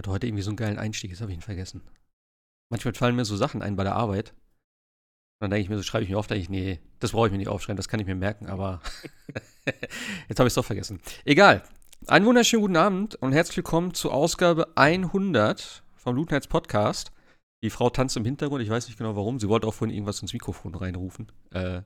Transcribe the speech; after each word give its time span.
hatte 0.00 0.10
heute 0.10 0.26
irgendwie 0.26 0.42
so 0.42 0.50
einen 0.50 0.56
geilen 0.56 0.78
Einstieg, 0.78 1.10
das 1.10 1.20
habe 1.20 1.30
ich 1.30 1.38
ihn 1.38 1.42
vergessen. 1.42 1.82
Manchmal 2.70 2.94
fallen 2.94 3.16
mir 3.16 3.24
so 3.24 3.36
Sachen 3.36 3.62
ein 3.62 3.76
bei 3.76 3.84
der 3.84 3.96
Arbeit. 3.96 4.30
Und 4.30 5.44
dann 5.44 5.50
denke 5.50 5.62
ich 5.62 5.68
mir 5.68 5.76
so, 5.76 5.82
schreibe 5.82 6.04
ich 6.04 6.10
mir 6.10 6.18
oft, 6.18 6.30
denke 6.30 6.42
ich, 6.42 6.48
nee, 6.48 6.80
das 7.00 7.12
brauche 7.12 7.26
ich 7.26 7.32
mir 7.32 7.38
nicht 7.38 7.48
aufschreiben, 7.48 7.76
das 7.76 7.88
kann 7.88 8.00
ich 8.00 8.06
mir 8.06 8.14
merken, 8.14 8.46
aber 8.46 8.80
jetzt 10.28 10.38
habe 10.38 10.46
ich 10.46 10.52
es 10.52 10.54
doch 10.54 10.64
vergessen. 10.64 11.00
Egal. 11.24 11.62
Einen 12.06 12.24
wunderschönen 12.24 12.62
guten 12.62 12.76
Abend 12.76 13.16
und 13.16 13.32
herzlich 13.32 13.58
willkommen 13.58 13.92
zur 13.92 14.14
Ausgabe 14.14 14.74
100 14.76 15.82
vom 15.96 16.16
Lutenheits 16.16 16.46
Podcast. 16.46 17.12
Die 17.62 17.68
Frau 17.68 17.90
tanzt 17.90 18.16
im 18.16 18.24
Hintergrund, 18.24 18.62
ich 18.62 18.70
weiß 18.70 18.86
nicht 18.86 18.96
genau 18.96 19.16
warum. 19.16 19.38
Sie 19.38 19.50
wollte 19.50 19.66
auch 19.66 19.74
vorhin 19.74 19.94
irgendwas 19.94 20.22
ins 20.22 20.32
Mikrofon 20.32 20.74
reinrufen. 20.74 21.30
Äh, 21.50 21.82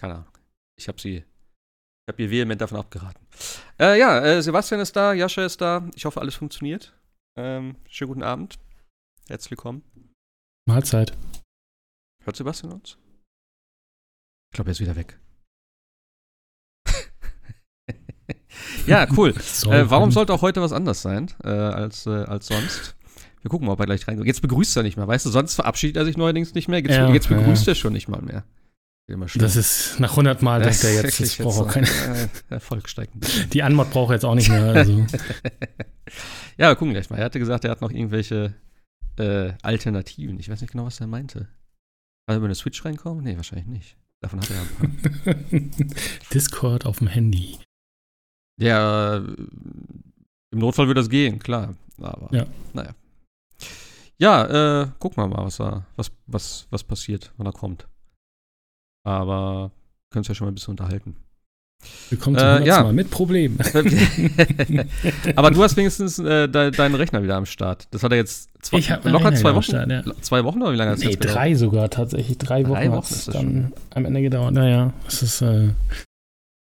keine 0.00 0.14
Ahnung. 0.14 0.38
Ich 0.76 0.88
habe 0.88 1.00
sie, 1.00 1.18
ich 1.18 2.08
habe 2.08 2.22
ihr 2.22 2.30
vehement 2.30 2.60
davon 2.60 2.78
abgeraten. 2.78 3.24
Äh, 3.78 4.00
ja, 4.00 4.18
äh, 4.18 4.42
Sebastian 4.42 4.80
ist 4.80 4.96
da, 4.96 5.12
Jascha 5.12 5.44
ist 5.44 5.60
da. 5.60 5.88
Ich 5.94 6.04
hoffe, 6.06 6.20
alles 6.20 6.34
funktioniert. 6.34 6.92
Ähm, 7.36 7.76
schönen 7.88 8.08
guten 8.08 8.22
Abend. 8.22 8.58
Herzlich 9.28 9.52
willkommen. 9.52 9.82
Mahlzeit. 10.68 11.16
Hört 12.24 12.36
Sebastian 12.36 12.72
uns? 12.72 12.98
Ich 14.50 14.56
glaube, 14.56 14.70
er 14.70 14.72
ist 14.72 14.80
wieder 14.80 14.96
weg. 14.96 15.18
ja, 18.86 19.06
cool. 19.16 19.34
Äh, 19.66 19.90
warum 19.90 20.10
sollte 20.10 20.34
auch 20.34 20.42
heute 20.42 20.60
was 20.60 20.72
anders 20.72 21.02
sein 21.02 21.32
äh, 21.42 21.48
als, 21.48 22.06
äh, 22.06 22.10
als 22.10 22.48
sonst? 22.48 22.96
Wir 23.40 23.48
gucken 23.50 23.66
mal, 23.66 23.72
ob 23.72 23.80
er 23.80 23.86
gleich 23.86 24.06
reinkommt. 24.06 24.26
Jetzt 24.26 24.42
begrüßt 24.42 24.76
er 24.76 24.82
nicht 24.82 24.96
mehr, 24.96 25.08
weißt 25.08 25.26
du? 25.26 25.30
Sonst 25.30 25.54
verabschiedet 25.54 25.96
er 25.96 26.04
sich 26.04 26.16
neuerdings 26.16 26.54
nicht 26.54 26.68
mehr. 26.68 26.78
Jetzt, 26.80 26.90
Ja, 26.94 27.10
jetzt 27.12 27.28
begrüßt 27.28 27.66
ja. 27.66 27.72
er 27.72 27.74
schon 27.74 27.92
nicht 27.92 28.08
mal 28.08 28.22
mehr. 28.22 28.44
Immer 29.12 29.26
Das 29.26 29.56
ist 29.56 30.00
nach 30.00 30.12
100 30.12 30.40
Mal 30.40 30.62
denkt 30.62 30.82
er 30.84 30.94
jetzt, 30.94 31.20
das 31.20 31.36
braucht 31.36 31.60
auch 31.60 31.68
keine. 31.68 31.86
Äh, 31.86 32.28
Erfolg 32.48 32.84
bisschen. 33.14 33.50
Die 33.50 33.62
Anmod 33.62 33.90
braucht 33.90 34.10
er 34.10 34.14
jetzt 34.14 34.24
auch 34.24 34.34
nicht 34.34 34.48
mehr. 34.48 34.62
Also. 34.72 35.04
ja, 36.56 36.68
wir 36.70 36.76
gucken 36.76 36.94
gleich 36.94 37.10
mal. 37.10 37.18
Er 37.18 37.26
hatte 37.26 37.38
gesagt, 37.38 37.66
er 37.66 37.72
hat 37.72 37.82
noch 37.82 37.90
irgendwelche 37.90 38.54
äh, 39.18 39.52
Alternativen. 39.60 40.40
Ich 40.40 40.48
weiß 40.48 40.62
nicht 40.62 40.70
genau, 40.72 40.86
was 40.86 40.98
er 41.00 41.08
meinte. 41.08 41.40
War 42.26 42.34
er 42.34 42.36
über 42.36 42.46
eine 42.46 42.54
Switch 42.54 42.82
reinkommen? 42.86 43.22
Nee, 43.22 43.36
wahrscheinlich 43.36 43.66
nicht. 43.66 43.96
Davon 44.22 44.40
hat 44.40 44.50
er 44.50 44.56
ja 44.56 44.62
ein 44.62 45.70
paar. 45.70 45.88
Discord 46.32 46.86
auf 46.86 46.98
dem 46.98 47.08
Handy. 47.08 47.58
Ja, 48.58 49.16
äh, 49.16 49.18
im 50.52 50.58
Notfall 50.58 50.86
würde 50.86 51.00
das 51.00 51.10
gehen, 51.10 51.38
klar. 51.38 51.74
Aber, 52.00 52.34
Ja. 52.34 52.46
naja. 52.72 52.94
Ja, 54.16 54.82
äh, 54.82 54.88
gucken 54.98 55.22
wir 55.22 55.26
mal, 55.28 55.44
was, 55.44 55.56
da, 55.58 55.84
was, 55.96 56.12
was, 56.26 56.66
was 56.70 56.84
passiert, 56.84 57.32
wann 57.36 57.46
er 57.46 57.52
kommt. 57.52 57.88
Aber 59.04 59.70
können 60.10 60.20
uns 60.20 60.28
ja 60.28 60.34
schon 60.34 60.46
mal 60.46 60.52
ein 60.52 60.54
bisschen 60.54 60.72
unterhalten. 60.72 61.16
Willkommen 62.10 62.36
zum 62.36 62.46
Äh, 62.46 62.50
100. 62.50 62.66
ja. 62.66 62.82
Mal 62.84 62.92
mit 62.92 63.10
Problem. 63.10 63.58
Aber 65.36 65.50
du 65.50 65.62
hast 65.62 65.76
wenigstens 65.76 66.18
äh, 66.20 66.48
de 66.48 66.70
deinen 66.70 66.94
Rechner 66.94 67.22
wieder 67.24 67.34
am 67.36 67.46
Start. 67.46 67.88
Das 67.90 68.04
hat 68.04 68.12
er 68.12 68.18
jetzt 68.18 68.50
zwei, 68.62 68.78
Ich 68.78 68.88
locker 68.88 69.04
Rechner 69.04 69.34
zwei 69.34 69.54
Wochen. 69.54 69.62
Start, 69.62 69.90
ja. 69.90 70.02
Zwei 70.20 70.44
Wochen 70.44 70.62
oder 70.62 70.72
wie 70.72 70.76
lange 70.76 70.92
hat 70.92 70.98
es 70.98 71.04
Nee, 71.04 71.10
jetzt 71.10 71.20
gedauert? 71.20 71.36
drei 71.36 71.54
sogar 71.56 71.90
tatsächlich. 71.90 72.38
Drei 72.38 72.62
Wochen, 72.68 72.74
Drei 72.74 72.84
hat 72.86 72.92
Wochen 72.92 73.14
es 73.14 73.24
dann 73.24 73.72
am 73.94 74.04
Ende 74.04 74.22
gedauert. 74.22 74.54
Naja, 74.54 74.92
es 75.08 75.22
ist. 75.22 75.42
Äh, 75.42 75.70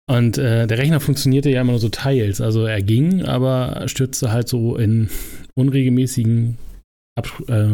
und 0.10 0.38
äh, 0.38 0.66
der 0.68 0.78
Rechner 0.80 1.00
funktionierte 1.00 1.50
ja 1.52 1.62
immer 1.62 1.72
nur 1.74 1.80
so 1.80 1.90
teils. 1.90 2.42
Also 2.42 2.66
er 2.66 2.82
ging, 2.82 3.24
aber 3.24 3.88
stürzte 3.88 4.32
halt 4.32 4.50
so 4.50 4.76
in 4.76 5.10
unregelmäßigen 5.56 6.58
ab, 7.16 7.30
äh, 7.48 7.68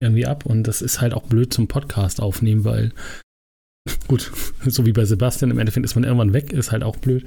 irgendwie 0.00 0.26
ab. 0.26 0.44
Und 0.44 0.64
das 0.64 0.82
ist 0.82 1.00
halt 1.00 1.14
auch 1.14 1.22
blöd 1.22 1.52
zum 1.54 1.68
Podcast 1.68 2.20
aufnehmen, 2.20 2.64
weil 2.64 2.92
gut, 4.08 4.30
so 4.66 4.86
wie 4.86 4.92
bei 4.92 5.04
Sebastian, 5.04 5.50
im 5.50 5.58
Endeffekt 5.58 5.84
ist 5.84 5.94
man 5.94 6.04
irgendwann 6.04 6.32
weg, 6.32 6.52
ist 6.52 6.72
halt 6.72 6.82
auch 6.82 6.96
blöd. 6.96 7.24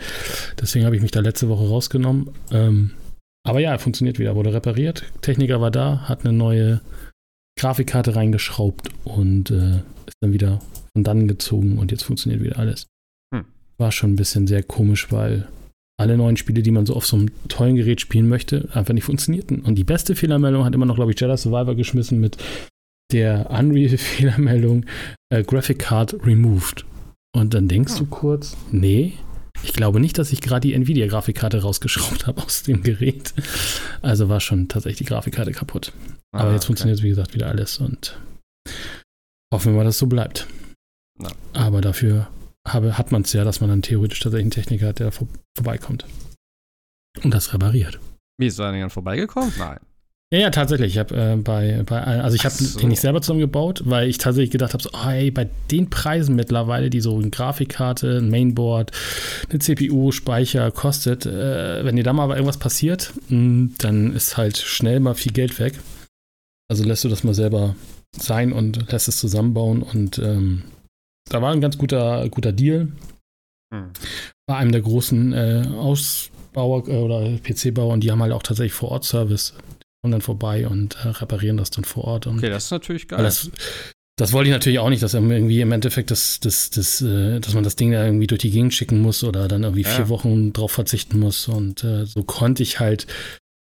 Deswegen 0.60 0.86
habe 0.86 0.96
ich 0.96 1.02
mich 1.02 1.12
da 1.12 1.20
letzte 1.20 1.50
Woche 1.50 1.68
rausgenommen. 1.68 2.30
Ähm, 2.52 2.92
aber 3.46 3.60
ja, 3.60 3.72
er 3.72 3.80
funktioniert 3.80 4.20
wieder, 4.20 4.36
wurde 4.36 4.54
repariert. 4.54 5.04
Techniker 5.22 5.62
war 5.62 5.72
da, 5.72 6.08
hat 6.10 6.26
eine 6.26 6.34
neue 6.34 6.82
Grafikkarte 7.60 8.16
reingeschraubt 8.16 8.90
und 9.04 9.52
äh, 9.52 9.78
ist 10.08 10.18
dann 10.22 10.34
wieder 10.34 10.60
von 10.94 11.04
dann 11.04 11.28
gezogen 11.28 11.78
und 11.78 11.92
jetzt 11.92 12.04
funktioniert 12.04 12.44
wieder 12.44 12.60
alles. 12.60 12.88
Hm. 13.34 13.46
War 13.78 13.92
schon 13.92 14.14
ein 14.14 14.18
bisschen 14.18 14.48
sehr 14.48 14.64
komisch, 14.64 15.12
weil 15.12 15.48
alle 15.98 16.18
neuen 16.18 16.38
Spiele, 16.38 16.62
die 16.62 16.72
man 16.72 16.86
so 16.86 16.96
auf 16.96 17.06
so 17.06 17.18
einem 17.18 17.32
tollen 17.48 17.76
Gerät 17.76 18.02
spielen 18.02 18.28
möchte, 18.28 18.70
einfach 18.74 18.94
nicht 18.94 19.06
funktionierten. 19.06 19.62
Und 19.62 19.76
die 19.76 19.84
beste 19.84 20.16
Fehlermeldung 20.16 20.66
hat 20.66 20.76
immer 20.76 20.86
noch, 20.86 20.96
glaube 20.96 21.12
ich, 21.12 21.20
Jedi 21.20 21.38
Survivor 21.38 21.76
geschmissen 21.76 22.20
mit 22.20 22.38
der 23.12 23.50
Unreal-Fehlermeldung 23.52 24.86
äh, 25.30 25.44
Graphic 25.44 25.80
Card 25.80 26.16
removed. 26.26 26.86
Und 27.36 27.54
dann 27.54 27.68
denkst 27.68 27.94
Ah. 27.96 28.00
du 28.00 28.06
kurz, 28.06 28.56
nee, 28.72 29.14
ich 29.64 29.74
glaube 29.74 30.00
nicht, 30.00 30.18
dass 30.18 30.32
ich 30.32 30.42
gerade 30.42 30.62
die 30.68 30.74
Nvidia-Grafikkarte 30.74 31.62
rausgeschraubt 31.62 32.28
habe 32.28 32.42
aus 32.44 32.64
dem 32.64 32.84
Gerät. 32.84 33.34
Also 34.02 34.30
war 34.30 34.40
schon 34.40 34.68
tatsächlich 34.68 35.00
die 35.00 35.06
Grafikkarte 35.06 35.52
kaputt. 35.52 35.94
Aber 36.34 36.50
Ah, 36.50 36.54
jetzt 36.54 36.64
okay. 36.64 36.68
funktioniert, 36.68 37.04
wie 37.04 37.10
gesagt, 37.10 37.34
wieder 37.34 37.48
alles 37.48 37.78
und 37.80 38.20
hoffen 39.54 39.72
wir 39.74 39.78
mal, 39.78 39.84
dass 39.86 39.96
es 39.96 40.00
so 40.00 40.08
bleibt. 40.08 40.48
Ja. 41.22 41.32
Aber 41.54 41.82
dafür 41.82 42.28
habe, 42.68 42.98
hat 42.98 43.12
man 43.12 43.22
es 43.22 43.32
ja, 43.34 43.44
dass 43.44 43.62
man 43.62 43.70
dann 43.70 43.82
theoretisch 43.82 44.20
tatsächlich 44.20 44.44
einen 44.46 44.52
Techniker 44.52 44.88
hat, 44.88 45.00
der 45.00 45.12
vor, 45.12 45.28
vorbeikommt 45.56 46.06
und 47.24 47.34
das 47.34 47.54
repariert. 47.54 48.00
Wie 48.38 48.48
ist 48.48 48.60
er 48.60 48.72
denn 48.72 48.90
vorbeigekommen? 48.90 49.54
Nein. 49.58 49.80
Ja, 50.36 50.42
ja, 50.42 50.50
tatsächlich. 50.50 50.92
Ich 50.92 50.98
habe 50.98 51.16
äh, 51.16 51.38
bei, 51.38 51.82
bei, 51.86 52.02
also 52.02 52.36
ich 52.36 52.44
habe 52.44 52.54
so. 52.54 52.78
den 52.78 52.90
nicht 52.90 53.00
selber 53.00 53.22
zusammengebaut, 53.22 53.84
weil 53.86 54.10
ich 54.10 54.18
tatsächlich 54.18 54.52
gedacht 54.52 54.74
habe, 54.74 54.84
so, 54.84 54.90
oh, 54.92 55.10
ey, 55.10 55.32
bei 55.32 55.48
den 55.72 55.90
Preisen 55.90 56.36
mittlerweile, 56.36 56.90
die 56.90 57.00
so 57.00 57.18
eine 57.18 57.30
Grafikkarte, 57.30 58.18
ein 58.18 58.30
Mainboard, 58.30 58.92
eine 59.50 59.60
CPU, 59.60 60.12
Speicher 60.12 60.72
kostet, 60.72 61.26
äh, 61.26 61.86
wenn 61.86 61.96
dir 61.96 62.04
da 62.04 62.12
mal 62.12 62.30
irgendwas 62.32 62.58
passiert, 62.58 63.14
mh, 63.30 63.70
dann 63.78 64.14
ist 64.14 64.36
halt 64.36 64.58
schnell 64.58 65.00
mal 65.00 65.16
viel 65.16 65.32
Geld 65.32 65.58
weg. 65.58 65.80
Also 66.70 66.84
lässt 66.84 67.06
du 67.06 67.08
das 67.08 67.24
mal 67.24 67.34
selber 67.34 67.78
sein 68.18 68.52
und 68.52 68.92
lässt 68.92 69.08
es 69.08 69.18
zusammenbauen 69.18 69.84
und 69.84 70.20
ähm, 70.20 70.64
da 71.30 71.42
war 71.42 71.54
ein 71.54 71.62
ganz 71.62 71.78
guter, 71.78 72.28
guter 72.28 72.52
Deal 72.52 72.90
Hm. 73.74 73.92
bei 74.48 74.58
einem 74.58 74.74
der 74.74 74.82
großen 74.82 75.32
äh, 75.32 75.64
Ausbauer 75.78 76.88
äh, 76.90 76.98
oder 76.98 77.38
PC-Bauer 77.40 77.94
und 77.94 78.02
die 78.04 78.12
haben 78.12 78.22
halt 78.22 78.34
auch 78.34 78.44
tatsächlich 78.44 78.74
vor 78.74 78.92
Ort 78.92 79.06
Service. 79.06 79.54
Kommen 80.06 80.12
dann 80.12 80.22
vorbei 80.22 80.68
und 80.68 80.98
äh, 81.04 81.08
reparieren 81.08 81.58
das 81.58 81.72
dann 81.72 81.84
vor 81.84 82.04
Ort. 82.04 82.28
Und 82.28 82.38
Okay, 82.38 82.52
das 82.52 82.66
ist 82.66 82.72
natürlich 82.72 83.08
geil. 83.08 83.24
das, 83.24 83.50
das 84.20 84.34
wollte 84.34 84.50
ich 84.52 84.54
natürlich 84.54 84.78
auch 84.78 84.90
nicht, 84.90 85.02
dass 85.02 85.16
irgendwie 85.16 85.62
im 85.62 85.72
Endeffekt 85.72 86.12
das, 86.12 86.40
das, 86.40 86.70
das, 86.70 87.02
äh, 87.02 87.40
dass 87.40 87.56
man 87.56 87.64
das 87.64 87.76
Ding 87.76 87.92
da 87.92 88.06
irgendwie 88.06 88.28
durch 88.28 88.42
die 88.42 88.52
Gegend 88.52 88.76
schicken 88.76 89.02
muss 89.02 89.24
oder 89.24 89.48
dann 89.48 89.64
irgendwie 89.64 89.82
Ja. 89.82 89.90
vier 89.90 90.08
Wochen 90.10 90.54
drauf 90.54 90.72
verzichten 90.74 91.18
muss. 91.18 91.48
Und 91.48 91.84
äh, 91.84 92.06
so 92.06 92.22
konnte 92.22 92.62
ich 92.62 92.80
halt 92.80 93.08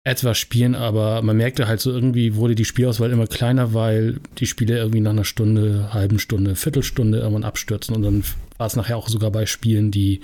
etwas 0.03 0.37
spielen, 0.37 0.75
aber 0.75 1.23
man 1.23 1.35
merkte 1.35 1.67
halt 1.67 1.81
so 1.81 1.91
irgendwie 1.91 2.35
wurde 2.35 2.53
die 2.53 2.65
Spielauswahl 2.65 3.09
immer 3.09 3.25
kleiner, 3.25 3.73
weil 3.73 4.19
die 4.37 4.45
Spiele 4.45 4.77
irgendwie 4.77 5.01
nach 5.01 5.09
einer 5.13 5.25
Stunde, 5.25 5.93
halben 5.93 6.19
Stunde, 6.19 6.55
Viertelstunde 6.55 7.17
irgendwann 7.17 7.43
abstürzen 7.43 7.95
und 7.95 8.03
dann 8.03 8.23
war 8.59 8.67
es 8.67 8.75
nachher 8.75 8.97
auch 8.97 9.09
sogar 9.09 9.31
bei 9.31 9.47
Spielen, 9.47 9.89
die 9.89 10.21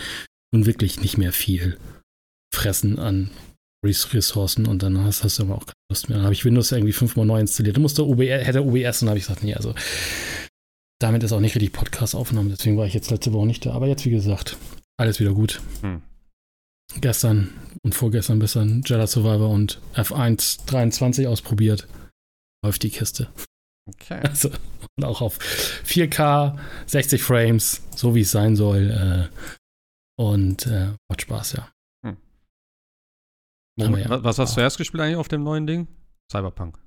nun 0.54 0.68
wirklich 0.68 1.02
nicht 1.02 1.18
mehr 1.18 1.34
viel 1.34 1.78
fressen 2.54 3.00
an 3.00 3.32
Ressourcen 3.86 4.68
und 4.68 4.84
dann 4.84 5.04
hast, 5.04 5.24
hast 5.24 5.40
du 5.40 5.44
aber 5.44 5.56
auch 5.56 5.66
keine 5.66 5.74
Lust 5.92 6.10
mehr. 6.10 6.18
Dann 6.18 6.26
habe 6.26 6.34
ich 6.34 6.46
Windows 6.46 6.72
irgendwie 6.72 6.94
fünfmal 6.94 7.26
neu 7.26 7.40
installiert. 7.40 7.76
Dann 7.76 7.82
musste 7.82 8.06
OBR, 8.06 8.44
hätte 8.44 8.64
OBS 8.64 9.02
und 9.02 9.08
dann 9.08 9.10
habe 9.10 9.20
ich 9.20 9.26
gesagt, 9.26 9.44
nee, 9.44 9.54
also 9.54 9.74
damit 11.00 11.24
ist 11.24 11.32
auch 11.32 11.40
nicht 11.40 11.56
richtig 11.56 11.74
Podcast 11.74 12.16
aufgenommen. 12.16 12.50
Deswegen 12.50 12.78
war 12.78 12.86
ich 12.86 12.94
jetzt 12.94 13.12
letzte 13.12 13.34
Woche 13.34 13.48
nicht 13.48 13.66
da. 13.66 13.74
Aber 13.74 13.88
jetzt, 13.88 14.06
wie 14.06 14.12
gesagt, 14.12 14.58
alles 14.98 15.20
wieder 15.20 15.34
gut. 15.34 15.62
Hm. 15.82 16.02
Gestern 17.02 17.54
und 17.84 17.96
vorgestern 17.96 18.40
bis 18.40 18.54
dann 18.54 18.84
Jedi 18.86 19.06
Survivor 19.06 19.50
und 19.50 19.82
F1 19.96 20.66
23 20.68 21.28
ausprobiert. 21.28 21.88
Läuft 22.64 22.84
die 22.84 22.90
Kiste. 22.90 23.30
Okay. 23.88 24.22
Also, 24.28 24.50
und 24.98 25.04
auch 25.04 25.22
auf 25.22 25.38
4K, 25.86 26.58
60 26.86 27.22
Frames, 27.22 27.82
so 27.96 28.16
wie 28.16 28.22
es 28.22 28.32
sein 28.32 28.56
soll. 28.56 29.30
Äh, 29.32 29.36
und 30.18 30.66
äh, 30.68 30.94
macht 31.10 31.22
Spaß, 31.22 31.54
ja. 31.54 31.70
Ja. 33.78 34.24
Was, 34.24 34.40
hast 34.40 34.56
du 34.56 34.62
erst 34.62 34.78
gespielt 34.78 35.02
eigentlich 35.04 35.18
auf 35.18 35.28
dem 35.28 35.44
neuen 35.44 35.68
Ding? 35.68 35.88
Cyberpunk. 36.32 36.78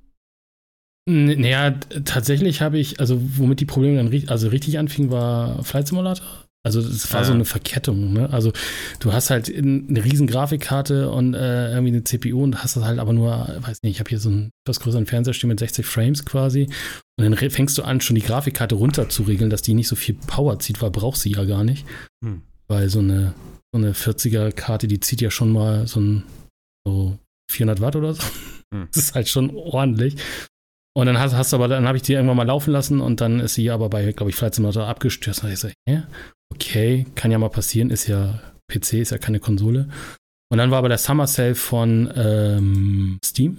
Naja, 1.10 1.70
tatsächlich 2.04 2.60
habe 2.60 2.78
ich, 2.78 3.00
also 3.00 3.18
womit 3.38 3.60
die 3.60 3.64
Probleme 3.64 3.96
dann 3.96 4.08
ri- 4.10 4.28
also 4.28 4.48
richtig 4.48 4.78
anfingen, 4.78 5.10
war 5.10 5.64
Flight 5.64 5.88
Simulator. 5.88 6.26
Also 6.66 6.80
es 6.80 7.10
war 7.14 7.20
Ah. 7.20 7.24
so 7.24 7.32
eine 7.32 7.46
Verkettung, 7.46 8.12
ne? 8.12 8.28
Also 8.30 8.52
du 9.00 9.12
hast 9.12 9.30
halt 9.30 9.48
in- 9.48 9.88
eine 9.88 10.04
riesen 10.04 10.26
Grafikkarte 10.26 11.10
und 11.10 11.32
äh, 11.32 11.70
irgendwie 11.70 11.92
eine 11.92 12.04
CPU 12.04 12.42
und 12.42 12.62
hast 12.62 12.76
das 12.76 12.84
halt 12.84 12.98
aber 12.98 13.14
nur, 13.14 13.30
weiß 13.30 13.82
nicht, 13.82 13.92
ich 13.92 14.00
habe 14.00 14.10
hier 14.10 14.18
so 14.18 14.28
einen 14.28 14.50
etwas 14.66 14.80
größeren 14.80 15.06
Fernseher 15.06 15.32
stehen 15.32 15.48
mit 15.48 15.60
60 15.60 15.86
Frames 15.86 16.26
quasi. 16.26 16.64
Und 17.18 17.24
dann 17.24 17.36
fängst 17.50 17.78
du 17.78 17.84
an, 17.84 18.02
schon 18.02 18.16
die 18.16 18.22
Grafikkarte 18.22 18.74
runter 18.74 19.08
zu 19.08 19.22
regeln, 19.22 19.48
dass 19.48 19.62
die 19.62 19.72
nicht 19.72 19.88
so 19.88 19.96
viel 19.96 20.16
Power 20.26 20.58
zieht, 20.58 20.82
weil 20.82 20.90
braucht 20.90 21.18
sie 21.18 21.32
ja 21.32 21.44
gar 21.44 21.64
nicht. 21.64 21.86
Hm. 22.22 22.42
Weil 22.66 22.90
so 22.90 22.98
eine, 22.98 23.32
so 23.72 23.78
eine 23.78 23.92
40er-Karte, 23.94 24.88
die 24.88 25.00
zieht 25.00 25.22
ja 25.22 25.30
schon 25.30 25.52
mal 25.52 25.86
so 25.86 26.00
ein 26.00 26.24
so 26.88 27.18
400 27.50 27.80
Watt 27.80 27.96
oder 27.96 28.14
so. 28.14 28.22
Hm. 28.74 28.88
Das 28.92 29.02
ist 29.02 29.14
halt 29.14 29.28
schon 29.28 29.54
ordentlich. 29.54 30.16
Und 30.94 31.06
dann 31.06 31.18
hast, 31.18 31.34
hast 31.34 31.52
du 31.52 31.56
aber, 31.56 31.68
dann 31.68 31.86
habe 31.86 31.96
ich 31.96 32.02
die 32.02 32.14
irgendwann 32.14 32.36
mal 32.36 32.46
laufen 32.46 32.72
lassen 32.72 33.00
und 33.00 33.20
dann 33.20 33.40
ist 33.40 33.54
sie 33.54 33.70
aber 33.70 33.88
bei, 33.88 34.12
glaube 34.12 34.30
ich, 34.30 34.36
Flight 34.36 34.54
Simulator 34.54 34.86
abgestürzt. 34.86 35.44
Und 35.44 35.52
ich 35.52 35.58
so, 35.58 35.68
hä? 35.88 36.02
Okay, 36.52 37.06
kann 37.14 37.30
ja 37.30 37.38
mal 37.38 37.50
passieren, 37.50 37.90
ist 37.90 38.08
ja 38.08 38.40
PC, 38.70 38.94
ist 38.94 39.10
ja 39.10 39.18
keine 39.18 39.40
Konsole. 39.40 39.88
Und 40.50 40.58
dann 40.58 40.70
war 40.70 40.78
aber 40.78 40.88
der 40.88 40.98
Summer 40.98 41.26
Sale 41.26 41.54
von 41.54 42.10
ähm, 42.16 43.18
Steam. 43.24 43.58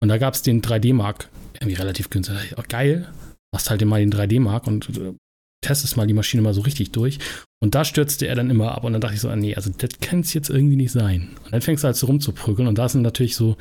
Und 0.00 0.08
da 0.08 0.18
gab 0.18 0.34
es 0.34 0.42
den 0.42 0.62
3D-Mark, 0.62 1.28
irgendwie 1.54 1.74
relativ 1.74 2.10
günstig. 2.10 2.54
Oh, 2.56 2.62
geil, 2.68 3.08
machst 3.52 3.70
halt 3.70 3.84
mal 3.84 4.00
den 4.00 4.12
3D-Mark 4.12 4.66
und 4.66 4.88
äh, 4.96 5.14
testest 5.62 5.96
mal 5.96 6.06
die 6.06 6.14
Maschine 6.14 6.42
mal 6.42 6.54
so 6.54 6.60
richtig 6.60 6.92
durch. 6.92 7.18
Und 7.60 7.74
da 7.74 7.84
stürzte 7.84 8.26
er 8.26 8.34
dann 8.34 8.50
immer 8.50 8.72
ab 8.72 8.84
und 8.84 8.92
dann 8.92 9.00
dachte 9.00 9.14
ich 9.14 9.20
so, 9.20 9.30
ah, 9.30 9.36
nee, 9.36 9.54
also 9.54 9.70
das 9.70 10.00
kann 10.00 10.20
es 10.20 10.34
jetzt 10.34 10.50
irgendwie 10.50 10.76
nicht 10.76 10.92
sein. 10.92 11.30
Und 11.44 11.52
dann 11.52 11.62
fängst 11.62 11.82
du 11.82 11.86
halt 11.86 11.96
so 11.96 12.06
rumzuprügeln 12.06 12.68
und 12.68 12.76
da 12.76 12.88
sind 12.88 13.02
natürlich 13.02 13.36
so 13.36 13.56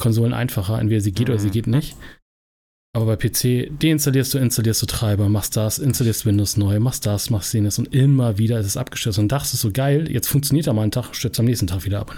Konsolen 0.00 0.32
einfacher, 0.32 0.78
entweder 0.78 1.00
sie 1.00 1.12
geht 1.12 1.28
mhm. 1.28 1.34
oder 1.34 1.40
sie 1.40 1.48
mhm. 1.48 1.52
geht 1.52 1.66
nicht. 1.66 1.96
Aber 2.94 3.16
bei 3.16 3.16
PC 3.16 3.70
deinstallierst 3.78 4.34
du, 4.34 4.38
installierst 4.38 4.82
du 4.82 4.86
Treiber, 4.86 5.28
machst 5.28 5.56
das, 5.56 5.78
installierst 5.78 6.24
Windows 6.24 6.56
neu, 6.56 6.80
machst 6.80 7.06
das, 7.06 7.30
machst 7.30 7.52
jenes 7.52 7.78
und 7.78 7.94
immer 7.94 8.38
wieder 8.38 8.58
ist 8.58 8.66
es 8.66 8.76
abgestürzt 8.76 9.18
und 9.18 9.30
dachtest 9.30 9.60
so 9.60 9.70
geil, 9.70 10.10
jetzt 10.10 10.28
funktioniert 10.28 10.66
er 10.66 10.72
mal 10.72 10.82
einen 10.82 10.90
Tag, 10.90 11.14
stürzt 11.14 11.38
am 11.38 11.46
nächsten 11.46 11.66
Tag 11.66 11.84
wieder 11.84 12.00
ab. 12.00 12.14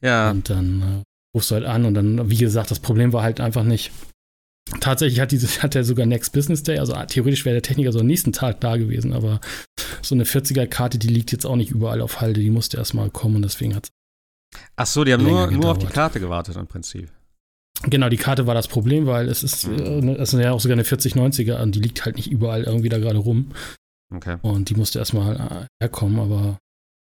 Ja. 0.00 0.30
Und 0.30 0.50
dann 0.50 0.82
äh, 0.82 1.02
rufst 1.36 1.50
du 1.50 1.56
halt 1.56 1.64
an 1.64 1.84
und 1.84 1.94
dann, 1.94 2.30
wie 2.30 2.36
gesagt, 2.36 2.70
das 2.70 2.80
Problem 2.80 3.12
war 3.12 3.22
halt 3.22 3.40
einfach 3.40 3.64
nicht. 3.64 3.92
Tatsächlich 4.80 5.20
hat, 5.20 5.32
dieses, 5.32 5.62
hat 5.62 5.74
er 5.74 5.84
sogar 5.84 6.06
Next 6.06 6.32
Business 6.32 6.62
Day, 6.62 6.78
also 6.78 6.94
theoretisch 7.06 7.44
wäre 7.44 7.54
der 7.54 7.62
Techniker 7.62 7.92
so 7.92 8.00
am 8.00 8.06
nächsten 8.06 8.32
Tag 8.32 8.60
da 8.60 8.76
gewesen, 8.76 9.12
aber 9.12 9.40
so 10.02 10.14
eine 10.14 10.24
40er-Karte, 10.24 10.98
die 10.98 11.08
liegt 11.08 11.32
jetzt 11.32 11.46
auch 11.46 11.56
nicht 11.56 11.70
überall 11.70 12.00
auf 12.00 12.20
Halde, 12.20 12.40
die 12.40 12.50
musste 12.50 12.76
erstmal 12.76 13.10
kommen 13.10 13.36
und 13.36 13.42
deswegen 13.42 13.74
hat 13.74 13.90
Ach 14.76 14.86
so, 14.86 15.02
die 15.04 15.12
haben 15.12 15.24
nur, 15.24 15.50
nur 15.50 15.72
auf 15.72 15.78
die 15.78 15.86
Karte 15.86 16.20
gewartet 16.20 16.56
im 16.56 16.68
Prinzip. 16.68 17.10
Genau, 17.82 18.08
die 18.08 18.16
Karte 18.16 18.46
war 18.46 18.54
das 18.54 18.68
Problem, 18.68 19.06
weil 19.06 19.28
es 19.28 19.42
ist, 19.42 19.66
mhm. 19.66 20.10
es 20.10 20.32
ist 20.32 20.40
ja 20.40 20.52
auch 20.52 20.60
sogar 20.60 20.74
eine 20.74 20.84
4090er 20.84 21.60
und 21.60 21.74
die 21.74 21.80
liegt 21.80 22.04
halt 22.04 22.16
nicht 22.16 22.30
überall 22.30 22.62
irgendwie 22.62 22.88
da 22.88 22.98
gerade 22.98 23.18
rum. 23.18 23.50
Okay. 24.14 24.36
Und 24.42 24.70
die 24.70 24.74
musste 24.74 25.00
erstmal 25.00 25.36
äh, 25.36 25.66
herkommen, 25.82 26.20
aber 26.20 26.58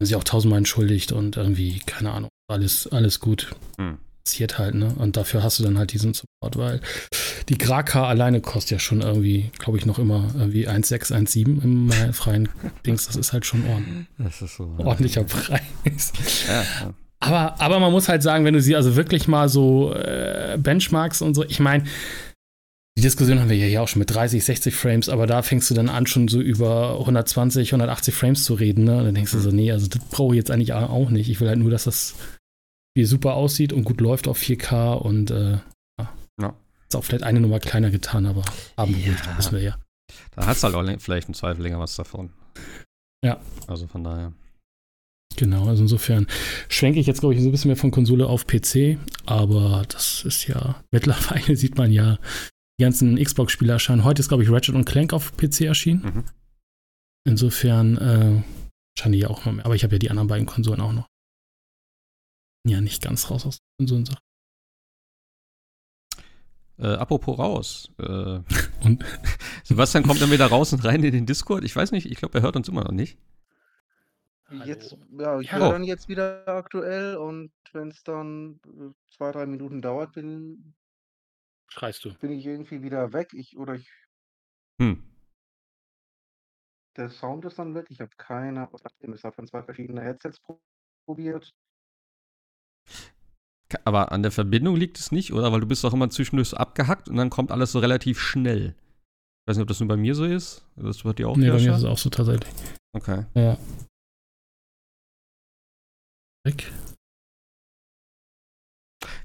sie 0.00 0.14
auch 0.16 0.24
tausendmal 0.24 0.58
entschuldigt 0.58 1.12
und 1.12 1.36
irgendwie, 1.36 1.80
keine 1.86 2.12
Ahnung, 2.12 2.30
alles, 2.48 2.86
alles 2.86 3.20
gut. 3.20 3.54
Mhm. 3.78 3.98
Passiert 4.24 4.58
halt, 4.58 4.74
ne? 4.74 4.94
Und 4.96 5.16
dafür 5.16 5.42
hast 5.42 5.58
du 5.58 5.62
dann 5.64 5.76
halt 5.78 5.92
diesen 5.92 6.14
Support, 6.14 6.56
weil 6.56 6.80
die 7.48 7.58
Graka 7.58 8.08
alleine 8.08 8.40
kostet 8.40 8.70
ja 8.70 8.78
schon 8.78 9.02
irgendwie, 9.02 9.50
glaube 9.58 9.76
ich, 9.76 9.84
noch 9.84 9.98
immer 9.98 10.30
irgendwie 10.34 10.66
1,617 10.66 11.60
im 11.62 11.90
freien 12.12 12.48
Dings. 12.86 13.06
Das 13.06 13.16
ist 13.16 13.32
halt 13.32 13.44
schon 13.44 13.66
ordentlich. 13.66 14.06
Das 14.18 14.40
ist 14.40 14.56
so. 14.56 14.74
Ordentlicher 14.78 15.24
Preis. 15.24 16.12
Ja, 16.48 16.62
ja. 16.62 16.94
Aber, 17.20 17.60
aber 17.60 17.80
man 17.80 17.92
muss 17.92 18.08
halt 18.08 18.22
sagen, 18.22 18.44
wenn 18.44 18.54
du 18.54 18.60
sie 18.60 18.76
also 18.76 18.96
wirklich 18.96 19.28
mal 19.28 19.48
so 19.48 19.94
äh, 19.94 20.58
benchmarks 20.60 21.22
und 21.22 21.34
so, 21.34 21.44
ich 21.44 21.60
meine, 21.60 21.84
die 22.96 23.02
Diskussion 23.02 23.40
haben 23.40 23.48
wir 23.48 23.56
ja 23.56 23.66
hier 23.66 23.82
auch 23.82 23.88
schon 23.88 24.00
mit 24.00 24.14
30, 24.14 24.44
60 24.44 24.74
Frames, 24.74 25.08
aber 25.08 25.26
da 25.26 25.42
fängst 25.42 25.68
du 25.70 25.74
dann 25.74 25.88
an, 25.88 26.06
schon 26.06 26.28
so 26.28 26.40
über 26.40 26.98
120, 27.00 27.72
180 27.72 28.14
Frames 28.14 28.44
zu 28.44 28.54
reden, 28.54 28.84
ne? 28.84 28.98
Und 28.98 29.04
dann 29.06 29.14
denkst 29.14 29.32
du 29.32 29.38
so, 29.40 29.50
nee, 29.50 29.72
also 29.72 29.88
das 29.88 30.00
brauche 30.10 30.34
ich 30.34 30.38
jetzt 30.38 30.50
eigentlich 30.50 30.74
auch 30.74 31.10
nicht. 31.10 31.28
Ich 31.28 31.40
will 31.40 31.48
halt 31.48 31.58
nur, 31.58 31.70
dass 31.70 31.84
das 31.84 32.14
Spiel 32.94 33.06
super 33.06 33.34
aussieht 33.34 33.72
und 33.72 33.82
gut 33.82 34.00
läuft 34.00 34.28
auf 34.28 34.38
4K 34.38 34.94
und 34.94 35.32
äh, 35.32 35.58
ja. 36.40 36.54
Ist 36.88 36.94
auch 36.94 37.02
vielleicht 37.02 37.24
eine 37.24 37.40
Nummer 37.40 37.58
kleiner 37.58 37.90
getan, 37.90 38.24
aber 38.24 38.44
haben 38.76 38.96
ja. 39.04 39.14
das 39.14 39.38
wissen 39.38 39.56
wir 39.56 39.62
ja. 39.62 39.78
Da 40.36 40.46
hast 40.46 40.62
du 40.62 40.68
halt 40.68 40.76
auch 40.76 41.00
vielleicht 41.00 41.26
im 41.26 41.34
Zweifel 41.34 41.62
länger 41.62 41.80
was 41.80 41.96
davon. 41.96 42.30
Ja. 43.24 43.40
Also 43.66 43.88
von 43.88 44.04
daher. 44.04 44.32
Genau, 45.34 45.66
also 45.66 45.82
insofern 45.82 46.28
schwenke 46.68 47.00
ich 47.00 47.08
jetzt, 47.08 47.18
glaube 47.18 47.34
ich, 47.34 47.40
so 47.40 47.48
ein 47.48 47.50
bisschen 47.50 47.70
mehr 47.70 47.76
von 47.76 47.90
Konsole 47.90 48.28
auf 48.28 48.46
PC, 48.46 48.96
aber 49.26 49.82
das 49.88 50.24
ist 50.24 50.46
ja, 50.46 50.80
mittlerweile 50.92 51.56
sieht 51.56 51.76
man 51.76 51.90
ja, 51.90 52.20
die 52.78 52.84
ganzen 52.84 53.16
Xbox-Spiele 53.20 53.72
erscheinen. 53.72 54.04
Heute 54.04 54.20
ist, 54.20 54.28
glaube 54.28 54.44
ich, 54.44 54.50
Ratchet 54.50 54.86
Clank 54.86 55.12
auf 55.12 55.36
PC 55.36 55.62
erschienen. 55.62 56.02
Mhm. 56.02 56.24
Insofern 57.26 57.96
äh, 57.96 58.42
scheinen 58.96 59.14
die 59.14 59.18
ja 59.18 59.30
auch 59.30 59.44
noch 59.46 59.52
mehr, 59.52 59.64
aber 59.64 59.74
ich 59.74 59.82
habe 59.82 59.96
ja 59.96 59.98
die 59.98 60.10
anderen 60.10 60.28
beiden 60.28 60.46
Konsolen 60.46 60.80
auch 60.80 60.92
noch. 60.92 61.08
Ja, 62.66 62.80
nicht 62.80 63.02
ganz 63.02 63.30
raus 63.30 63.46
aus 63.46 63.58
der 63.58 63.66
Konsolensache. 63.78 64.22
Äh, 66.78 66.86
apropos 66.94 67.38
raus. 67.38 67.90
Äh, 67.98 68.40
und? 68.84 69.04
Sebastian 69.62 70.04
kommt 70.04 70.20
dann 70.20 70.30
wieder 70.30 70.46
raus 70.46 70.72
und 70.72 70.84
rein 70.84 71.02
in 71.04 71.12
den 71.12 71.26
Discord. 71.26 71.64
Ich 71.64 71.74
weiß 71.76 71.92
nicht, 71.92 72.10
ich 72.10 72.18
glaube, 72.18 72.38
er 72.38 72.42
hört 72.42 72.56
uns 72.56 72.68
immer 72.68 72.84
noch 72.84 72.92
nicht. 72.92 73.18
Jetzt, 74.64 74.96
ja, 75.18 75.40
ich 75.40 75.52
höre 75.52 75.72
dann 75.72 75.84
jetzt 75.84 76.08
wieder 76.08 76.46
aktuell 76.46 77.16
und 77.16 77.50
wenn 77.72 77.88
es 77.88 78.02
dann 78.04 78.60
äh, 78.66 78.90
zwei, 79.16 79.32
drei 79.32 79.46
Minuten 79.46 79.82
dauert, 79.82 80.12
bin, 80.12 80.74
Schreist 81.68 82.04
du. 82.04 82.14
bin 82.14 82.30
ich 82.30 82.46
irgendwie 82.46 82.82
wieder 82.82 83.12
weg. 83.12 83.32
Ich, 83.32 83.56
oder 83.56 83.74
ich, 83.74 83.90
Hm. 84.80 85.02
der 86.96 87.08
Sound 87.08 87.44
ist 87.46 87.58
dann 87.58 87.74
weg. 87.74 87.86
Ich 87.88 88.00
habe 88.00 88.12
keine, 88.16 88.68
Ahnung. 88.68 88.80
ich 89.14 89.24
habe 89.24 89.34
von 89.34 89.46
zwei 89.46 89.62
verschiedenen 89.62 90.04
Headsets 90.04 90.40
probiert. 91.06 91.52
Aber 93.84 94.12
an 94.12 94.22
der 94.22 94.32
Verbindung 94.32 94.76
liegt 94.76 94.98
es 94.98 95.12
nicht, 95.12 95.32
oder? 95.32 95.52
Weil 95.52 95.60
du 95.60 95.66
bist 95.66 95.84
doch 95.84 95.92
immer 95.92 96.10
zwischendurch 96.10 96.48
so 96.48 96.56
abgehackt 96.56 97.08
und 97.08 97.16
dann 97.16 97.30
kommt 97.30 97.50
alles 97.50 97.72
so 97.72 97.78
relativ 97.78 98.20
schnell. 98.20 98.74
Ich 99.44 99.50
weiß 99.50 99.56
nicht, 99.56 99.62
ob 99.62 99.68
das 99.68 99.80
nur 99.80 99.88
bei 99.88 99.96
mir 99.96 100.14
so 100.14 100.24
ist. 100.24 100.64
Das 100.76 101.04
wird 101.04 101.18
dir 101.18 101.28
auch 101.28 101.36
Nee, 101.36 101.50
bei 101.50 101.60
mir 101.60 101.72
ist 101.72 101.78
es 101.78 101.84
auch 101.84 101.98
so 101.98 102.10
tatsächlich. 102.10 102.50
Okay. 102.94 103.24
Ja. 103.34 103.58
Weg. 106.46 106.72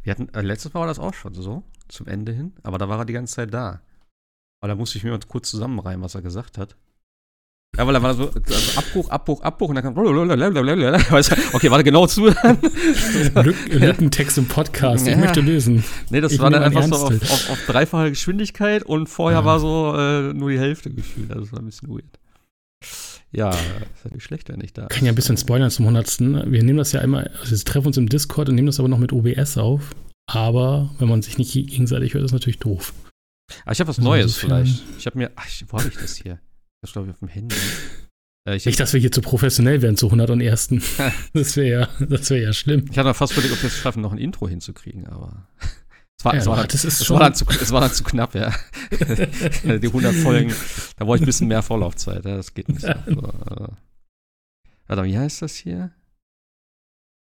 Wir 0.04 0.12
hatten, 0.12 0.30
äh, 0.34 0.42
letztes 0.42 0.74
Mal 0.74 0.82
war 0.82 0.88
das 0.88 1.00
auch 1.00 1.14
schon 1.14 1.34
so, 1.34 1.64
zum 1.88 2.08
Ende 2.08 2.32
hin, 2.32 2.54
aber 2.64 2.78
da 2.78 2.90
war 2.90 3.00
er 3.00 3.06
die 3.06 3.14
ganze 3.14 3.36
Zeit 3.36 3.54
da. 3.54 3.82
Aber 4.62 4.70
da 4.70 4.76
musste 4.76 4.98
ich 4.98 5.04
mir 5.04 5.12
mal 5.12 5.20
kurz 5.28 5.50
zusammenreimen, 5.50 6.04
was 6.04 6.16
er 6.16 6.22
gesagt 6.22 6.58
hat. 6.58 6.76
Ja, 7.78 7.88
weil 7.88 7.96
er 7.96 8.04
war 8.04 8.14
so 8.14 8.30
also 8.30 8.80
Abbruch, 8.80 9.10
Abbruch, 9.10 9.42
Abbruch 9.42 9.70
und 9.70 9.76
dann 9.76 9.84
kam. 9.84 9.96
Okay, 11.54 11.72
warte, 11.72 11.84
genau 11.84 12.08
zu. 12.08 12.26
Lückentext 13.72 14.38
im 14.38 14.48
Podcast, 14.48 15.08
ich 15.08 15.14
ja. 15.14 15.20
möchte 15.20 15.42
lösen. 15.42 15.84
Nee, 16.10 16.20
das 16.20 16.34
ich 16.34 16.40
war 16.40 16.50
dann 16.50 16.64
einfach 16.64 16.84
so 16.84 16.96
auf, 16.96 17.12
auf, 17.12 17.50
auf, 17.52 17.66
dreifache 17.68 18.10
Geschwindigkeit 18.10 18.84
und 18.84 19.08
vorher 19.08 19.40
ja. 19.40 19.46
war 19.46 19.60
so 19.60 19.96
äh, 19.96 20.34
nur 20.34 20.50
die 20.50 20.60
Hälfte 20.60 20.90
gefühlt. 20.90 21.30
Also 21.32 21.44
das 21.44 21.54
war 21.54 21.60
ein 21.60 21.66
bisschen 21.66 21.90
weird. 21.90 22.20
Ja, 23.32 23.52
ist 23.52 24.12
nicht 24.12 24.24
schlecht, 24.24 24.50
wenn 24.50 24.62
ich 24.62 24.74
da. 24.74 24.88
Kann 24.88 25.06
ja 25.06 25.12
ein 25.12 25.16
bisschen 25.16 25.38
spoilern 25.38 25.70
zum 25.70 25.86
100. 25.86 26.20
Wir 26.20 26.64
nehmen 26.64 26.78
das 26.80 26.92
ja 26.92 27.02
immer, 27.02 27.30
also 27.40 27.52
wir 27.52 27.58
treffen 27.60 27.88
uns 27.88 27.98
im 27.98 28.10
Discord 28.10 28.50
und 28.50 28.56
nehmen 28.56 28.68
das 28.68 28.80
aber 28.80 28.90
noch 28.90 28.98
mit 28.98 29.14
OBS 29.14 29.58
auf. 29.58 29.92
Aber 30.28 30.90
wenn 30.98 31.08
man 31.08 31.22
sich 31.22 31.38
nicht 31.38 31.54
gegenseitig 31.54 32.14
hört, 32.14 32.24
ist 32.24 32.32
natürlich 32.32 32.60
doof. 32.60 32.94
Aber 33.64 33.72
ich 33.72 33.80
habe 33.80 33.88
was 33.88 34.00
also 34.00 34.10
Neues 34.10 34.36
vielleicht. 34.36 34.84
Ich 34.98 35.06
habe 35.06 35.18
mir, 35.18 35.32
ach, 35.36 35.48
wo 35.68 35.78
habe 35.78 35.88
ich 35.90 35.96
das 35.96 36.18
hier? 36.18 36.40
Das 36.82 36.94
glaube 36.94 37.08
ich 37.08 37.14
auf 37.14 37.20
dem 37.20 37.28
Handy. 37.28 37.56
Äh, 38.48 38.54
nicht, 38.54 38.80
dass 38.80 38.94
wir 38.94 39.02
hier 39.02 39.12
zu 39.12 39.22
professionell 39.22 39.82
werden 39.82 39.98
zu 39.98 40.06
101. 40.06 40.70
das 41.34 41.58
wäre 41.58 41.68
ja, 41.68 42.06
das 42.06 42.30
wär 42.30 42.40
ja 42.40 42.54
schlimm. 42.54 42.86
Ich 42.90 42.98
hatte 42.98 43.14
fast 43.14 43.34
überlegt, 43.34 43.54
ob 43.54 43.62
wir 43.62 43.68
es 43.68 43.78
schaffen, 43.78 44.02
noch 44.02 44.14
ein 44.14 44.18
Intro 44.18 44.48
hinzukriegen, 44.48 45.08
aber. 45.08 45.48
Es 46.18 46.26
war, 46.26 46.34
ja, 46.34 46.40
es, 46.42 46.48
war, 46.48 46.68
das 46.68 46.84
ist 46.84 47.00
es, 47.00 47.10
war 47.12 47.20
dann 47.20 47.34
zu, 47.34 47.46
es 47.48 47.72
war 47.72 47.80
dann 47.80 47.94
zu 47.94 48.04
knapp, 48.04 48.36
ja. 48.36 48.54
die 48.92 49.88
100 49.88 50.14
Folgen, 50.16 50.54
da 50.98 51.06
brauche 51.06 51.16
ich 51.16 51.22
ein 51.22 51.26
bisschen 51.26 51.48
mehr 51.48 51.64
Vorlaufzeit, 51.64 52.26
ja, 52.26 52.36
das 52.36 52.54
geht 52.54 52.68
nicht 52.68 52.82
so. 52.82 52.94
so. 53.08 53.34
Warte, 54.88 55.04
wie 55.06 55.18
heißt 55.18 55.42
das 55.42 55.56
hier? 55.56 55.94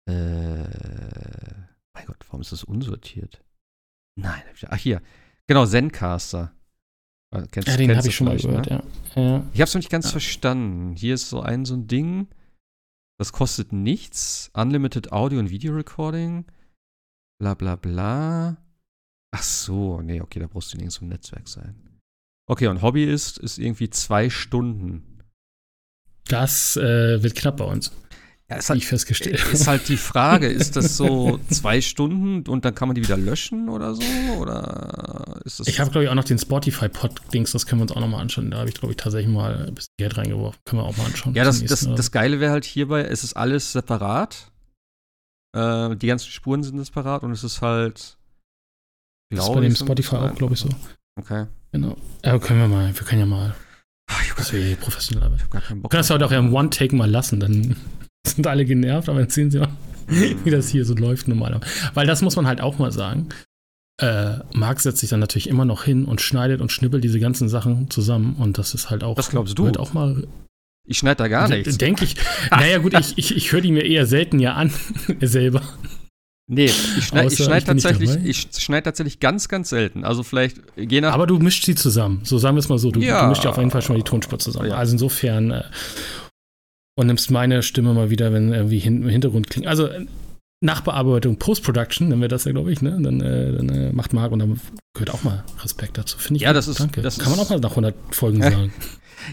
Äh, 0.08 0.64
mein 1.92 2.06
Gott, 2.06 2.24
warum 2.26 2.40
ist 2.40 2.52
das 2.52 2.64
unsortiert? 2.64 3.44
Nein, 4.18 4.42
ach 4.68 4.78
hier, 4.78 5.02
genau, 5.46 5.66
Zencaster. 5.66 6.52
Äh, 7.36 7.46
kennst, 7.50 7.68
ja, 7.68 7.76
den 7.76 7.96
habe 7.96 8.08
ich 8.08 8.14
schon 8.14 8.26
mal 8.26 8.36
gehört, 8.36 8.70
ne? 8.70 8.82
ja. 9.14 9.22
ja. 9.22 9.44
Ich 9.52 9.60
habe 9.60 9.68
es 9.68 9.74
noch 9.74 9.80
nicht 9.80 9.90
ganz 9.90 10.06
ja. 10.06 10.12
verstanden. 10.12 10.94
Hier 10.96 11.14
ist 11.14 11.28
so 11.28 11.40
ein 11.40 11.64
so 11.64 11.74
ein 11.74 11.86
Ding, 11.86 12.28
das 13.18 13.32
kostet 13.32 13.72
nichts. 13.72 14.50
Unlimited 14.54 15.12
Audio 15.12 15.38
und 15.38 15.50
Video 15.50 15.74
Recording. 15.74 16.44
Bla 17.38 17.54
bla 17.54 17.76
bla. 17.76 18.56
Ach 19.32 19.42
so, 19.42 20.00
nee, 20.00 20.20
okay, 20.20 20.40
da 20.40 20.46
brauchst 20.46 20.72
du 20.72 20.76
nirgends 20.76 20.98
im 20.98 21.08
Netzwerk 21.08 21.48
sein. 21.48 21.74
Okay, 22.48 22.68
und 22.68 22.80
Hobby 22.80 23.04
ist, 23.04 23.38
ist 23.38 23.58
irgendwie 23.58 23.90
zwei 23.90 24.30
Stunden. 24.30 25.20
Das 26.28 26.76
äh, 26.76 27.22
wird 27.22 27.34
knapp 27.34 27.58
bei 27.58 27.64
uns. 27.64 27.92
Ja, 28.48 28.56
ist 28.56 28.70
halt, 28.70 28.78
ich 28.78 28.86
festgestellt. 28.86 29.44
Ist 29.52 29.66
halt 29.66 29.88
die 29.88 29.96
Frage, 29.96 30.46
ist 30.46 30.76
das 30.76 30.96
so 30.96 31.40
zwei 31.50 31.80
Stunden 31.80 32.48
und 32.48 32.64
dann 32.64 32.76
kann 32.76 32.86
man 32.86 32.94
die 32.94 33.02
wieder 33.02 33.16
löschen 33.16 33.68
oder 33.68 33.94
so? 33.94 34.02
Oder 34.38 35.40
ist 35.44 35.58
das 35.58 35.66
ich 35.66 35.80
habe, 35.80 35.90
glaube 35.90 36.04
ich, 36.04 36.10
auch 36.10 36.14
noch 36.14 36.24
den 36.24 36.38
Spotify-Pod-Dings, 36.38 37.50
das 37.50 37.66
können 37.66 37.80
wir 37.80 37.82
uns 37.84 37.92
auch 37.92 38.00
noch 38.00 38.08
mal 38.08 38.20
anschauen. 38.20 38.52
Da 38.52 38.58
habe 38.58 38.68
ich, 38.68 38.76
glaube 38.76 38.92
ich, 38.92 38.96
tatsächlich 38.98 39.32
mal 39.32 39.66
ein 39.66 39.74
bisschen 39.74 39.92
Geld 39.98 40.16
reingeworfen. 40.16 40.60
Können 40.64 40.82
wir 40.82 40.86
auch 40.86 40.96
mal 40.96 41.06
anschauen. 41.06 41.34
Ja, 41.34 41.42
das, 41.42 41.64
das, 41.64 41.88
das 41.92 42.12
Geile 42.12 42.38
wäre 42.38 42.52
halt 42.52 42.64
hierbei, 42.64 43.02
es 43.02 43.24
ist 43.24 43.36
alles 43.36 43.72
separat. 43.72 44.52
Äh, 45.56 45.96
die 45.96 46.06
ganzen 46.06 46.30
Spuren 46.30 46.62
sind 46.62 46.78
separat 46.84 47.24
und 47.24 47.32
es 47.32 47.42
ist 47.42 47.62
halt 47.62 48.16
das 49.30 49.48
ist 49.48 49.54
bei 49.54 49.60
dem 49.60 49.74
Spotify 49.74 50.16
auch, 50.16 50.34
glaube 50.36 50.54
ich, 50.54 50.60
so. 50.60 50.68
Okay. 51.18 51.46
Genau. 51.72 51.96
Ja, 52.24 52.38
können 52.38 52.60
wir 52.60 52.68
mal, 52.68 52.94
wir 52.94 53.06
können 53.06 53.20
ja 53.20 53.26
mal. 53.26 53.54
Ach, 54.08 54.22
ich 54.22 54.32
das 54.34 54.52
wäre 54.52 54.76
professionell, 54.76 55.24
aber 55.24 55.34
ich 55.34 55.50
gar 55.50 55.60
keinen 55.60 55.82
Bock. 55.82 55.90
Wir 55.90 55.96
können 55.96 56.00
das 56.00 56.10
heute 56.10 56.26
auch 56.26 56.30
ja 56.30 56.38
im 56.38 56.54
One-Take 56.54 56.94
mal 56.94 57.10
lassen, 57.10 57.40
dann 57.40 57.76
sind 58.34 58.46
alle 58.46 58.64
genervt, 58.64 59.08
aber 59.08 59.20
dann 59.20 59.30
sehen 59.30 59.50
sie 59.50 59.58
mal, 59.58 59.68
wie 60.06 60.50
das 60.50 60.68
hier 60.68 60.84
so 60.84 60.94
läuft 60.94 61.28
normalerweise. 61.28 61.70
Weil 61.94 62.06
das 62.06 62.22
muss 62.22 62.36
man 62.36 62.46
halt 62.46 62.60
auch 62.60 62.78
mal 62.78 62.92
sagen. 62.92 63.28
Äh, 63.98 64.40
Marc 64.52 64.80
setzt 64.80 64.98
sich 64.98 65.08
dann 65.08 65.20
natürlich 65.20 65.48
immer 65.48 65.64
noch 65.64 65.84
hin 65.84 66.04
und 66.04 66.20
schneidet 66.20 66.60
und 66.60 66.70
schnippelt 66.70 67.02
diese 67.02 67.18
ganzen 67.18 67.48
Sachen 67.48 67.88
zusammen 67.88 68.36
und 68.38 68.58
das 68.58 68.74
ist 68.74 68.90
halt 68.90 69.02
auch. 69.02 69.16
Was 69.16 69.30
glaubst 69.30 69.58
du? 69.58 69.68
auch 69.68 69.94
mal 69.94 70.24
ich 70.86 70.98
schneide 70.98 71.16
da 71.16 71.28
gar 71.28 71.48
nichts. 71.48 71.78
Denke 71.78 72.04
ich. 72.04 72.14
Naja, 72.50 72.78
gut, 72.78 72.94
ich, 72.94 73.18
ich, 73.18 73.36
ich 73.36 73.52
höre 73.52 73.60
die 73.60 73.72
mir 73.72 73.84
eher 73.84 74.06
selten 74.06 74.38
ja 74.38 74.54
an, 74.54 74.72
selber. 75.20 75.62
Nee, 76.48 76.66
ich 76.66 77.04
schneide 77.04 77.34
schneid 77.34 77.66
tatsächlich, 77.66 78.10
ich 78.24 78.48
schneid 78.56 78.84
tatsächlich 78.84 79.18
ganz, 79.18 79.48
ganz 79.48 79.68
selten. 79.68 80.04
Also 80.04 80.22
vielleicht 80.22 80.58
je 80.76 81.00
nach. 81.00 81.12
Aber 81.12 81.26
du 81.26 81.40
mischst 81.40 81.64
sie 81.64 81.74
zusammen. 81.74 82.20
So 82.22 82.38
sagen 82.38 82.54
wir 82.54 82.60
es 82.60 82.68
mal 82.68 82.78
so. 82.78 82.92
Du, 82.92 83.00
ja. 83.00 83.22
du 83.22 83.30
mischst 83.30 83.44
auf 83.46 83.58
jeden 83.58 83.72
Fall 83.72 83.82
schon 83.82 83.96
mal 83.96 83.98
die 83.98 84.08
Tonspur 84.08 84.38
zusammen. 84.38 84.68
Ja. 84.68 84.76
Also 84.76 84.92
insofern 84.92 85.50
äh, 85.50 85.64
und 86.96 87.06
nimmst 87.06 87.30
meine 87.30 87.62
Stimme 87.62 87.94
mal 87.94 88.10
wieder, 88.10 88.32
wenn 88.32 88.52
irgendwie 88.52 88.78
hin, 88.78 89.02
im 89.02 89.08
Hintergrund 89.08 89.48
klingt. 89.48 89.66
Also 89.66 89.88
Nachbearbeitung, 90.62 91.38
Post-Production, 91.38 92.08
nennen 92.08 92.22
wir 92.22 92.28
das 92.28 92.44
ja, 92.44 92.52
glaube 92.52 92.72
ich, 92.72 92.80
ne? 92.80 92.98
Dann, 93.00 93.20
äh, 93.20 93.52
dann 93.52 93.68
äh, 93.68 93.92
macht 93.92 94.12
Marc 94.14 94.32
und 94.32 94.38
dann 94.38 94.60
gehört 94.94 95.10
auch 95.10 95.22
mal 95.22 95.44
Respekt 95.62 95.98
dazu. 95.98 96.18
Finde 96.18 96.38
ich. 96.38 96.42
Ja, 96.42 96.50
gut. 96.50 96.56
das 96.56 96.68
ist. 96.68 96.80
Danke. 96.80 97.02
Das 97.02 97.18
Kann 97.18 97.30
man 97.30 97.38
auch 97.38 97.50
mal 97.50 97.60
nach 97.60 97.70
100 97.70 97.94
Folgen 98.10 98.42
sagen. 98.42 98.72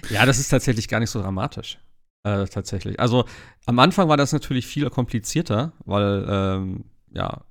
ja, 0.09 0.25
das 0.25 0.37
ist 0.37 0.49
tatsächlich 0.49 0.87
gar 0.89 0.99
nicht 0.99 1.09
so 1.09 1.21
dramatisch. 1.21 1.79
Äh, 2.23 2.45
tatsächlich. 2.45 2.99
Also 2.99 3.25
am 3.65 3.79
Anfang 3.79 4.09
war 4.09 4.17
das 4.17 4.33
natürlich 4.33 4.67
viel 4.67 4.89
komplizierter, 4.89 5.73
weil 5.85 6.25
ähm, 6.27 6.85
ja, 7.13 7.43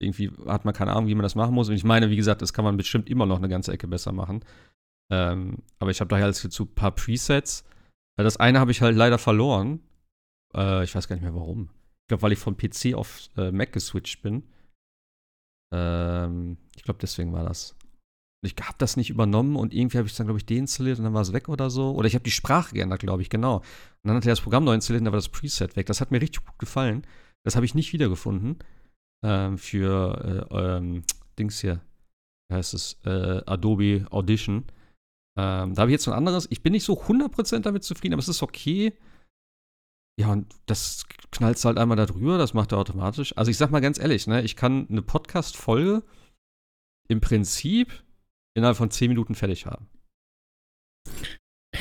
irgendwie 0.00 0.30
hat 0.46 0.64
man 0.64 0.74
keine 0.74 0.92
Ahnung, 0.92 1.08
wie 1.08 1.14
man 1.14 1.22
das 1.22 1.34
machen 1.34 1.54
muss. 1.54 1.68
Und 1.68 1.74
ich 1.74 1.84
meine, 1.84 2.10
wie 2.10 2.16
gesagt, 2.16 2.42
das 2.42 2.52
kann 2.52 2.64
man 2.64 2.76
bestimmt 2.76 3.08
immer 3.08 3.26
noch 3.26 3.38
eine 3.38 3.48
ganze 3.48 3.72
Ecke 3.72 3.88
besser 3.88 4.12
machen. 4.12 4.44
Ähm, 5.10 5.58
aber 5.78 5.90
ich 5.90 6.00
habe 6.00 6.08
daher 6.08 6.28
jetzt 6.28 6.50
zu 6.50 6.64
ein 6.64 6.74
paar 6.74 6.92
Presets. 6.92 7.64
Äh, 8.20 8.24
das 8.24 8.36
eine 8.36 8.60
habe 8.60 8.70
ich 8.70 8.80
halt 8.80 8.96
leider 8.96 9.18
verloren. 9.18 9.80
Äh, 10.54 10.84
ich 10.84 10.94
weiß 10.94 11.08
gar 11.08 11.16
nicht 11.16 11.22
mehr 11.22 11.34
warum. 11.34 11.70
Ich 12.02 12.08
glaube, 12.08 12.22
weil 12.22 12.32
ich 12.32 12.38
vom 12.38 12.56
PC 12.56 12.94
auf 12.94 13.28
äh, 13.36 13.50
Mac 13.50 13.72
geswitcht 13.72 14.22
bin. 14.22 14.44
Ähm, 15.72 16.58
ich 16.76 16.82
glaube, 16.82 16.98
deswegen 17.00 17.32
war 17.32 17.44
das. 17.44 17.76
Ich 18.42 18.54
habe 18.62 18.78
das 18.78 18.96
nicht 18.96 19.10
übernommen 19.10 19.56
und 19.56 19.74
irgendwie 19.74 19.98
habe 19.98 20.08
ich 20.08 20.16
dann, 20.16 20.26
glaube 20.26 20.38
ich, 20.38 20.46
deinstalliert 20.46 20.98
und 20.98 21.04
dann 21.04 21.12
war 21.12 21.20
es 21.20 21.34
weg 21.34 21.48
oder 21.48 21.68
so. 21.68 21.92
Oder 21.92 22.06
ich 22.06 22.14
habe 22.14 22.24
die 22.24 22.30
Sprache 22.30 22.74
geändert, 22.74 23.00
glaube 23.00 23.20
ich, 23.20 23.28
genau. 23.28 23.56
Und 23.58 23.64
dann 24.04 24.16
hat 24.16 24.24
er 24.24 24.32
das 24.32 24.40
Programm 24.40 24.64
neu 24.64 24.74
installiert 24.74 25.02
und 25.02 25.06
dann 25.06 25.12
war 25.12 25.18
das 25.18 25.28
Preset 25.28 25.76
weg. 25.76 25.86
Das 25.86 26.00
hat 26.00 26.10
mir 26.10 26.22
richtig 26.22 26.44
gut 26.46 26.58
gefallen. 26.58 27.06
Das 27.44 27.54
habe 27.54 27.66
ich 27.66 27.74
nicht 27.74 27.92
wiedergefunden 27.92 28.58
ähm, 29.22 29.58
für 29.58 30.48
äh, 30.50 30.58
ähm, 30.58 31.02
Dings 31.38 31.60
hier, 31.60 31.82
wie 32.48 32.56
heißt 32.56 32.72
es, 32.72 32.98
äh, 33.04 33.42
Adobe 33.44 34.06
Audition. 34.10 34.64
Ähm, 35.40 35.74
da 35.74 35.82
habe 35.82 35.90
ich 35.90 35.94
jetzt 35.94 36.06
ein 36.06 36.14
anderes. 36.14 36.46
Ich 36.50 36.62
bin 36.62 36.72
nicht 36.72 36.84
so 36.84 37.00
100% 37.00 37.60
damit 37.60 37.82
zufrieden, 37.82 38.12
aber 38.12 38.20
es 38.20 38.28
ist 38.28 38.42
okay. 38.42 38.92
Ja, 40.18 40.32
und 40.32 40.52
das 40.66 41.06
knallt 41.30 41.64
halt 41.64 41.78
einmal 41.78 41.96
da 41.96 42.04
drüber, 42.04 42.36
das 42.36 42.52
macht 42.52 42.72
er 42.72 42.78
automatisch. 42.78 43.34
Also 43.38 43.50
ich 43.50 43.56
sag 43.56 43.70
mal 43.70 43.80
ganz 43.80 43.98
ehrlich, 43.98 44.26
ne, 44.26 44.42
ich 44.42 44.54
kann 44.54 44.86
eine 44.90 45.00
Podcast-Folge 45.00 46.02
im 47.08 47.22
Prinzip 47.22 47.90
innerhalb 48.54 48.76
von 48.76 48.90
10 48.90 49.08
Minuten 49.08 49.34
fertig 49.34 49.64
haben. 49.64 49.88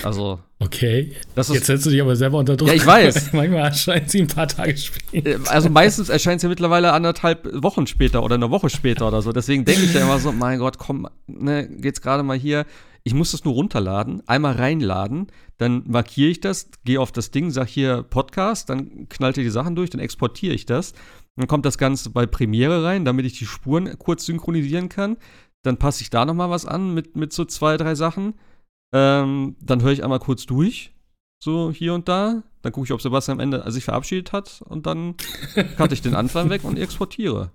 Also. 0.03 0.39
Okay. 0.59 1.15
Ist, 1.35 1.49
Jetzt 1.49 1.65
setzt 1.65 1.85
du 1.85 1.89
dich 1.89 2.01
aber 2.01 2.15
selber 2.15 2.37
unter 2.37 2.55
Druck. 2.55 2.69
Ja, 2.69 2.75
ich 2.75 2.85
weiß. 2.85 3.33
Manchmal 3.33 3.65
erscheint 3.65 4.09
sie 4.09 4.21
ein 4.21 4.27
paar 4.27 4.47
Tage 4.47 4.77
später. 4.77 5.31
Äh, 5.31 5.39
also 5.47 5.69
meistens 5.69 6.07
erscheint 6.07 6.39
sie 6.39 6.47
mittlerweile 6.47 6.93
anderthalb 6.93 7.49
Wochen 7.61 7.87
später 7.87 8.23
oder 8.23 8.35
eine 8.35 8.51
Woche 8.51 8.69
später 8.69 9.07
oder 9.07 9.21
so. 9.21 9.33
Deswegen 9.33 9.65
denke 9.65 9.81
ich 9.81 9.93
ja 9.93 10.01
immer 10.01 10.19
so, 10.19 10.31
mein 10.31 10.59
Gott, 10.59 10.77
komm, 10.77 11.09
ne, 11.27 11.67
geht's 11.67 12.01
gerade 12.01 12.23
mal 12.23 12.37
hier. 12.37 12.65
Ich 13.09 13.15
muss 13.15 13.31
das 13.31 13.43
nur 13.43 13.55
runterladen, 13.55 14.21
einmal 14.27 14.53
reinladen, 14.53 15.27
dann 15.57 15.83
markiere 15.87 16.29
ich 16.29 16.41
das, 16.41 16.69
gehe 16.85 17.01
auf 17.01 17.11
das 17.11 17.31
Ding, 17.31 17.49
sag 17.49 17.67
hier 17.67 18.03
Podcast, 18.03 18.69
dann 18.69 19.09
knallt 19.09 19.37
ihr 19.37 19.43
die 19.43 19.49
Sachen 19.49 19.75
durch, 19.75 19.89
dann 19.89 19.99
exportiere 19.99 20.53
ich 20.53 20.67
das. 20.67 20.93
Dann 21.35 21.47
kommt 21.47 21.65
das 21.65 21.77
Ganze 21.79 22.11
bei 22.11 22.25
Premiere 22.25 22.83
rein, 22.83 23.05
damit 23.05 23.25
ich 23.25 23.39
die 23.39 23.45
Spuren 23.45 23.97
kurz 23.97 24.25
synchronisieren 24.25 24.89
kann. 24.89 25.17
Dann 25.63 25.77
passe 25.77 26.03
ich 26.03 26.11
da 26.11 26.23
nochmal 26.23 26.51
was 26.51 26.65
an 26.67 26.93
mit, 26.93 27.15
mit 27.15 27.33
so 27.33 27.45
zwei, 27.45 27.77
drei 27.77 27.95
Sachen 27.95 28.35
ähm, 28.93 29.55
dann 29.61 29.81
höre 29.81 29.91
ich 29.91 30.03
einmal 30.03 30.19
kurz 30.19 30.45
durch, 30.45 30.93
so 31.43 31.71
hier 31.71 31.93
und 31.93 32.07
da. 32.07 32.43
Dann 32.61 32.71
gucke 32.73 32.85
ich, 32.85 32.91
ob 32.91 33.01
Sebastian 33.01 33.37
am 33.37 33.41
Ende 33.41 33.71
sich 33.71 33.85
verabschiedet 33.85 34.33
hat 34.33 34.61
und 34.67 34.85
dann 34.85 35.15
cutte 35.77 35.93
ich 35.93 36.01
den 36.01 36.15
Anfang 36.15 36.49
weg 36.49 36.63
und 36.63 36.77
exportiere. 36.77 37.51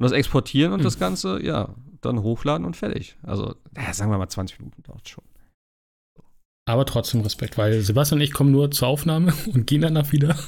Und 0.00 0.04
das 0.04 0.12
Exportieren 0.12 0.72
und 0.72 0.78
hm. 0.78 0.84
das 0.84 0.98
Ganze, 0.98 1.44
ja, 1.44 1.74
dann 2.00 2.22
hochladen 2.22 2.64
und 2.64 2.74
fertig. 2.74 3.18
Also, 3.22 3.54
naja, 3.72 3.92
sagen 3.92 4.10
wir 4.10 4.16
mal 4.16 4.30
20 4.30 4.58
Minuten 4.58 4.82
dauert 4.82 5.02
es 5.04 5.10
schon. 5.10 5.24
Aber 6.66 6.86
trotzdem 6.86 7.20
Respekt, 7.20 7.58
weil 7.58 7.82
Sebastian 7.82 8.18
und 8.18 8.24
ich 8.24 8.32
kommen 8.32 8.50
nur 8.50 8.70
zur 8.70 8.88
Aufnahme 8.88 9.34
und 9.52 9.66
gehen 9.66 9.82
danach 9.82 10.10
wieder. 10.10 10.38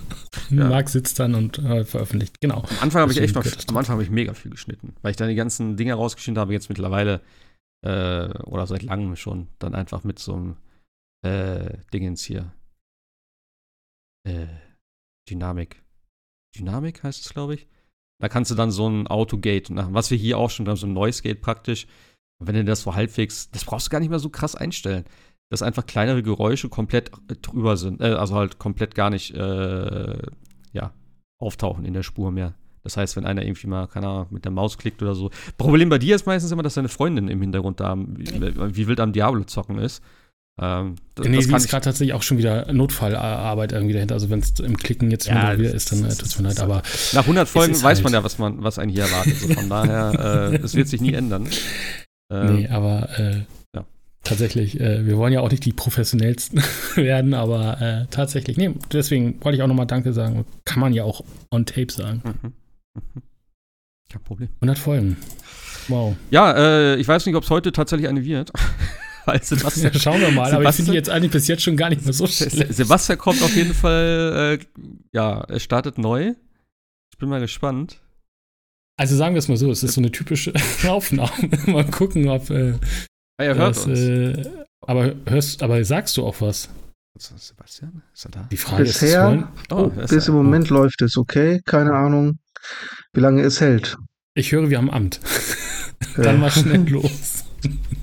Ja. 0.48 0.68
Marc 0.68 0.88
sitzt 0.88 1.20
dann 1.20 1.34
und 1.34 1.58
äh, 1.58 1.84
veröffentlicht. 1.84 2.40
Genau. 2.40 2.62
Am 2.62 2.78
Anfang 2.80 3.02
habe 3.02 3.12
ich 3.12 3.20
echt 3.20 3.34
noch, 3.34 3.44
am 3.44 3.76
Anfang 3.76 3.92
habe 3.92 4.02
ich 4.02 4.10
mega 4.10 4.32
viel 4.32 4.50
geschnitten, 4.50 4.94
weil 5.02 5.10
ich 5.10 5.18
dann 5.18 5.28
die 5.28 5.34
ganzen 5.34 5.76
Dinge 5.76 5.92
rausgeschnitten 5.92 6.40
habe. 6.40 6.54
Jetzt 6.54 6.70
mittlerweile 6.70 7.20
äh, 7.84 8.28
oder 8.44 8.66
seit 8.66 8.82
langem 8.82 9.16
schon, 9.16 9.48
dann 9.58 9.74
einfach 9.74 10.02
mit 10.02 10.18
so 10.18 10.32
einem 10.32 10.56
äh, 11.26 11.76
Dingens 11.92 12.24
hier. 12.24 12.54
Äh, 14.26 14.46
Dynamik. 15.28 15.82
Dynamik 16.56 17.02
heißt 17.02 17.26
es, 17.26 17.34
glaube 17.34 17.54
ich. 17.54 17.68
Da 18.22 18.28
kannst 18.28 18.52
du 18.52 18.54
dann 18.54 18.70
so 18.70 18.88
ein 18.88 19.08
Autogate 19.08 19.72
machen, 19.72 19.94
was 19.94 20.12
wir 20.12 20.16
hier 20.16 20.38
auch 20.38 20.48
schon 20.48 20.68
haben, 20.68 20.76
so 20.76 20.86
ein 20.86 20.92
Noise 20.92 21.24
Gate 21.24 21.40
praktisch. 21.40 21.88
Und 22.38 22.46
wenn 22.46 22.54
du 22.54 22.64
das 22.64 22.82
so 22.82 22.94
halbwegs, 22.94 23.50
das 23.50 23.64
brauchst 23.64 23.88
du 23.88 23.90
gar 23.90 23.98
nicht 23.98 24.10
mehr 24.10 24.20
so 24.20 24.28
krass 24.28 24.54
einstellen, 24.54 25.06
dass 25.50 25.60
einfach 25.60 25.86
kleinere 25.86 26.22
Geräusche 26.22 26.68
komplett 26.68 27.10
drüber 27.42 27.76
sind, 27.76 28.00
äh, 28.00 28.12
also 28.12 28.36
halt 28.36 28.60
komplett 28.60 28.94
gar 28.94 29.10
nicht, 29.10 29.34
äh, 29.34 30.18
ja, 30.72 30.92
auftauchen 31.40 31.84
in 31.84 31.94
der 31.94 32.04
Spur 32.04 32.30
mehr. 32.30 32.54
Das 32.84 32.96
heißt, 32.96 33.16
wenn 33.16 33.26
einer 33.26 33.42
irgendwie 33.42 33.66
mal, 33.66 33.88
keine 33.88 34.06
Ahnung, 34.06 34.28
mit 34.30 34.44
der 34.44 34.52
Maus 34.52 34.78
klickt 34.78 35.02
oder 35.02 35.16
so. 35.16 35.30
Problem 35.58 35.88
bei 35.88 35.98
dir 35.98 36.14
ist 36.14 36.24
meistens 36.24 36.52
immer, 36.52 36.62
dass 36.62 36.74
deine 36.74 36.88
Freundin 36.88 37.26
im 37.26 37.40
Hintergrund 37.40 37.80
da 37.80 37.96
wie, 37.98 38.54
wie 38.76 38.86
wild 38.86 39.00
am 39.00 39.12
Diablo 39.12 39.42
zocken 39.42 39.78
ist. 39.78 40.00
Ähm, 40.60 40.96
das, 41.14 41.26
nee, 41.26 41.36
das 41.36 41.46
sie 41.46 41.56
ist 41.56 41.68
gerade 41.68 41.84
tatsächlich 41.84 42.12
auch 42.12 42.22
schon 42.22 42.36
wieder 42.38 42.70
Notfallarbeit 42.72 43.72
irgendwie 43.72 43.94
dahinter. 43.94 44.14
Also 44.14 44.28
wenn 44.28 44.40
es 44.40 44.58
im 44.60 44.76
Klicken 44.76 45.10
jetzt 45.10 45.26
ja, 45.26 45.58
wieder 45.58 45.72
ist, 45.72 45.92
dann 45.92 46.04
äh, 46.04 46.08
tut 46.08 46.26
es 46.26 46.38
mir 46.38 46.48
leid. 46.48 46.60
Aber 46.60 46.82
nach 47.12 47.22
100 47.22 47.48
Folgen 47.48 47.74
weiß 47.74 47.82
halt. 47.82 48.04
man 48.04 48.12
ja, 48.12 48.24
was 48.24 48.38
man, 48.38 48.62
was 48.62 48.78
einen 48.78 48.90
hier 48.90 49.04
erwartet. 49.04 49.38
So 49.38 49.48
von 49.48 49.68
daher, 49.68 50.50
äh, 50.52 50.56
es 50.56 50.74
wird 50.74 50.88
sich 50.88 51.00
nie 51.00 51.14
ändern. 51.14 51.48
Ähm, 52.30 52.54
nee, 52.54 52.68
aber 52.68 53.10
äh, 53.18 53.42
ja. 53.76 53.84
tatsächlich, 54.24 54.80
äh, 54.80 55.04
wir 55.04 55.18
wollen 55.18 55.34
ja 55.34 55.40
auch 55.40 55.50
nicht 55.50 55.66
die 55.66 55.72
professionellsten 55.74 56.62
werden, 56.94 57.34
aber 57.34 57.78
äh, 57.82 58.06
tatsächlich, 58.10 58.56
nee, 58.56 58.70
deswegen 58.90 59.44
wollte 59.44 59.56
ich 59.56 59.62
auch 59.62 59.66
nochmal 59.66 59.86
Danke 59.86 60.14
sagen. 60.14 60.46
Kann 60.64 60.80
man 60.80 60.94
ja 60.94 61.04
auch 61.04 61.20
on 61.50 61.66
Tape 61.66 61.92
sagen. 61.92 62.22
Mhm. 62.24 62.52
Mhm. 62.94 63.22
Kein 64.10 64.22
Problem. 64.22 64.48
100 64.62 64.78
Folgen. 64.78 65.18
Wow. 65.88 66.16
Ja, 66.30 66.52
äh, 66.52 66.96
ich 66.96 67.06
weiß 67.06 67.26
nicht, 67.26 67.34
ob 67.34 67.44
es 67.44 67.50
heute 67.50 67.70
tatsächlich 67.70 68.08
eine 68.08 68.24
wird. 68.24 68.50
Weil 69.24 69.42
Sebastian, 69.42 69.92
ja, 69.92 70.00
schauen 70.00 70.20
wir 70.20 70.30
mal, 70.30 70.50
Sebastian, 70.50 70.56
aber 70.56 70.70
ich 70.70 70.76
finde 70.76 70.92
jetzt 70.94 71.10
eigentlich 71.10 71.32
bis 71.32 71.46
jetzt 71.46 71.62
schon 71.62 71.76
gar 71.76 71.90
nicht 71.90 72.04
mehr 72.04 72.12
so 72.12 72.26
schlecht. 72.26 72.74
Sebastian 72.74 73.18
kommt 73.18 73.42
auf 73.42 73.54
jeden 73.54 73.74
Fall, 73.74 74.58
äh, 74.60 74.64
ja, 75.12 75.40
er 75.42 75.60
startet 75.60 75.98
neu. 75.98 76.34
Ich 77.12 77.18
bin 77.18 77.28
mal 77.28 77.40
gespannt. 77.40 78.00
Also 78.98 79.16
sagen 79.16 79.34
wir 79.34 79.38
es 79.38 79.48
mal 79.48 79.56
so, 79.56 79.70
es 79.70 79.82
ist 79.82 79.94
so 79.94 80.00
eine 80.00 80.10
typische 80.10 80.52
Aufnahme. 80.88 81.30
mal 81.66 81.84
gucken, 81.84 82.28
ob. 82.28 82.50
Äh, 82.50 82.74
ah, 83.38 83.44
er 83.44 83.54
hört 83.54 83.76
das, 83.76 83.86
uns. 83.86 83.98
Äh, 83.98 84.50
aber, 84.80 85.14
hörst, 85.26 85.62
aber 85.62 85.84
sagst 85.84 86.16
du 86.16 86.26
auch 86.26 86.40
was? 86.40 86.68
Sebastian, 87.18 88.02
ist 88.14 88.24
er 88.24 88.30
da? 88.30 88.48
Die 88.50 88.56
Frage 88.56 88.84
Bisher, 88.84 89.34
ist, 89.34 89.72
oh, 89.72 89.88
bis 89.88 90.28
im 90.28 90.34
Moment 90.34 90.70
oh. 90.70 90.74
läuft 90.74 91.02
es 91.02 91.16
okay. 91.16 91.60
Keine 91.64 91.92
Ahnung, 91.92 92.38
wie 93.12 93.20
lange 93.20 93.42
es 93.42 93.60
hält. 93.60 93.96
Ich 94.34 94.50
höre, 94.50 94.70
wir 94.70 94.78
haben 94.78 94.90
Amt. 94.90 95.20
Ja. 96.16 96.24
Dann 96.24 96.40
mal 96.40 96.50
schnell 96.50 96.88
los. 96.88 97.44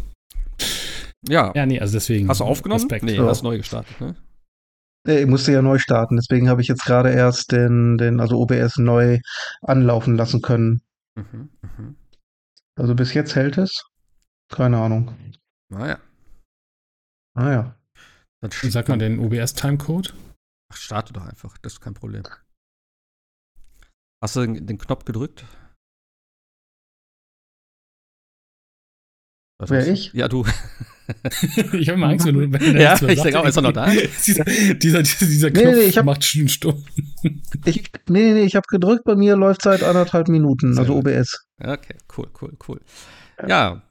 Ja. 1.27 1.51
Ja, 1.55 1.65
nee, 1.65 1.79
also 1.79 1.93
deswegen. 1.93 2.29
Hast 2.29 2.39
du 2.39 2.45
aufgenommen? 2.45 2.81
Respekt. 2.81 3.03
Nee, 3.03 3.15
ja. 3.15 3.25
hast 3.25 3.43
neu 3.43 3.57
gestartet, 3.57 3.99
ne? 3.99 4.15
Ich 5.05 5.25
musste 5.25 5.51
ja 5.51 5.61
neu 5.61 5.79
starten, 5.79 6.17
deswegen 6.17 6.49
habe 6.49 6.61
ich 6.61 6.67
jetzt 6.67 6.83
gerade 6.83 7.11
erst 7.11 7.51
den, 7.51 7.97
den, 7.97 8.19
also 8.19 8.39
OBS 8.39 8.77
neu 8.77 9.19
anlaufen 9.61 10.15
lassen 10.15 10.41
können. 10.41 10.81
Mhm, 11.15 11.49
mh. 11.61 11.95
Also 12.75 12.95
bis 12.95 13.13
jetzt 13.13 13.35
hält 13.35 13.57
es. 13.57 13.85
Keine 14.49 14.77
Ahnung. 14.79 15.15
Naja. 15.69 15.99
Naja. 17.35 17.75
Wie 18.41 18.69
sagt 18.69 18.89
man 18.89 18.99
den 18.99 19.19
OBS-Timecode? 19.19 20.13
Ach, 20.71 20.77
starte 20.77 21.13
doch 21.13 21.25
einfach, 21.25 21.57
das 21.57 21.73
ist 21.73 21.81
kein 21.81 21.93
Problem. 21.93 22.23
Hast 24.21 24.35
du 24.35 24.45
den, 24.45 24.77
Knopf 24.77 25.05
gedrückt? 25.05 25.45
Was 29.59 29.69
Wer 29.69 29.87
ich? 29.87 30.13
Ja, 30.13 30.27
du. 30.27 30.45
Ich 31.73 31.89
habe 31.89 31.99
mal 31.99 32.11
Angst, 32.11 32.25
wenn 32.25 32.35
du. 32.35 32.51
Wenn 32.51 32.79
ja, 32.79 32.93
ich 32.93 33.21
denke 33.21 33.39
auch, 33.39 33.45
ist 33.45 33.55
er 33.55 33.61
noch 33.61 33.71
da? 33.71 33.87
dieser, 34.25 34.43
dieser, 34.75 35.03
dieser 35.03 35.51
Knopf 35.51 35.65
nee, 35.65 35.85
nee, 35.87 35.91
hab, 35.91 36.05
macht 36.05 36.23
schon 36.23 36.47
Stunden. 36.47 36.83
ich, 37.65 37.91
nee, 38.07 38.33
nee, 38.33 38.43
ich 38.43 38.55
habe 38.55 38.65
gedrückt, 38.69 39.03
bei 39.05 39.15
mir 39.15 39.35
läuft 39.35 39.61
seit 39.61 39.83
anderthalb 39.83 40.27
Minuten, 40.27 40.77
also. 40.77 40.95
OBS. 40.95 41.45
Okay, 41.59 41.95
cool, 42.17 42.27
cool, 42.41 42.53
cool. 42.67 42.81
Ja, 43.47 43.81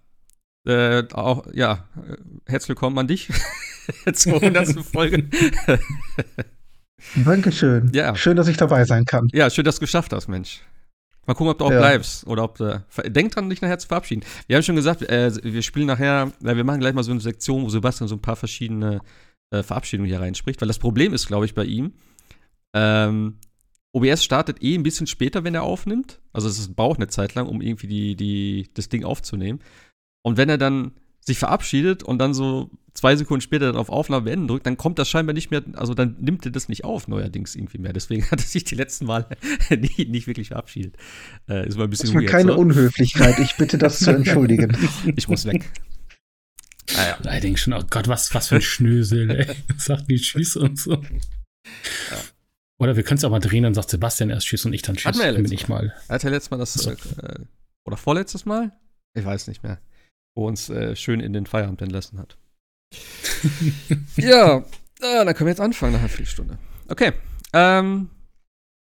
äh, 0.66 1.04
auch, 1.12 1.46
ja, 1.54 1.88
äh, 1.96 2.16
herzlich 2.46 2.70
willkommen 2.70 2.98
an 2.98 3.06
dich 3.06 3.28
zur 4.12 4.34
100. 4.34 4.68
Folge. 4.84 5.24
Dankeschön. 7.24 7.90
Ja. 7.94 8.14
Schön, 8.14 8.36
dass 8.36 8.48
ich 8.48 8.56
dabei 8.56 8.84
sein 8.84 9.04
kann. 9.04 9.28
Ja, 9.32 9.48
schön, 9.48 9.64
dass 9.64 9.76
du 9.76 9.84
es 9.84 9.88
geschafft 9.88 10.12
hast, 10.12 10.28
Mensch. 10.28 10.60
Mal 11.28 11.34
gucken, 11.34 11.50
ob 11.50 11.58
du 11.58 11.66
auch 11.66 11.70
ja. 11.70 11.78
bleibst 11.78 12.26
oder 12.26 12.42
ob 12.42 12.56
du. 12.56 12.82
Denk 13.06 13.32
dran, 13.32 13.50
dich 13.50 13.60
nachher 13.60 13.78
zu 13.78 13.86
verabschieden. 13.86 14.24
Wir 14.46 14.56
haben 14.56 14.62
schon 14.62 14.76
gesagt, 14.76 15.02
äh, 15.02 15.30
wir 15.42 15.60
spielen 15.60 15.86
nachher, 15.86 16.32
äh, 16.42 16.56
wir 16.56 16.64
machen 16.64 16.80
gleich 16.80 16.94
mal 16.94 17.02
so 17.02 17.10
eine 17.10 17.20
Sektion, 17.20 17.64
wo 17.64 17.68
Sebastian 17.68 18.08
so 18.08 18.14
ein 18.14 18.22
paar 18.22 18.34
verschiedene 18.34 19.00
äh, 19.50 19.62
Verabschiedungen 19.62 20.08
hier 20.08 20.22
reinspricht, 20.22 20.58
weil 20.62 20.68
das 20.68 20.78
Problem 20.78 21.12
ist, 21.12 21.26
glaube 21.26 21.44
ich, 21.44 21.52
bei 21.54 21.64
ihm, 21.64 21.92
ähm, 22.74 23.36
OBS 23.92 24.24
startet 24.24 24.62
eh 24.62 24.74
ein 24.74 24.82
bisschen 24.82 25.06
später, 25.06 25.44
wenn 25.44 25.54
er 25.54 25.64
aufnimmt. 25.64 26.18
Also 26.32 26.48
es 26.48 26.74
braucht 26.74 26.98
eine 26.98 27.08
Zeit 27.08 27.34
lang, 27.34 27.46
um 27.46 27.60
irgendwie 27.60 27.88
die, 27.88 28.16
die, 28.16 28.70
das 28.72 28.88
Ding 28.88 29.04
aufzunehmen. 29.04 29.60
Und 30.22 30.38
wenn 30.38 30.48
er 30.48 30.58
dann 30.58 30.92
sich 31.20 31.38
verabschiedet 31.38 32.02
und 32.02 32.18
dann 32.20 32.32
so 32.32 32.70
zwei 32.98 33.16
Sekunden 33.16 33.40
später 33.40 33.66
dann 33.66 33.76
auf 33.76 33.88
Aufnahme 33.90 34.24
beenden 34.24 34.48
drückt, 34.48 34.66
dann 34.66 34.76
kommt 34.76 34.98
das 34.98 35.08
scheinbar 35.08 35.32
nicht 35.32 35.50
mehr, 35.50 35.62
also 35.74 35.94
dann 35.94 36.16
nimmt 36.20 36.44
er 36.44 36.52
das 36.52 36.68
nicht 36.68 36.84
auf, 36.84 37.08
neuerdings 37.08 37.54
irgendwie 37.54 37.78
mehr. 37.78 37.92
Deswegen 37.92 38.24
hat 38.30 38.40
er 38.40 38.46
sich 38.46 38.64
die 38.64 38.74
letzten 38.74 39.06
Male 39.06 39.28
nicht, 39.70 40.08
nicht 40.08 40.26
wirklich 40.26 40.48
verabschiedet. 40.48 40.96
Äh, 41.48 41.68
ist 41.68 41.76
mal 41.76 41.84
ein 41.84 41.90
bisschen 41.90 42.12
das 42.12 42.22
weird, 42.22 42.30
keine 42.30 42.52
so. 42.52 42.58
Unhöflichkeit. 42.58 43.38
Ich 43.38 43.56
bitte 43.56 43.78
das 43.78 44.00
zu 44.00 44.10
entschuldigen. 44.14 44.76
ich 45.16 45.28
muss 45.28 45.44
weg. 45.44 45.70
Naja. 46.94 47.18
Ah, 47.24 47.34
ich 47.34 47.42
denke 47.42 47.58
schon, 47.58 47.74
oh 47.74 47.84
Gott, 47.88 48.08
was, 48.08 48.34
was 48.34 48.48
für 48.48 48.56
ein 48.56 48.62
Schnösel, 48.62 49.30
ey. 49.30 49.54
Sagt 49.76 50.10
die 50.10 50.16
Tschüss 50.16 50.56
und 50.56 50.78
so. 50.78 50.92
Ja. 50.92 52.18
Oder 52.78 52.96
wir 52.96 53.02
können 53.02 53.18
es 53.18 53.24
auch 53.24 53.30
mal 53.30 53.40
drehen, 53.40 53.64
dann 53.64 53.74
sagt 53.74 53.90
Sebastian 53.90 54.30
erst 54.30 54.46
Tschüss 54.46 54.64
und 54.64 54.72
ich 54.72 54.82
dann 54.82 54.96
Tschüss. 54.96 55.06
Hatten 55.06 55.18
wir 55.18 55.26
ja 55.26 55.32
bin 55.32 55.52
ich 55.52 55.68
mal. 55.68 55.94
Hat 56.08 56.24
er 56.24 56.30
letztes 56.30 56.50
Mal 56.50 56.58
das, 56.58 56.74
so. 56.74 56.90
äh, 56.90 57.40
oder 57.84 57.96
vorletztes 57.96 58.46
Mal? 58.46 58.72
Ich 59.14 59.24
weiß 59.24 59.48
nicht 59.48 59.62
mehr. 59.62 59.80
Wo 60.34 60.46
uns 60.46 60.70
äh, 60.70 60.94
schön 60.96 61.20
in 61.20 61.32
den 61.32 61.46
Feierabend 61.46 61.82
entlassen 61.82 62.18
hat. 62.18 62.38
ja, 64.16 64.64
ah, 65.00 65.24
dann 65.24 65.34
können 65.34 65.46
wir 65.46 65.52
jetzt 65.52 65.60
anfangen 65.60 65.92
nach 65.92 66.00
einer 66.00 66.08
Viertelstunde. 66.08 66.58
Okay. 66.88 67.12
Ähm, 67.52 68.10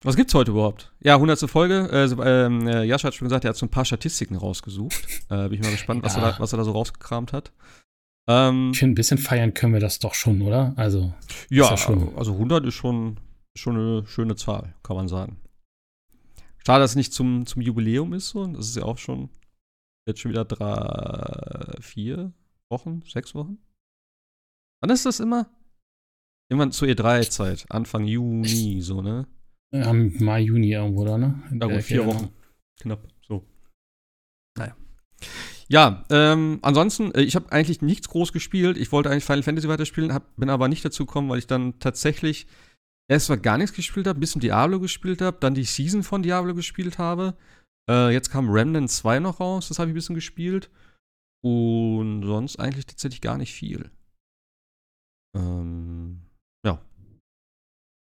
was 0.03 0.17
gibt's 0.17 0.35
heute 0.35 0.53
überhaupt? 0.53 0.93
Ja, 1.01 1.15
100. 1.15 1.51
Folge. 1.51 1.89
Äh, 1.91 2.45
ähm, 2.47 2.69
äh, 2.69 2.85
Jascha 2.85 3.09
hat 3.09 3.15
schon 3.15 3.27
gesagt, 3.27 3.45
er 3.45 3.51
hat 3.51 3.57
so 3.57 3.67
ein 3.67 3.71
paar 3.71 3.85
Statistiken 3.85 4.37
rausgesucht. 4.37 5.07
Äh, 5.29 5.49
bin 5.49 5.55
ich 5.55 5.61
mal 5.61 5.73
gespannt, 5.73 6.03
was, 6.05 6.15
ja. 6.15 6.23
er 6.23 6.33
da, 6.33 6.39
was 6.39 6.53
er 6.53 6.59
da 6.59 6.65
so 6.65 6.73
rausgekramt 6.73 7.33
hat. 7.33 7.53
Ähm, 8.29 8.71
ich 8.73 8.79
finde, 8.79 8.93
ein 8.93 8.95
bisschen 8.95 9.19
feiern 9.19 9.55
können 9.55 9.73
wir 9.73 9.81
das 9.81 9.99
doch 9.99 10.15
schon, 10.15 10.41
oder? 10.43 10.73
Also, 10.77 11.13
ja, 11.51 11.77
schon 11.77 12.17
also 12.17 12.33
100 12.33 12.65
ist 12.67 12.75
schon, 12.75 13.19
schon 13.57 13.77
eine 13.77 14.07
schöne 14.07 14.37
Zahl, 14.37 14.75
kann 14.83 14.97
man 14.97 15.09
sagen. 15.09 15.41
Schade, 16.65 16.83
dass 16.83 16.93
es 16.93 16.97
nicht 16.97 17.13
zum, 17.13 17.47
zum 17.47 17.63
Jubiläum 17.63 18.13
ist, 18.13 18.29
so. 18.29 18.47
Das 18.47 18.69
ist 18.69 18.77
ja 18.77 18.85
auch 18.85 18.99
schon 18.99 19.31
jetzt 20.07 20.21
schon 20.21 20.31
wieder 20.31 20.45
drei, 20.45 21.81
vier 21.81 22.33
Wochen, 22.71 23.03
sechs 23.07 23.35
Wochen. 23.35 23.59
Wann 24.81 24.91
ist 24.91 25.07
das 25.07 25.21
immer? 25.21 25.51
Irgendwann 26.51 26.73
zur 26.73 26.89
E3-Zeit, 26.89 27.67
Anfang 27.69 28.05
Juni, 28.05 28.81
so, 28.81 29.03
ne? 29.03 29.27
Ja, 29.71 29.93
Mai, 29.93 30.41
Juni 30.41 30.73
irgendwo, 30.73 31.03
oder, 31.03 31.19
ne? 31.19 31.43
ja, 31.51 31.67
gut, 31.67 31.83
vier 31.83 32.07
Wochen. 32.07 32.31
Knapp, 32.81 33.07
so. 33.21 33.47
Naja. 34.57 34.75
Ja, 35.69 36.05
ähm, 36.11 36.59
ansonsten, 36.63 37.13
äh, 37.13 37.21
ich 37.21 37.37
habe 37.37 37.53
eigentlich 37.53 37.83
nichts 37.83 38.09
groß 38.09 38.33
gespielt. 38.33 38.79
Ich 38.79 38.93
wollte 38.93 39.11
eigentlich 39.11 39.25
Final 39.25 39.43
Fantasy 39.43 39.69
weiterspielen, 39.69 40.15
hab, 40.15 40.35
bin 40.37 40.49
aber 40.49 40.69
nicht 40.69 40.85
dazu 40.85 41.05
gekommen, 41.05 41.29
weil 41.29 41.39
ich 41.39 41.47
dann 41.47 41.79
tatsächlich 41.81 42.47
erst 43.11 43.29
mal 43.29 43.37
gar 43.37 43.59
nichts 43.59 43.75
gespielt 43.75 44.07
habe, 44.07 44.19
ein 44.19 44.21
bisschen 44.21 44.41
Diablo 44.41 44.81
gespielt 44.81 45.21
habe, 45.21 45.37
dann 45.41 45.55
die 45.55 45.65
Season 45.65 46.03
von 46.03 46.23
Diablo 46.23 46.55
gespielt 46.55 46.99
habe. 46.99 47.37
Äh, 47.91 48.13
jetzt 48.13 48.31
kam 48.31 48.49
Remnant 48.49 48.91
2 48.91 49.19
noch 49.19 49.41
raus, 49.41 49.69
das 49.69 49.79
habe 49.79 49.91
ich 49.91 49.93
ein 49.93 49.95
bisschen 49.95 50.15
gespielt. 50.15 50.71
Und 51.43 52.23
sonst 52.25 52.59
eigentlich 52.59 52.87
tatsächlich 52.87 53.21
gar 53.21 53.37
nicht 53.37 53.53
viel. 53.53 53.91
Ähm, 55.37 56.23
ja. 56.65 56.81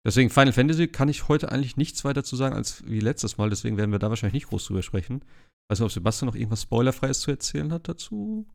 Deswegen 0.06 0.30
Final 0.30 0.54
Fantasy 0.54 0.88
kann 0.88 1.10
ich 1.10 1.28
heute 1.28 1.52
eigentlich 1.52 1.78
nichts 1.78 2.04
weiter 2.04 2.24
zu 2.24 2.36
sagen 2.36 2.56
als 2.56 2.86
wie 2.86 3.00
letztes 3.00 3.38
Mal, 3.38 3.50
deswegen 3.50 3.78
werden 3.78 3.92
wir 3.92 4.00
da 4.00 4.10
wahrscheinlich 4.10 4.34
nicht 4.34 4.50
groß 4.50 4.66
drüber 4.66 4.82
sprechen. 4.82 5.24
Weiß 5.70 5.80
nicht, 5.80 5.86
ob 5.86 5.92
Sebastian 5.92 6.28
noch 6.28 6.36
irgendwas 6.36 6.64
Spoilerfreies 6.64 7.22
zu 7.22 7.32
erzählen 7.32 7.72
hat 7.72 7.88
dazu. 7.88 8.46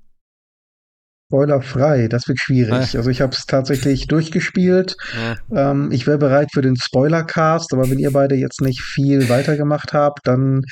Spoilerfrei, 1.28 2.06
das 2.06 2.28
wird 2.28 2.38
schwierig. 2.38 2.94
Ah. 2.94 2.98
Also 2.98 3.10
ich 3.10 3.20
habe 3.20 3.32
es 3.32 3.46
tatsächlich 3.46 4.06
durchgespielt. 4.08 4.96
Ja. 5.50 5.70
Ähm, 5.70 5.90
ich 5.90 6.06
wäre 6.06 6.18
bereit 6.18 6.50
für 6.52 6.62
den 6.62 6.76
Spoilercast, 6.76 7.72
aber 7.72 7.90
wenn 7.90 7.98
ihr 7.98 8.12
beide 8.12 8.36
jetzt 8.36 8.60
nicht 8.60 8.80
viel 8.80 9.28
weitergemacht 9.28 9.92
habt, 9.92 10.26
dann 10.26 10.62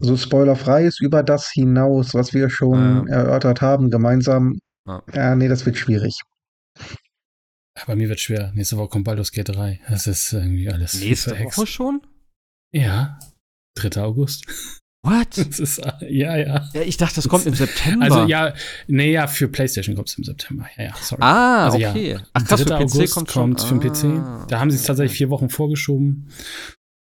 so 0.00 0.16
spoilerfrei 0.16 0.86
ist 0.86 1.00
über 1.00 1.22
das 1.22 1.50
hinaus, 1.50 2.14
was 2.14 2.34
wir 2.34 2.50
schon 2.50 3.06
ja. 3.06 3.14
erörtert 3.14 3.60
haben, 3.60 3.90
gemeinsam. 3.90 4.58
Ja. 4.88 5.02
ja, 5.14 5.36
nee, 5.36 5.46
das 5.46 5.66
wird 5.66 5.76
schwierig. 5.76 6.22
Bei 7.86 7.96
mir 7.96 8.08
wird 8.08 8.20
schwer. 8.20 8.52
Nächste 8.54 8.76
Woche 8.76 8.88
kommt 8.88 9.04
Baldur's 9.04 9.32
Gate 9.32 9.48
3. 9.48 9.80
Das 9.88 10.06
ist 10.06 10.32
irgendwie 10.32 10.68
alles. 10.68 10.94
Nächste 11.00 11.38
Woche 11.38 11.66
schon? 11.66 12.02
Ja. 12.74 13.18
3. 13.76 14.02
August. 14.02 14.46
What? 15.04 15.36
Das 15.36 15.58
ist, 15.58 15.78
ja, 15.78 16.36
ja. 16.36 16.68
Ja, 16.72 16.82
ich 16.82 16.96
dachte, 16.96 17.16
das 17.16 17.28
kommt 17.28 17.46
im 17.46 17.54
September. 17.54 18.04
Also 18.04 18.24
ja, 18.26 18.54
nee, 18.86 19.12
ja, 19.12 19.26
für 19.26 19.48
PlayStation 19.48 19.96
kommt 19.96 20.08
es 20.08 20.18
im 20.18 20.24
September. 20.24 20.68
Ja, 20.76 20.84
ja, 20.84 20.94
sorry. 21.00 21.22
Ah, 21.22 21.64
also, 21.64 21.78
okay. 21.78 22.12
Ja. 22.12 22.22
Ach, 22.34 22.44
krass, 22.44 22.64
3. 22.64 22.76
August 22.76 23.14
kommt, 23.14 23.28
kommt 23.28 23.60
für 23.62 23.78
den 23.78 23.80
PC. 23.80 24.04
Ah, 24.04 24.46
da 24.48 24.60
haben 24.60 24.70
sie 24.70 24.76
es 24.76 24.84
tatsächlich 24.84 25.16
vier 25.18 25.30
Wochen 25.30 25.48
vorgeschoben. 25.48 26.30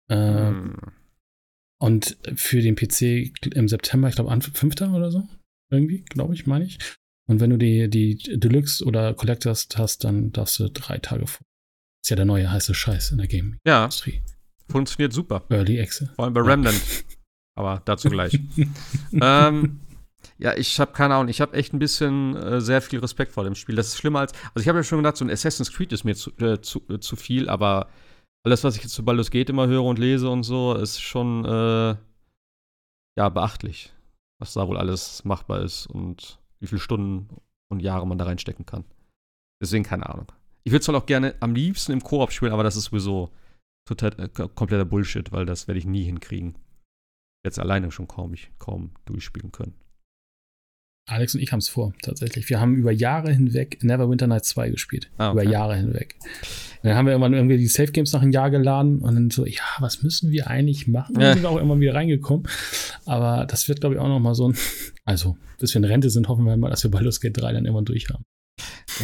Äh, 0.08 0.16
hm. 0.16 0.76
Und 1.80 2.16
für 2.36 2.62
den 2.62 2.76
PC 2.76 3.32
im 3.54 3.68
September, 3.68 4.08
ich 4.08 4.14
glaube, 4.14 4.34
5. 4.40 4.80
oder 4.80 5.10
so. 5.10 5.28
Irgendwie, 5.70 6.02
glaube 6.04 6.34
ich, 6.34 6.46
meine 6.46 6.64
ich. 6.64 6.78
Und 7.26 7.40
wenn 7.40 7.50
du 7.50 7.56
die, 7.56 7.88
die 7.88 8.16
Deluxe 8.38 8.84
oder 8.84 9.14
Collectors 9.14 9.68
hast, 9.76 10.04
dann 10.04 10.32
darfst 10.32 10.58
du 10.58 10.68
drei 10.68 10.98
Tage 10.98 11.26
vor. 11.26 11.44
Ist 12.02 12.10
ja 12.10 12.16
der 12.16 12.26
neue 12.26 12.50
heiße 12.50 12.74
Scheiß 12.74 13.12
in 13.12 13.18
der 13.18 13.26
Game-Industrie. 13.26 14.16
Ja. 14.16 14.34
Funktioniert 14.70 15.12
super. 15.12 15.42
Early 15.48 15.80
Access. 15.80 16.10
Vor 16.16 16.26
allem 16.26 16.34
bei 16.34 16.42
Remnant. 16.42 16.80
Aber 17.56 17.82
dazu 17.84 18.10
gleich. 18.10 18.38
ähm, 19.12 19.80
ja, 20.38 20.54
ich 20.56 20.80
habe 20.80 20.92
keine 20.92 21.14
Ahnung. 21.14 21.28
Ich 21.28 21.40
habe 21.40 21.56
echt 21.56 21.72
ein 21.72 21.78
bisschen 21.78 22.36
äh, 22.36 22.60
sehr 22.60 22.82
viel 22.82 22.98
Respekt 22.98 23.32
vor 23.32 23.44
dem 23.44 23.54
Spiel. 23.54 23.76
Das 23.76 23.88
ist 23.88 23.98
schlimmer 23.98 24.20
als. 24.20 24.32
Also, 24.54 24.60
ich 24.60 24.68
habe 24.68 24.78
ja 24.78 24.82
schon 24.82 24.98
gedacht, 24.98 25.16
so 25.16 25.24
ein 25.24 25.30
Assassin's 25.30 25.72
Creed 25.72 25.92
ist 25.92 26.04
mir 26.04 26.14
zu, 26.14 26.30
äh, 26.38 26.60
zu, 26.60 26.82
äh, 26.88 26.98
zu, 26.98 27.16
viel, 27.16 27.48
aber 27.48 27.88
alles, 28.44 28.64
was 28.64 28.76
ich 28.76 28.82
jetzt 28.82 28.94
zu 28.94 29.04
Baldur's 29.04 29.30
Geht 29.30 29.48
immer 29.48 29.66
höre 29.66 29.84
und 29.84 29.98
lese 29.98 30.28
und 30.28 30.42
so, 30.42 30.74
ist 30.74 31.00
schon 31.00 31.44
äh, 31.44 31.96
ja 33.16 33.28
beachtlich, 33.28 33.92
was 34.38 34.54
da 34.54 34.66
wohl 34.66 34.76
alles 34.76 35.24
machbar 35.24 35.62
ist 35.62 35.86
und 35.86 36.38
wie 36.64 36.68
viele 36.68 36.80
Stunden 36.80 37.28
und 37.70 37.80
Jahre 37.80 38.06
man 38.06 38.18
da 38.18 38.24
reinstecken 38.24 38.66
kann. 38.66 38.84
Deswegen 39.62 39.84
keine 39.84 40.08
Ahnung. 40.08 40.32
Ich 40.64 40.72
würde 40.72 40.80
es 40.80 40.88
halt 40.88 40.96
auch 40.96 41.06
gerne 41.06 41.34
am 41.40 41.54
liebsten 41.54 41.92
im 41.92 42.02
Koop 42.02 42.32
spielen, 42.32 42.52
aber 42.52 42.64
das 42.64 42.76
ist 42.76 42.84
sowieso 42.84 43.30
total 43.86 44.12
äh, 44.18 44.28
kompletter 44.28 44.84
Bullshit, 44.84 45.30
weil 45.32 45.46
das 45.46 45.68
werde 45.68 45.78
ich 45.78 45.86
nie 45.86 46.04
hinkriegen. 46.04 46.56
Jetzt 47.44 47.58
alleine 47.58 47.90
schon 47.90 48.08
kaum, 48.08 48.32
ich, 48.32 48.50
kaum 48.58 48.92
durchspielen 49.04 49.52
können. 49.52 49.74
Alex 51.06 51.34
und 51.34 51.42
ich 51.42 51.52
haben 51.52 51.58
es 51.58 51.68
vor, 51.68 51.92
tatsächlich. 52.00 52.48
Wir 52.48 52.60
haben 52.60 52.76
über 52.76 52.90
Jahre 52.90 53.30
hinweg 53.30 53.82
Neverwinter 53.82 54.26
Night 54.26 54.46
2 54.46 54.70
gespielt. 54.70 55.10
Ah, 55.18 55.30
okay. 55.30 55.42
Über 55.42 55.50
Jahre 55.50 55.76
hinweg. 55.76 56.16
Und 56.82 56.88
dann 56.88 56.96
haben 56.96 57.06
wir 57.06 57.12
irgendwann 57.12 57.34
irgendwie 57.34 57.58
die 57.58 57.66
Safe 57.66 57.92
Games 57.92 58.12
nach 58.14 58.22
einem 58.22 58.32
Jahr 58.32 58.50
geladen 58.50 59.00
und 59.00 59.14
dann 59.14 59.30
so, 59.30 59.44
ja, 59.44 59.62
was 59.80 60.02
müssen 60.02 60.30
wir 60.30 60.48
eigentlich 60.48 60.88
machen? 60.88 61.20
Ja. 61.20 61.30
Und 61.30 61.36
sind 61.36 61.46
auch 61.46 61.58
immer 61.58 61.78
wieder 61.78 61.94
reingekommen. 61.94 62.48
Aber 63.04 63.44
das 63.44 63.68
wird, 63.68 63.80
glaube 63.80 63.96
ich, 63.96 64.00
auch 64.00 64.08
noch 64.08 64.18
mal 64.18 64.34
so 64.34 64.48
ein, 64.48 64.56
also, 65.04 65.36
bis 65.58 65.74
wir 65.74 65.80
in 65.80 65.84
Rente 65.84 66.08
sind, 66.08 66.28
hoffen 66.28 66.46
wir 66.46 66.56
mal, 66.56 66.70
dass 66.70 66.82
wir 66.84 66.90
Baldur's 66.90 67.20
Gate 67.20 67.36
3 67.36 67.52
dann 67.52 67.66
irgendwann 67.66 67.84
durch 67.84 68.08
haben. 68.08 68.24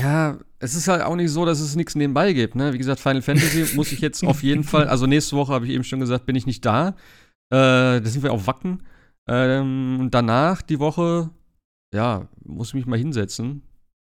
Ja, 0.00 0.38
es 0.58 0.74
ist 0.74 0.88
halt 0.88 1.02
auch 1.02 1.16
nicht 1.16 1.30
so, 1.30 1.44
dass 1.44 1.60
es 1.60 1.76
nichts 1.76 1.96
nebenbei 1.96 2.32
gibt. 2.32 2.54
Ne? 2.54 2.72
Wie 2.72 2.78
gesagt, 2.78 3.00
Final 3.00 3.22
Fantasy 3.22 3.76
muss 3.76 3.92
ich 3.92 4.00
jetzt 4.00 4.24
auf 4.24 4.42
jeden 4.42 4.64
Fall, 4.64 4.88
also 4.88 5.06
nächste 5.06 5.36
Woche 5.36 5.52
habe 5.52 5.66
ich 5.66 5.72
eben 5.72 5.84
schon 5.84 6.00
gesagt, 6.00 6.26
bin 6.26 6.36
ich 6.36 6.46
nicht 6.46 6.64
da. 6.64 6.96
Äh, 7.50 8.00
da 8.00 8.04
sind 8.04 8.22
wir 8.22 8.32
auf 8.32 8.46
Wacken. 8.46 8.84
Ähm, 9.28 10.08
danach 10.10 10.62
die 10.62 10.78
Woche 10.78 11.30
ja, 11.92 12.28
muss 12.44 12.68
ich 12.68 12.74
mich 12.74 12.86
mal 12.86 12.98
hinsetzen. 12.98 13.62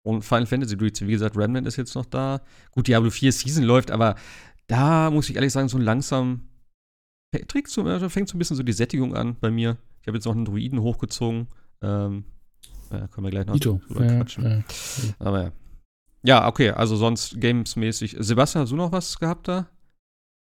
Und 0.02 0.22
Final 0.22 0.46
Fantasy 0.46 0.76
durchziehen. 0.76 1.08
Wie 1.08 1.12
gesagt, 1.12 1.36
Remnant 1.36 1.66
ist 1.66 1.76
jetzt 1.76 1.94
noch 1.94 2.04
da. 2.04 2.42
Gut, 2.72 2.88
Diablo 2.88 3.10
4 3.10 3.32
Season 3.32 3.64
läuft, 3.64 3.90
aber 3.90 4.16
da 4.66 5.10
muss 5.10 5.30
ich 5.30 5.36
ehrlich 5.36 5.52
sagen, 5.52 5.68
so 5.68 5.78
langsam 5.78 6.48
trägt 7.48 7.68
so, 7.68 7.82
also 7.82 8.08
fängt 8.08 8.28
so 8.28 8.36
ein 8.36 8.38
bisschen 8.38 8.56
so 8.56 8.62
die 8.62 8.72
Sättigung 8.72 9.14
an 9.16 9.36
bei 9.40 9.50
mir. 9.50 9.78
Ich 10.02 10.06
habe 10.06 10.16
jetzt 10.16 10.26
noch 10.26 10.34
einen 10.34 10.44
Druiden 10.44 10.80
hochgezogen. 10.80 11.48
Ähm, 11.82 12.24
ja, 12.90 13.08
können 13.08 13.26
wir 13.26 13.30
gleich 13.30 13.46
noch 13.46 13.56
Ito. 13.56 13.80
drüber 13.88 14.04
ja, 14.04 14.16
quatschen. 14.16 14.44
Ja. 14.44 14.62
Aber 15.18 15.42
ja. 15.44 15.52
Ja, 16.26 16.48
okay, 16.48 16.70
also 16.70 16.96
sonst 16.96 17.38
gamesmäßig. 17.40 18.16
Sebastian, 18.18 18.62
hast 18.62 18.70
du 18.70 18.76
noch 18.76 18.92
was 18.92 19.18
gehabt 19.18 19.48
da? 19.48 19.68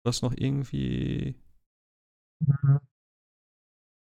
Was 0.03 0.21
noch 0.21 0.33
irgendwie. 0.35 1.35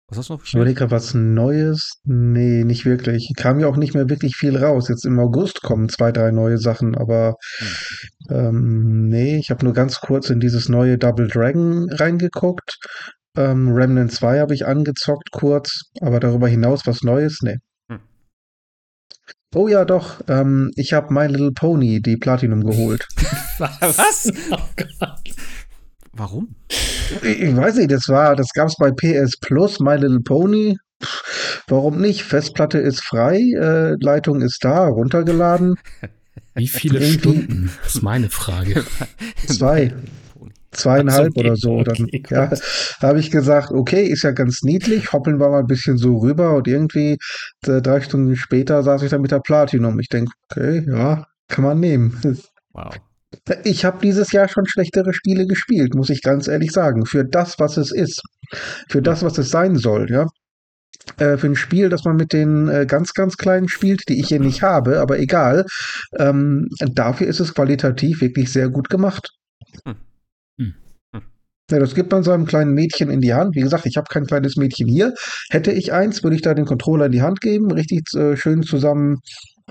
Was 0.08 0.20
hast 0.20 0.30
du 0.30 0.34
noch 0.34 0.44
Ich 0.44 0.54
überlege 0.54 0.80
gerade, 0.80 0.92
was 0.92 1.16
Neues? 1.16 2.00
Nee, 2.04 2.64
nicht 2.64 2.86
wirklich. 2.86 3.32
Kam 3.36 3.60
ja 3.60 3.68
auch 3.68 3.76
nicht 3.76 3.96
mehr 3.96 4.08
wirklich 4.08 4.36
viel 4.36 4.56
raus. 4.56 4.88
Jetzt 4.88 5.06
im 5.06 5.20
August 5.20 5.64
kommen 5.64 5.90
zwei, 5.90 6.12
drei 6.12 6.32
neue 6.32 6.60
Sachen, 6.60 6.96
aber 6.96 7.38
hm. 7.58 7.68
ähm, 8.30 9.10
nee, 9.10 9.38
ich 9.38 9.50
habe 9.50 9.66
nur 9.66 9.74
ganz 9.74 10.00
kurz 10.02 10.30
in 10.30 10.40
dieses 10.40 10.70
neue 10.70 11.00
Double 11.00 11.28
Dragon 11.28 11.90
reingeguckt. 11.92 12.78
Ähm, 13.36 13.72
Remnant 13.74 14.12
2 14.12 14.40
habe 14.40 14.54
ich 14.54 14.66
angezockt 14.66 15.32
kurz, 15.32 15.82
aber 16.02 16.20
darüber 16.20 16.48
hinaus 16.48 16.86
was 16.86 17.02
Neues? 17.02 17.40
Nee. 17.42 17.58
Hm. 17.90 18.00
Oh 19.54 19.68
ja, 19.68 19.86
doch. 19.86 20.22
Ähm, 20.28 20.72
ich 20.76 20.94
habe 20.94 21.14
My 21.14 21.26
Little 21.26 21.52
Pony, 21.52 22.02
die 22.02 22.18
Platinum 22.18 22.64
geholt. 22.64 23.08
was? 23.58 24.32
Oh 24.52 24.58
Gott. 24.78 25.20
Warum? 26.16 26.56
Ich 27.22 27.56
weiß 27.56 27.76
nicht, 27.76 27.92
das 27.92 28.08
war, 28.08 28.36
das 28.36 28.50
gab 28.54 28.70
es 28.70 28.76
bei 28.78 28.92
PS 28.92 29.38
Plus, 29.40 29.80
My 29.80 29.96
Little 29.96 30.22
Pony. 30.22 30.78
Warum 31.68 32.00
nicht? 32.00 32.24
Festplatte 32.24 32.78
ist 32.80 33.04
frei, 33.04 33.38
äh, 33.38 33.96
Leitung 34.00 34.42
ist 34.42 34.64
da, 34.64 34.88
runtergeladen. 34.88 35.76
Wie 36.56 36.68
viele 36.70 37.02
Stunden? 37.02 37.70
Das 37.84 37.96
ist 37.96 38.02
meine 38.02 38.30
Frage. 38.30 38.86
Zwei. 39.46 39.94
zweieinhalb 40.72 41.32
okay, 41.32 41.40
oder 41.42 41.56
so. 41.58 41.84
Dann 41.84 42.06
okay, 42.06 42.24
ja, 42.30 42.50
habe 43.02 43.20
ich 43.20 43.30
gesagt, 43.30 43.72
okay, 43.72 44.06
ist 44.06 44.24
ja 44.24 44.32
ganz 44.32 44.64
niedlich, 44.64 45.12
hoppeln 45.12 45.40
wir 45.40 45.50
mal 45.50 45.60
ein 45.60 45.68
bisschen 45.68 45.98
so 45.98 46.18
rüber 46.18 46.56
und 46.56 46.68
irgendwie 46.68 47.18
äh, 47.68 47.82
drei 47.82 48.00
Stunden 48.00 48.38
später 48.38 48.84
saß 48.84 49.04
ich 49.04 49.10
dann 49.10 49.22
mit 49.22 49.32
der 49.32 49.40
Platinum. 49.40 50.00
Ich 50.00 50.08
denke, 50.08 50.32
okay, 50.50 50.86
ja, 50.88 51.26
kann 51.50 51.66
man 51.66 51.80
nehmen. 51.80 52.40
Wow. 52.72 52.96
Ich 53.64 53.86
habe 53.86 54.00
dieses 54.02 54.32
Jahr 54.32 54.48
schon 54.48 54.66
schlechtere 54.66 55.14
Spiele 55.14 55.46
gespielt, 55.46 55.96
muss 55.96 56.10
ich 56.10 56.22
ganz 56.22 56.48
ehrlich 56.48 56.72
sagen. 56.72 57.06
Für 57.06 57.26
das, 57.26 57.60
was 57.60 57.78
es 57.78 57.92
ist. 57.92 58.22
Für 58.90 59.02
das, 59.02 59.24
was 59.24 59.38
es 59.38 59.50
sein 59.50 59.76
soll, 59.76 60.10
ja. 60.12 60.28
Äh, 61.18 61.38
für 61.38 61.48
ein 61.48 61.56
Spiel, 61.56 61.90
das 61.90 62.04
man 62.04 62.16
mit 62.16 62.34
den 62.34 62.68
äh, 62.68 62.86
ganz, 62.86 63.14
ganz 63.14 63.38
kleinen 63.38 63.70
spielt, 63.70 64.04
die 64.10 64.20
ich 64.20 64.28
hier 64.30 64.40
nicht 64.40 64.62
habe, 64.62 65.00
aber 65.00 65.20
egal. 65.20 65.66
Ähm, 66.18 66.68
dafür 66.80 67.28
ist 67.28 67.40
es 67.40 67.54
qualitativ 67.54 68.22
wirklich 68.22 68.52
sehr 68.52 68.70
gut 68.70 68.90
gemacht. 68.90 69.30
Hm. 69.86 69.96
Hm. 70.60 70.74
hm. 71.14 71.22
Ja, 71.72 71.80
das 71.80 71.96
gibt 71.96 72.12
man 72.12 72.24
so 72.24 72.32
einem 72.32 72.46
kleinen 72.46 72.74
Mädchen 72.74 73.10
in 73.10 73.22
die 73.22 73.34
Hand. 73.34 73.56
Wie 73.56 73.62
gesagt, 73.62 73.86
ich 73.86 73.98
habe 73.98 74.08
kein 74.10 74.26
kleines 74.26 74.56
Mädchen 74.56 74.88
hier. 74.88 75.14
Hätte 75.50 75.72
ich 75.72 75.94
eins, 75.94 76.24
würde 76.24 76.36
ich 76.36 76.42
da 76.42 76.54
den 76.54 76.66
Controller 76.66 77.06
in 77.08 77.12
die 77.12 77.22
Hand 77.22 77.40
geben, 77.42 77.72
richtig 77.72 78.14
äh, 78.16 78.36
schön 78.36 78.64
zusammen 78.64 79.20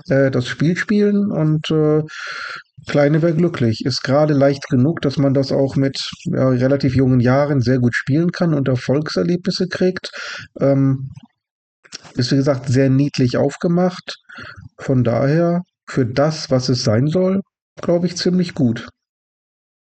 äh, 0.09 0.31
das 0.31 0.47
Spiel 0.47 0.75
spielen 0.77 1.31
und 1.31 1.69
äh, 1.71 2.01
Kleine 2.87 3.21
wäre 3.21 3.35
glücklich. 3.35 3.85
Ist 3.85 4.03
gerade 4.03 4.33
leicht 4.33 4.67
genug, 4.69 5.01
dass 5.01 5.17
man 5.17 5.33
das 5.33 5.51
auch 5.51 5.75
mit 5.75 5.99
ja, 6.25 6.49
relativ 6.49 6.95
jungen 6.95 7.19
Jahren 7.19 7.61
sehr 7.61 7.79
gut 7.79 7.95
spielen 7.95 8.31
kann 8.31 8.53
und 8.53 8.67
Erfolgserlebnisse 8.67 9.67
kriegt. 9.67 10.11
Ähm, 10.59 11.11
ist 12.15 12.31
wie 12.31 12.35
gesagt 12.35 12.67
sehr 12.67 12.89
niedlich 12.89 13.37
aufgemacht. 13.37 14.17
Von 14.77 15.03
daher, 15.03 15.63
für 15.87 16.05
das, 16.05 16.51
was 16.51 16.69
es 16.69 16.83
sein 16.83 17.07
soll, 17.07 17.41
glaube 17.81 18.07
ich, 18.07 18.17
ziemlich 18.17 18.53
gut. 18.53 18.87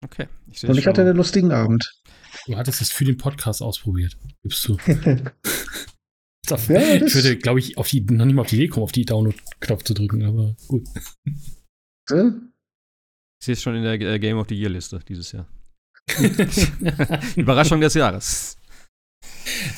Okay. 0.04 0.28
Ich 0.52 0.68
und 0.68 0.78
ich 0.78 0.88
hatte 0.88 1.02
einen 1.02 1.16
lustigen 1.16 1.52
Abend. 1.52 1.88
Du 2.48 2.58
hattest 2.58 2.82
es 2.82 2.92
für 2.92 3.06
den 3.06 3.18
Podcast 3.18 3.62
ausprobiert, 3.62 4.18
gibst 4.42 4.68
du. 4.68 4.78
ja, 4.88 4.96
ich 6.48 7.16
würde, 7.16 7.38
glaube 7.38 7.60
ich, 7.60 7.78
auf 7.78 7.88
die, 7.88 8.02
noch 8.02 8.26
nicht 8.26 8.36
mal 8.36 8.42
auf 8.42 8.48
die 8.48 8.56
Idee 8.56 8.68
kommen, 8.68 8.84
auf 8.84 8.92
die 8.92 9.06
Download-Knopf 9.06 9.84
zu 9.84 9.94
drücken, 9.94 10.24
aber 10.24 10.56
gut. 10.68 10.88
Ich 13.42 13.46
sehe 13.46 13.54
es 13.54 13.62
schon 13.64 13.74
in 13.74 13.82
der 13.82 14.00
äh, 14.00 14.20
Game 14.20 14.38
of 14.38 14.46
the 14.50 14.56
Year 14.56 14.70
Liste 14.70 15.00
dieses 15.08 15.32
Jahr. 15.32 15.48
Überraschung 17.36 17.82
des 17.82 17.96
Jahres. 17.96 18.56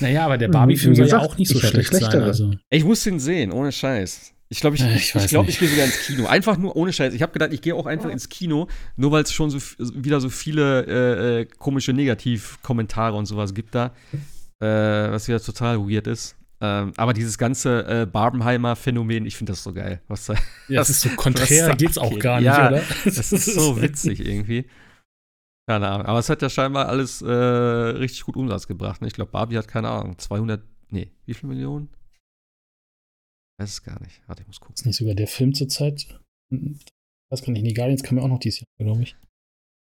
Naja, 0.01 0.25
aber 0.25 0.37
der 0.37 0.49
Barbie-Film 0.49 0.95
soll 0.95 1.07
ja 1.07 1.19
auch 1.19 1.37
nicht 1.37 1.47
so 1.47 1.59
schlecht 1.59 1.93
sein. 1.93 2.23
Also. 2.23 2.51
Ich 2.69 2.83
muss 2.83 3.05
ihn 3.05 3.21
sehen, 3.21 3.53
ohne 3.53 3.71
Scheiß. 3.71 4.33
Ich 4.49 4.59
glaube, 4.59 4.75
ich, 4.75 4.83
ich, 4.83 5.15
ich, 5.15 5.27
glaub, 5.29 5.47
ich 5.47 5.59
gehe 5.59 5.69
sogar 5.69 5.85
ins 5.85 5.97
Kino. 6.05 6.25
Einfach 6.25 6.57
nur 6.57 6.75
ohne 6.75 6.91
Scheiß. 6.91 7.13
Ich 7.13 7.21
habe 7.21 7.31
gedacht, 7.31 7.53
ich 7.53 7.61
gehe 7.61 7.73
auch 7.73 7.85
einfach 7.85 8.09
ins 8.09 8.27
Kino, 8.27 8.67
nur 8.97 9.13
weil 9.13 9.23
es 9.23 9.31
schon 9.31 9.49
so 9.49 9.59
wieder 9.95 10.19
so 10.19 10.29
viele 10.29 10.85
äh, 10.85 11.41
äh, 11.41 11.45
komische 11.45 11.93
Negativkommentare 11.93 13.15
und 13.15 13.27
sowas 13.27 13.53
gibt 13.53 13.73
da, 13.75 13.93
äh, 14.59 14.65
was 14.67 15.29
wieder 15.29 15.39
total 15.41 15.79
weird 15.89 16.07
ist. 16.07 16.35
Ähm, 16.63 16.93
aber 16.95 17.11
dieses 17.11 17.37
ganze 17.37 17.85
äh, 17.87 18.05
Barbenheimer 18.05 18.77
Phänomen, 18.77 19.25
ich 19.25 19.35
finde 19.35 19.51
das 19.51 19.63
so 19.63 19.73
geil. 19.73 20.01
Was, 20.07 20.27
ja, 20.27 20.35
das 20.69 20.89
ist 20.89 21.01
so 21.01 21.09
konträr, 21.09 21.75
geht's 21.75 21.97
auch 21.97 22.17
gar 22.19 22.37
nicht, 22.37 22.45
ja, 22.45 22.69
oder? 22.69 22.81
Das 23.03 23.33
ist 23.33 23.53
so 23.53 23.81
witzig 23.81 24.21
irgendwie. 24.21 24.69
Keine 25.67 25.89
Ahnung. 25.89 26.07
Aber 26.07 26.19
es 26.19 26.29
hat 26.29 26.41
ja 26.41 26.49
scheinbar 26.49 26.87
alles 26.87 27.21
äh, 27.21 27.27
richtig 27.27 28.23
gut 28.23 28.37
Umsatz 28.37 28.65
gebracht. 28.65 29.01
Ne? 29.01 29.07
Ich 29.07 29.13
glaube, 29.13 29.31
Barbie 29.31 29.57
hat 29.57 29.67
keine 29.67 29.89
Ahnung, 29.89 30.17
200, 30.17 30.63
nee, 30.89 31.11
wie 31.25 31.33
viel 31.33 31.49
Millionen? 31.49 31.89
Weiß 33.59 33.69
es 33.69 33.83
gar 33.83 34.01
nicht. 34.01 34.21
Warte, 34.27 34.43
ich 34.43 34.47
muss 34.47 34.61
gucken. 34.61 34.75
Ist 34.75 34.85
nicht 34.85 34.95
sogar 34.95 35.15
der 35.15 35.27
Film 35.27 35.53
zurzeit? 35.53 36.17
Was 37.29 37.41
kann 37.41 37.57
ich 37.57 37.63
nicht. 37.63 37.75
Guardians 37.75 38.03
kam 38.03 38.17
ja 38.17 38.23
auch 38.23 38.29
noch 38.29 38.39
dieses 38.39 38.61
Jahr, 38.61 38.67
glaube 38.79 39.03
ich. 39.03 39.17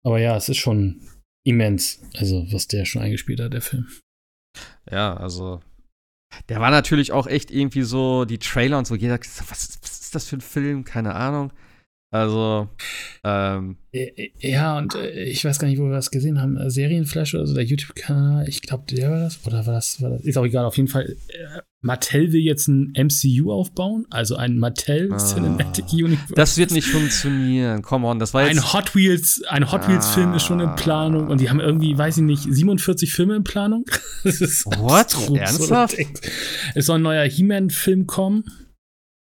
Aber 0.03 0.18
ja, 0.18 0.35
es 0.35 0.48
ist 0.48 0.59
schon 0.59 1.07
immens, 1.46 2.03
also 2.16 2.50
was 2.53 2.68
der 2.68 2.87
schon 2.87 3.03
eingespielt 3.03 3.40
hat, 3.40 3.53
der 3.53 3.61
Film. 3.61 3.87
Ja, 4.90 5.14
also 5.14 5.61
der 6.49 6.61
war 6.61 6.70
natürlich 6.70 7.12
auch 7.12 7.27
echt 7.27 7.51
irgendwie 7.51 7.83
so, 7.83 8.25
die 8.25 8.38
Trailer 8.38 8.79
und 8.79 8.87
so, 8.87 8.94
jeder 8.94 9.18
was, 9.18 9.79
was 9.83 10.01
ist 10.01 10.14
das 10.14 10.27
für 10.29 10.37
ein 10.37 10.40
Film? 10.40 10.85
Keine 10.85 11.14
Ahnung. 11.14 11.53
Also, 12.14 12.68
ähm. 13.24 13.77
Ja, 14.38 14.79
und 14.79 14.94
äh, 14.94 15.24
ich 15.24 15.44
weiß 15.44 15.59
gar 15.59 15.66
nicht, 15.66 15.81
wo 15.81 15.87
wir 15.87 15.90
das 15.90 16.12
gesehen 16.12 16.40
haben. 16.40 16.57
Äh, 16.57 16.70
Serienflash 16.70 17.35
oder 17.35 17.44
so, 17.44 17.55
der 17.55 17.64
YouTube-Kanal, 17.64 18.48
ich 18.48 18.62
glaube, 18.62 18.85
der 18.88 19.11
war 19.11 19.18
das. 19.18 19.44
Oder 19.44 19.66
war 19.66 19.74
das, 19.74 20.00
war 20.00 20.11
das? 20.11 20.20
Ist 20.20 20.38
auch 20.38 20.44
egal, 20.44 20.64
auf 20.64 20.77
jeden 20.77 20.88
Fall. 20.88 21.16
Äh, 21.27 21.62
Mattel 21.81 22.33
will 22.33 22.40
jetzt 22.40 22.68
ein 22.68 22.92
MCU 22.96 23.50
aufbauen, 23.50 24.07
also 24.11 24.37
ein 24.37 24.59
Mattel 24.59 25.12
ah, 25.12 25.16
Cinematic 25.16 25.92
Universe. 25.92 26.35
Das 26.37 26.57
wird 26.57 26.70
nicht 26.70 26.87
funktionieren. 26.87 27.83
Come 27.83 28.07
on, 28.07 28.20
das 28.20 28.33
war 28.33 28.46
jetzt. 28.46 28.59
Ein 28.59 28.72
Hot 28.72 28.94
Wheels, 28.94 29.42
ein 29.48 29.72
Hot 29.72 29.88
Wheels 29.88 30.09
Film 30.11 30.35
ist 30.35 30.44
schon 30.44 30.61
in 30.61 30.72
Planung 30.77 31.27
und 31.27 31.40
die 31.40 31.50
haben 31.50 31.59
irgendwie, 31.59 31.98
weiß 31.98 32.18
ich 32.18 32.22
nicht, 32.22 32.44
47 32.48 33.12
Filme 33.12 33.35
in 33.35 33.42
Planung. 33.42 33.87
das 34.22 34.40
ist 34.40 34.66
What? 34.66 35.16
Ernsthaft? 35.37 35.96
Es 36.77 36.87
soll 36.87 37.00
ein 37.00 37.03
neuer 37.03 37.24
He-Man-Film 37.24 38.07
kommen. 38.07 38.44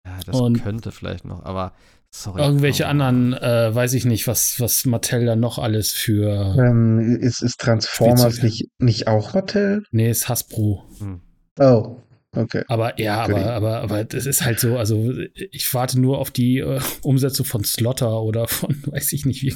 Ja, 0.05 0.19
das 0.27 0.39
und 0.39 0.61
könnte 0.61 0.91
vielleicht 0.91 1.25
noch, 1.25 1.43
aber 1.43 1.73
Sorry, 2.13 2.41
irgendwelche 2.41 2.83
oh. 2.83 2.87
anderen, 2.87 3.33
äh, 3.33 3.73
weiß 3.73 3.93
ich 3.93 4.05
nicht, 4.05 4.27
was, 4.27 4.59
was 4.59 4.85
Mattel 4.85 5.25
da 5.25 5.35
noch 5.35 5.59
alles 5.59 5.91
für. 5.91 6.55
Ähm, 6.57 7.17
ist, 7.21 7.41
ist 7.41 7.59
Transformers 7.59 8.41
nicht, 8.41 8.67
nicht 8.79 9.07
auch 9.07 9.33
Mattel? 9.33 9.83
Nee, 9.91 10.09
ist 10.09 10.29
Hasbro. 10.29 10.83
Hm. 10.99 11.21
Oh. 11.59 12.01
Okay. 12.35 12.63
Aber 12.67 12.99
ja, 12.99 13.23
aber, 13.23 13.51
aber, 13.51 13.77
aber 13.81 14.03
das 14.03 14.25
ist 14.25 14.43
halt 14.43 14.59
so, 14.59 14.77
also 14.77 15.11
ich 15.33 15.73
warte 15.73 15.99
nur 15.99 16.19
auf 16.19 16.29
die 16.29 16.59
äh, 16.59 16.79
Umsetzung 17.01 17.45
von 17.45 17.63
Slotter 17.63 18.21
oder 18.21 18.47
von, 18.47 18.75
weiß 18.85 19.13
ich 19.13 19.25
nicht, 19.25 19.41
wie 19.41 19.53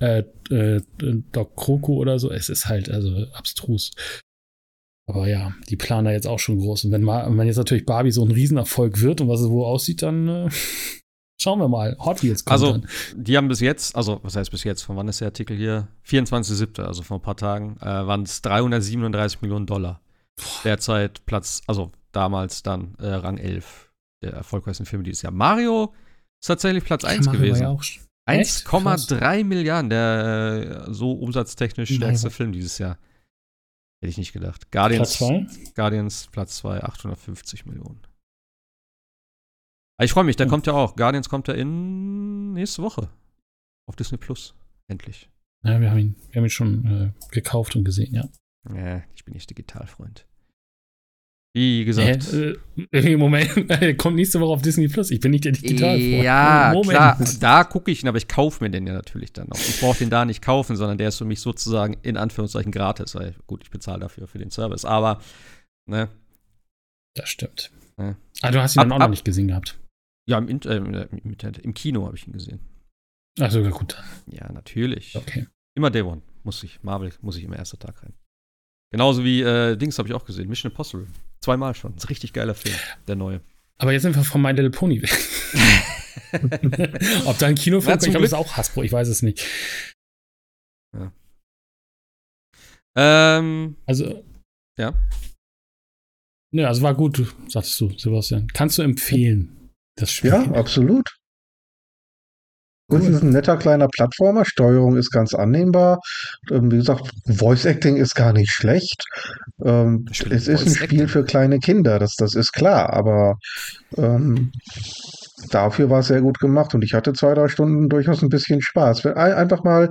äh, 0.00 0.22
äh, 0.50 0.80
Doc 1.32 1.56
Kroko 1.56 1.94
oder 1.94 2.18
so. 2.18 2.30
Es 2.30 2.48
ist 2.48 2.66
halt 2.66 2.90
also 2.90 3.26
abstrus. 3.32 3.92
Aber 5.08 5.28
ja, 5.28 5.54
die 5.68 5.76
planen 5.76 6.04
da 6.04 6.12
jetzt 6.12 6.28
auch 6.28 6.38
schon 6.38 6.58
groß. 6.58 6.84
Und 6.84 6.92
wenn, 6.92 7.02
mal, 7.02 7.26
wenn 7.36 7.46
jetzt 7.46 7.56
natürlich 7.56 7.84
Barbie 7.84 8.12
so 8.12 8.24
ein 8.24 8.30
Riesenerfolg 8.30 9.00
wird 9.00 9.20
und 9.20 9.28
was 9.28 9.40
es 9.40 9.48
wo 9.48 9.64
aussieht, 9.64 10.02
dann 10.02 10.28
äh, 10.28 10.48
schauen 11.40 11.58
wir 11.58 11.68
mal. 11.68 11.96
Hot 11.98 12.22
Wheels 12.22 12.44
kommt 12.44 12.52
Also, 12.52 12.72
dann. 12.72 12.86
die 13.14 13.36
haben 13.36 13.48
bis 13.48 13.60
jetzt, 13.60 13.96
also 13.96 14.20
was 14.22 14.36
heißt 14.36 14.50
bis 14.50 14.64
jetzt, 14.64 14.82
von 14.82 14.96
wann 14.96 15.08
ist 15.08 15.20
der 15.20 15.28
Artikel 15.28 15.56
hier? 15.56 15.88
24.07., 16.06 16.82
also 16.82 17.02
vor 17.02 17.18
ein 17.18 17.22
paar 17.22 17.36
Tagen, 17.36 17.76
äh, 17.80 17.84
waren 17.84 18.22
es 18.22 18.42
337 18.42 19.42
Millionen 19.42 19.66
Dollar. 19.66 20.00
Derzeit 20.64 21.24
Platz, 21.26 21.62
also 21.66 21.92
damals 22.12 22.62
dann 22.62 22.94
äh, 22.98 23.08
Rang 23.08 23.38
11 23.38 23.90
der 24.22 24.32
erfolgreichsten 24.32 24.86
Filme 24.86 25.04
dieses 25.04 25.22
Jahr. 25.22 25.32
Mario 25.32 25.92
ist 26.40 26.46
tatsächlich 26.46 26.84
Platz 26.84 27.04
1 27.04 27.26
Mario 27.26 27.40
gewesen. 27.40 27.66
1,3 28.28 29.44
Milliarden, 29.44 29.90
der 29.90 30.86
äh, 30.88 30.92
so 30.94 31.12
umsatztechnisch 31.12 31.94
stärkste 31.94 32.28
Nein. 32.28 32.34
Film 32.34 32.52
dieses 32.52 32.78
Jahr. 32.78 32.98
Hätte 34.00 34.10
ich 34.10 34.18
nicht 34.18 34.32
gedacht. 34.32 34.70
Guardians, 34.70 35.16
Platz 35.16 35.58
2? 35.58 35.72
Guardians 35.74 36.28
Platz 36.30 36.56
2, 36.58 36.84
850 36.84 37.66
Millionen. 37.66 38.00
Aber 40.00 40.06
ich 40.06 40.12
freue 40.12 40.24
mich, 40.24 40.36
der 40.36 40.46
hm. 40.46 40.50
kommt 40.50 40.66
ja 40.66 40.72
auch. 40.72 40.96
Guardians 40.96 41.28
kommt 41.28 41.46
ja 41.46 41.52
in 41.52 42.54
nächste 42.54 42.80
Woche 42.82 43.10
auf 43.86 43.96
Disney 43.96 44.16
Plus. 44.16 44.54
Endlich. 44.88 45.28
Ja, 45.62 45.78
wir 45.78 45.90
haben 45.90 45.98
ihn, 45.98 46.16
wir 46.30 46.40
haben 46.40 46.46
ihn 46.46 46.50
schon 46.50 46.86
äh, 46.86 47.34
gekauft 47.34 47.76
und 47.76 47.84
gesehen, 47.84 48.14
ja. 48.14 48.26
Ja, 48.74 49.02
ich 49.14 49.26
bin 49.26 49.34
nicht 49.34 49.50
Digitalfreund. 49.50 50.26
Wie 51.52 51.84
gesagt. 51.84 52.32
Äh, 52.32 52.56
äh, 52.92 53.16
Moment, 53.18 53.98
kommt 53.98 54.16
nächste 54.16 54.40
Woche 54.40 54.54
auf 54.54 54.62
Disney 54.62 54.88
Plus. 54.88 55.10
Ich 55.10 55.20
bin 55.20 55.32
nicht 55.32 55.44
der 55.44 55.52
Digitalfreund. 55.52 56.24
Ja, 56.24 56.70
Moment. 56.72 56.96
klar, 56.96 57.18
da 57.38 57.64
gucke 57.64 57.90
ich 57.90 58.02
ihn, 58.02 58.08
aber 58.08 58.16
ich 58.16 58.26
kaufe 58.26 58.64
mir 58.64 58.70
den 58.70 58.86
ja 58.86 58.94
natürlich 58.94 59.34
dann 59.34 59.52
auch. 59.52 59.58
Ich 59.58 59.80
brauche 59.80 59.98
den 59.98 60.08
da 60.08 60.24
nicht 60.24 60.40
kaufen, 60.40 60.76
sondern 60.76 60.96
der 60.96 61.08
ist 61.08 61.18
für 61.18 61.26
mich 61.26 61.40
sozusagen 61.40 61.98
in 62.00 62.16
Anführungszeichen 62.16 62.72
gratis. 62.72 63.14
Weil, 63.14 63.34
gut, 63.46 63.64
ich 63.64 63.70
bezahle 63.70 64.00
dafür 64.00 64.26
für 64.26 64.38
den 64.38 64.50
Service, 64.50 64.86
aber, 64.86 65.20
ne. 65.84 66.08
Das 67.14 67.28
stimmt. 67.28 67.70
Ja. 67.98 68.16
Ah, 68.40 68.50
du 68.50 68.62
hast 68.62 68.76
ihn 68.76 68.80
ab, 68.80 68.84
dann 68.84 68.92
auch 68.92 68.96
ab, 68.96 69.02
noch 69.02 69.10
nicht 69.10 69.26
gesehen 69.26 69.48
gehabt. 69.48 69.78
Ja, 70.30 70.38
im, 70.38 70.48
äh, 70.48 70.76
im, 70.76 71.36
im 71.62 71.74
Kino 71.74 72.06
habe 72.06 72.16
ich 72.16 72.24
ihn 72.24 72.32
gesehen. 72.32 72.60
Ach, 73.40 73.50
sogar 73.50 73.72
gut. 73.72 74.00
Ja, 74.26 74.52
natürlich. 74.52 75.16
Okay. 75.16 75.48
Immer 75.76 75.90
Day 75.90 76.02
One. 76.02 76.22
Muss 76.44 76.62
ich. 76.62 76.80
Marvel 76.84 77.12
muss 77.20 77.36
ich 77.36 77.42
immer 77.42 77.56
erster 77.56 77.80
Tag 77.80 78.00
rein. 78.04 78.14
Genauso 78.92 79.24
wie 79.24 79.42
äh, 79.42 79.76
Dings 79.76 79.98
habe 79.98 80.08
ich 80.08 80.14
auch 80.14 80.24
gesehen. 80.24 80.48
Mission 80.48 80.70
Impossible. 80.70 81.08
Zweimal 81.40 81.74
schon. 81.74 81.94
Das 81.94 82.04
ist 82.04 82.08
ein 82.08 82.12
richtig 82.12 82.32
geiler 82.32 82.54
Film, 82.54 82.76
der 83.08 83.16
neue. 83.16 83.40
Aber 83.78 83.92
jetzt 83.92 84.02
sind 84.02 84.14
wir 84.14 84.22
von 84.22 84.40
My 84.40 84.52
Little 84.52 84.70
Pony 84.70 85.02
weg. 85.02 85.10
Ob 87.26 87.38
da 87.38 87.46
ein 87.46 87.56
Kinofilm 87.56 87.92
kommt, 87.92 88.04
ich 88.04 88.10
glaube, 88.10 88.22
das 88.22 88.32
ist 88.32 88.38
auch 88.38 88.56
Hasbro, 88.56 88.84
ich 88.84 88.92
weiß 88.92 89.08
es 89.08 89.22
nicht. 89.22 89.44
Ja. 90.96 91.12
Ähm, 92.96 93.76
also. 93.86 94.24
Ja. 94.78 94.94
Ne, 96.52 96.68
also 96.68 96.82
war 96.82 96.94
gut, 96.94 97.34
sagtest 97.48 97.80
du, 97.80 97.90
Sebastian. 97.98 98.48
Kannst 98.48 98.78
du 98.78 98.82
empfehlen, 98.82 99.59
das 100.02 100.10
Spiel? 100.10 100.30
Ja, 100.30 100.42
absolut. 100.52 101.08
Cool. 102.90 103.00
Es 103.00 103.08
ist 103.08 103.22
ein 103.22 103.30
netter 103.30 103.56
kleiner 103.56 103.86
Plattformer, 103.86 104.44
Steuerung 104.44 104.96
ist 104.96 105.10
ganz 105.10 105.32
annehmbar. 105.32 106.00
Ähm, 106.50 106.72
wie 106.72 106.78
gesagt, 106.78 107.08
Voice 107.26 107.64
Acting 107.64 107.96
ist 107.96 108.16
gar 108.16 108.32
nicht 108.32 108.50
schlecht. 108.50 109.04
Ähm, 109.64 110.06
es 110.10 110.48
ist 110.48 110.66
ein 110.66 110.74
Spiel 110.74 111.06
für 111.06 111.24
kleine 111.24 111.60
Kinder, 111.60 112.00
das, 112.00 112.16
das 112.16 112.34
ist 112.34 112.52
klar, 112.52 112.92
aber 112.92 113.36
ähm, 113.96 114.50
dafür 115.50 115.88
war 115.88 116.00
es 116.00 116.08
sehr 116.08 116.20
gut 116.20 116.40
gemacht 116.40 116.74
und 116.74 116.82
ich 116.82 116.94
hatte 116.94 117.12
zwei, 117.12 117.34
drei 117.34 117.46
Stunden 117.46 117.88
durchaus 117.88 118.22
ein 118.22 118.28
bisschen 118.28 118.60
Spaß. 118.60 119.06
Einfach 119.06 119.62
mal, 119.62 119.90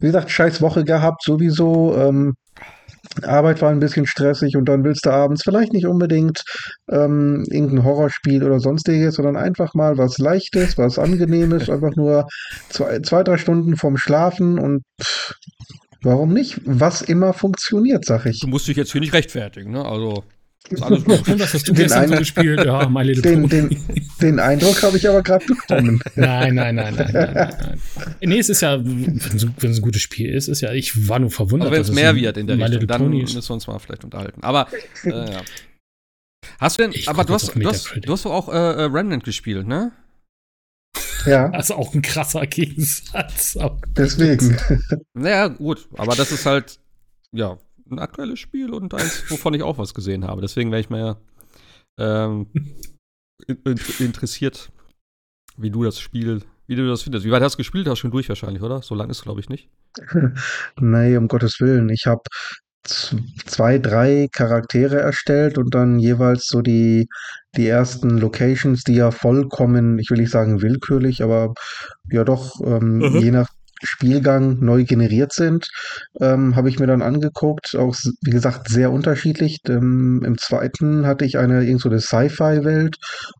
wie 0.00 0.06
gesagt, 0.08 0.30
scheiß 0.30 0.60
Woche 0.60 0.84
gehabt, 0.84 1.22
sowieso. 1.22 1.96
Ähm, 1.96 2.34
Arbeit 3.24 3.62
war 3.62 3.70
ein 3.70 3.80
bisschen 3.80 4.06
stressig 4.06 4.56
und 4.56 4.66
dann 4.66 4.84
willst 4.84 5.06
du 5.06 5.10
abends 5.10 5.42
vielleicht 5.42 5.72
nicht 5.72 5.86
unbedingt 5.86 6.42
ähm, 6.90 7.44
irgendein 7.50 7.84
Horrorspiel 7.84 8.42
oder 8.44 8.60
sonstiges, 8.60 9.14
sondern 9.14 9.36
einfach 9.36 9.74
mal 9.74 9.98
was 9.98 10.18
Leichtes, 10.18 10.78
was 10.78 10.98
Angenehmes, 10.98 11.70
einfach 11.70 11.94
nur 11.96 12.26
zwei, 12.68 13.00
zwei 13.00 13.22
drei 13.22 13.38
Stunden 13.38 13.76
vorm 13.76 13.96
Schlafen 13.96 14.58
und 14.58 14.82
pff, 15.00 15.34
warum 16.02 16.32
nicht? 16.32 16.60
Was 16.64 17.02
immer 17.02 17.32
funktioniert, 17.32 18.04
sag 18.04 18.26
ich. 18.26 18.40
Du 18.40 18.48
musst 18.48 18.68
dich 18.68 18.76
jetzt 18.76 18.92
hier 18.92 19.00
nicht 19.00 19.12
rechtfertigen, 19.12 19.72
ne? 19.72 19.84
Also. 19.84 20.24
Alles 20.80 21.04
gut. 21.04 21.28
Was 21.40 21.54
hast 21.54 21.68
du 21.68 21.72
den 21.72 21.82
gestern 21.82 22.08
so 22.08 22.16
gespielt? 22.16 22.64
Ja, 22.64 22.88
My 22.88 23.02
Little 23.02 23.22
den, 23.22 23.48
den, 23.48 23.84
den, 24.20 24.40
Eindruck 24.40 24.82
habe 24.82 24.96
ich 24.96 25.08
aber 25.08 25.22
gerade 25.22 25.44
bekommen. 25.44 26.00
Nein, 26.14 26.54
nein, 26.54 26.74
nein, 26.74 26.94
nein, 26.94 27.10
nein, 27.12 27.32
nein, 27.34 27.80
Nee, 28.20 28.38
es 28.38 28.48
ist 28.48 28.62
ja, 28.62 28.78
wenn 28.84 29.16
es 29.16 29.62
ein 29.62 29.82
gutes 29.82 30.02
Spiel 30.02 30.34
ist, 30.34 30.48
ist 30.48 30.60
ja, 30.60 30.72
ich 30.72 31.08
war 31.08 31.18
nur 31.18 31.30
verwundert. 31.30 31.68
Aber 31.68 31.76
wenn 31.76 31.82
es 31.82 31.92
mehr 31.92 32.14
wird 32.16 32.36
in 32.36 32.46
der 32.46 32.58
Richtung, 32.58 32.86
dann 32.86 33.08
müssen 33.08 33.42
wir 33.42 33.54
uns 33.54 33.66
mal 33.66 33.78
vielleicht 33.78 34.04
unterhalten. 34.04 34.42
Aber, 34.42 34.68
äh, 35.04 35.10
ja. 35.10 35.42
Hast 36.58 36.78
du 36.78 36.82
denn, 36.82 36.92
ich 36.92 37.08
aber 37.08 37.24
du 37.24 37.34
hast, 37.34 37.54
du 37.54 37.68
hast, 37.68 37.92
du 38.02 38.12
hast 38.12 38.26
auch 38.26 38.48
äh, 38.48 38.52
äh, 38.52 38.82
Remnant 38.84 39.24
gespielt, 39.24 39.66
ne? 39.66 39.92
Ja. 41.26 41.48
Das 41.52 41.70
ist 41.70 41.76
auch 41.76 41.92
ein 41.92 42.02
krasser 42.02 42.46
Gegensatz. 42.46 43.58
Deswegen. 43.96 44.56
Naja, 45.14 45.48
gut, 45.48 45.88
aber 45.96 46.14
das 46.14 46.30
ist 46.30 46.46
halt, 46.46 46.78
ja, 47.32 47.58
ein 47.90 47.98
aktuelles 47.98 48.38
Spiel 48.38 48.72
und 48.72 48.94
eins, 48.94 49.30
wovon 49.30 49.54
ich 49.54 49.62
auch 49.62 49.78
was 49.78 49.94
gesehen 49.94 50.24
habe. 50.24 50.40
Deswegen 50.40 50.70
wäre 50.70 50.80
ich 50.80 50.90
mal 50.90 51.16
ähm, 51.98 52.46
interessiert, 53.98 54.70
wie 55.56 55.70
du 55.70 55.84
das 55.84 56.00
Spiel, 56.00 56.42
wie 56.66 56.76
du 56.76 56.86
das 56.86 57.02
findest. 57.02 57.24
Wie 57.24 57.30
weit 57.30 57.42
hast 57.42 57.54
du 57.54 57.58
gespielt? 57.58 57.86
Hast 57.86 57.98
du 57.98 58.02
schon 58.02 58.10
durch 58.10 58.28
wahrscheinlich, 58.28 58.62
oder? 58.62 58.82
So 58.82 58.94
lang 58.94 59.10
ist 59.10 59.18
es, 59.18 59.22
glaube 59.22 59.40
ich, 59.40 59.48
nicht. 59.48 59.68
nee, 60.80 61.16
um 61.16 61.28
Gottes 61.28 61.60
Willen. 61.60 61.88
Ich 61.88 62.06
habe 62.06 62.22
zwei, 62.86 63.78
drei 63.78 64.28
Charaktere 64.32 65.00
erstellt 65.00 65.58
und 65.58 65.74
dann 65.74 65.98
jeweils 65.98 66.46
so 66.46 66.62
die, 66.62 67.08
die 67.56 67.66
ersten 67.66 68.18
Locations, 68.18 68.82
die 68.84 68.94
ja 68.94 69.10
vollkommen, 69.10 69.98
ich 69.98 70.10
will 70.10 70.18
nicht 70.18 70.30
sagen 70.30 70.62
willkürlich, 70.62 71.22
aber 71.22 71.54
ja 72.10 72.24
doch, 72.24 72.60
ähm, 72.60 72.98
mhm. 72.98 73.16
je 73.16 73.30
nach 73.30 73.48
Spielgang 73.82 74.58
neu 74.60 74.84
generiert 74.84 75.32
sind, 75.32 75.68
ähm, 76.20 76.56
habe 76.56 76.68
ich 76.68 76.78
mir 76.78 76.86
dann 76.86 77.02
angeguckt. 77.02 77.74
Auch, 77.76 77.94
wie 78.22 78.30
gesagt, 78.30 78.68
sehr 78.68 78.90
unterschiedlich. 78.90 79.60
Ähm, 79.68 80.22
Im 80.24 80.38
zweiten 80.38 81.06
hatte 81.06 81.24
ich 81.24 81.38
eine 81.38 81.64
irgend 81.64 81.80
so 81.80 81.88
eine 81.88 82.00
Sci-Fi-Welt 82.00 82.96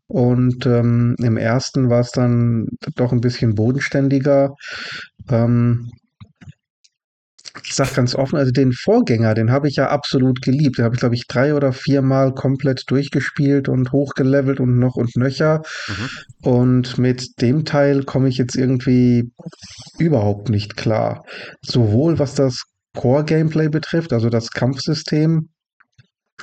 und 0.07 0.65
ähm, 0.65 1.15
im 1.19 1.37
ersten 1.37 1.89
war 1.89 2.01
es 2.01 2.11
dann 2.11 2.67
doch 2.95 3.11
ein 3.11 3.21
bisschen 3.21 3.55
bodenständiger. 3.55 4.55
Ähm, 5.29 5.91
ich 7.63 7.73
sag 7.73 7.93
ganz 7.93 8.15
offen, 8.15 8.37
also 8.37 8.51
den 8.51 8.71
Vorgänger, 8.71 9.33
den 9.33 9.51
habe 9.51 9.67
ich 9.67 9.75
ja 9.75 9.89
absolut 9.89 10.41
geliebt. 10.41 10.77
Den 10.77 10.85
habe 10.85 10.95
ich, 10.95 10.99
glaube 10.99 11.15
ich, 11.15 11.27
drei 11.27 11.53
oder 11.53 11.73
viermal 11.73 12.33
komplett 12.33 12.83
durchgespielt 12.87 13.69
und 13.69 13.91
hochgelevelt 13.91 14.59
und 14.59 14.77
noch 14.79 14.95
und 14.95 15.15
nöcher. 15.15 15.63
Mhm. 15.87 16.09
Und 16.41 16.97
mit 16.97 17.41
dem 17.41 17.65
Teil 17.65 18.03
komme 18.03 18.29
ich 18.29 18.37
jetzt 18.37 18.55
irgendwie 18.55 19.31
überhaupt 19.97 20.49
nicht 20.49 20.77
klar. 20.77 21.25
Sowohl 21.61 22.19
was 22.19 22.35
das 22.35 22.63
Core-Gameplay 22.95 23.69
betrifft, 23.69 24.13
also 24.13 24.29
das 24.29 24.51
Kampfsystem, 24.51 25.49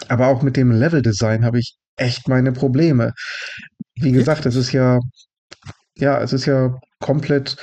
aber 0.08 0.28
auch 0.28 0.42
mit 0.42 0.56
dem 0.56 0.70
Level-Design 0.70 1.44
habe 1.44 1.58
ich 1.58 1.76
echt 1.96 2.28
meine 2.28 2.52
Probleme. 2.52 3.12
Wie 3.96 4.12
gesagt, 4.12 4.46
es 4.46 4.56
ist 4.56 4.72
ja, 4.72 4.98
ja, 5.96 6.20
es 6.20 6.32
ist 6.32 6.46
ja 6.46 6.78
komplett 7.00 7.56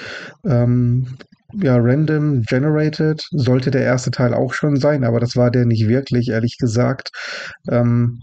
ähm, 0.46 1.18
ja, 1.54 1.78
random 1.78 2.44
generated 2.44 3.22
sollte 3.32 3.72
der 3.72 3.84
erste 3.84 4.12
Teil 4.12 4.34
auch 4.34 4.54
schon 4.54 4.78
sein, 4.78 5.04
aber 5.04 5.20
das 5.20 5.36
war 5.36 5.52
der 5.52 5.66
nicht 5.66 5.88
wirklich, 5.88 6.30
ehrlich 6.30 6.58
gesagt. 6.58 7.10
Ähm, 7.70 8.22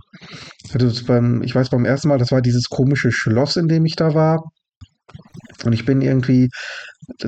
also 0.73 1.05
beim, 1.07 1.43
ich 1.43 1.55
weiß 1.55 1.71
beim 1.71 1.85
ersten 1.85 2.09
Mal, 2.09 2.19
das 2.19 2.33
war 2.33 2.43
dieses 2.43 2.69
komische 2.69 3.13
Schloss, 3.13 3.57
in 3.57 3.69
dem 3.69 3.85
ich 3.87 3.97
da 3.97 4.15
war. 4.15 4.45
Und 5.65 5.73
ich 5.73 5.85
bin 5.85 6.03
irgendwie 6.03 6.51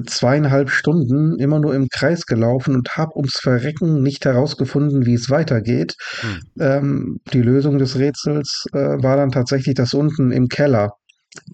zweieinhalb 0.06 0.70
Stunden 0.70 1.38
immer 1.38 1.58
nur 1.58 1.74
im 1.74 1.88
Kreis 1.88 2.26
gelaufen 2.26 2.74
und 2.74 2.96
habe 2.96 3.16
ums 3.16 3.38
Verrecken 3.38 4.02
nicht 4.02 4.24
herausgefunden, 4.24 5.06
wie 5.06 5.14
es 5.14 5.30
weitergeht. 5.30 5.94
Hm. 6.20 6.40
Ähm, 6.60 7.20
die 7.32 7.40
Lösung 7.42 7.78
des 7.78 7.98
Rätsels 7.98 8.66
äh, 8.72 8.78
war 8.78 9.16
dann 9.16 9.30
tatsächlich, 9.30 9.74
dass 9.74 9.94
unten 9.94 10.32
im 10.32 10.48
Keller 10.48 10.92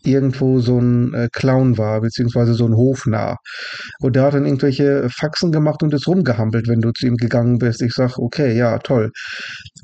irgendwo 0.03 0.61
so 0.61 0.79
ein 0.79 1.15
äh, 1.15 1.29
Clown 1.33 1.79
war, 1.79 2.01
beziehungsweise 2.01 2.55
so 2.55 2.67
ein 2.67 2.77
Hofnarr. 2.77 3.39
Und 4.01 4.17
der 4.17 4.25
hat 4.25 4.35
dann 4.35 4.47
irgendwelche 4.47 5.09
Faxen 5.11 5.53
gemacht 5.53 5.83
und 5.83 5.93
ist 5.95 6.07
rumgehampelt, 6.07 6.69
wenn 6.69 6.81
du 6.81 6.93
zu 6.93 7.07
ihm 7.07 7.17
gegangen 7.17 7.59
bist. 7.59 7.83
Ich 7.83 7.93
sag, 7.93 8.19
okay, 8.19 8.57
ja, 8.57 8.79
toll. 8.79 9.11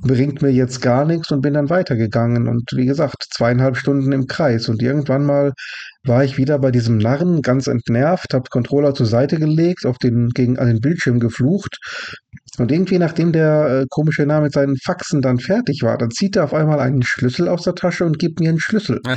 Bringt 0.03 0.43
mir 0.43 0.51
jetzt 0.51 0.81
gar 0.81 1.05
nichts 1.05 1.31
und 1.31 1.43
bin 1.43 1.55
dann 1.55 1.71
weitergegangen. 1.71 2.49
Und 2.49 2.71
wie 2.75 2.87
gesagt, 2.87 3.27
zweieinhalb 3.31 3.77
Stunden 3.77 4.13
im 4.13 4.27
Kreis. 4.27 4.69
Und 4.69 4.83
irgendwann 4.83 5.25
mal 5.25 5.53
war 6.05 6.25
ich 6.25 6.37
wieder 6.37 6.59
bei 6.59 6.71
diesem 6.71 6.99
Narren, 6.99 7.43
ganz 7.43 7.67
entnervt, 7.67 8.35
hab 8.35 8.51
Controller 8.51 8.95
zur 8.95 9.07
Seite 9.07 9.39
gelegt, 9.39 9.87
auf 9.87 9.99
den, 9.99 10.31
gegen 10.31 10.59
an 10.59 10.67
den 10.67 10.81
Bildschirm 10.81 11.21
geflucht. 11.21 11.79
Und 12.59 12.71
irgendwie, 12.71 12.99
nachdem 12.99 13.33
der 13.33 13.83
äh, 13.83 13.87
komische 13.89 14.27
Name 14.27 14.45
mit 14.45 14.53
seinen 14.53 14.77
Faxen 14.77 15.23
dann 15.23 15.39
fertig 15.39 15.83
war, 15.83 15.97
dann 15.97 16.11
zieht 16.11 16.37
er 16.37 16.45
auf 16.45 16.55
einmal 16.55 16.81
einen 16.81 17.03
Schlüssel 17.03 17.49
aus 17.49 17.63
der 17.63 17.75
Tasche 17.75 18.05
und 18.05 18.19
gibt 18.19 18.41
mir 18.41 18.51
einen 18.51 18.61
Schlüssel. 18.61 19.01
Ja 19.07 19.17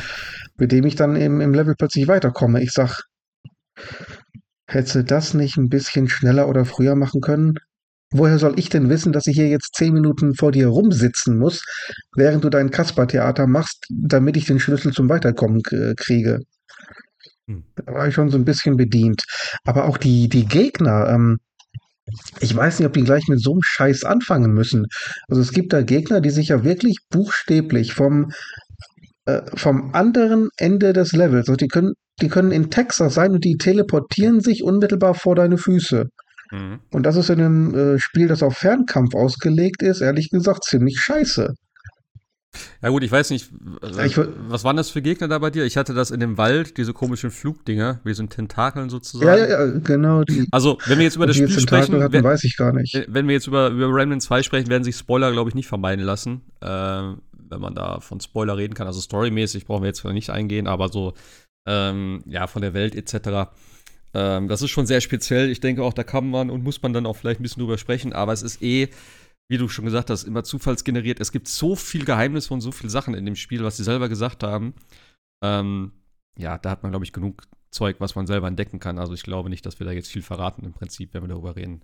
mit 0.58 0.72
dem 0.72 0.86
ich 0.86 0.96
dann 0.96 1.16
im, 1.16 1.42
im 1.42 1.54
Level 1.54 1.76
plötzlich 1.78 2.08
weiterkomme. 2.08 2.62
Ich 2.62 2.72
sag, 2.72 3.04
hätte 4.68 5.04
das 5.04 5.34
nicht 5.34 5.58
ein 5.58 5.70
bisschen 5.70 6.10
schneller 6.10 6.48
oder 6.48 6.66
früher 6.66 6.96
machen 6.96 7.22
können? 7.22 7.56
Woher 8.12 8.40
soll 8.40 8.58
ich 8.58 8.70
denn 8.70 8.90
wissen, 8.90 9.12
dass 9.12 9.28
ich 9.28 9.36
hier 9.36 9.50
jetzt 9.50 9.76
zehn 9.76 9.94
Minuten 9.94 10.36
vor 10.36 10.52
dir 10.52 10.68
rumsitzen 10.68 11.38
muss, 11.38 11.64
während 12.16 12.44
du 12.44 12.50
dein 12.50 12.72
Kasper-Theater 12.72 13.48
machst, 13.48 13.86
damit 13.90 14.38
ich 14.38 14.46
den 14.46 14.60
Schlüssel 14.60 14.94
zum 14.94 15.10
Weiterkommen 15.10 15.62
kriege? 15.64 16.40
Hm. 17.48 17.64
Da 17.76 17.94
war 17.94 18.08
ich 18.08 18.14
schon 18.14 18.30
so 18.30 18.38
ein 18.38 18.46
bisschen 18.46 18.78
bedient. 18.78 19.24
Aber 19.64 19.86
auch 19.86 19.98
die, 19.98 20.30
die 20.30 20.46
Gegner, 20.46 21.10
ähm, 21.10 21.38
ich 22.40 22.56
weiß 22.56 22.80
nicht, 22.80 22.88
ob 22.88 22.94
die 22.94 23.04
gleich 23.04 23.28
mit 23.28 23.42
so 23.42 23.54
einem 23.54 23.62
Scheiß 23.64 24.04
anfangen 24.04 24.54
müssen. 24.54 24.86
Also 25.28 25.42
es 25.42 25.52
gibt 25.52 25.74
da 25.74 25.82
Gegner, 25.82 26.22
die 26.22 26.30
sich 26.30 26.50
ja 26.50 26.64
wirklich 26.64 26.98
buchstäblich 27.10 27.94
vom 27.94 28.32
äh, 29.26 29.42
vom 29.56 29.94
anderen 29.94 30.50
Ende 30.58 30.94
des 30.94 31.12
Levels. 31.14 31.50
Also 31.50 31.56
die 31.56 31.68
können, 31.68 31.94
die 32.22 32.30
können 32.30 32.52
in 32.52 32.70
Texas 32.70 33.16
sein 33.16 33.32
und 33.32 33.44
die 33.44 33.58
teleportieren 33.58 34.40
sich 34.40 34.64
unmittelbar 34.64 35.16
vor 35.16 35.36
deine 35.36 35.58
Füße. 35.58 36.06
Mhm. 36.52 36.80
Und 36.92 37.04
das 37.08 37.16
ist 37.16 37.30
in 37.32 37.40
einem 37.40 37.74
äh, 37.74 38.00
Spiel, 38.00 38.28
das 38.28 38.44
auf 38.44 38.56
Fernkampf 38.58 39.16
ausgelegt 39.16 39.82
ist, 39.82 40.02
ehrlich 40.02 40.30
gesagt 40.30 40.64
ziemlich 40.64 41.00
scheiße. 41.00 41.56
Ja 42.82 42.90
gut, 42.90 43.04
ich 43.04 43.12
weiß 43.12 43.30
nicht, 43.30 43.50
ich, 44.06 44.18
was 44.48 44.64
waren 44.64 44.78
das 44.78 44.90
für 44.90 45.02
Gegner 45.02 45.28
da 45.28 45.40
bei 45.40 45.50
dir? 45.50 45.66
Ich 45.66 45.78
hatte 45.78 45.94
das 45.94 46.12
in 46.12 46.20
dem 46.20 46.38
Wald, 46.38 46.78
diese 46.78 46.94
komischen 46.94 47.32
Flugdinger, 47.32 48.00
wie 48.04 48.14
so 48.14 48.24
ein 48.24 48.30
Tentakeln 48.30 48.90
sozusagen. 48.90 49.28
Ja, 49.28 49.38
ja, 49.38 49.66
ja, 49.66 49.80
genau. 49.80 50.24
Die, 50.24 50.48
also, 50.52 50.78
wenn 50.86 50.98
wir 50.98 51.06
jetzt 51.06 51.16
über 51.16 51.28
das 51.28 51.36
Spiel 51.36 51.50
sprechen, 51.60 52.02
hatten, 52.02 52.14
wenn, 52.14 52.24
weiß 52.24 52.44
ich 52.44 52.58
gar 52.58 52.74
nicht. 52.74 53.06
Wenn 53.08 53.28
wir 53.28 53.36
jetzt 53.36 53.48
über, 53.48 53.70
über 53.70 53.88
Remnant 53.94 54.22
2 54.22 54.44
sprechen, 54.44 54.70
werden 54.70 54.84
sich 54.84 54.96
Spoiler, 54.96 55.32
glaube 55.32 55.50
ich, 55.50 55.56
nicht 55.56 55.68
vermeiden 55.68 56.04
lassen. 56.04 56.42
Äh, 56.62 57.14
wenn 57.50 57.62
man 57.62 57.76
da 57.76 58.00
von 58.00 58.20
Spoiler 58.20 58.58
reden 58.58 58.74
kann. 58.74 58.88
Also 58.88 59.02
storymäßig 59.02 59.66
brauchen 59.66 59.84
wir 59.84 59.88
jetzt 59.88 60.04
nicht 60.04 60.30
eingehen, 60.30 60.68
aber 60.68 60.90
so, 60.90 61.14
ähm, 61.66 62.24
ja, 62.26 62.48
von 62.48 62.62
der 62.62 62.74
Welt 62.74 62.96
etc. 62.96 63.52
Ähm, 64.14 64.48
das 64.48 64.62
ist 64.62 64.72
schon 64.72 64.86
sehr 64.86 65.02
speziell. 65.02 65.50
Ich 65.50 65.60
denke 65.60 65.84
auch, 65.84 65.94
da 65.94 66.04
kann 66.04 66.30
man 66.30 66.50
und 66.50 66.64
muss 66.64 66.82
man 66.82 66.94
dann 66.94 67.06
auch 67.06 67.16
vielleicht 67.16 67.40
ein 67.40 67.44
bisschen 67.44 67.62
drüber 67.62 67.78
sprechen, 67.78 68.14
aber 68.14 68.34
es 68.34 68.42
ist 68.42 68.62
eh, 68.62 68.90
wie 69.48 69.58
du 69.58 69.68
schon 69.68 69.86
gesagt 69.86 70.10
hast, 70.10 70.24
immer 70.24 70.44
zufallsgeneriert. 70.44 71.20
Es 71.20 71.32
gibt 71.32 71.48
so 71.48 71.76
viel 71.76 72.06
Geheimnisse 72.06 72.54
und 72.54 72.62
so 72.62 72.72
viele 72.72 72.90
Sachen 72.90 73.14
in 73.14 73.26
dem 73.26 73.36
Spiel, 73.36 73.64
was 73.64 73.78
sie 73.78 73.84
selber 73.84 74.10
gesagt 74.10 74.44
haben. 74.44 74.74
Ähm, 75.44 75.92
ja, 76.38 76.58
da 76.58 76.72
hat 76.72 76.84
man, 76.84 76.92
glaube 76.92 77.06
ich, 77.06 77.14
genug 77.14 77.44
Zeug, 77.72 77.98
was 78.00 78.16
man 78.16 78.26
selber 78.26 78.48
entdecken 78.48 78.80
kann. 78.80 78.98
Also 78.98 79.14
ich 79.14 79.24
glaube 79.24 79.50
nicht, 79.50 79.66
dass 79.66 79.80
wir 79.80 79.86
da 79.86 79.92
jetzt 79.92 80.12
viel 80.12 80.22
verraten 80.22 80.66
im 80.66 80.74
Prinzip, 80.74 81.14
wenn 81.14 81.24
wir 81.24 81.28
darüber 81.28 81.56
reden. 81.56 81.84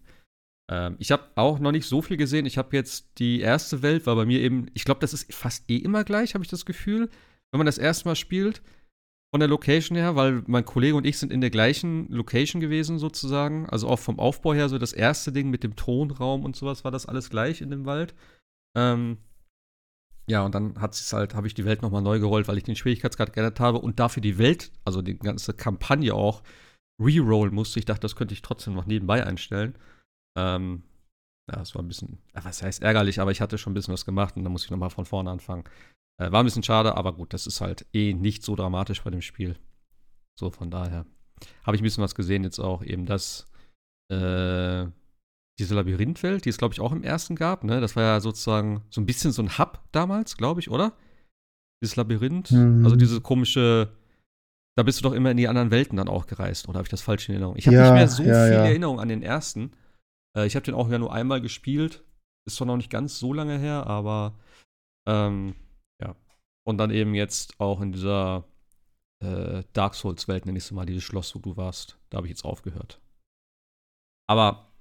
Ähm, 0.72 0.96
ich 1.00 1.12
habe 1.12 1.24
auch 1.36 1.60
noch 1.60 1.72
nicht 1.72 1.86
so 1.86 2.02
viel 2.02 2.18
gesehen. 2.18 2.46
Ich 2.46 2.58
habe 2.58 2.76
jetzt 2.76 3.20
die 3.20 3.42
erste 3.42 3.82
Welt, 3.82 4.06
war 4.06 4.16
bei 4.16 4.26
mir 4.26 4.40
eben, 4.40 4.68
ich 4.74 4.86
glaube, 4.86 5.02
das 5.02 5.14
ist 5.14 5.34
fast 5.34 5.70
eh 5.70 5.78
immer 5.78 6.04
gleich, 6.04 6.34
habe 6.34 6.44
ich 6.44 6.50
das 6.50 6.66
Gefühl, 6.66 7.10
wenn 7.52 7.60
man 7.60 7.66
das 7.66 7.78
erste 7.78 8.08
Mal 8.08 8.16
spielt. 8.16 8.62
Von 9.34 9.40
der 9.40 9.48
Location 9.48 9.98
her, 9.98 10.16
weil 10.18 10.44
mein 10.48 10.66
Kollege 10.66 10.96
und 10.96 11.06
ich 11.06 11.18
sind 11.18 11.32
in 11.32 11.40
der 11.40 11.50
gleichen 11.50 12.10
Location 12.10 12.60
gewesen, 12.60 13.00
sozusagen. 13.00 13.70
Also 13.70 13.88
auch 13.88 14.00
vom 14.00 14.20
Aufbau 14.20 14.54
her, 14.54 14.68
so 14.68 14.78
das 14.78 14.92
erste 14.92 15.32
Ding 15.32 15.50
mit 15.50 15.64
dem 15.64 15.78
Tonraum 15.78 16.44
und 16.44 16.56
sowas 16.56 16.84
war 16.84 16.92
das 16.92 17.06
alles 17.06 17.30
gleich 17.30 17.62
in 17.62 17.70
dem 17.70 17.86
Wald. 17.86 18.14
Ähm, 18.78 19.18
ja, 20.28 20.46
und 20.46 20.54
dann 20.54 20.80
hat 20.80 20.94
es 20.94 21.14
halt, 21.14 21.34
habe 21.34 21.48
ich 21.48 21.54
die 21.54 21.66
Welt 21.66 21.82
nochmal 21.82 22.02
neu 22.02 22.20
gerollt, 22.20 22.48
weil 22.48 22.58
ich 22.58 22.64
den 22.64 22.76
Schwierigkeitsgrad 22.76 23.34
geändert 23.34 23.60
habe 23.60 23.80
und 23.80 24.00
dafür 24.00 24.22
die 24.22 24.38
Welt, 24.38 24.72
also 24.86 25.02
die 25.02 25.18
ganze 25.18 25.54
Kampagne 25.54 26.14
auch, 26.14 26.44
rerollen 27.02 27.54
musste. 27.54 27.80
Ich 27.80 27.86
dachte, 27.86 28.02
das 28.02 28.16
könnte 28.16 28.34
ich 28.34 28.42
trotzdem 28.42 28.74
noch 28.74 28.86
nebenbei 28.86 29.26
einstellen. 29.26 29.76
Ähm, 30.38 30.84
ja, 31.52 31.62
es 31.62 31.74
war 31.76 31.82
ein 31.82 31.88
bisschen, 31.88 32.20
was 32.34 32.62
heißt 32.62 32.84
ärgerlich, 32.84 33.20
aber 33.20 33.32
ich 33.32 33.42
hatte 33.42 33.58
schon 33.58 33.72
ein 33.72 33.74
bisschen 33.74 33.94
was 33.94 34.06
gemacht 34.06 34.38
und 34.38 34.44
dann 34.44 34.52
muss 34.52 34.64
ich 34.64 34.72
nochmal 34.72 34.90
von 34.90 35.06
vorne 35.06 35.32
anfangen. 35.32 35.64
Äh, 36.22 36.32
war 36.32 36.44
ein 36.44 36.46
bisschen 36.46 36.62
schade, 36.62 36.96
aber 36.98 37.14
gut, 37.14 37.34
das 37.34 37.48
ist 37.48 37.62
halt 37.62 37.88
eh 37.94 38.14
nicht 38.14 38.44
so 38.44 38.56
dramatisch 38.56 39.02
bei 39.04 39.10
dem 39.10 39.22
Spiel. 39.22 39.56
So, 40.40 40.52
von 40.52 40.70
daher 40.70 41.08
habe 41.64 41.76
ich 41.76 41.82
ein 41.82 41.84
bisschen 41.84 42.04
was 42.04 42.14
gesehen 42.14 42.44
jetzt 42.44 42.60
auch, 42.60 42.84
eben 42.84 43.08
das, 43.08 43.48
äh, 44.12 44.86
diese 45.58 45.74
Labyrinthwelt, 45.74 46.46
die 46.46 46.50
es, 46.50 46.58
glaube 46.58 46.76
ich, 46.76 46.80
auch 46.80 46.92
im 46.92 47.02
ersten 47.02 47.36
gab, 47.36 47.64
ne? 47.64 47.82
Das 47.82 47.96
war 47.96 48.04
ja 48.04 48.20
sozusagen 48.20 48.84
so 48.92 49.02
ein 49.02 49.08
bisschen 49.08 49.32
so 49.32 49.42
ein 49.42 49.58
Hub 49.58 49.82
damals, 49.92 50.38
glaube 50.38 50.60
ich, 50.60 50.70
oder? 50.70 50.94
Dieses 51.82 51.96
Labyrinth, 51.96 52.52
mhm. 52.52 52.84
also 52.84 52.96
diese 52.96 53.20
komische, 53.22 53.92
da 54.76 54.84
bist 54.84 55.00
du 55.00 55.04
doch 55.04 55.14
immer 55.14 55.32
in 55.32 55.38
die 55.38 55.48
anderen 55.48 55.72
Welten 55.72 55.98
dann 55.98 56.08
auch 56.08 56.28
gereist, 56.28 56.70
oder 56.70 56.78
habe 56.78 56.86
ich 56.86 56.92
das 56.92 57.02
falsch 57.02 57.30
in 57.30 57.34
Erinnerung? 57.34 57.56
Ich 57.58 57.66
habe 57.66 57.78
ja, 57.78 57.84
nicht 57.84 57.94
mehr 57.94 58.08
so 58.08 58.22
ja, 58.22 58.46
viele 58.46 58.58
ja. 58.58 58.66
Erinnerungen 58.66 59.00
an 59.00 59.10
den 59.10 59.24
ersten. 59.24 59.72
Äh, 60.38 60.46
ich 60.46 60.56
habe 60.56 60.66
den 60.66 60.76
auch 60.76 60.88
ja 60.90 61.00
nur 61.00 61.12
einmal 61.12 61.42
gespielt. 61.42 62.04
Ist 62.46 62.58
zwar 62.58 62.68
noch 62.68 62.78
nicht 62.78 62.92
ganz 62.92 63.18
so 63.18 63.34
lange 63.34 63.58
her, 63.58 63.88
aber 63.88 64.38
ähm. 65.08 65.56
Und 66.64 66.78
dann 66.78 66.92
eben 66.92 67.16
jetzt 67.16 67.60
auch 67.60 67.82
in 67.82 67.92
dieser 67.92 68.46
äh, 69.20 69.64
Dark 69.74 69.96
Souls-Welt, 69.96 70.46
nenne 70.46 70.58
ich 70.58 70.66
es 70.66 70.72
mal, 70.72 70.86
dieses 70.86 71.04
Schloss, 71.04 71.34
wo 71.36 71.40
du 71.40 71.58
warst. 71.58 71.98
Da 72.10 72.18
habe 72.18 72.28
ich 72.28 72.32
jetzt 72.32 72.46
aufgehört. 72.46 73.00
Aber 74.30 74.72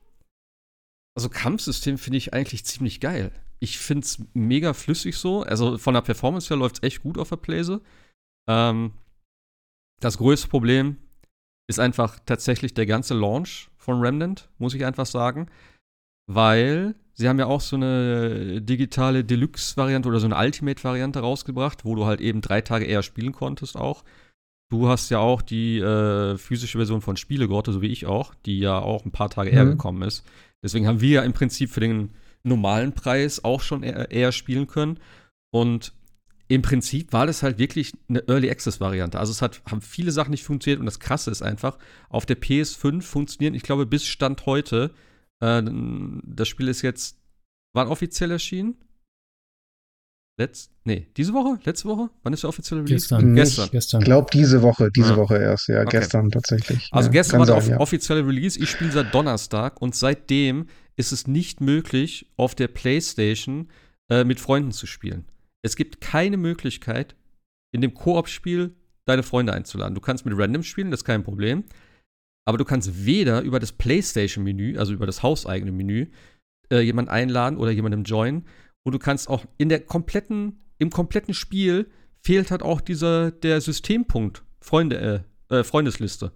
also 1.17 1.29
Kampfsystem 1.29 1.99
finde 1.99 2.19
ich 2.19 2.33
eigentlich 2.35 2.65
ziemlich 2.65 3.01
geil. 3.01 3.33
Ich 3.59 3.79
finde 3.79 4.05
es 4.05 4.23
mega 4.33 4.73
flüssig 4.73 5.17
so. 5.17 5.43
Also 5.43 5.77
von 5.77 5.95
der 5.95 6.01
Performance 6.01 6.49
her 6.49 6.57
läuft 6.57 6.77
es 6.77 6.83
echt 6.83 7.03
gut 7.03 7.19
auf 7.19 7.29
der 7.29 7.37
Playse. 7.37 7.83
Ähm, 8.49 8.93
das 10.01 10.19
größte 10.19 10.49
Problem 10.49 10.97
ist 11.69 11.79
einfach 11.79 12.19
tatsächlich 12.21 12.75
der 12.75 12.87
ganze 12.87 13.15
Launch 13.15 13.71
von 13.77 14.01
Remnant, 14.01 14.49
muss 14.59 14.75
ich 14.75 14.85
einfach 14.85 15.07
sagen. 15.07 15.51
Weil 16.27 16.95
sie 17.21 17.29
haben 17.29 17.39
ja 17.39 17.47
auch 17.47 17.61
so 17.61 17.77
eine 17.77 18.63
digitale 18.63 19.25
Deluxe-Variante 19.25 20.09
oder 20.09 20.21
so 20.21 20.27
eine 20.27 20.37
Ultimate-Variante 20.37 21.21
rausgebracht, 21.21 21.85
wo 21.85 21.95
du 21.95 22.07
halt 22.07 22.21
eben 22.21 22.41
drei 22.41 22.63
Tage 22.63 22.87
eher 22.87 23.03
spielen 23.03 23.33
konntest 23.33 23.77
auch. 23.77 24.05
Du 24.71 24.89
hast 24.89 25.11
ja 25.11 25.19
auch 25.19 25.43
die 25.43 25.79
äh, 25.79 26.39
physische 26.39 26.79
Version 26.79 27.03
von 27.03 27.17
Spielegrotte, 27.17 27.73
so 27.73 27.83
wie 27.83 27.89
ich 27.89 28.07
auch, 28.07 28.35
die 28.47 28.59
ja 28.61 28.79
auch 28.79 29.05
ein 29.05 29.11
paar 29.11 29.29
Tage 29.29 29.51
mhm. 29.51 29.57
eher 29.57 29.67
gekommen 29.67 30.03
ist. 30.03 30.25
Deswegen 30.63 30.87
haben 30.87 31.01
wir 31.01 31.11
ja 31.11 31.23
im 31.23 31.35
Prinzip 31.35 31.71
für 31.71 31.81
den 31.81 32.11
normalen 32.43 32.93
Preis 32.93 33.45
auch 33.45 33.61
schon 33.61 33.83
eher, 33.83 34.11
eher 34.11 34.33
spielen 34.33 34.67
können. 34.67 34.99
Und 35.53 35.93
im 36.49 36.63
Prinzip 36.63 37.13
war 37.13 37.27
das 37.27 37.43
halt 37.43 37.59
wirklich 37.59 37.93
eine 38.09 38.27
Early 38.29 38.51
Access 38.51 38.81
Variante. 38.81 39.19
Also 39.19 39.31
es 39.31 39.43
hat, 39.43 39.61
haben 39.71 39.83
viele 39.83 40.11
Sachen 40.11 40.31
nicht 40.31 40.45
funktioniert 40.45 40.81
und 40.81 40.87
das 40.87 41.01
Krasse 41.01 41.31
ist 41.31 41.43
einfach, 41.43 41.77
auf 42.09 42.25
der 42.25 42.41
PS5 42.41 43.03
funktionieren, 43.03 43.55
ich 43.55 43.63
glaube, 43.63 43.85
bis 43.85 44.07
Stand 44.07 44.47
heute, 44.47 44.91
äh, 45.41 45.63
das 46.25 46.49
Spiel 46.49 46.69
ist 46.69 46.83
jetzt, 46.83 47.19
wann 47.75 47.89
offiziell 47.89 48.31
erschienen? 48.31 48.77
Letzt, 50.39 50.73
nee, 50.85 51.07
diese 51.19 51.35
Woche? 51.35 51.59
Letzte 51.65 51.87
Woche? 51.89 52.09
Wann 52.23 52.33
ist 52.33 52.45
der 52.45 52.49
offizielle 52.49 52.81
Release? 52.81 53.09
Gestern. 53.09 53.35
Gestern. 53.35 53.69
gestern. 53.71 54.01
Ich 54.01 54.07
glaube, 54.07 54.29
diese 54.33 54.63
Woche. 54.63 54.91
Diese 54.91 55.13
ah. 55.13 55.17
Woche 55.17 55.37
erst. 55.37 55.69
Ja, 55.69 55.83
okay. 55.83 55.99
gestern 55.99 56.31
tatsächlich. 56.31 56.89
Also 56.93 57.09
ja, 57.09 57.13
gestern 57.13 57.41
war 57.41 57.47
der 57.47 57.63
ja. 57.63 57.79
offizielle 57.79 58.27
Release. 58.27 58.59
Ich 58.59 58.71
spiele 58.71 58.91
seit 58.91 59.13
Donnerstag 59.13 59.83
und 59.83 59.95
seitdem 59.95 60.67
ist 60.97 61.13
es 61.13 61.27
nicht 61.27 61.61
möglich, 61.61 62.31
auf 62.39 62.55
der 62.55 62.69
PlayStation 62.69 63.69
äh, 64.09 64.25
mit 64.25 64.41
Freunden 64.41 64.73
zu 64.73 64.87
spielen. 64.87 65.27
Es 65.63 65.77
gibt 65.77 66.01
keine 66.01 66.39
Möglichkeit, 66.39 67.17
in 67.73 67.83
dem 67.83 67.93
Koop-Spiel 67.93 68.75
deine 69.05 69.23
Freunde 69.23 69.53
einzuladen. 69.53 69.95
Du 69.95 70.01
kannst 70.01 70.25
mit 70.25 70.37
Random 70.39 70.63
spielen, 70.63 70.91
das 70.91 71.01
ist 71.01 71.05
kein 71.05 71.23
Problem. 71.23 71.65
Aber 72.51 72.59
du 72.59 72.65
kannst 72.65 73.07
weder 73.07 73.43
über 73.43 73.61
das 73.61 73.71
PlayStation-Menü, 73.71 74.77
also 74.77 74.93
über 74.93 75.07
das 75.07 75.23
hauseigene 75.23 75.71
Menü, 75.71 76.09
äh, 76.69 76.81
jemanden 76.81 77.09
einladen 77.09 77.57
oder 77.57 77.71
jemandem 77.71 78.03
joinen. 78.03 78.45
Und 78.83 78.93
du 78.93 78.99
kannst 78.99 79.29
auch 79.29 79.45
in 79.57 79.69
der 79.69 79.79
kompletten, 79.79 80.59
im 80.79 80.91
kompletten 80.91 81.33
Spiel 81.33 81.89
fehlt 82.21 82.51
halt 82.51 82.65
auch 82.65 82.81
dieser, 82.81 83.31
der 83.31 83.61
Systempunkt, 83.61 84.43
Freunde, 84.61 85.25
äh, 85.49 85.59
äh, 85.59 85.63
Freundesliste. 85.63 86.33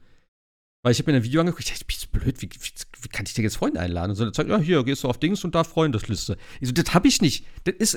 Weil 0.84 0.92
ich 0.92 1.00
habe 1.00 1.10
mir 1.10 1.16
ein 1.16 1.24
Video 1.24 1.40
angeguckt, 1.40 1.64
ich 1.64 1.72
dachte, 1.72 1.84
bist 1.84 2.04
du 2.04 2.16
blöd, 2.16 2.40
wie, 2.42 2.48
wie, 2.48 3.02
wie, 3.02 3.08
kann 3.08 3.26
ich 3.26 3.34
dir 3.34 3.42
jetzt 3.42 3.56
Freunde 3.56 3.80
einladen? 3.80 4.10
Und 4.10 4.16
so, 4.16 4.24
dann 4.24 4.34
sagt, 4.34 4.48
ja, 4.48 4.58
hier, 4.60 4.84
gehst 4.84 5.02
du 5.02 5.08
auf 5.08 5.18
Dings 5.18 5.42
und 5.42 5.56
da 5.56 5.64
Freundesliste. 5.64 6.36
Ich 6.60 6.68
so, 6.68 6.74
das 6.74 6.94
habe 6.94 7.08
ich 7.08 7.20
nicht. 7.20 7.44
Das 7.64 7.74
ist, 7.74 7.94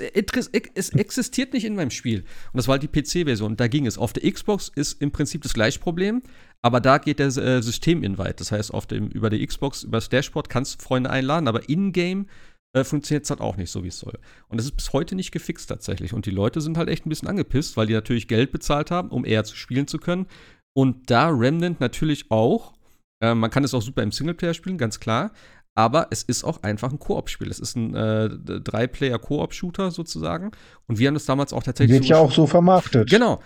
es 0.73 0.89
existiert 0.89 1.53
nicht 1.53 1.65
in 1.65 1.75
meinem 1.75 1.91
Spiel. 1.91 2.21
Und 2.21 2.57
das 2.57 2.67
war 2.67 2.79
halt 2.79 2.83
die 2.83 2.87
PC-Version. 2.87 3.57
Da 3.57 3.67
ging 3.67 3.85
es. 3.85 3.99
Auf 3.99 4.13
der 4.13 4.31
Xbox 4.31 4.71
ist 4.73 4.99
im 5.03 5.11
Prinzip 5.11 5.43
das 5.43 5.53
gleiche 5.53 5.79
Problem, 5.79 6.23
aber 6.61 6.79
da 6.79 6.97
geht 6.97 7.19
der 7.19 7.27
äh, 7.27 7.61
System-Invite. 7.61 8.35
Das 8.37 8.51
heißt, 8.51 8.73
auf 8.73 8.85
dem, 8.85 9.07
über 9.07 9.29
die 9.29 9.45
Xbox, 9.45 9.83
über 9.83 9.97
das 9.97 10.09
Dashboard 10.09 10.49
kannst 10.49 10.79
du 10.79 10.83
Freunde 10.83 11.09
einladen, 11.09 11.47
aber 11.47 11.69
in-game 11.69 12.27
äh, 12.73 12.83
funktioniert 12.83 13.23
es 13.23 13.29
halt 13.29 13.41
auch 13.41 13.57
nicht 13.57 13.71
so, 13.71 13.83
wie 13.83 13.89
es 13.89 13.99
soll. 13.99 14.19
Und 14.47 14.57
das 14.57 14.65
ist 14.65 14.75
bis 14.75 14.93
heute 14.93 15.15
nicht 15.15 15.31
gefixt 15.31 15.69
tatsächlich. 15.69 16.13
Und 16.13 16.25
die 16.25 16.31
Leute 16.31 16.61
sind 16.61 16.77
halt 16.77 16.89
echt 16.89 17.05
ein 17.05 17.09
bisschen 17.09 17.27
angepisst, 17.27 17.77
weil 17.77 17.87
die 17.87 17.93
natürlich 17.93 18.27
Geld 18.27 18.51
bezahlt 18.51 18.91
haben, 18.91 19.09
um 19.09 19.25
eher 19.25 19.43
zu 19.43 19.55
spielen 19.55 19.87
zu 19.87 19.97
können. 19.99 20.27
Und 20.73 21.09
da 21.09 21.29
Remnant 21.29 21.79
natürlich 21.79 22.29
auch. 22.29 22.73
Äh, 23.21 23.33
man 23.33 23.49
kann 23.49 23.63
es 23.63 23.73
auch 23.73 23.81
super 23.81 24.03
im 24.03 24.11
Singleplayer 24.11 24.53
spielen, 24.53 24.77
ganz 24.77 24.99
klar. 24.99 25.31
Aber 25.75 26.07
es 26.09 26.23
ist 26.23 26.43
auch 26.43 26.63
einfach 26.63 26.91
ein 26.91 26.97
Koop-Spiel. 26.97 27.51
Es 27.51 27.59
ist 27.59 27.75
ein 27.75 27.93
äh, 27.93 28.29
Drei-Player-Koop-Shooter 28.29 29.91
sozusagen. 29.91 30.51
Und 30.87 30.97
wir 30.97 31.07
haben 31.07 31.13
das 31.13 31.25
damals 31.25 31.53
auch 31.53 31.61
tatsächlich. 31.61 31.93
Wird 31.93 32.05
so 32.05 32.09
ja 32.09 32.17
auch 32.17 32.31
so 32.31 32.47
vermarktet. 32.47 33.09
Genau. 33.09 33.41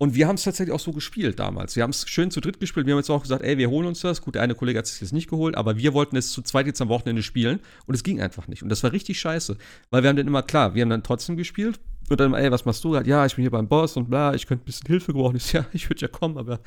Und 0.00 0.14
wir 0.14 0.26
haben 0.26 0.36
es 0.36 0.44
tatsächlich 0.44 0.74
auch 0.74 0.80
so 0.80 0.92
gespielt 0.92 1.38
damals. 1.38 1.76
Wir 1.76 1.82
haben 1.82 1.90
es 1.90 2.08
schön 2.08 2.30
zu 2.30 2.40
dritt 2.40 2.58
gespielt. 2.58 2.86
Wir 2.86 2.94
haben 2.94 3.00
jetzt 3.00 3.10
auch 3.10 3.20
gesagt, 3.20 3.44
ey, 3.44 3.58
wir 3.58 3.68
holen 3.68 3.86
uns 3.86 4.00
das. 4.00 4.22
Gut, 4.22 4.34
der 4.34 4.40
eine 4.40 4.54
Kollege 4.54 4.78
hat 4.78 4.86
es 4.86 4.98
jetzt 4.98 5.12
nicht 5.12 5.28
geholt, 5.28 5.56
aber 5.56 5.76
wir 5.76 5.92
wollten 5.92 6.16
es 6.16 6.30
zu 6.30 6.40
zweit 6.40 6.66
jetzt 6.66 6.80
am 6.80 6.88
Wochenende 6.88 7.22
spielen. 7.22 7.60
Und 7.84 7.94
es 7.94 8.02
ging 8.02 8.18
einfach 8.18 8.48
nicht. 8.48 8.62
Und 8.62 8.70
das 8.70 8.82
war 8.82 8.92
richtig 8.92 9.20
scheiße. 9.20 9.58
Weil 9.90 10.02
wir 10.02 10.08
haben 10.08 10.16
dann 10.16 10.26
immer, 10.26 10.42
klar, 10.42 10.74
wir 10.74 10.80
haben 10.80 10.88
dann 10.88 11.02
trotzdem 11.02 11.36
gespielt. 11.36 11.80
Und 12.08 12.18
dann, 12.18 12.32
ey, 12.32 12.50
was 12.50 12.64
machst 12.64 12.82
du? 12.82 12.96
Ja, 12.96 13.26
ich 13.26 13.36
bin 13.36 13.42
hier 13.42 13.50
beim 13.50 13.68
Boss 13.68 13.98
und 13.98 14.08
bla, 14.08 14.32
ich 14.32 14.46
könnte 14.46 14.64
ein 14.64 14.66
bisschen 14.66 14.86
Hilfe 14.86 15.12
gebrauchen. 15.12 15.36
Ich, 15.36 15.52
ja, 15.52 15.66
ich 15.74 15.90
würde 15.90 16.00
ja 16.00 16.08
kommen, 16.08 16.38
aber 16.38 16.60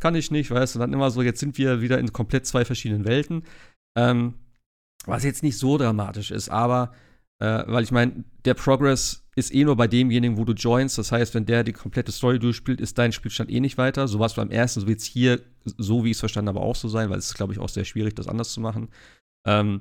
kann 0.00 0.14
ich 0.14 0.30
nicht, 0.30 0.50
weißt 0.50 0.74
du. 0.74 0.78
Und 0.78 0.80
dann 0.80 0.94
immer 0.94 1.10
so, 1.10 1.20
jetzt 1.20 1.40
sind 1.40 1.58
wir 1.58 1.82
wieder 1.82 1.98
in 1.98 2.10
komplett 2.14 2.46
zwei 2.46 2.64
verschiedenen 2.64 3.04
Welten. 3.04 3.42
Ähm, 3.98 4.32
was 5.04 5.24
jetzt 5.24 5.42
nicht 5.42 5.58
so 5.58 5.76
dramatisch 5.76 6.30
ist, 6.30 6.48
aber 6.48 6.94
äh, 7.38 7.64
weil 7.66 7.84
ich 7.84 7.92
meine, 7.92 8.24
der 8.46 8.54
Progress 8.54 9.27
ist 9.38 9.54
eh 9.54 9.64
nur 9.64 9.76
bei 9.76 9.86
demjenigen, 9.86 10.36
wo 10.36 10.44
du 10.44 10.52
joinst. 10.52 10.98
Das 10.98 11.12
heißt, 11.12 11.34
wenn 11.34 11.46
der 11.46 11.64
die 11.64 11.72
komplette 11.72 12.12
Story 12.12 12.38
durchspielt, 12.38 12.80
ist 12.80 12.98
dein 12.98 13.12
Spielstand 13.12 13.50
eh 13.50 13.60
nicht 13.60 13.78
weiter. 13.78 14.08
So 14.08 14.18
war 14.18 14.26
es 14.26 14.34
beim 14.34 14.50
ersten, 14.50 14.80
so 14.80 14.86
wird 14.88 15.00
es 15.00 15.04
hier, 15.04 15.40
so 15.64 16.04
wie 16.04 16.10
ich 16.10 16.16
es 16.16 16.20
verstanden 16.20 16.48
habe, 16.48 16.60
auch 16.60 16.76
so 16.76 16.88
sein, 16.88 17.08
weil 17.10 17.18
es 17.18 17.26
ist, 17.26 17.34
glaube 17.34 17.52
ich, 17.52 17.58
auch 17.58 17.68
sehr 17.68 17.84
schwierig, 17.84 18.14
das 18.14 18.28
anders 18.28 18.52
zu 18.52 18.60
machen. 18.60 18.88
Ähm, 19.46 19.80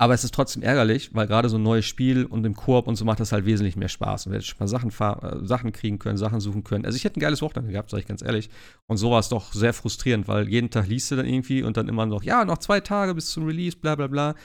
aber 0.00 0.14
es 0.14 0.22
ist 0.22 0.32
trotzdem 0.32 0.62
ärgerlich, 0.62 1.12
weil 1.12 1.26
gerade 1.26 1.48
so 1.48 1.58
ein 1.58 1.62
neues 1.64 1.84
Spiel 1.84 2.24
und 2.24 2.46
im 2.46 2.54
Koop 2.54 2.86
und 2.86 2.94
so 2.94 3.04
macht 3.04 3.18
das 3.18 3.32
halt 3.32 3.46
wesentlich 3.46 3.74
mehr 3.74 3.88
Spaß. 3.88 4.26
Und 4.26 4.32
wir 4.32 4.38
hätten 4.38 4.46
schon 4.46 4.58
mal 4.60 4.68
Sachen, 4.68 4.90
äh, 4.90 5.44
Sachen 5.44 5.72
kriegen 5.72 5.98
können, 5.98 6.16
Sachen 6.16 6.38
suchen 6.38 6.62
können. 6.62 6.84
Also 6.84 6.94
ich 6.94 7.02
hätte 7.02 7.18
ein 7.18 7.20
geiles 7.20 7.42
Wochenende 7.42 7.72
gehabt, 7.72 7.90
sage 7.90 8.02
ich 8.02 8.06
ganz 8.06 8.22
ehrlich. 8.22 8.48
Und 8.86 8.98
so 8.98 9.10
war 9.10 9.18
es 9.18 9.28
doch 9.28 9.52
sehr 9.52 9.72
frustrierend, 9.72 10.28
weil 10.28 10.48
jeden 10.48 10.70
Tag 10.70 10.86
liest 10.86 11.10
du 11.10 11.16
dann 11.16 11.26
irgendwie 11.26 11.64
und 11.64 11.76
dann 11.76 11.88
immer 11.88 12.06
noch, 12.06 12.22
ja, 12.22 12.44
noch 12.44 12.58
zwei 12.58 12.78
Tage 12.78 13.12
bis 13.14 13.30
zum 13.30 13.44
Release, 13.44 13.76
bla 13.76 13.96
bla 13.96 14.06
bla 14.06 14.36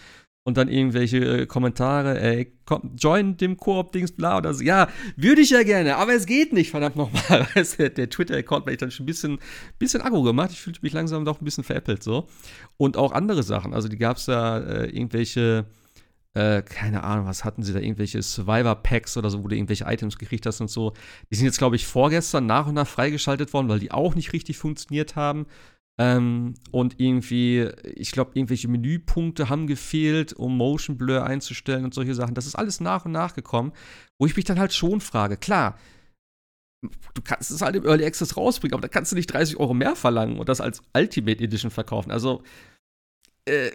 und 0.46 0.58
dann 0.58 0.68
irgendwelche 0.68 1.18
äh, 1.18 1.46
Kommentare, 1.46 2.20
ey, 2.20 2.54
komm, 2.66 2.92
join 2.98 3.38
dem 3.38 3.56
Koop-Dings, 3.56 4.12
bla 4.12 4.38
oder 4.38 4.54
so. 4.54 4.64
Ja, 4.64 4.90
würde 5.16 5.42
ich 5.42 5.52
ja 5.52 5.64
gerne, 5.64 5.96
aber 5.96 6.14
es 6.14 6.26
geht 6.26 6.52
nicht, 6.52 6.72
verdammt 6.72 6.98
nochmal. 6.98 7.48
der 7.80 8.10
Twitter-Account 8.10 8.66
hat 8.66 8.74
ich 8.74 8.80
dann 8.80 8.92
schon 8.92 9.04
ein 9.04 9.08
bisschen, 9.08 9.40
bisschen 9.80 10.02
aggro 10.02 10.22
gemacht. 10.22 10.52
Ich 10.52 10.60
fühlte 10.60 10.82
mich 10.82 10.94
langsam 10.94 11.24
doch 11.24 11.40
ein 11.40 11.46
bisschen 11.46 11.64
veräppelt 11.64 12.04
so. 12.04 12.28
Und 12.78 12.98
auch 12.98 13.14
andere 13.14 13.44
Sachen. 13.44 13.74
Also, 13.74 13.88
die 13.88 13.98
gab 13.98 14.18
es 14.18 14.26
da 14.26 14.58
äh, 14.60 14.90
irgendwelche, 14.90 15.66
äh, 16.34 16.62
keine 16.62 17.06
Ahnung, 17.06 17.26
was 17.26 17.46
hatten 17.46 17.64
sie 17.64 17.72
da, 17.72 17.80
irgendwelche 17.80 18.22
Survivor-Packs 18.22 19.16
oder 19.16 19.30
so, 19.30 19.46
wo 19.46 19.48
du 19.48 19.56
irgendwelche 19.56 19.86
Items 19.86 20.18
gekriegt 20.18 20.46
hast 20.46 20.60
und 20.60 20.70
so. 20.70 20.92
Die 21.32 21.36
sind 21.36 21.46
jetzt, 21.46 21.58
glaube 21.58 21.78
ich, 21.78 21.88
vorgestern 21.88 22.48
nach 22.48 22.68
und 22.68 22.74
nach 22.74 22.88
freigeschaltet 22.88 23.54
worden, 23.54 23.70
weil 23.70 23.80
die 23.80 23.92
auch 23.92 24.14
nicht 24.14 24.34
richtig 24.34 24.58
funktioniert 24.58 25.16
haben. 25.16 25.46
Ähm, 26.00 26.56
und 26.72 27.00
irgendwie, 27.00 27.70
ich 27.96 28.12
glaube, 28.12 28.32
irgendwelche 28.34 28.68
Menüpunkte 28.68 29.50
haben 29.50 29.68
gefehlt, 29.68 30.34
um 30.34 30.58
Motion 30.58 30.98
Blur 30.98 31.24
einzustellen 31.24 31.86
und 31.86 31.94
solche 31.94 32.16
Sachen. 32.16 32.34
Das 32.34 32.48
ist 32.48 32.56
alles 32.56 32.80
nach 32.80 33.06
und 33.06 33.12
nach 33.12 33.36
gekommen, 33.36 33.74
wo 34.20 34.26
ich 34.26 34.36
mich 34.36 34.46
dann 34.46 34.60
halt 34.60 34.74
schon 34.74 35.02
frage, 35.02 35.38
klar, 35.38 35.78
du 37.14 37.22
kannst 37.24 37.52
es 37.52 37.62
halt 37.62 37.76
im 37.76 37.86
Early 37.86 38.06
Access 38.06 38.36
rausbringen, 38.36 38.74
aber 38.74 38.82
da 38.82 38.88
kannst 38.88 39.12
du 39.12 39.16
nicht 39.16 39.28
30 39.28 39.58
Euro 39.58 39.74
mehr 39.74 39.96
verlangen 39.96 40.40
und 40.40 40.50
das 40.50 40.62
als 40.62 40.82
Ultimate 40.96 41.44
Edition 41.44 41.72
verkaufen. 41.72 42.12
Also, 42.12 42.44
äh, 43.46 43.72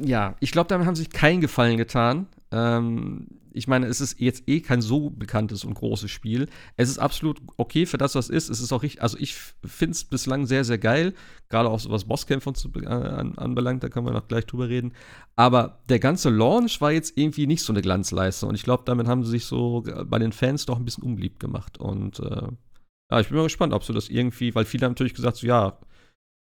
ja, 0.00 0.36
ich 0.40 0.52
glaube, 0.52 0.68
damit 0.68 0.86
haben 0.86 0.94
sich 0.94 1.10
keinen 1.10 1.40
Gefallen 1.40 1.76
getan. 1.76 2.26
Ähm, 2.52 3.26
ich 3.56 3.68
meine, 3.68 3.86
es 3.86 4.00
ist 4.00 4.20
jetzt 4.20 4.48
eh 4.48 4.60
kein 4.60 4.82
so 4.82 5.08
bekanntes 5.08 5.64
und 5.64 5.74
großes 5.74 6.10
Spiel. 6.10 6.46
Es 6.76 6.90
ist 6.90 6.98
absolut 6.98 7.40
okay 7.56 7.86
für 7.86 7.96
das, 7.96 8.14
was 8.14 8.28
es 8.28 8.44
ist. 8.44 8.50
Es 8.50 8.60
ist 8.60 8.72
auch 8.72 8.82
richtig, 8.82 9.02
also 9.02 9.16
ich 9.18 9.34
finde 9.34 9.92
es 9.92 10.04
bislang 10.04 10.46
sehr, 10.46 10.64
sehr 10.64 10.76
geil. 10.76 11.14
Gerade 11.48 11.70
auch 11.70 11.80
so 11.80 11.90
was 11.90 12.04
Bosskämpfe 12.04 12.52
so 12.54 12.68
anbelangt, 12.78 13.82
da 13.82 13.88
können 13.88 14.06
wir 14.06 14.12
noch 14.12 14.28
gleich 14.28 14.44
drüber 14.44 14.68
reden. 14.68 14.92
Aber 15.36 15.80
der 15.88 15.98
ganze 15.98 16.28
Launch 16.28 16.80
war 16.82 16.92
jetzt 16.92 17.16
irgendwie 17.16 17.46
nicht 17.46 17.62
so 17.62 17.72
eine 17.72 17.80
Glanzleistung. 17.80 18.50
Und 18.50 18.54
ich 18.56 18.62
glaube, 18.62 18.82
damit 18.84 19.06
haben 19.06 19.24
sie 19.24 19.30
sich 19.30 19.46
so 19.46 19.82
bei 20.04 20.18
den 20.18 20.32
Fans 20.32 20.66
doch 20.66 20.76
ein 20.76 20.84
bisschen 20.84 21.04
unbeliebt 21.04 21.40
gemacht. 21.40 21.78
Und 21.78 22.20
äh, 22.20 22.48
ja, 23.10 23.20
ich 23.20 23.28
bin 23.28 23.38
mal 23.38 23.44
gespannt, 23.44 23.72
ob 23.72 23.84
sie 23.84 23.94
das 23.94 24.10
irgendwie, 24.10 24.54
weil 24.54 24.66
viele 24.66 24.84
haben 24.84 24.92
natürlich 24.92 25.14
gesagt, 25.14 25.38
so 25.38 25.46
ja, 25.46 25.78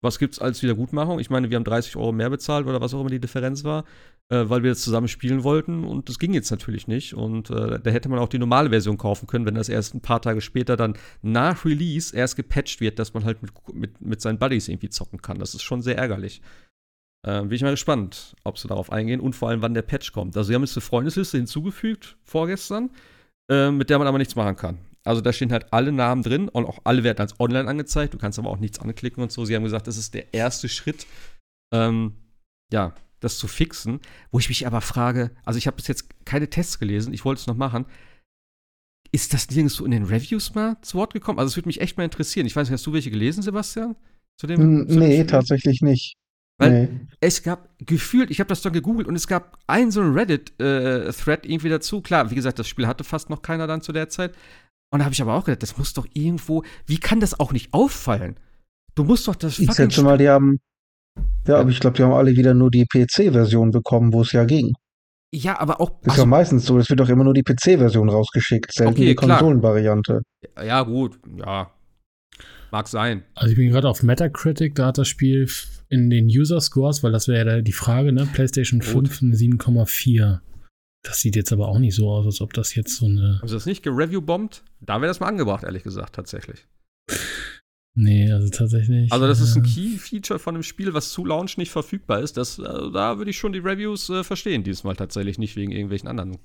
was 0.03 0.18
gibt's 0.18 0.40
als 0.40 0.62
Wiedergutmachung? 0.62 1.20
Ich 1.20 1.30
meine, 1.30 1.48
wir 1.48 1.57
haben 1.57 1.64
30 1.64 1.96
Euro 1.96 2.12
mehr 2.12 2.28
bezahlt 2.28 2.66
oder 2.66 2.80
was 2.80 2.92
auch 2.92 3.00
immer 3.00 3.11
die 3.11 3.20
Differenz 3.20 3.62
war, 3.64 3.84
äh, 4.28 4.44
weil 4.48 4.62
wir 4.64 4.70
das 4.70 4.82
zusammen 4.82 5.09
spielen 5.09 5.44
wollten 5.44 5.84
und 5.84 6.09
das 6.09 6.18
ging 6.18 6.34
jetzt 6.34 6.50
natürlich 6.50 6.88
nicht. 6.88 7.14
Und 7.14 7.50
äh, 7.50 7.78
da 7.80 7.90
hätte 7.90 8.09
man 8.09 8.18
auch 8.18 8.28
die 8.28 8.38
normale 8.38 8.70
Version 8.70 8.98
kaufen 8.98 9.28
können, 9.28 9.46
wenn 9.46 9.55
das 9.55 9.68
erst 9.68 9.94
ein 9.94 10.00
paar 10.00 10.20
Tage 10.20 10.40
später 10.40 10.76
dann 10.76 10.98
nach 11.22 11.64
Release 11.64 12.14
erst 12.14 12.36
gepatcht 12.36 12.80
wird, 12.80 12.98
dass 12.98 13.14
man 13.14 13.24
halt 13.24 13.42
mit, 13.42 13.53
mit, 13.72 14.00
mit 14.00 14.20
seinen 14.20 14.38
Buddies 14.38 14.68
irgendwie 14.68 14.90
zocken 14.90 15.22
kann. 15.22 15.38
Das 15.38 15.55
ist 15.55 15.62
schon 15.62 15.82
sehr 15.82 15.96
ärgerlich. 15.96 16.42
Äh, 17.24 17.42
bin 17.42 17.53
ich 17.53 17.62
mal 17.62 17.70
gespannt, 17.70 18.34
ob 18.42 18.59
sie 18.59 18.66
darauf 18.66 18.90
eingehen 18.90 19.20
und 19.20 19.34
vor 19.36 19.48
allem, 19.48 19.62
wann 19.62 19.74
der 19.74 19.82
Patch 19.82 20.12
kommt. 20.12 20.36
Also, 20.36 20.48
sie 20.48 20.55
haben 20.55 20.62
jetzt 20.62 20.76
eine 20.76 20.82
Freundesliste 20.82 21.36
hinzugefügt 21.36 22.16
vorgestern, 22.24 22.90
äh, 23.48 23.70
mit 23.70 23.88
der 23.88 23.98
man 23.98 24.09
aber 24.09 24.18
nichts 24.18 24.34
machen 24.34 24.57
kann. 24.57 24.78
Also 25.05 25.20
da 25.20 25.32
stehen 25.32 25.53
halt 25.53 25.72
alle 25.72 25.90
Namen 25.90 26.22
drin 26.22 26.48
und 26.48 26.64
auch 26.64 26.78
alle 26.84 27.03
werden 27.03 27.18
als 27.18 27.38
online 27.40 27.68
angezeigt. 27.68 28.14
Du 28.14 28.18
kannst 28.18 28.38
aber 28.38 28.50
auch 28.50 28.59
nichts 28.59 28.78
anklicken 28.78 29.22
und 29.22 29.32
so. 29.32 29.44
Sie 29.44 29.55
haben 29.55 29.64
gesagt, 29.64 29.86
das 29.86 29.96
ist 29.96 30.14
der 30.14 30.32
erste 30.32 30.68
Schritt, 30.68 31.07
ähm, 31.74 32.14
ja, 32.72 32.94
das 33.20 33.38
zu 33.38 33.48
fixen. 33.48 34.00
Wo 34.30 34.38
ich 34.38 34.48
mich 34.48 34.66
aber 34.66 34.80
frage, 34.80 35.32
also 35.44 35.59
ich 35.59 35.66
habe 35.66 35.76
bis 35.76 35.88
jetzt 35.88 36.24
keine 36.24 36.48
Tests 36.48 36.78
gelesen, 36.78 37.12
ich 37.12 37.24
wollte 37.24 37.40
es 37.40 37.46
noch 37.46 37.57
machen. 37.57 37.86
Ist 39.11 39.34
das 39.34 39.50
nirgendwo 39.50 39.84
in 39.84 39.90
den 39.90 40.05
Reviews 40.05 40.55
mal 40.55 40.76
zu 40.82 40.96
Wort 40.96 41.12
gekommen? 41.12 41.38
Also 41.38 41.50
es 41.50 41.57
würde 41.57 41.68
mich 41.68 41.80
echt 41.80 41.98
mal 41.98 42.05
interessieren. 42.05 42.46
Ich 42.46 42.57
weiß 42.57 42.68
nicht, 42.68 42.74
hast 42.74 42.86
du 42.86 42.92
welche 42.92 43.11
gelesen, 43.11 43.42
Sebastian? 43.42 43.96
Zu 44.40 44.46
dem, 44.46 44.88
zu 44.88 44.98
nee, 44.98 45.24
tatsächlich 45.24 45.82
nicht. 45.82 46.16
Weil 46.59 46.86
nee. 46.86 47.00
es 47.20 47.42
gab 47.42 47.68
gefühlt, 47.78 48.30
ich 48.30 48.40
habe 48.40 48.48
das 48.48 48.62
dann 48.62 48.72
gegoogelt 48.72 49.09
und 49.09 49.16
es 49.16 49.26
gab 49.26 49.59
einen 49.66 49.90
so 49.90 50.00
einen 50.00 50.14
Reddit-Thread 50.14 51.44
äh, 51.44 51.48
irgendwie 51.48 51.68
dazu. 51.68 52.00
Klar, 52.00 52.30
wie 52.30 52.34
gesagt, 52.34 52.59
das 52.59 52.68
Spiel 52.68 52.86
hatte 52.86 53.05
fast 53.05 53.30
noch 53.30 53.42
keiner 53.42 53.66
dann 53.66 53.82
zu 53.82 53.92
der 53.92 54.09
Zeit. 54.09 54.34
Und 54.93 54.99
da 54.99 55.07
habe 55.07 55.14
ich 55.14 55.22
aber 55.22 55.34
auch 55.34 55.45
gedacht, 55.45 55.62
das 55.62 55.78
muss 55.78 55.95
doch 55.95 56.07
irgendwo, 56.12 56.64
wie 56.86 56.99
kann 56.99 57.18
das 57.18 57.40
auch 57.40 57.53
nicht 57.53 57.72
auffallen? 57.72 58.36
Du 58.95 59.05
musst 59.05 59.26
doch 59.26 59.34
das 59.34 59.59
Ich 59.59 59.72
schätze 59.72 60.03
mal, 60.03 60.18
die 60.18 60.28
haben, 60.28 60.61
ja, 61.47 61.55
ja. 61.55 61.61
aber 61.61 61.70
ich 61.70 61.80
glaube, 61.80 61.97
die 61.97 62.03
haben 62.03 62.12
alle 62.12 62.32
wieder 62.32 62.53
nur 62.53 62.70
die 62.70 62.84
PC-Version 62.84 63.70
bekommen, 63.70 64.12
wo 64.12 64.20
es 64.20 64.32
ja 64.32 64.45
ging. 64.45 64.74
Ja, 65.34 65.59
aber 65.59 65.80
auch. 65.80 66.03
Ist 66.03 66.11
also, 66.11 66.22
ja 66.22 66.26
meistens 66.26 66.66
so, 66.66 66.78
es 66.78 66.90
wird 66.90 67.01
doch 67.01 67.09
immer 67.09 67.24
nur 67.24 67.32
die 67.32 67.43
PC-Version 67.43 68.11
rausgeschickt, 68.11 68.70
selten 68.74 68.93
okay, 68.93 69.07
die 69.07 69.14
Konsolenvariante. 69.14 70.20
Ja, 70.62 70.82
gut, 70.82 71.18
ja. 71.36 71.70
Mag 72.70 72.86
sein. 72.86 73.22
Also 73.34 73.53
ich 73.53 73.57
bin 73.57 73.70
gerade 73.70 73.88
auf 73.88 74.03
Metacritic, 74.03 74.74
da 74.74 74.86
hat 74.88 74.99
das 74.99 75.09
Spiel 75.09 75.49
in 75.88 76.11
den 76.11 76.26
User 76.26 76.61
Scores, 76.61 77.03
weil 77.03 77.12
das 77.12 77.28
wäre 77.28 77.57
ja 77.57 77.62
die 77.62 77.72
Frage, 77.72 78.12
ne? 78.12 78.28
PlayStation 78.30 78.80
gut. 78.80 79.09
5 79.09 79.22
eine 79.22 79.36
7,4. 79.36 80.40
Das 81.03 81.18
sieht 81.18 81.34
jetzt 81.34 81.53
aber 81.53 81.68
auch 81.68 81.78
nicht 81.78 81.96
so 81.96 82.09
aus, 82.11 82.26
als 82.26 82.40
ob 82.40 82.53
das 82.53 82.74
jetzt 82.74 82.96
so 82.96 83.07
eine. 83.07 83.38
Haben 83.40 83.48
sie 83.48 83.55
das 83.55 83.66
nicht 83.66 83.82
gereview-bombt? 83.82 84.62
Da 84.80 85.00
wäre 85.00 85.09
das 85.09 85.20
mal 85.20 85.26
angebracht, 85.26 85.64
ehrlich 85.64 85.82
gesagt, 85.82 86.14
tatsächlich. 86.14 86.66
Nee, 87.94 88.30
also 88.32 88.48
tatsächlich. 88.48 89.12
Also, 89.12 89.26
das 89.26 89.40
ist 89.40 89.55
ein 89.57 89.64
Key-Feature 89.64 90.38
von 90.38 90.55
dem 90.55 90.62
Spiel, 90.62 90.94
was 90.94 91.11
zu 91.11 91.26
Launch 91.26 91.59
nicht 91.59 91.70
verfügbar 91.70 92.20
ist. 92.20 92.36
Das, 92.36 92.59
also 92.59 92.90
da 92.90 93.18
würde 93.18 93.30
ich 93.30 93.36
schon 93.36 93.53
die 93.53 93.59
Reviews 93.59 94.09
äh, 94.09 94.24
verstehen, 94.24 94.64
diesmal 94.64 94.96
tatsächlich 94.96 95.38
nicht 95.38 95.57
wegen 95.57 95.72
irgendwelchen 95.72 96.09
anderen 96.09 96.38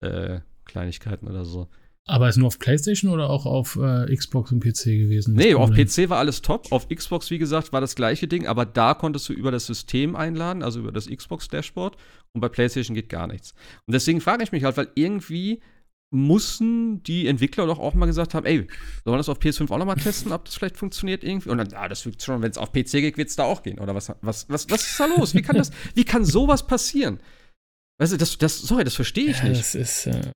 äh, 0.00 0.40
Kleinigkeiten 0.64 1.28
oder 1.28 1.44
so. 1.44 1.68
Aber 2.08 2.28
ist 2.28 2.36
nur 2.36 2.46
auf 2.46 2.60
PlayStation 2.60 3.10
oder 3.10 3.28
auch 3.30 3.46
auf 3.46 3.76
äh, 3.76 4.14
Xbox 4.14 4.52
und 4.52 4.60
PC 4.60 4.84
gewesen? 4.84 5.34
Nee, 5.34 5.54
auf 5.54 5.70
PC 5.72 6.08
war 6.08 6.18
alles 6.18 6.40
top. 6.40 6.70
Auf 6.70 6.88
Xbox, 6.88 7.30
wie 7.30 7.38
gesagt, 7.38 7.72
war 7.72 7.80
das 7.80 7.96
gleiche 7.96 8.28
Ding, 8.28 8.46
aber 8.46 8.64
da 8.64 8.94
konntest 8.94 9.28
du 9.28 9.32
über 9.32 9.50
das 9.50 9.66
System 9.66 10.14
einladen, 10.14 10.62
also 10.62 10.78
über 10.78 10.92
das 10.92 11.08
Xbox-Dashboard. 11.08 11.96
Und 12.32 12.40
bei 12.40 12.48
PlayStation 12.48 12.94
geht 12.94 13.08
gar 13.08 13.26
nichts. 13.26 13.54
Und 13.86 13.94
deswegen 13.94 14.20
frage 14.20 14.44
ich 14.44 14.52
mich 14.52 14.62
halt, 14.62 14.76
weil 14.76 14.88
irgendwie 14.94 15.60
mussten 16.12 17.02
die 17.02 17.26
Entwickler 17.26 17.66
doch 17.66 17.80
auch 17.80 17.94
mal 17.94 18.06
gesagt 18.06 18.34
haben, 18.34 18.46
ey, 18.46 18.68
sollen 19.04 19.14
wir 19.14 19.16
das 19.16 19.28
auf 19.28 19.40
PS5 19.40 19.68
auch 19.72 19.78
noch 19.78 19.86
mal 19.86 19.96
testen, 19.96 20.30
ob 20.30 20.44
das 20.44 20.54
vielleicht 20.54 20.76
funktioniert 20.76 21.24
irgendwie? 21.24 21.48
Und 21.48 21.58
dann, 21.58 21.70
ja, 21.70 21.88
das 21.88 22.06
wird 22.06 22.22
schon, 22.22 22.40
wenn 22.40 22.52
es 22.52 22.58
auf 22.58 22.70
PC 22.70 22.92
geht, 22.92 23.18
wird 23.18 23.30
es 23.30 23.36
da 23.36 23.42
auch 23.42 23.64
gehen. 23.64 23.80
Oder 23.80 23.96
was, 23.96 24.12
was, 24.20 24.48
was, 24.48 24.70
was 24.70 24.82
ist 24.86 25.00
da 25.00 25.06
los? 25.06 25.34
Wie 25.34 25.42
kann 25.42 25.56
das, 25.56 25.72
wie 25.94 26.04
kann 26.04 26.24
sowas 26.24 26.68
passieren? 26.68 27.18
Weißt 27.98 28.12
du, 28.12 28.16
das, 28.16 28.38
das, 28.38 28.58
sorry, 28.58 28.84
das 28.84 28.94
verstehe 28.94 29.30
ich 29.30 29.38
ja, 29.38 29.48
nicht. 29.48 29.60
Das 29.60 29.74
ist, 29.74 30.06
äh, 30.06 30.30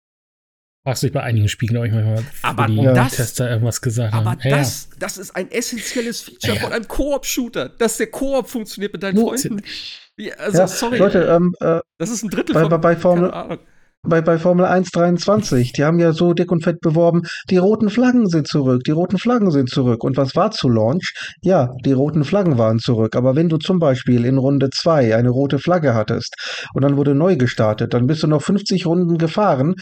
Fragst 0.83 1.03
du 1.03 1.09
dich 1.09 1.15
bei 1.15 1.23
einigen 1.23 1.49
Spielen, 1.49 1.75
glaube 1.75 1.89
ich, 1.89 1.93
manchmal, 1.93 2.25
aber 2.41 2.67
die 2.67 2.83
das, 2.83 3.17
Tester 3.17 3.51
irgendwas 3.51 3.83
gesagt 3.83 4.15
aber 4.15 4.31
haben. 4.31 4.41
Aber 4.41 4.49
das, 4.49 4.89
ja. 4.91 4.97
das 4.99 5.19
ist 5.19 5.37
ein 5.37 5.51
essentielles 5.51 6.23
Feature 6.23 6.55
ja. 6.55 6.61
von 6.61 6.73
einem 6.73 6.89
Koop-Shooter, 6.89 7.69
dass 7.69 7.99
der 7.99 8.07
Koop 8.07 8.49
funktioniert 8.49 8.93
mit 8.95 9.03
deinen 9.03 9.19
Freunden. 9.19 9.63
Also, 10.39 10.67
sorry. 10.67 10.99
Leute, 10.99 11.25
ähm, 11.25 11.55
äh, 11.61 11.81
das 11.99 12.11
ist 12.11 12.23
ein 12.23 12.31
Drittel 12.31 12.55
bei, 12.55 12.69
von, 12.69 12.81
bei 12.81 12.97
Formel, 12.97 13.59
bei, 14.03 14.21
bei 14.23 14.39
Formel 14.39 14.67
123. 14.67 15.73
Die 15.73 15.85
haben 15.85 15.99
ja 15.99 16.13
so 16.13 16.33
dick 16.33 16.51
und 16.51 16.65
fett 16.65 16.81
beworben, 16.81 17.23
die 17.51 17.59
roten 17.59 17.91
Flaggen 17.91 18.29
sind 18.29 18.49
zurück, 18.49 18.83
die 18.85 18.93
roten 18.93 19.19
Flaggen 19.19 19.51
sind 19.51 19.69
zurück. 19.69 20.05
Und 20.05 20.17
was 20.17 20.35
war 20.37 20.51
zu 20.51 20.69
Launch? 20.69 21.13
Ja, 21.43 21.71
die 21.85 21.93
roten 21.93 22.25
Flaggen 22.25 22.59
waren 22.59 22.79
zurück. 22.79 23.17
Aber 23.17 23.37
wenn 23.37 23.49
du 23.49 23.59
zum 23.59 23.79
Beispiel 23.79 24.25
in 24.25 24.39
Runde 24.39 24.71
2 24.71 25.17
eine 25.17 25.31
rote 25.31 25.59
Flagge 25.59 25.95
hattest 25.95 26.35
und 26.75 26.83
dann 26.83 26.97
wurde 26.97 27.15
neu 27.15 27.37
gestartet, 27.37 27.95
dann 27.95 28.07
bist 28.07 28.23
du 28.23 28.27
noch 28.27 28.43
50 28.43 28.87
Runden 28.87 29.19
gefahren 29.19 29.75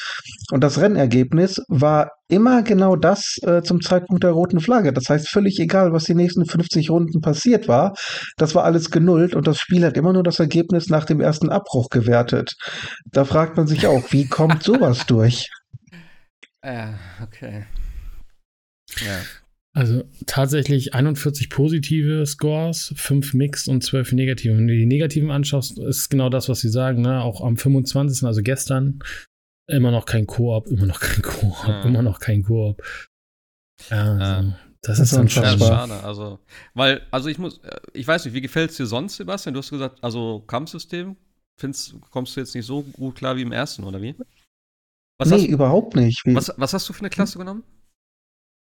und 0.53 0.65
das 0.65 0.81
Rennergebnis 0.81 1.61
war 1.69 2.11
immer 2.29 2.63
genau 2.63 2.95
das 2.95 3.37
äh, 3.43 3.63
zum 3.63 3.81
Zeitpunkt 3.81 4.23
der 4.23 4.33
roten 4.33 4.61
Flagge. 4.61 4.93
Das 4.93 5.09
heißt, 5.09 5.29
völlig 5.29 5.59
egal, 5.59 5.93
was 5.93 6.05
die 6.05 6.15
nächsten 6.15 6.45
50 6.45 6.91
Runden 6.91 7.21
passiert 7.21 7.69
war, 7.69 7.95
das 8.37 8.55
war 8.55 8.65
alles 8.65 8.91
genullt 8.91 9.35
und 9.35 9.47
das 9.47 9.59
Spiel 9.59 9.85
hat 9.85 9.97
immer 9.97 10.13
nur 10.13 10.23
das 10.23 10.39
Ergebnis 10.39 10.89
nach 10.89 11.07
dem 11.07 11.21
ersten 11.21 11.49
Abbruch 11.49 11.89
gewertet. 11.89 12.55
Da 13.07 13.25
fragt 13.25 13.57
man 13.57 13.67
sich 13.67 13.87
auch, 13.87 14.08
wie 14.11 14.27
kommt 14.27 14.63
sowas 14.63 15.07
durch? 15.07 15.51
Ja, 16.65 16.99
okay. 17.23 17.67
Ja. 19.07 19.21
Also 19.73 20.03
tatsächlich 20.27 20.93
41 20.93 21.51
positive 21.51 22.27
Scores, 22.27 22.93
5 22.97 23.33
Mixed 23.35 23.69
und 23.69 23.85
12 23.85 24.13
negative. 24.13 24.57
Wenn 24.57 24.67
du 24.67 24.75
die 24.75 24.85
negativen 24.85 25.31
anschaust, 25.31 25.79
ist 25.79 26.09
genau 26.09 26.29
das, 26.31 26.49
was 26.49 26.59
sie 26.59 26.69
sagen. 26.69 27.03
Ne? 27.03 27.23
Auch 27.23 27.43
am 27.43 27.57
25., 27.57 28.25
also 28.25 28.43
gestern, 28.43 28.99
Immer 29.69 29.91
noch 29.91 30.07
kein 30.07 30.27
Koop, 30.27 30.67
immer 30.69 30.87
noch 30.87 30.99
kein 30.99 31.21
Koop, 31.21 31.55
ja. 31.69 31.83
immer 31.83 32.01
noch 32.01 32.21
kein 32.21 32.43
Koop. 32.43 32.83
Ja, 33.91 34.15
also, 34.15 34.55
das, 34.81 34.99
das, 34.99 35.01
ist 35.01 35.15
schon 35.15 35.29
schade. 35.29 36.03
Also, 36.03 36.39
weil, 36.73 37.03
also 37.11 37.29
ich 37.29 37.39
muss, 37.39 37.59
äh, 37.59 37.79
ich 37.93 38.09
weiß 38.09 38.25
nicht, 38.25 38.33
wie 38.33 38.41
gefällt 38.41 38.71
es 38.71 38.79
dir 38.79 38.87
sonst, 38.87 39.17
Sebastian? 39.17 39.53
Du 39.53 39.59
hast 39.59 39.69
gesagt, 39.69 40.03
also 40.03 40.41
Kampfsystem, 40.41 41.17
findest, 41.59 41.95
kommst 42.11 42.37
du 42.37 42.41
jetzt 42.41 42.55
nicht 42.55 42.67
so 42.67 42.83
gut 42.83 43.17
klar 43.17 43.37
wie 43.37 43.43
im 43.43 43.53
ersten, 43.53 43.85
oder 43.85 44.01
wie? 44.01 44.15
Was 45.19 45.31
nee, 45.31 45.37
hast, 45.37 45.47
überhaupt 45.47 45.97
nicht. 45.97 46.23
Was, 46.27 46.53
was 46.57 46.73
hast 46.73 46.89
du 46.89 46.93
für 46.93 47.01
eine 47.01 47.11
Klasse 47.11 47.39
genommen? 47.39 47.65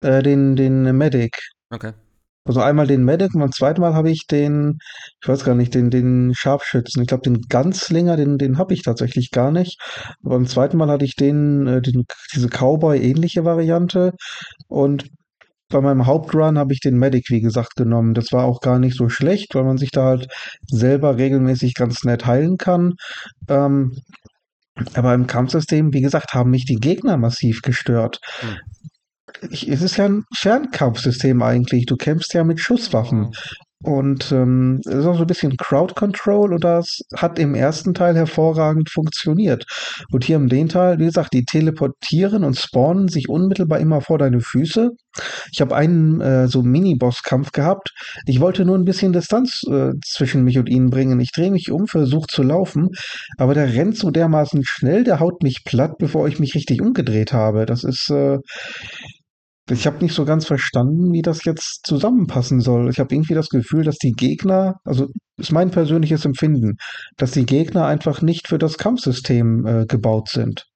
Äh, 0.04 0.24
den, 0.24 0.56
den 0.56 0.98
Medic. 0.98 1.38
Okay. 1.70 1.94
Also 2.44 2.60
einmal 2.60 2.88
den 2.88 3.06
Medic 3.06 3.36
und 3.36 3.42
beim 3.42 3.52
zweiten 3.52 3.82
Mal 3.82 3.94
habe 3.94 4.10
ich 4.10 4.26
den, 4.26 4.80
ich 5.22 5.28
weiß 5.28 5.44
gar 5.44 5.54
nicht, 5.54 5.76
den, 5.76 5.92
den 5.92 6.34
Scharfschützen. 6.34 7.04
Ich 7.04 7.08
glaube, 7.08 7.22
den 7.22 7.42
Ganzlinger, 7.42 8.18
den, 8.18 8.40
den 8.40 8.58
habe 8.58 8.74
ich 8.74 8.82
tatsächlich 8.82 9.30
gar 9.30 9.52
nicht. 9.52 9.80
Aber 10.24 10.36
beim 10.36 10.48
zweiten 10.48 10.78
Mal 10.78 10.90
hatte 10.90 11.06
ich 11.06 11.16
den, 11.16 11.68
äh, 11.68 11.82
den 11.82 12.06
diese 12.34 12.50
Cowboy-ähnliche 12.50 13.46
Variante. 13.46 14.14
Und 14.68 15.08
bei 15.72 15.82
meinem 15.82 16.06
Hauptrun 16.06 16.58
habe 16.58 16.74
ich 16.74 16.80
den 16.80 16.98
Medic, 16.98 17.30
wie 17.30 17.42
gesagt, 17.42 17.76
genommen. 17.76 18.14
Das 18.14 18.32
war 18.32 18.46
auch 18.46 18.60
gar 18.60 18.80
nicht 18.80 18.96
so 18.96 19.10
schlecht, 19.10 19.56
weil 19.56 19.64
man 19.64 19.78
sich 19.78 19.92
da 19.92 20.06
halt 20.06 20.28
selber 20.68 21.18
regelmäßig 21.18 21.74
ganz 21.74 22.04
nett 22.04 22.26
heilen 22.26 22.58
kann. 22.58 22.94
Ähm, 23.48 23.98
aber 24.94 25.14
im 25.14 25.28
Kampfsystem, 25.28 25.94
wie 25.94 26.02
gesagt, 26.02 26.34
haben 26.34 26.52
mich 26.52 26.66
die 26.66 26.76
Gegner 26.76 27.18
massiv 27.18 27.62
gestört. 27.62 28.20
Hm 28.40 28.58
ich, 29.50 29.68
es 29.68 29.82
ist 29.82 29.98
ja 29.98 30.06
ein 30.06 30.24
Fernkampfsystem 30.36 31.42
eigentlich. 31.42 31.86
Du 31.86 31.96
kämpfst 31.96 32.34
ja 32.34 32.44
mit 32.44 32.60
Schusswaffen. 32.60 33.32
Und 33.84 34.32
ähm, 34.32 34.80
es 34.86 34.94
ist 34.94 35.06
auch 35.06 35.16
so 35.16 35.22
ein 35.22 35.28
bisschen 35.28 35.58
Crowd 35.58 35.96
Control 35.96 36.54
und 36.54 36.64
das 36.64 37.02
hat 37.16 37.40
im 37.40 37.56
ersten 37.56 37.94
Teil 37.94 38.16
hervorragend 38.16 38.90
funktioniert. 38.90 39.66
Und 40.12 40.24
hier 40.24 40.36
im 40.36 40.50
den 40.50 40.70
Teil, 40.70 41.00
wie 41.00 41.06
gesagt, 41.06 41.34
die 41.34 41.46
teleportieren 41.46 42.44
und 42.44 42.58
spawnen 42.58 43.08
sich 43.08 43.28
unmittelbar 43.30 43.80
immer 43.80 44.02
vor 44.02 44.18
deine 44.18 44.40
Füße. 44.40 44.92
Ich 45.52 45.62
habe 45.62 45.76
einen 45.76 46.22
äh, 46.22 46.48
so 46.48 46.62
Mini-Boss-Kampf 46.62 47.52
gehabt. 47.52 47.92
Ich 48.26 48.40
wollte 48.40 48.66
nur 48.66 48.78
ein 48.78 48.86
bisschen 48.86 49.14
Distanz 49.14 49.64
äh, 49.70 49.92
zwischen 50.06 50.44
mich 50.44 50.58
und 50.58 50.70
ihnen 50.70 50.90
bringen. 50.90 51.20
Ich 51.20 51.32
drehe 51.32 51.52
mich 51.52 51.72
um, 51.72 51.88
versuche 51.88 52.28
zu 52.28 52.44
laufen, 52.44 52.90
aber 53.38 53.54
der 53.54 53.74
rennt 53.74 53.98
so 53.98 54.12
dermaßen 54.12 54.64
schnell, 54.64 55.04
der 55.04 55.20
haut 55.20 55.44
mich 55.44 55.64
platt, 55.66 55.98
bevor 55.98 56.28
ich 56.28 56.40
mich 56.40 56.56
richtig 56.56 56.82
umgedreht 56.82 57.34
habe. 57.34 57.66
Das 57.66 57.84
ist 57.84 58.10
äh, 58.10 58.38
ich 59.72 59.88
habe 59.88 60.00
nicht 60.00 60.14
so 60.14 60.26
ganz 60.26 60.46
verstanden, 60.46 61.14
wie 61.14 61.22
das 61.22 61.46
jetzt 61.46 61.86
zusammenpassen 61.86 62.62
soll. 62.62 62.90
Ich 62.90 63.00
habe 63.00 63.14
irgendwie 63.14 63.34
das 63.34 63.50
Gefühl, 63.50 63.84
dass 63.84 63.98
die 63.98 64.12
Gegner, 64.12 64.80
also 64.84 65.08
ist 65.38 65.52
mein 65.52 65.72
persönliches 65.72 66.26
Empfinden, 66.26 66.78
dass 67.18 67.32
die 67.32 67.46
Gegner 67.46 67.86
einfach 67.86 68.22
nicht 68.22 68.48
für 68.48 68.58
das 68.58 68.78
Kampfsystem 68.78 69.66
äh, 69.66 69.86
gebaut 69.86 70.30
sind. 70.30 70.68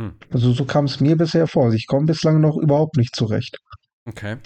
Hm. 0.00 0.14
Also 0.30 0.52
so 0.52 0.64
kam 0.64 0.84
es 0.84 1.00
mir 1.00 1.16
bisher 1.16 1.46
vor. 1.46 1.72
Ich 1.72 1.86
komme 1.86 2.06
bislang 2.06 2.40
noch 2.40 2.56
überhaupt 2.56 2.96
nicht 2.96 3.16
zurecht. 3.16 3.58
Okay. 4.04 4.36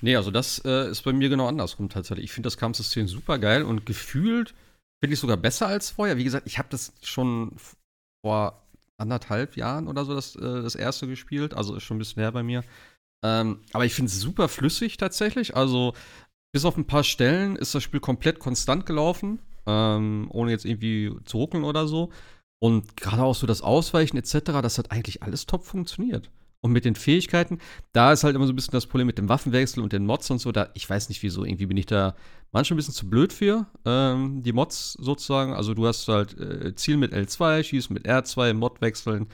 Nee, 0.00 0.16
also 0.16 0.30
das 0.30 0.62
äh, 0.64 0.90
ist 0.90 1.02
bei 1.02 1.12
mir 1.12 1.28
genau 1.28 1.46
andersrum 1.46 1.88
tatsächlich. 1.88 2.24
Ich 2.24 2.32
finde 2.32 2.46
das 2.46 2.56
Kampfsystem 2.56 3.06
super 3.06 3.38
geil 3.38 3.62
und 3.62 3.84
gefühlt 3.84 4.54
finde 5.00 5.14
ich 5.14 5.20
sogar 5.20 5.36
besser 5.36 5.66
als 5.66 5.90
vorher. 5.90 6.16
Wie 6.16 6.24
gesagt, 6.24 6.46
ich 6.46 6.58
habe 6.58 6.68
das 6.70 6.94
schon 7.02 7.54
vor 8.24 8.62
anderthalb 8.98 9.56
Jahren 9.56 9.88
oder 9.88 10.04
so 10.04 10.14
das, 10.14 10.36
äh, 10.36 10.62
das 10.62 10.74
erste 10.74 11.06
gespielt, 11.06 11.54
also 11.54 11.74
ist 11.74 11.82
schon 11.82 11.96
ein 11.96 11.98
bisschen 11.98 12.22
her 12.22 12.32
bei 12.32 12.42
mir. 12.42 12.64
Ähm, 13.26 13.58
aber 13.72 13.84
ich 13.84 13.94
finde 13.94 14.10
es 14.10 14.20
super 14.20 14.48
flüssig 14.48 14.98
tatsächlich. 14.98 15.56
Also 15.56 15.94
bis 16.52 16.64
auf 16.64 16.76
ein 16.76 16.86
paar 16.86 17.02
Stellen 17.02 17.56
ist 17.56 17.74
das 17.74 17.82
Spiel 17.82 17.98
komplett 17.98 18.38
konstant 18.38 18.86
gelaufen, 18.86 19.40
ähm, 19.66 20.28
ohne 20.30 20.52
jetzt 20.52 20.64
irgendwie 20.64 21.12
zu 21.24 21.38
ruckeln 21.38 21.64
oder 21.64 21.88
so. 21.88 22.10
Und 22.62 22.96
gerade 22.96 23.24
auch 23.24 23.34
so 23.34 23.46
das 23.46 23.62
Ausweichen 23.62 24.16
etc., 24.16 24.38
das 24.62 24.78
hat 24.78 24.92
eigentlich 24.92 25.22
alles 25.22 25.46
top 25.46 25.64
funktioniert. 25.64 26.30
Und 26.60 26.72
mit 26.72 26.84
den 26.84 26.94
Fähigkeiten, 26.94 27.58
da 27.92 28.12
ist 28.12 28.24
halt 28.24 28.34
immer 28.34 28.46
so 28.46 28.52
ein 28.52 28.56
bisschen 28.56 28.72
das 28.72 28.86
Problem 28.86 29.06
mit 29.06 29.18
dem 29.18 29.28
Waffenwechsel 29.28 29.82
und 29.82 29.92
den 29.92 30.06
Mods 30.06 30.30
und 30.30 30.38
so. 30.38 30.52
Da, 30.52 30.70
ich 30.74 30.88
weiß 30.88 31.08
nicht 31.08 31.22
wieso, 31.22 31.44
irgendwie 31.44 31.66
bin 31.66 31.76
ich 31.76 31.86
da 31.86 32.14
manchmal 32.52 32.76
ein 32.76 32.78
bisschen 32.78 32.94
zu 32.94 33.10
blöd 33.10 33.32
für, 33.32 33.66
ähm, 33.84 34.42
die 34.42 34.52
Mods 34.52 34.94
sozusagen. 34.94 35.52
Also 35.52 35.74
du 35.74 35.86
hast 35.86 36.08
halt 36.08 36.38
äh, 36.38 36.74
Ziel 36.74 36.96
mit 36.96 37.12
L2, 37.12 37.62
schießen 37.62 37.92
mit 37.92 38.06
R2, 38.06 38.54
Mod 38.54 38.80
wechseln 38.80 39.26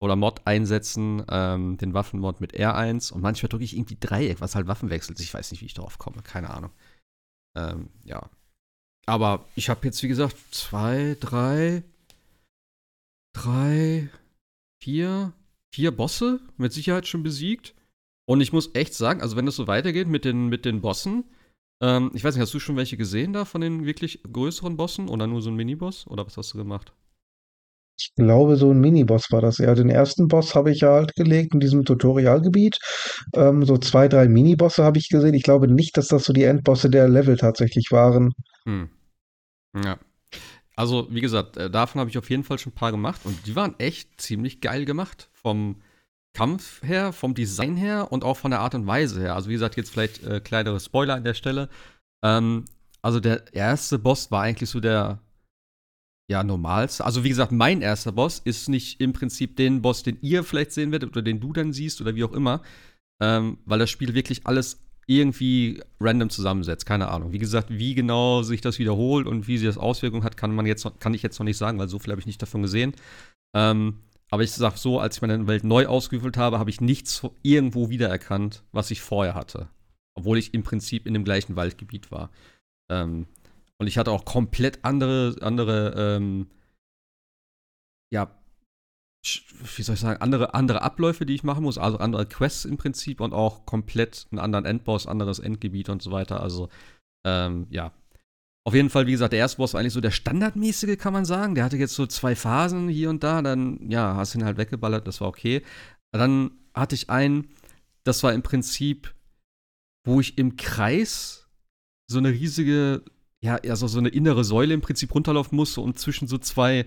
oder 0.00 0.16
Mod 0.16 0.42
einsetzen, 0.46 1.24
ähm, 1.30 1.78
den 1.78 1.94
Waffenmod 1.94 2.40
mit 2.40 2.54
R1 2.54 3.12
und 3.12 3.22
manchmal 3.22 3.48
drücke 3.48 3.64
ich 3.64 3.76
irgendwie 3.76 3.96
Dreieck, 3.98 4.40
was 4.40 4.54
halt 4.54 4.66
Waffen 4.66 4.90
wechselt. 4.90 5.20
Ich 5.20 5.32
weiß 5.32 5.50
nicht, 5.50 5.62
wie 5.62 5.66
ich 5.66 5.74
darauf 5.74 5.98
komme, 5.98 6.22
keine 6.22 6.50
Ahnung. 6.50 6.70
Ähm, 7.56 7.88
ja. 8.04 8.28
Aber 9.06 9.46
ich 9.54 9.68
habe 9.68 9.86
jetzt, 9.86 10.02
wie 10.02 10.08
gesagt, 10.08 10.36
zwei, 10.50 11.16
drei, 11.20 11.82
drei, 13.32 14.10
vier, 14.82 15.32
vier 15.72 15.96
Bosse 15.96 16.40
mit 16.56 16.72
Sicherheit 16.72 17.06
schon 17.06 17.22
besiegt. 17.22 17.74
Und 18.28 18.40
ich 18.40 18.52
muss 18.52 18.74
echt 18.74 18.94
sagen, 18.94 19.22
also 19.22 19.36
wenn 19.36 19.46
es 19.46 19.56
so 19.56 19.66
weitergeht 19.66 20.08
mit 20.08 20.24
den, 20.24 20.48
mit 20.48 20.64
den 20.64 20.80
Bossen, 20.80 21.24
ähm, 21.80 22.10
ich 22.14 22.24
weiß 22.24 22.34
nicht, 22.34 22.42
hast 22.42 22.54
du 22.54 22.58
schon 22.58 22.76
welche 22.76 22.96
gesehen 22.96 23.32
da 23.32 23.44
von 23.44 23.60
den 23.60 23.86
wirklich 23.86 24.20
größeren 24.30 24.76
Bossen 24.76 25.08
oder 25.08 25.26
nur 25.26 25.40
so 25.40 25.50
ein 25.50 25.56
Miniboss? 25.56 26.06
Oder 26.06 26.26
was 26.26 26.36
hast 26.36 26.52
du 26.54 26.58
gemacht? 26.58 26.92
Ich 27.98 28.12
glaube, 28.14 28.56
so 28.56 28.70
ein 28.70 28.80
Miniboss 28.80 29.32
war 29.32 29.40
das. 29.40 29.58
Ja, 29.58 29.74
den 29.74 29.88
ersten 29.88 30.28
Boss 30.28 30.54
habe 30.54 30.70
ich 30.70 30.80
ja 30.80 30.92
halt 30.92 31.14
gelegt 31.14 31.54
in 31.54 31.60
diesem 31.60 31.84
Tutorialgebiet. 31.84 32.78
Ähm, 33.34 33.64
so 33.64 33.78
zwei, 33.78 34.08
drei 34.08 34.28
Minibosse 34.28 34.84
habe 34.84 34.98
ich 34.98 35.08
gesehen. 35.08 35.34
Ich 35.34 35.42
glaube 35.42 35.68
nicht, 35.68 35.96
dass 35.96 36.08
das 36.08 36.24
so 36.24 36.32
die 36.32 36.44
Endbosse 36.44 36.90
der 36.90 37.08
Level 37.08 37.36
tatsächlich 37.36 37.90
waren. 37.92 38.32
Hm. 38.66 38.90
Ja. 39.84 39.98
Also, 40.76 41.08
wie 41.10 41.22
gesagt, 41.22 41.56
äh, 41.56 41.70
davon 41.70 42.00
habe 42.00 42.10
ich 42.10 42.18
auf 42.18 42.28
jeden 42.28 42.44
Fall 42.44 42.58
schon 42.58 42.72
ein 42.72 42.76
paar 42.76 42.92
gemacht 42.92 43.22
und 43.24 43.46
die 43.46 43.56
waren 43.56 43.74
echt 43.78 44.20
ziemlich 44.20 44.60
geil 44.60 44.84
gemacht. 44.84 45.30
Vom 45.32 45.80
Kampf 46.34 46.82
her, 46.82 47.14
vom 47.14 47.34
Design 47.34 47.76
her 47.76 48.12
und 48.12 48.24
auch 48.24 48.36
von 48.36 48.50
der 48.50 48.60
Art 48.60 48.74
und 48.74 48.86
Weise 48.86 49.20
her. 49.20 49.34
Also, 49.34 49.48
wie 49.48 49.54
gesagt, 49.54 49.78
jetzt 49.78 49.90
vielleicht 49.90 50.22
äh, 50.22 50.40
kleinere 50.40 50.78
Spoiler 50.78 51.14
an 51.14 51.24
der 51.24 51.32
Stelle. 51.32 51.70
Ähm, 52.22 52.66
also, 53.00 53.20
der 53.20 53.54
erste 53.54 53.98
Boss 53.98 54.30
war 54.30 54.42
eigentlich 54.42 54.68
so 54.68 54.80
der, 54.80 55.20
ja, 56.28 56.42
normalste. 56.42 57.04
Also, 57.04 57.22
wie 57.24 57.28
gesagt, 57.28 57.52
mein 57.52 57.82
erster 57.82 58.12
Boss 58.12 58.40
ist 58.40 58.68
nicht 58.68 59.00
im 59.00 59.12
Prinzip 59.12 59.56
den 59.56 59.82
Boss, 59.82 60.02
den 60.02 60.18
ihr 60.22 60.42
vielleicht 60.42 60.72
sehen 60.72 60.90
werdet 60.92 61.10
oder 61.10 61.22
den 61.22 61.40
du 61.40 61.52
dann 61.52 61.72
siehst 61.72 62.00
oder 62.00 62.14
wie 62.14 62.24
auch 62.24 62.32
immer. 62.32 62.62
Ähm, 63.22 63.58
weil 63.64 63.78
das 63.78 63.90
Spiel 63.90 64.14
wirklich 64.14 64.46
alles 64.46 64.82
irgendwie 65.06 65.82
random 66.00 66.30
zusammensetzt. 66.30 66.84
Keine 66.84 67.08
Ahnung. 67.08 67.32
Wie 67.32 67.38
gesagt, 67.38 67.68
wie 67.70 67.94
genau 67.94 68.42
sich 68.42 68.60
das 68.60 68.78
wiederholt 68.78 69.26
und 69.26 69.46
wie 69.46 69.56
sie 69.56 69.66
das 69.66 69.78
Auswirkungen 69.78 70.24
hat, 70.24 70.36
kann 70.36 70.54
man 70.54 70.66
jetzt 70.66 70.86
kann 70.98 71.14
ich 71.14 71.22
jetzt 71.22 71.38
noch 71.38 71.44
nicht 71.44 71.56
sagen, 71.56 71.78
weil 71.78 71.88
so 71.88 71.98
viel 71.98 72.10
habe 72.10 72.20
ich 72.20 72.26
nicht 72.26 72.42
davon 72.42 72.62
gesehen. 72.62 72.92
Ähm, 73.54 74.00
aber 74.30 74.42
ich 74.42 74.50
sage 74.50 74.76
so, 74.76 74.98
als 74.98 75.16
ich 75.16 75.22
meine 75.22 75.46
Welt 75.46 75.62
neu 75.62 75.86
ausgefüllt 75.86 76.36
habe, 76.36 76.58
habe 76.58 76.70
ich 76.70 76.80
nichts 76.80 77.22
irgendwo 77.42 77.88
wiedererkannt, 77.88 78.64
was 78.72 78.90
ich 78.90 79.00
vorher 79.00 79.34
hatte. 79.34 79.68
Obwohl 80.14 80.38
ich 80.38 80.52
im 80.52 80.64
Prinzip 80.64 81.06
in 81.06 81.14
dem 81.14 81.24
gleichen 81.24 81.54
Waldgebiet 81.54 82.10
war. 82.10 82.30
Ähm, 82.90 83.26
und 83.78 83.86
ich 83.86 83.98
hatte 83.98 84.10
auch 84.10 84.24
komplett 84.24 84.84
andere, 84.84 85.36
andere, 85.40 85.94
ähm, 85.96 86.50
ja, 88.12 88.30
wie 89.76 89.82
soll 89.82 89.94
ich 89.94 90.00
sagen, 90.00 90.20
andere, 90.20 90.54
andere 90.54 90.82
Abläufe, 90.82 91.26
die 91.26 91.34
ich 91.34 91.42
machen 91.42 91.64
muss, 91.64 91.78
also 91.78 91.98
andere 91.98 92.26
Quests 92.26 92.64
im 92.64 92.76
Prinzip 92.76 93.20
und 93.20 93.32
auch 93.32 93.66
komplett 93.66 94.26
einen 94.30 94.38
anderen 94.38 94.64
Endboss, 94.64 95.06
anderes 95.06 95.38
Endgebiet 95.38 95.88
und 95.88 96.02
so 96.02 96.12
weiter. 96.12 96.40
Also, 96.40 96.68
ähm, 97.26 97.66
ja. 97.70 97.92
Auf 98.64 98.74
jeden 98.74 98.90
Fall, 98.90 99.06
wie 99.06 99.12
gesagt, 99.12 99.32
der 99.32 99.40
erste 99.40 99.58
Boss 99.58 99.74
war 99.74 99.80
eigentlich 99.80 99.92
so 99.92 100.00
der 100.00 100.10
standardmäßige, 100.10 100.98
kann 100.98 101.12
man 101.12 101.24
sagen. 101.24 101.54
Der 101.54 101.64
hatte 101.64 101.76
jetzt 101.76 101.94
so 101.94 102.06
zwei 102.06 102.34
Phasen 102.34 102.88
hier 102.88 103.10
und 103.10 103.22
da, 103.22 103.42
dann, 103.42 103.90
ja, 103.90 104.16
hast 104.16 104.34
ihn 104.34 104.44
halt 104.44 104.58
weggeballert, 104.58 105.06
das 105.06 105.20
war 105.20 105.28
okay. 105.28 105.62
Dann 106.12 106.50
hatte 106.74 106.94
ich 106.94 107.10
einen, 107.10 107.48
das 108.04 108.22
war 108.22 108.32
im 108.32 108.42
Prinzip, 108.42 109.14
wo 110.04 110.20
ich 110.20 110.38
im 110.38 110.56
Kreis 110.56 111.48
so 112.08 112.18
eine 112.18 112.30
riesige, 112.30 113.04
ja, 113.46 113.56
also 113.70 113.86
so 113.86 113.98
eine 113.98 114.08
innere 114.08 114.44
Säule 114.44 114.74
im 114.74 114.80
Prinzip 114.80 115.14
runterlaufen 115.14 115.56
musste 115.56 115.80
und 115.80 115.98
zwischen 115.98 116.26
so 116.26 116.36
zwei, 116.38 116.86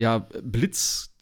ja, 0.00 0.28
Blitz, 0.42 1.12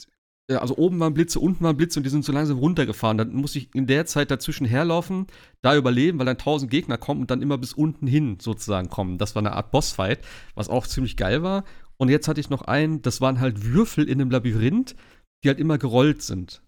also 0.50 0.76
oben 0.76 1.00
waren 1.00 1.14
Blitze, 1.14 1.40
unten 1.40 1.64
waren 1.64 1.76
Blitze 1.76 1.98
und 1.98 2.04
die 2.04 2.10
sind 2.10 2.24
so 2.24 2.32
langsam 2.32 2.58
runtergefahren. 2.58 3.18
Dann 3.18 3.34
muss 3.34 3.56
ich 3.56 3.74
in 3.74 3.86
der 3.86 4.06
Zeit 4.06 4.30
dazwischen 4.30 4.66
herlaufen, 4.66 5.26
da 5.62 5.76
überleben, 5.76 6.18
weil 6.18 6.26
dann 6.26 6.38
tausend 6.38 6.70
Gegner 6.70 6.96
kommen 6.98 7.22
und 7.22 7.30
dann 7.30 7.42
immer 7.42 7.58
bis 7.58 7.72
unten 7.72 8.06
hin 8.06 8.38
sozusagen 8.40 8.88
kommen. 8.88 9.18
Das 9.18 9.34
war 9.34 9.42
eine 9.42 9.52
Art 9.52 9.70
Bossfight, 9.70 10.20
was 10.54 10.68
auch 10.68 10.86
ziemlich 10.86 11.16
geil 11.16 11.42
war. 11.42 11.64
Und 11.96 12.08
jetzt 12.10 12.28
hatte 12.28 12.40
ich 12.40 12.50
noch 12.50 12.62
einen, 12.62 13.02
das 13.02 13.20
waren 13.20 13.40
halt 13.40 13.64
Würfel 13.64 14.08
in 14.08 14.20
einem 14.20 14.30
Labyrinth, 14.30 14.94
die 15.42 15.48
halt 15.48 15.58
immer 15.58 15.78
gerollt 15.78 16.22
sind. 16.22 16.62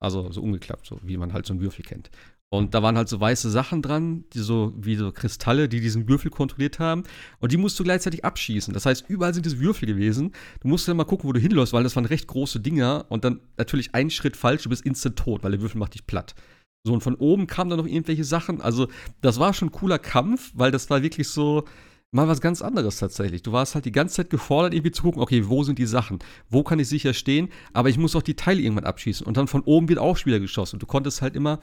Also 0.00 0.32
so 0.32 0.42
umgeklappt, 0.42 0.86
so 0.86 0.98
wie 1.02 1.16
man 1.16 1.32
halt 1.32 1.46
so 1.46 1.52
einen 1.52 1.60
Würfel 1.60 1.84
kennt. 1.84 2.10
Und 2.52 2.74
da 2.74 2.82
waren 2.82 2.98
halt 2.98 3.08
so 3.08 3.18
weiße 3.18 3.50
Sachen 3.50 3.80
dran, 3.80 4.24
die 4.34 4.40
so 4.40 4.74
wie 4.76 4.94
so 4.96 5.10
Kristalle, 5.10 5.70
die 5.70 5.80
diesen 5.80 6.06
Würfel 6.06 6.30
kontrolliert 6.30 6.78
haben. 6.78 7.04
Und 7.40 7.50
die 7.50 7.56
musst 7.56 7.80
du 7.80 7.82
gleichzeitig 7.82 8.26
abschießen. 8.26 8.74
Das 8.74 8.84
heißt, 8.84 9.06
überall 9.08 9.32
sind 9.32 9.46
diese 9.46 9.58
Würfel 9.58 9.86
gewesen. 9.86 10.32
Du 10.60 10.68
musst 10.68 10.86
dann 10.86 10.98
mal 10.98 11.04
gucken, 11.04 11.26
wo 11.26 11.32
du 11.32 11.40
hinläufst, 11.40 11.72
weil 11.72 11.82
das 11.82 11.96
waren 11.96 12.04
recht 12.04 12.26
große 12.26 12.60
Dinger. 12.60 13.06
Und 13.08 13.24
dann 13.24 13.40
natürlich 13.56 13.94
ein 13.94 14.10
Schritt 14.10 14.36
falsch, 14.36 14.64
du 14.64 14.68
bist 14.68 14.84
instant 14.84 15.16
tot, 15.16 15.42
weil 15.42 15.52
der 15.52 15.62
Würfel 15.62 15.78
macht 15.78 15.94
dich 15.94 16.06
platt. 16.06 16.34
So, 16.86 16.92
und 16.92 17.02
von 17.02 17.14
oben 17.14 17.46
kamen 17.46 17.70
dann 17.70 17.78
noch 17.78 17.86
irgendwelche 17.86 18.24
Sachen. 18.24 18.60
Also, 18.60 18.88
das 19.22 19.40
war 19.40 19.54
schon 19.54 19.68
ein 19.68 19.72
cooler 19.72 19.98
Kampf, 19.98 20.52
weil 20.54 20.70
das 20.70 20.90
war 20.90 21.02
wirklich 21.02 21.28
so, 21.28 21.64
mal 22.12 22.28
was 22.28 22.42
ganz 22.42 22.60
anderes 22.60 22.98
tatsächlich. 22.98 23.42
Du 23.42 23.52
warst 23.52 23.74
halt 23.74 23.86
die 23.86 23.92
ganze 23.92 24.16
Zeit 24.16 24.30
gefordert, 24.30 24.74
irgendwie 24.74 24.92
zu 24.92 25.02
gucken, 25.02 25.22
okay, 25.22 25.48
wo 25.48 25.64
sind 25.64 25.78
die 25.78 25.86
Sachen? 25.86 26.18
Wo 26.50 26.62
kann 26.62 26.78
ich 26.78 26.88
sicher 26.88 27.14
stehen? 27.14 27.48
Aber 27.72 27.88
ich 27.88 27.96
muss 27.96 28.14
auch 28.14 28.22
die 28.22 28.36
Teile 28.36 28.60
irgendwann 28.60 28.84
abschießen. 28.84 29.26
Und 29.26 29.38
dann 29.38 29.48
von 29.48 29.62
oben 29.62 29.88
wird 29.88 29.98
auch 29.98 30.24
wieder 30.26 30.38
geschossen. 30.38 30.76
Und 30.76 30.82
du 30.82 30.86
konntest 30.86 31.22
halt 31.22 31.34
immer, 31.34 31.58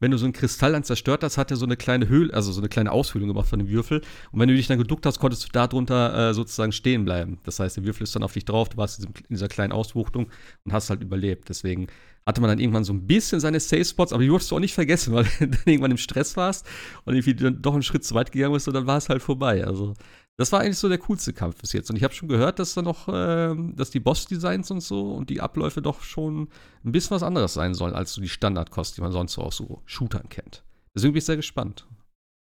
wenn 0.00 0.10
du 0.10 0.18
so 0.18 0.26
einen 0.26 0.34
Kristall 0.34 0.72
dann 0.72 0.84
zerstört 0.84 1.24
hast, 1.24 1.38
hat 1.38 1.50
er 1.50 1.56
so 1.56 1.64
eine 1.64 1.76
kleine 1.76 2.06
Höhle, 2.08 2.34
also 2.34 2.52
so 2.52 2.60
eine 2.60 2.68
kleine 2.68 2.92
Aushöhlung 2.92 3.28
gemacht 3.28 3.48
von 3.48 3.58
dem 3.58 3.68
Würfel. 3.68 4.02
Und 4.30 4.40
wenn 4.40 4.48
du 4.48 4.54
dich 4.54 4.66
dann 4.66 4.78
geduckt 4.78 5.06
hast, 5.06 5.18
konntest 5.18 5.44
du 5.44 5.48
da 5.52 5.66
drunter 5.66 6.30
äh, 6.30 6.34
sozusagen 6.34 6.72
stehen 6.72 7.06
bleiben. 7.06 7.38
Das 7.44 7.58
heißt, 7.58 7.78
der 7.78 7.84
Würfel 7.84 8.02
ist 8.02 8.14
dann 8.14 8.22
auf 8.22 8.34
dich 8.34 8.44
drauf, 8.44 8.68
du 8.68 8.76
warst 8.76 9.02
in 9.02 9.08
dieser 9.30 9.48
kleinen 9.48 9.72
Auswuchtung 9.72 10.26
und 10.64 10.72
hast 10.72 10.90
halt 10.90 11.00
überlebt. 11.00 11.48
Deswegen 11.48 11.86
hatte 12.26 12.40
man 12.40 12.48
dann 12.48 12.58
irgendwann 12.58 12.84
so 12.84 12.92
ein 12.92 13.06
bisschen 13.06 13.40
seine 13.40 13.60
Safe 13.60 13.84
Spots, 13.84 14.12
aber 14.12 14.22
die 14.22 14.28
durfst 14.28 14.50
du 14.50 14.56
auch 14.56 14.60
nicht 14.60 14.74
vergessen, 14.74 15.12
weil 15.12 15.24
du 15.38 15.46
dann 15.46 15.60
irgendwann 15.66 15.90
im 15.90 15.98
Stress 15.98 16.36
warst 16.36 16.66
und 17.04 17.14
irgendwie 17.14 17.34
dann 17.34 17.60
doch 17.60 17.74
einen 17.74 17.82
Schritt 17.82 18.04
zu 18.04 18.14
weit 18.14 18.32
gegangen 18.32 18.54
bist 18.54 18.68
und 18.68 18.74
dann 18.74 18.86
war 18.86 18.96
es 18.96 19.08
halt 19.08 19.22
vorbei. 19.22 19.64
Also, 19.64 19.94
das 20.36 20.50
war 20.50 20.60
eigentlich 20.60 20.78
so 20.78 20.88
der 20.88 20.98
coolste 20.98 21.32
Kampf 21.32 21.60
bis 21.60 21.72
jetzt. 21.72 21.90
Und 21.90 21.96
ich 21.96 22.02
habe 22.02 22.14
schon 22.14 22.28
gehört, 22.28 22.58
dass 22.58 22.74
da 22.74 22.82
noch, 22.82 23.08
äh, 23.08 23.54
dass 23.74 23.90
die 23.90 24.00
Boss-Designs 24.00 24.70
und 24.70 24.80
so 24.80 25.12
und 25.12 25.30
die 25.30 25.40
Abläufe 25.40 25.80
doch 25.80 26.02
schon 26.02 26.48
ein 26.84 26.92
bisschen 26.92 27.10
was 27.10 27.22
anderes 27.22 27.54
sein 27.54 27.74
sollen, 27.74 27.94
als 27.94 28.14
so 28.14 28.20
die 28.20 28.28
Standardkost, 28.28 28.96
die 28.96 29.00
man 29.00 29.12
sonst 29.12 29.34
so 29.34 29.42
aus 29.42 29.56
so 29.56 29.82
Shootern 29.84 30.28
kennt. 30.28 30.64
Deswegen 30.94 31.12
bin 31.12 31.18
ich 31.18 31.24
sehr 31.26 31.36
gespannt, 31.36 31.86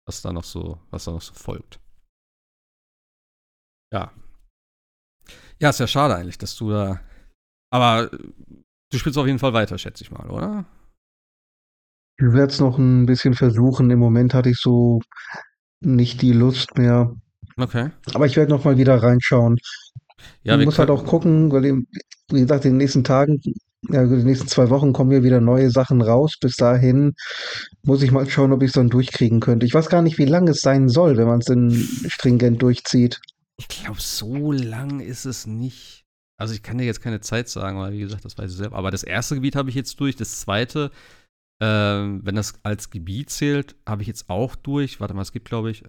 was 0.07 0.23
da 0.23 0.33
noch 0.33 0.45
so, 0.45 0.81
was 0.91 1.05
da 1.05 1.13
noch 1.13 1.23
so 1.23 1.35
folgt. 1.35 1.81
Ja. 3.93 4.13
Ja, 5.61 5.71
ist 5.71 5.81
ja 5.81 5.87
schade 5.87 6.15
eigentlich, 6.15 6.39
dass 6.39 6.57
du 6.57 6.71
da. 6.71 7.01
Aber 7.71 8.11
Du 8.91 8.99
spielst 8.99 9.19
auf 9.19 9.27
jeden 9.27 9.39
Fall 9.39 9.53
weiter, 9.53 9.79
schätze 9.79 10.05
ich 10.05 10.11
mal, 10.11 10.31
oder? 10.31 10.65
Ich 12.19 12.33
werde 12.33 12.53
es 12.53 12.61
noch 12.61 12.79
ein 12.79 13.07
bisschen 13.07 13.35
versuchen. 13.35 13.91
Im 13.91 13.99
Moment 13.99 14.33
hatte 14.33 14.51
ich 14.51 14.59
so 14.59 15.01
nicht 15.81 16.23
die 16.23 16.33
Lust 16.33 16.79
mehr. 16.79 17.15
Okay. 17.57 17.91
Aber 18.15 18.27
ich 18.27 18.37
werde 18.37 18.53
noch 18.53 18.65
mal 18.65 18.79
wieder 18.79 19.03
reinschauen. 19.03 19.59
Ja, 20.43 20.59
ich 20.59 20.65
muss 20.65 20.79
halt 20.79 20.91
auch 20.91 21.05
gucken, 21.05 21.53
weil, 21.53 21.83
wie 22.31 22.41
gesagt, 22.41 22.65
in 22.65 22.73
den 22.73 22.79
nächsten 22.79 23.05
Tagen, 23.05 23.41
ja, 23.89 24.03
in 24.03 24.11
den 24.11 24.25
nächsten 24.25 24.49
zwei 24.49 24.71
Wochen 24.71 24.93
kommen 24.93 25.11
hier 25.11 25.23
wieder 25.23 25.41
neue 25.41 25.71
Sachen 25.71 26.01
raus. 26.01 26.37
Bis 26.41 26.57
dahin 26.57 27.15
muss 27.83 28.03
ich 28.03 28.13
mal 28.13 28.29
schauen, 28.29 28.53
ob 28.53 28.63
ich 28.63 28.69
es 28.69 28.75
dann 28.75 28.89
durchkriegen 28.89 29.41
könnte. 29.41 29.67
Ich 29.67 29.75
weiß 29.75 29.89
gar 29.89 30.03
nicht, 30.03 30.19
wie 30.19 30.25
lang 30.25 30.49
es 30.49 30.61
sein 30.61 30.89
soll, 30.89 31.17
wenn 31.17 31.27
man 31.27 31.41
es 31.41 31.47
dann 31.47 31.71
stringent 31.71 32.63
durchzieht. 32.63 33.21
Ich 33.59 33.69
glaube, 33.69 34.01
so 34.01 34.53
lang 34.53 35.01
ist 35.01 35.25
es 35.27 35.47
nicht. 35.47 36.06
Also 36.39 36.55
ich 36.55 36.63
kann 36.63 36.79
dir 36.79 36.85
jetzt 36.85 37.01
keine 37.01 37.21
Zeit 37.21 37.49
sagen, 37.49 37.79
weil 37.79 37.93
wie 37.93 38.01
gesagt, 38.01 38.25
das 38.25 38.37
weiß 38.37 38.51
ich 38.51 38.57
selber. 38.57 38.77
Aber 38.77 38.91
das 38.91 39.03
erste 39.03 39.35
Gebiet 39.35 39.57
habe 39.57 39.71
ich 39.71 39.75
jetzt 39.75 39.99
durch. 40.01 40.17
Das 40.17 40.41
zweite, 40.41 40.91
ähm, 41.63 42.21
wenn 42.25 42.35
das 42.35 42.63
als 42.63 42.91
Gebiet 42.91 43.31
zählt, 43.31 43.75
habe 43.87 44.03
ich 44.03 44.09
jetzt 44.09 44.29
auch 44.29 44.55
durch. 44.55 45.01
Warte 45.01 45.15
mal, 45.15 45.23
es 45.23 45.33
gibt, 45.33 45.49
glaube 45.49 45.71
ich, 45.71 45.85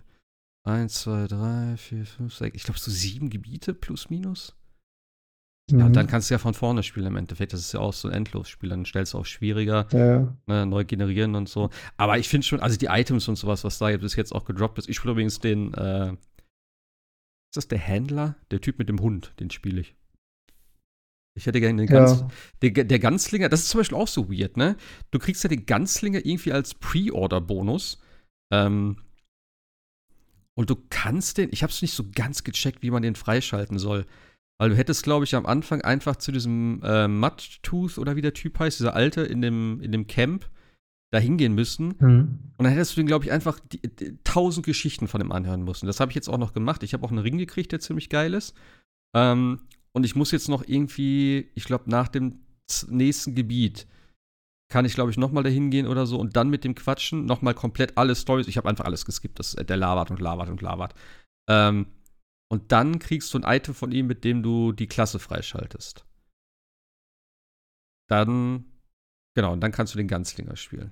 1, 0.64 0.94
2, 1.02 1.28
3, 1.28 1.78
4, 1.78 2.06
5, 2.06 2.34
6, 2.34 2.56
ich 2.56 2.64
glaube 2.64 2.80
so 2.80 2.92
sieben 2.92 3.30
Gebiete 3.30 3.74
plus 3.74 4.10
minus. 4.10 4.56
Mhm. 5.72 5.80
Ja, 5.80 5.86
und 5.86 5.96
dann 5.96 6.06
mhm. 6.06 6.10
kannst 6.10 6.30
du 6.30 6.34
ja 6.34 6.40
von 6.40 6.54
vorne 6.54 6.84
spielen 6.84 7.08
im 7.08 7.16
Endeffekt. 7.18 7.54
Das 7.54 7.60
ist 7.60 7.74
ja 7.74 7.80
auch 7.80 7.94
so 7.94 8.08
ein 8.08 8.14
Endlosspiel. 8.14 8.70
Dann 8.70 8.86
stellst 8.86 9.14
du 9.14 9.18
auch 9.18 9.26
schwieriger, 9.26 9.88
ja. 9.92 10.34
ne, 10.46 10.66
neu 10.66 10.86
generieren 10.86 11.36
und 11.36 11.50
so. 11.50 11.70
Aber 11.98 12.18
ich 12.18 12.30
finde 12.30 12.48
schon, 12.48 12.62
also 12.62 12.78
die 12.78 12.88
Items 12.88 13.28
und 13.28 13.36
sowas, 13.36 13.64
was 13.64 13.80
da 13.80 13.96
bis 13.98 14.16
jetzt 14.16 14.34
auch 14.34 14.46
gedroppt 14.46 14.78
ist. 14.78 14.90
Ich 14.90 14.96
spiele 14.96 15.12
übrigens 15.12 15.40
den, 15.40 15.74
äh, 15.74 16.14
ist 16.14 17.56
das 17.56 17.68
der 17.68 17.80
Händler? 17.80 18.36
Der 18.52 18.62
Typ 18.62 18.80
mit 18.80 18.90
dem 18.90 19.00
Hund, 19.00 19.34
den 19.40 19.50
spiele 19.50 19.82
ich. 19.82 19.96
Ich 21.38 21.46
hätte 21.46 21.60
gerne 21.62 21.82
den 21.82 21.88
ganz, 21.88 22.20
ja. 22.20 22.28
der, 22.62 22.84
der 22.84 23.00
Ganzlinger, 23.00 23.48
das 23.48 23.62
ist 23.62 23.70
zum 23.70 23.80
Beispiel 23.80 23.98
auch 23.98 24.08
so 24.08 24.30
weird, 24.30 24.58
ne? 24.58 24.76
Du 25.12 25.20
kriegst 25.20 25.44
ja 25.44 25.50
den 25.50 25.66
Ganzlinger 25.66 26.26
irgendwie 26.26 26.52
als 26.52 26.74
Pre-Order-Bonus. 26.74 28.00
Ähm, 28.52 28.98
Und 30.56 30.72
du 30.72 30.76
kannst 30.90 31.38
den, 31.38 31.50
ich 31.52 31.62
habe 31.62 31.72
es 31.72 31.84
nicht 31.84 31.94
so 31.94 32.04
ganz 32.16 32.44
gecheckt, 32.44 32.82
wie 32.82 32.90
man 32.90 33.04
den 33.04 33.16
freischalten 33.16 33.78
soll. 33.78 34.06
Weil 34.60 34.72
du 34.72 34.76
hättest, 34.76 35.04
glaube 35.04 35.24
ich, 35.24 35.36
am 35.36 35.46
Anfang 35.46 35.82
einfach 35.82 36.16
zu 36.16 36.32
diesem 36.32 36.82
äh, 36.84 37.08
Mud-Tooth 37.08 38.00
oder 38.00 38.16
wie 38.16 38.24
der 38.24 38.34
Typ 38.34 38.58
heißt, 38.58 38.80
dieser 38.80 38.96
alte 38.96 39.22
in 39.22 39.42
dem, 39.42 39.80
in 39.82 39.92
dem 39.92 40.08
Camp, 40.08 40.50
da 41.12 41.20
hingehen 41.20 41.54
müssen. 41.54 41.94
Mhm. 42.00 42.40
Und 42.58 42.64
dann 42.64 42.74
hättest 42.74 42.94
du 42.94 43.02
den, 43.02 43.08
glaube 43.08 43.26
ich, 43.26 43.32
einfach 43.32 43.60
die, 43.60 43.82
die, 43.82 44.18
tausend 44.24 44.66
Geschichten 44.66 45.08
von 45.08 45.20
dem 45.20 45.32
anhören 45.32 45.64
müssen. 45.64 45.86
Das 45.86 46.00
habe 46.00 46.12
ich 46.12 46.16
jetzt 46.16 46.28
auch 46.28 46.40
noch 46.40 46.54
gemacht. 46.54 46.82
Ich 46.82 46.94
habe 46.94 47.06
auch 47.06 47.12
einen 47.12 47.20
Ring 47.20 47.38
gekriegt, 47.38 47.72
der 47.72 47.80
ziemlich 47.80 48.10
geil 48.10 48.34
ist. 48.34 48.56
Ähm, 49.16 49.60
und 49.98 50.04
ich 50.04 50.16
muss 50.16 50.30
jetzt 50.30 50.48
noch 50.48 50.64
irgendwie, 50.68 51.50
ich 51.56 51.64
glaube, 51.64 51.90
nach 51.90 52.08
dem 52.08 52.40
nächsten 52.88 53.34
Gebiet 53.34 53.88
kann 54.72 54.86
ich, 54.86 54.94
glaube 54.94 55.10
ich, 55.10 55.18
nochmal 55.18 55.42
dahin 55.42 55.72
gehen 55.72 55.88
oder 55.88 56.06
so 56.06 56.20
und 56.20 56.36
dann 56.36 56.52
mit 56.52 56.64
dem 56.64 56.76
Quatschen 56.76 57.26
nochmal 57.26 57.56
komplett 57.56 57.98
alle 57.98 58.16
Stories. 58.16 58.48
Ich 58.48 58.58
habe 58.58 58.70
einfach 58.70 58.86
alles 58.86 59.06
geskippt. 59.06 59.40
Das, 59.40 59.54
der 59.54 59.76
labert 59.76 60.12
und 60.12 60.20
labert 60.20 60.50
und 60.50 60.62
labert. 60.62 60.94
Ähm, 61.50 61.88
und 62.48 62.72
dann 62.72 63.00
kriegst 63.00 63.34
du 63.34 63.40
ein 63.40 63.58
Item 63.58 63.74
von 63.74 63.92
ihm, 63.92 64.06
mit 64.06 64.24
dem 64.24 64.44
du 64.44 64.72
die 64.72 64.86
Klasse 64.86 65.18
freischaltest. 65.18 66.06
Dann, 68.08 68.66
genau, 69.36 69.54
und 69.54 69.62
dann 69.62 69.72
kannst 69.72 69.96
du 69.96 69.98
den 69.98 70.08
Ganzlinger 70.08 70.58
spielen. 70.58 70.92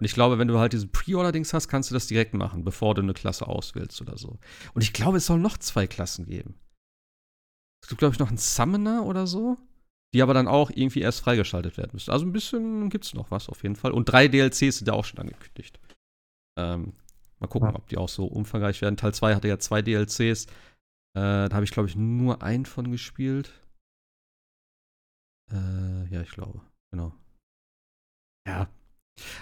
Und 0.00 0.06
ich 0.06 0.14
glaube, 0.14 0.38
wenn 0.38 0.48
du 0.48 0.58
halt 0.58 0.72
diesen 0.72 0.92
Pre-Order-Dings 0.92 1.52
hast, 1.52 1.68
kannst 1.68 1.90
du 1.90 1.94
das 1.94 2.06
direkt 2.06 2.32
machen, 2.32 2.64
bevor 2.64 2.94
du 2.94 3.02
eine 3.02 3.12
Klasse 3.12 3.46
auswählst 3.46 4.00
oder 4.00 4.16
so. 4.16 4.38
Und 4.72 4.80
ich 4.80 4.94
glaube, 4.94 5.18
es 5.18 5.26
soll 5.26 5.40
noch 5.40 5.58
zwei 5.58 5.86
Klassen 5.86 6.24
geben. 6.24 6.54
Es 7.86 7.88
gibt, 7.88 8.00
glaube 8.00 8.14
ich, 8.14 8.18
noch 8.18 8.30
einen 8.30 8.36
Summoner 8.36 9.06
oder 9.06 9.28
so, 9.28 9.58
die 10.12 10.20
aber 10.20 10.34
dann 10.34 10.48
auch 10.48 10.70
irgendwie 10.70 11.02
erst 11.02 11.20
freigeschaltet 11.20 11.76
werden 11.76 11.90
müssen. 11.92 12.10
Also 12.10 12.26
ein 12.26 12.32
bisschen 12.32 12.90
gibt 12.90 13.04
es 13.04 13.14
noch 13.14 13.30
was 13.30 13.48
auf 13.48 13.62
jeden 13.62 13.76
Fall. 13.76 13.92
Und 13.92 14.06
drei 14.06 14.26
DLCs 14.26 14.78
sind 14.78 14.88
ja 14.88 14.92
auch 14.92 15.04
schon 15.04 15.20
angekündigt. 15.20 15.78
Ähm, 16.58 16.94
mal 17.38 17.46
gucken, 17.46 17.68
ja. 17.68 17.76
ob 17.76 17.86
die 17.86 17.96
auch 17.96 18.08
so 18.08 18.26
umfangreich 18.26 18.82
werden. 18.82 18.96
Teil 18.96 19.14
2 19.14 19.36
hatte 19.36 19.46
ja 19.46 19.60
zwei 19.60 19.82
DLCs. 19.82 20.46
Äh, 20.46 20.48
da 21.14 21.50
habe 21.52 21.62
ich, 21.62 21.70
glaube 21.70 21.88
ich, 21.88 21.94
nur 21.94 22.42
einen 22.42 22.66
von 22.66 22.90
gespielt. 22.90 23.52
Äh, 25.52 26.08
ja, 26.08 26.22
ich 26.22 26.30
glaube. 26.30 26.62
Genau. 26.90 27.14
Ja. 28.48 28.68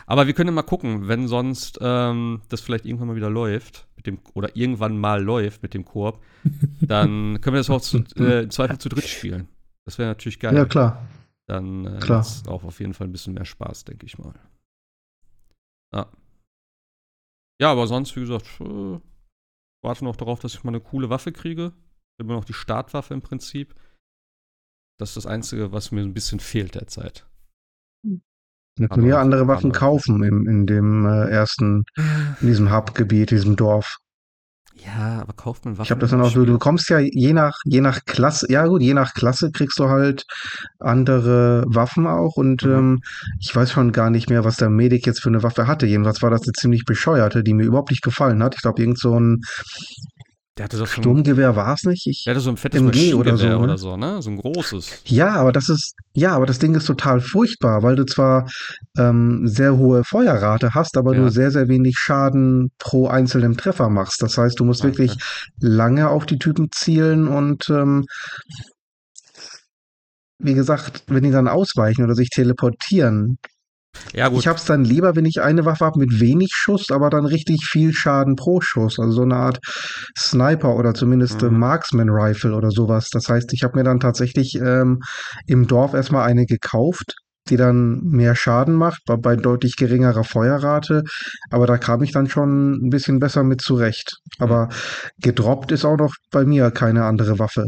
Aber 0.06 0.26
wir 0.26 0.34
können 0.34 0.54
mal 0.54 0.62
gucken, 0.62 1.08
wenn 1.08 1.28
sonst 1.28 1.78
ähm, 1.80 2.42
das 2.48 2.60
vielleicht 2.60 2.86
irgendwann 2.86 3.08
mal 3.08 3.16
wieder 3.16 3.30
läuft, 3.30 3.86
mit 3.96 4.06
dem, 4.06 4.20
oder 4.34 4.54
irgendwann 4.56 4.98
mal 4.98 5.22
läuft 5.22 5.62
mit 5.62 5.74
dem 5.74 5.84
Koop, 5.84 6.22
dann 6.80 7.40
können 7.40 7.54
wir 7.54 7.60
das 7.60 7.70
auch 7.70 7.80
zu, 7.80 8.04
äh, 8.16 8.44
im 8.44 8.50
Zweifel 8.50 8.78
zu 8.78 8.88
dritt 8.88 9.08
spielen. 9.08 9.48
Das 9.84 9.98
wäre 9.98 10.08
natürlich 10.08 10.40
geil. 10.40 10.54
Ja, 10.54 10.64
klar. 10.64 11.06
Dann 11.46 11.84
äh, 11.86 11.98
klar. 11.98 12.26
auch 12.46 12.64
auf 12.64 12.80
jeden 12.80 12.94
Fall 12.94 13.06
ein 13.06 13.12
bisschen 13.12 13.34
mehr 13.34 13.44
Spaß, 13.44 13.84
denke 13.84 14.06
ich 14.06 14.18
mal. 14.18 14.34
Ah. 15.92 16.06
Ja, 17.60 17.70
aber 17.70 17.86
sonst, 17.86 18.16
wie 18.16 18.20
gesagt, 18.20 18.46
äh, 18.60 19.00
warte 19.82 20.04
noch 20.04 20.16
darauf, 20.16 20.40
dass 20.40 20.54
ich 20.54 20.64
mal 20.64 20.70
eine 20.70 20.80
coole 20.80 21.10
Waffe 21.10 21.32
kriege. 21.32 21.72
Immer 22.18 22.34
noch 22.34 22.44
die 22.44 22.54
Startwaffe 22.54 23.12
im 23.12 23.22
Prinzip. 23.22 23.74
Das 24.98 25.10
ist 25.10 25.16
das 25.16 25.26
Einzige, 25.26 25.72
was 25.72 25.90
mir 25.90 26.02
ein 26.02 26.14
bisschen 26.14 26.40
fehlt 26.40 26.76
derzeit. 26.76 27.26
Man 28.78 28.88
kann 28.88 29.06
ja 29.06 29.20
andere 29.20 29.46
Waffen 29.46 29.72
kaufen 29.72 30.22
in, 30.22 30.46
in 30.46 30.66
dem 30.66 31.06
äh, 31.06 31.28
ersten, 31.30 31.84
in 32.40 32.46
diesem 32.46 32.74
Hubgebiet, 32.74 33.30
diesem 33.30 33.56
Dorf. 33.56 33.98
Ja, 34.84 35.20
aber 35.22 35.32
kauft 35.32 35.64
man 35.64 35.74
Waffen? 35.74 35.84
Ich 35.84 35.90
habe 35.92 36.00
das 36.00 36.10
dann 36.10 36.20
auch 36.20 36.30
so, 36.30 36.44
du 36.44 36.54
bekommst 36.54 36.90
ja 36.90 36.98
je 36.98 37.32
nach, 37.32 37.56
je 37.64 37.80
nach 37.80 38.04
Klasse, 38.04 38.50
ja 38.50 38.66
gut, 38.66 38.82
je 38.82 38.92
nach 38.92 39.14
Klasse 39.14 39.50
kriegst 39.52 39.78
du 39.78 39.88
halt 39.88 40.24
andere 40.80 41.64
Waffen 41.68 42.06
auch 42.06 42.36
und 42.36 42.64
mhm. 42.64 42.72
ähm, 42.72 43.02
ich 43.40 43.54
weiß 43.54 43.70
schon 43.70 43.92
gar 43.92 44.10
nicht 44.10 44.28
mehr, 44.28 44.44
was 44.44 44.56
der 44.56 44.70
Medic 44.70 45.06
jetzt 45.06 45.22
für 45.22 45.28
eine 45.28 45.42
Waffe 45.42 45.68
hatte. 45.68 45.86
Jedenfalls 45.86 46.22
war 46.22 46.30
das 46.30 46.42
eine 46.42 46.52
ziemlich 46.52 46.84
bescheuerte, 46.84 47.44
die 47.44 47.54
mir 47.54 47.64
überhaupt 47.64 47.90
nicht 47.90 48.02
gefallen 48.02 48.42
hat. 48.42 48.56
Ich 48.56 48.62
glaube, 48.62 48.82
irgend 48.82 48.98
so 48.98 49.18
ein 49.18 49.42
der 50.56 50.64
hatte 50.64 50.78
doch 50.78 50.86
so 50.86 51.00
Sturmgewehr 51.00 51.56
war 51.56 51.74
es 51.74 51.82
nicht? 51.82 52.06
Ich, 52.06 52.22
der 52.24 52.34
hatte 52.34 52.40
so 52.40 52.50
ein 52.50 52.56
fettes 52.56 52.80
MG 52.80 53.14
oder 53.14 53.36
so, 53.36 53.46
ne? 53.46 53.58
oder 53.58 53.76
so, 53.76 53.96
ne? 53.96 54.22
So 54.22 54.30
ein 54.30 54.36
großes. 54.36 55.02
Ja, 55.06 55.34
aber 55.34 55.50
das 55.50 55.68
ist, 55.68 55.94
ja, 56.12 56.34
aber 56.36 56.46
das 56.46 56.60
Ding 56.60 56.76
ist 56.76 56.86
total 56.86 57.20
furchtbar, 57.20 57.82
weil 57.82 57.96
du 57.96 58.04
zwar 58.04 58.48
ähm, 58.96 59.48
sehr 59.48 59.76
hohe 59.76 60.04
Feuerrate 60.04 60.74
hast, 60.74 60.96
aber 60.96 61.14
ja. 61.14 61.20
nur 61.20 61.30
sehr, 61.30 61.50
sehr 61.50 61.66
wenig 61.66 61.96
Schaden 61.98 62.70
pro 62.78 63.08
einzelnen 63.08 63.56
Treffer 63.56 63.88
machst. 63.88 64.22
Das 64.22 64.38
heißt, 64.38 64.60
du 64.60 64.64
musst 64.64 64.82
okay. 64.82 64.90
wirklich 64.90 65.16
lange 65.58 66.08
auf 66.08 66.24
die 66.24 66.38
Typen 66.38 66.68
zielen 66.70 67.26
und 67.26 67.68
ähm, 67.70 68.04
wie 70.38 70.54
gesagt, 70.54 71.04
wenn 71.08 71.24
die 71.24 71.30
dann 71.30 71.48
ausweichen 71.48 72.04
oder 72.04 72.14
sich 72.14 72.28
teleportieren, 72.28 73.38
ja, 74.12 74.28
gut. 74.28 74.40
Ich 74.40 74.46
hab's 74.46 74.64
dann 74.64 74.84
lieber, 74.84 75.16
wenn 75.16 75.24
ich 75.24 75.42
eine 75.42 75.64
Waffe 75.64 75.84
habe 75.84 75.98
mit 75.98 76.20
wenig 76.20 76.50
Schuss, 76.52 76.90
aber 76.90 77.10
dann 77.10 77.26
richtig 77.26 77.64
viel 77.64 77.92
Schaden 77.92 78.36
pro 78.36 78.60
Schuss. 78.60 78.98
Also 78.98 79.12
so 79.12 79.22
eine 79.22 79.36
Art 79.36 79.58
Sniper 80.18 80.76
oder 80.76 80.94
zumindest 80.94 81.42
mhm. 81.42 81.58
Marksman 81.58 82.08
Rifle 82.08 82.54
oder 82.54 82.70
sowas. 82.70 83.08
Das 83.10 83.28
heißt, 83.28 83.52
ich 83.52 83.62
habe 83.62 83.78
mir 83.78 83.84
dann 83.84 84.00
tatsächlich 84.00 84.54
ähm, 84.56 85.00
im 85.46 85.66
Dorf 85.66 85.94
erstmal 85.94 86.28
eine 86.28 86.46
gekauft, 86.46 87.14
die 87.48 87.56
dann 87.56 88.00
mehr 88.02 88.34
Schaden 88.34 88.74
macht, 88.74 89.02
bei, 89.06 89.16
bei 89.16 89.36
deutlich 89.36 89.76
geringerer 89.76 90.24
Feuerrate. 90.24 91.02
Aber 91.50 91.66
da 91.66 91.78
kam 91.78 92.02
ich 92.02 92.12
dann 92.12 92.28
schon 92.28 92.86
ein 92.86 92.90
bisschen 92.90 93.18
besser 93.18 93.42
mit 93.42 93.60
zurecht. 93.60 94.16
Aber 94.38 94.66
mhm. 94.66 94.70
gedroppt 95.20 95.72
ist 95.72 95.84
auch 95.84 95.98
noch 95.98 96.14
bei 96.30 96.44
mir 96.44 96.70
keine 96.70 97.04
andere 97.04 97.38
Waffe. 97.38 97.66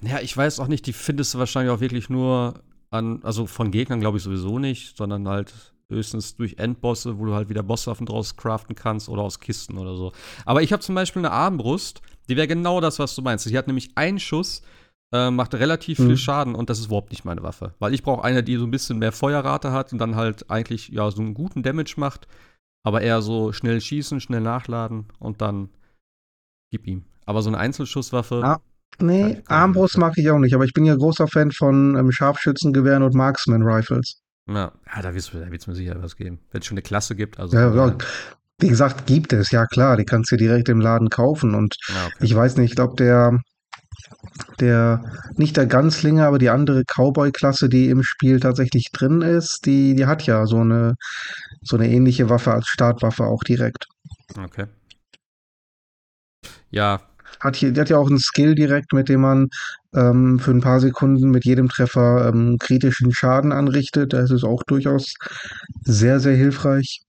Ja, 0.00 0.20
ich 0.20 0.36
weiß 0.36 0.58
auch 0.60 0.68
nicht, 0.68 0.86
die 0.86 0.92
findest 0.92 1.34
du 1.34 1.38
wahrscheinlich 1.38 1.72
auch 1.72 1.80
wirklich 1.80 2.08
nur 2.08 2.54
an, 2.90 3.22
also 3.22 3.46
von 3.46 3.70
Gegnern 3.70 4.00
glaube 4.00 4.18
ich 4.18 4.24
sowieso 4.24 4.58
nicht, 4.58 4.96
sondern 4.96 5.28
halt 5.28 5.74
höchstens 5.90 6.36
durch 6.36 6.54
Endbosse, 6.58 7.18
wo 7.18 7.26
du 7.26 7.34
halt 7.34 7.48
wieder 7.48 7.62
Bosswaffen 7.62 8.06
draus 8.06 8.36
craften 8.36 8.74
kannst 8.74 9.08
oder 9.08 9.22
aus 9.22 9.40
Kisten 9.40 9.78
oder 9.78 9.96
so. 9.96 10.12
Aber 10.44 10.62
ich 10.62 10.72
habe 10.72 10.82
zum 10.82 10.94
Beispiel 10.94 11.20
eine 11.20 11.32
Armbrust, 11.32 12.00
die 12.28 12.36
wäre 12.36 12.46
genau 12.46 12.80
das, 12.80 12.98
was 12.98 13.14
du 13.14 13.22
meinst. 13.22 13.46
Die 13.46 13.58
hat 13.58 13.66
nämlich 13.66 13.90
einen 13.96 14.20
Schuss, 14.20 14.62
äh, 15.12 15.30
macht 15.30 15.54
relativ 15.54 15.98
mhm. 15.98 16.06
viel 16.06 16.16
Schaden 16.16 16.54
und 16.54 16.70
das 16.70 16.78
ist 16.78 16.86
überhaupt 16.86 17.10
nicht 17.10 17.24
meine 17.24 17.42
Waffe. 17.42 17.74
Weil 17.78 17.94
ich 17.94 18.02
brauche 18.02 18.24
eine, 18.24 18.42
die 18.42 18.56
so 18.56 18.64
ein 18.64 18.70
bisschen 18.70 18.98
mehr 18.98 19.12
Feuerrate 19.12 19.72
hat 19.72 19.92
und 19.92 19.98
dann 19.98 20.16
halt 20.16 20.50
eigentlich 20.50 20.88
ja 20.88 21.10
so 21.10 21.20
einen 21.20 21.34
guten 21.34 21.62
Damage 21.62 21.94
macht, 21.96 22.28
aber 22.84 23.02
eher 23.02 23.20
so 23.20 23.52
schnell 23.52 23.80
schießen, 23.80 24.20
schnell 24.20 24.40
nachladen 24.40 25.06
und 25.18 25.40
dann 25.40 25.70
gib 26.70 26.86
ihm. 26.86 27.04
Aber 27.26 27.42
so 27.42 27.50
eine 27.50 27.58
Einzelschusswaffe. 27.58 28.40
Ja. 28.40 28.60
Nee, 29.00 29.42
Armbrust 29.46 29.98
mag 29.98 30.14
ich 30.16 30.30
auch 30.30 30.38
nicht, 30.38 30.54
aber 30.54 30.64
ich 30.64 30.72
bin 30.72 30.84
ja 30.84 30.94
großer 30.94 31.26
Fan 31.26 31.50
von 31.50 31.96
ähm, 31.96 32.12
Scharfschützengewehren 32.12 33.02
und 33.02 33.14
Marksman 33.14 33.62
Rifles. 33.62 34.20
Ja, 34.46 34.72
ja 34.94 35.02
da 35.02 35.14
wird 35.14 35.32
es 35.52 35.66
mir 35.66 35.74
sicher 35.74 35.96
was 36.02 36.16
geben. 36.16 36.40
Wenn 36.50 36.60
es 36.60 36.66
schon 36.66 36.76
eine 36.76 36.82
Klasse 36.82 37.14
gibt. 37.14 37.38
Also 37.38 37.56
ja, 37.56 37.74
ja, 37.74 37.96
wie 38.60 38.68
gesagt, 38.68 39.06
gibt 39.06 39.32
es, 39.32 39.50
ja 39.50 39.66
klar, 39.66 39.96
die 39.96 40.04
kannst 40.04 40.30
du 40.32 40.36
direkt 40.36 40.68
im 40.68 40.80
Laden 40.80 41.08
kaufen. 41.08 41.54
Und 41.54 41.76
ja, 41.88 42.06
okay. 42.06 42.16
ich 42.20 42.34
weiß 42.34 42.56
nicht, 42.56 42.70
ich 42.70 42.76
glaube, 42.76 42.94
der, 42.96 43.40
der, 44.60 45.02
nicht 45.36 45.56
der 45.56 45.66
Ganzlinger, 45.66 46.26
aber 46.26 46.38
die 46.38 46.50
andere 46.50 46.84
Cowboy-Klasse, 46.84 47.68
die 47.68 47.88
im 47.88 48.02
Spiel 48.02 48.38
tatsächlich 48.38 48.90
drin 48.92 49.22
ist, 49.22 49.64
die, 49.64 49.94
die 49.94 50.06
hat 50.06 50.26
ja 50.26 50.46
so 50.46 50.58
eine, 50.58 50.94
so 51.62 51.76
eine 51.76 51.88
ähnliche 51.88 52.28
Waffe 52.28 52.52
als 52.52 52.68
Startwaffe 52.68 53.24
auch 53.24 53.42
direkt. 53.42 53.86
Okay. 54.38 54.66
Ja, 56.70 57.00
hat 57.38 57.56
hier, 57.56 57.72
die 57.72 57.80
hat 57.80 57.90
ja 57.90 57.98
auch 57.98 58.08
einen 58.08 58.18
Skill 58.18 58.54
direkt, 58.54 58.92
mit 58.92 59.08
dem 59.08 59.20
man 59.20 59.48
ähm, 59.94 60.38
für 60.38 60.50
ein 60.50 60.60
paar 60.60 60.80
Sekunden 60.80 61.30
mit 61.30 61.44
jedem 61.44 61.68
Treffer 61.68 62.28
ähm, 62.28 62.58
kritischen 62.58 63.12
Schaden 63.12 63.52
anrichtet. 63.52 64.12
Das 64.12 64.30
ist 64.30 64.44
auch 64.44 64.62
durchaus 64.64 65.14
sehr, 65.82 66.20
sehr 66.20 66.36
hilfreich. 66.36 67.02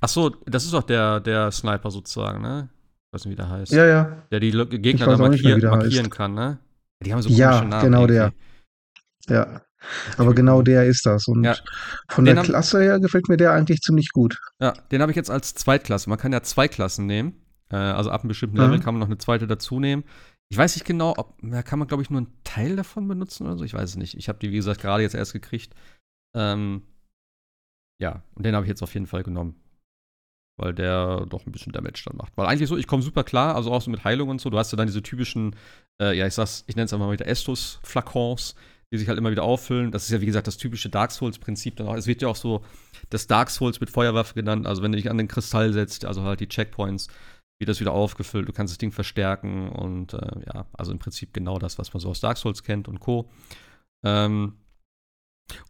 Ach 0.00 0.08
so, 0.08 0.30
das 0.46 0.64
ist 0.64 0.72
doch 0.72 0.82
der, 0.82 1.20
der 1.20 1.50
Sniper 1.52 1.90
sozusagen, 1.90 2.42
ne? 2.42 2.68
Ich 3.06 3.12
weiß 3.12 3.24
nicht, 3.24 3.32
wie 3.32 3.36
der 3.36 3.48
heißt. 3.48 3.72
Ja, 3.72 3.86
ja. 3.86 4.22
Der 4.30 4.40
die 4.40 4.50
Gegner 4.50 5.06
dann 5.06 5.20
markier 5.20 5.56
mehr, 5.56 5.70
markieren 5.70 6.10
kann, 6.10 6.34
ne? 6.34 6.58
Die 7.00 7.12
haben 7.12 7.22
so 7.22 7.30
ja, 7.30 7.62
Namen 7.62 7.82
genau 7.82 8.06
irgendwie. 8.06 8.32
der. 9.28 9.36
Ja. 9.36 9.62
Aber 10.16 10.34
genau 10.34 10.62
der 10.62 10.86
ist 10.86 11.06
das. 11.06 11.28
Und 11.28 11.44
ja. 11.44 11.54
von 12.08 12.24
der 12.24 12.34
Klasse 12.42 12.82
her 12.82 12.98
gefällt 12.98 13.28
mir 13.28 13.36
der 13.36 13.52
eigentlich 13.52 13.80
ziemlich 13.80 14.10
gut. 14.10 14.38
Ja, 14.60 14.72
den 14.90 15.00
habe 15.00 15.12
ich 15.12 15.16
jetzt 15.16 15.30
als 15.30 15.54
Zweitklasse. 15.54 16.10
Man 16.10 16.18
kann 16.18 16.32
ja 16.32 16.42
zwei 16.42 16.66
Klassen 16.66 17.06
nehmen. 17.06 17.34
Äh, 17.70 17.76
also 17.76 18.10
ab 18.10 18.22
einem 18.22 18.28
bestimmten 18.28 18.56
Level 18.56 18.78
mhm. 18.78 18.82
kann 18.82 18.94
man 18.94 19.00
noch 19.00 19.08
eine 19.08 19.18
zweite 19.18 19.46
dazu 19.46 19.80
nehmen. 19.80 20.04
Ich 20.50 20.56
weiß 20.56 20.76
nicht 20.76 20.86
genau, 20.86 21.14
ob, 21.16 21.36
da 21.42 21.62
kann 21.62 21.78
man, 21.78 21.88
glaube 21.88 22.02
ich, 22.02 22.10
nur 22.10 22.18
einen 22.18 22.42
Teil 22.42 22.76
davon 22.76 23.06
benutzen 23.06 23.46
oder 23.46 23.58
so. 23.58 23.64
Ich 23.64 23.74
weiß 23.74 23.90
es 23.90 23.96
nicht. 23.96 24.14
Ich 24.14 24.28
habe 24.28 24.38
die, 24.38 24.50
wie 24.50 24.56
gesagt, 24.56 24.80
gerade 24.80 25.02
jetzt 25.02 25.14
erst 25.14 25.34
gekriegt. 25.34 25.74
Ähm, 26.34 26.82
ja, 28.00 28.22
und 28.34 28.46
den 28.46 28.54
habe 28.54 28.64
ich 28.64 28.70
jetzt 28.70 28.82
auf 28.82 28.94
jeden 28.94 29.06
Fall 29.06 29.22
genommen. 29.22 29.56
Weil 30.58 30.74
der 30.74 31.26
doch 31.26 31.46
ein 31.46 31.52
bisschen 31.52 31.72
Damage 31.72 32.02
dann 32.06 32.16
macht. 32.16 32.32
Weil 32.36 32.46
eigentlich 32.46 32.68
so, 32.68 32.76
ich 32.76 32.86
komme 32.86 33.02
super 33.02 33.24
klar, 33.24 33.54
also 33.54 33.70
auch 33.70 33.82
so 33.82 33.90
mit 33.90 34.04
Heilung 34.04 34.28
und 34.28 34.40
so. 34.40 34.50
Du 34.50 34.58
hast 34.58 34.72
ja 34.72 34.76
dann 34.76 34.88
diese 34.88 35.02
typischen, 35.02 35.54
äh, 36.00 36.16
ja, 36.16 36.26
ich 36.26 36.34
sag's, 36.34 36.64
ich 36.66 36.74
nenne 36.74 36.86
es 36.86 36.92
einfach 36.92 37.06
mal 37.06 37.12
wieder 37.12 37.28
Estus-Flakons, 37.28 38.54
die 38.92 38.98
sich 38.98 39.08
halt 39.08 39.18
immer 39.18 39.30
wieder 39.30 39.44
auffüllen. 39.44 39.92
Das 39.92 40.04
ist 40.04 40.10
ja, 40.10 40.20
wie 40.20 40.26
gesagt, 40.26 40.46
das 40.46 40.56
typische 40.56 40.88
Dark 40.88 41.12
Souls-Prinzip 41.12 41.76
dann 41.76 41.86
auch. 41.86 41.94
Es 41.94 42.06
wird 42.06 42.22
ja 42.22 42.28
auch 42.28 42.36
so 42.36 42.64
das 43.10 43.26
Dark 43.26 43.50
Souls 43.50 43.80
mit 43.80 43.90
Feuerwaffe 43.90 44.34
genannt. 44.34 44.66
Also 44.66 44.82
wenn 44.82 44.90
du 44.90 44.96
dich 44.96 45.10
an 45.10 45.18
den 45.18 45.28
Kristall 45.28 45.72
setzt, 45.72 46.04
also 46.04 46.22
halt 46.24 46.40
die 46.40 46.48
Checkpoints, 46.48 47.08
wird 47.58 47.68
das 47.68 47.80
wieder 47.80 47.92
aufgefüllt, 47.92 48.48
du 48.48 48.52
kannst 48.52 48.72
das 48.72 48.78
Ding 48.78 48.92
verstärken 48.92 49.68
und 49.68 50.14
äh, 50.14 50.40
ja, 50.46 50.66
also 50.72 50.92
im 50.92 50.98
Prinzip 50.98 51.32
genau 51.32 51.58
das, 51.58 51.78
was 51.78 51.92
man 51.92 52.00
so 52.00 52.10
aus 52.10 52.20
Dark 52.20 52.38
Souls 52.38 52.62
kennt 52.62 52.88
und 52.88 53.00
Co. 53.00 53.30
Ähm, 54.04 54.54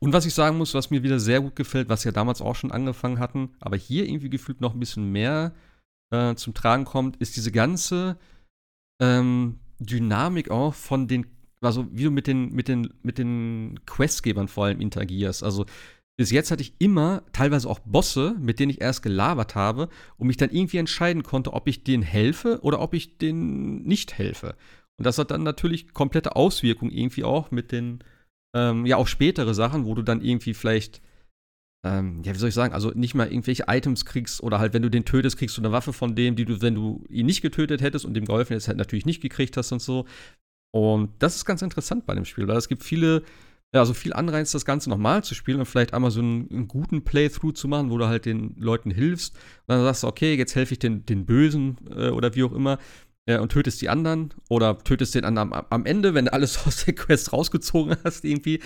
und 0.00 0.12
was 0.12 0.26
ich 0.26 0.34
sagen 0.34 0.58
muss, 0.58 0.74
was 0.74 0.90
mir 0.90 1.02
wieder 1.02 1.20
sehr 1.20 1.40
gut 1.40 1.56
gefällt, 1.56 1.88
was 1.88 2.04
ja 2.04 2.12
damals 2.12 2.42
auch 2.42 2.56
schon 2.56 2.72
angefangen 2.72 3.18
hatten, 3.18 3.50
aber 3.60 3.76
hier 3.76 4.06
irgendwie 4.06 4.30
gefühlt 4.30 4.60
noch 4.60 4.74
ein 4.74 4.80
bisschen 4.80 5.10
mehr, 5.12 5.54
äh, 6.10 6.34
zum 6.34 6.54
Tragen 6.54 6.84
kommt, 6.84 7.16
ist 7.16 7.36
diese 7.36 7.52
ganze 7.52 8.18
ähm, 9.00 9.60
Dynamik 9.78 10.50
auch 10.50 10.74
von 10.74 11.06
den, 11.06 11.26
also 11.60 11.86
wie 11.92 12.04
du 12.04 12.10
mit 12.10 12.26
den, 12.26 12.52
mit 12.52 12.68
den, 12.68 12.92
mit 13.02 13.18
den 13.18 13.80
Questgebern 13.86 14.48
vor 14.48 14.66
allem 14.66 14.80
interagierst. 14.80 15.42
Also 15.42 15.66
bis 16.18 16.32
jetzt 16.32 16.50
hatte 16.50 16.62
ich 16.62 16.74
immer 16.80 17.22
teilweise 17.32 17.70
auch 17.70 17.78
Bosse, 17.78 18.34
mit 18.40 18.58
denen 18.58 18.70
ich 18.70 18.80
erst 18.80 19.04
gelabert 19.04 19.54
habe 19.54 19.88
und 20.16 20.26
mich 20.26 20.36
dann 20.36 20.50
irgendwie 20.50 20.78
entscheiden 20.78 21.22
konnte, 21.22 21.52
ob 21.52 21.68
ich 21.68 21.84
denen 21.84 22.02
helfe 22.02 22.58
oder 22.62 22.80
ob 22.80 22.92
ich 22.92 23.18
denen 23.18 23.84
nicht 23.84 24.18
helfe. 24.18 24.56
Und 24.98 25.06
das 25.06 25.16
hat 25.18 25.30
dann 25.30 25.44
natürlich 25.44 25.94
komplette 25.94 26.34
Auswirkungen 26.34 26.90
irgendwie 26.90 27.22
auch 27.22 27.52
mit 27.52 27.70
den, 27.70 28.02
ähm, 28.56 28.84
ja, 28.84 28.96
auch 28.96 29.06
spätere 29.06 29.54
Sachen, 29.54 29.86
wo 29.86 29.94
du 29.94 30.02
dann 30.02 30.20
irgendwie 30.20 30.54
vielleicht, 30.54 31.00
ähm, 31.86 32.24
ja, 32.24 32.34
wie 32.34 32.38
soll 32.38 32.48
ich 32.48 32.54
sagen, 32.56 32.74
also 32.74 32.90
nicht 32.90 33.14
mal 33.14 33.28
irgendwelche 33.28 33.66
Items 33.68 34.04
kriegst 34.04 34.42
oder 34.42 34.58
halt, 34.58 34.74
wenn 34.74 34.82
du 34.82 34.90
den 34.90 35.04
tötest, 35.04 35.38
kriegst 35.38 35.56
du 35.56 35.60
eine 35.60 35.70
Waffe 35.70 35.92
von 35.92 36.16
dem, 36.16 36.34
die 36.34 36.46
du, 36.46 36.60
wenn 36.60 36.74
du 36.74 37.04
ihn 37.08 37.26
nicht 37.26 37.42
getötet 37.42 37.80
hättest 37.80 38.04
und 38.04 38.14
dem 38.14 38.24
geholfen 38.24 38.54
hättest, 38.54 38.66
halt 38.66 38.78
natürlich 38.78 39.06
nicht 39.06 39.20
gekriegt 39.20 39.56
hast 39.56 39.70
und 39.70 39.80
so. 39.80 40.04
Und 40.74 41.10
das 41.20 41.36
ist 41.36 41.44
ganz 41.44 41.62
interessant 41.62 42.06
bei 42.06 42.16
dem 42.16 42.24
Spiel, 42.24 42.48
weil 42.48 42.56
es 42.56 42.68
gibt 42.68 42.82
viele 42.82 43.22
ja, 43.74 43.80
also 43.80 43.92
viel 43.92 44.14
Anreiz, 44.14 44.52
das 44.52 44.64
Ganze 44.64 44.88
nochmal 44.88 45.22
zu 45.22 45.34
spielen 45.34 45.60
und 45.60 45.66
vielleicht 45.66 45.92
einmal 45.92 46.10
so 46.10 46.20
einen, 46.20 46.50
einen, 46.50 46.68
guten 46.68 47.04
Playthrough 47.04 47.52
zu 47.52 47.68
machen, 47.68 47.90
wo 47.90 47.98
du 47.98 48.06
halt 48.06 48.24
den 48.24 48.54
Leuten 48.56 48.90
hilfst. 48.90 49.34
Und 49.34 49.74
dann 49.74 49.82
sagst 49.82 50.02
du, 50.02 50.06
okay, 50.06 50.34
jetzt 50.34 50.54
helfe 50.54 50.72
ich 50.72 50.78
den, 50.78 51.04
den 51.04 51.26
Bösen 51.26 51.76
äh, 51.90 52.08
oder 52.08 52.34
wie 52.34 52.44
auch 52.44 52.52
immer 52.52 52.78
äh, 53.26 53.38
und 53.38 53.52
tötest 53.52 53.82
die 53.82 53.90
anderen 53.90 54.32
oder 54.48 54.78
tötest 54.78 55.14
den 55.14 55.24
anderen 55.24 55.52
am, 55.52 55.66
am, 55.68 55.84
Ende, 55.84 56.14
wenn 56.14 56.24
du 56.24 56.32
alles 56.32 56.58
aus 56.66 56.86
der 56.86 56.94
Quest 56.94 57.32
rausgezogen 57.32 57.96
hast 58.04 58.24
irgendwie. 58.24 58.62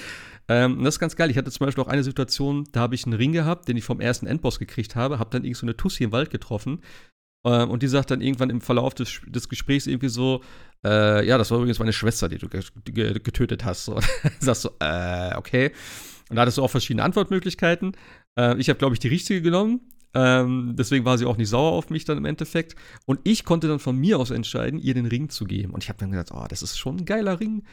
Ähm, 0.49 0.85
das 0.85 0.95
ist 0.95 1.01
ganz 1.01 1.17
geil. 1.17 1.31
Ich 1.31 1.37
hatte 1.37 1.51
zum 1.51 1.67
Beispiel 1.67 1.83
auch 1.83 1.89
eine 1.89 2.05
Situation, 2.05 2.69
da 2.71 2.81
habe 2.81 2.95
ich 2.95 3.05
einen 3.05 3.15
Ring 3.15 3.33
gehabt, 3.33 3.69
den 3.69 3.77
ich 3.77 3.85
vom 3.85 4.01
ersten 4.01 4.27
Endboss 4.27 4.61
gekriegt 4.61 4.95
habe, 4.95 5.19
habe 5.19 5.31
dann 5.31 5.45
irgend 5.45 5.57
so 5.57 5.67
eine 5.67 5.77
Tussi 5.77 6.05
im 6.05 6.13
Wald 6.13 6.31
getroffen 6.31 6.81
und 7.51 7.83
die 7.83 7.89
sagt 7.89 8.11
dann 8.11 8.21
irgendwann 8.21 8.51
im 8.51 8.61
Verlauf 8.61 8.95
des, 8.95 9.21
des 9.27 9.49
Gesprächs 9.49 9.87
irgendwie 9.87 10.09
so, 10.09 10.43
äh, 10.85 11.27
ja, 11.27 11.39
das 11.39 11.51
war 11.51 11.59
übrigens 11.59 11.79
meine 11.79 11.93
Schwester, 11.93 12.29
die 12.29 12.39
du 12.39 12.49
getötet 12.49 13.65
hast. 13.65 13.85
So. 13.85 13.99
sagst 14.41 14.65
du, 14.65 14.71
äh, 14.81 15.35
okay. 15.37 15.73
Und 16.29 16.37
da 16.37 16.43
hattest 16.43 16.59
du 16.59 16.63
auch 16.63 16.71
verschiedene 16.71 17.03
Antwortmöglichkeiten. 17.03 17.97
Äh, 18.39 18.57
ich 18.59 18.69
habe, 18.69 18.79
glaube 18.79 18.95
ich, 18.95 19.01
die 19.01 19.09
richtige 19.09 19.43
genommen. 19.43 19.81
Ähm, 20.15 20.75
deswegen 20.77 21.05
war 21.05 21.17
sie 21.17 21.25
auch 21.25 21.37
nicht 21.37 21.49
sauer 21.49 21.73
auf 21.73 21.91
mich 21.91 22.05
dann 22.05 22.19
im 22.19 22.25
Endeffekt. 22.25 22.75
Und 23.07 23.21
ich 23.25 23.45
konnte 23.45 23.69
dann 23.69 23.79
von 23.79 23.97
mir 23.97 24.19
aus 24.19 24.31
entscheiden, 24.31 24.79
ihr 24.79 24.95
den 24.95 25.07
Ring 25.07 25.29
zu 25.29 25.45
geben. 25.45 25.73
Und 25.73 25.85
ich 25.85 25.89
habe 25.89 25.99
dann 25.99 26.11
gedacht, 26.11 26.31
oh, 26.33 26.47
das 26.49 26.63
ist 26.63 26.79
schon 26.79 26.99
ein 26.99 27.05
geiler 27.05 27.41
Ring. 27.41 27.65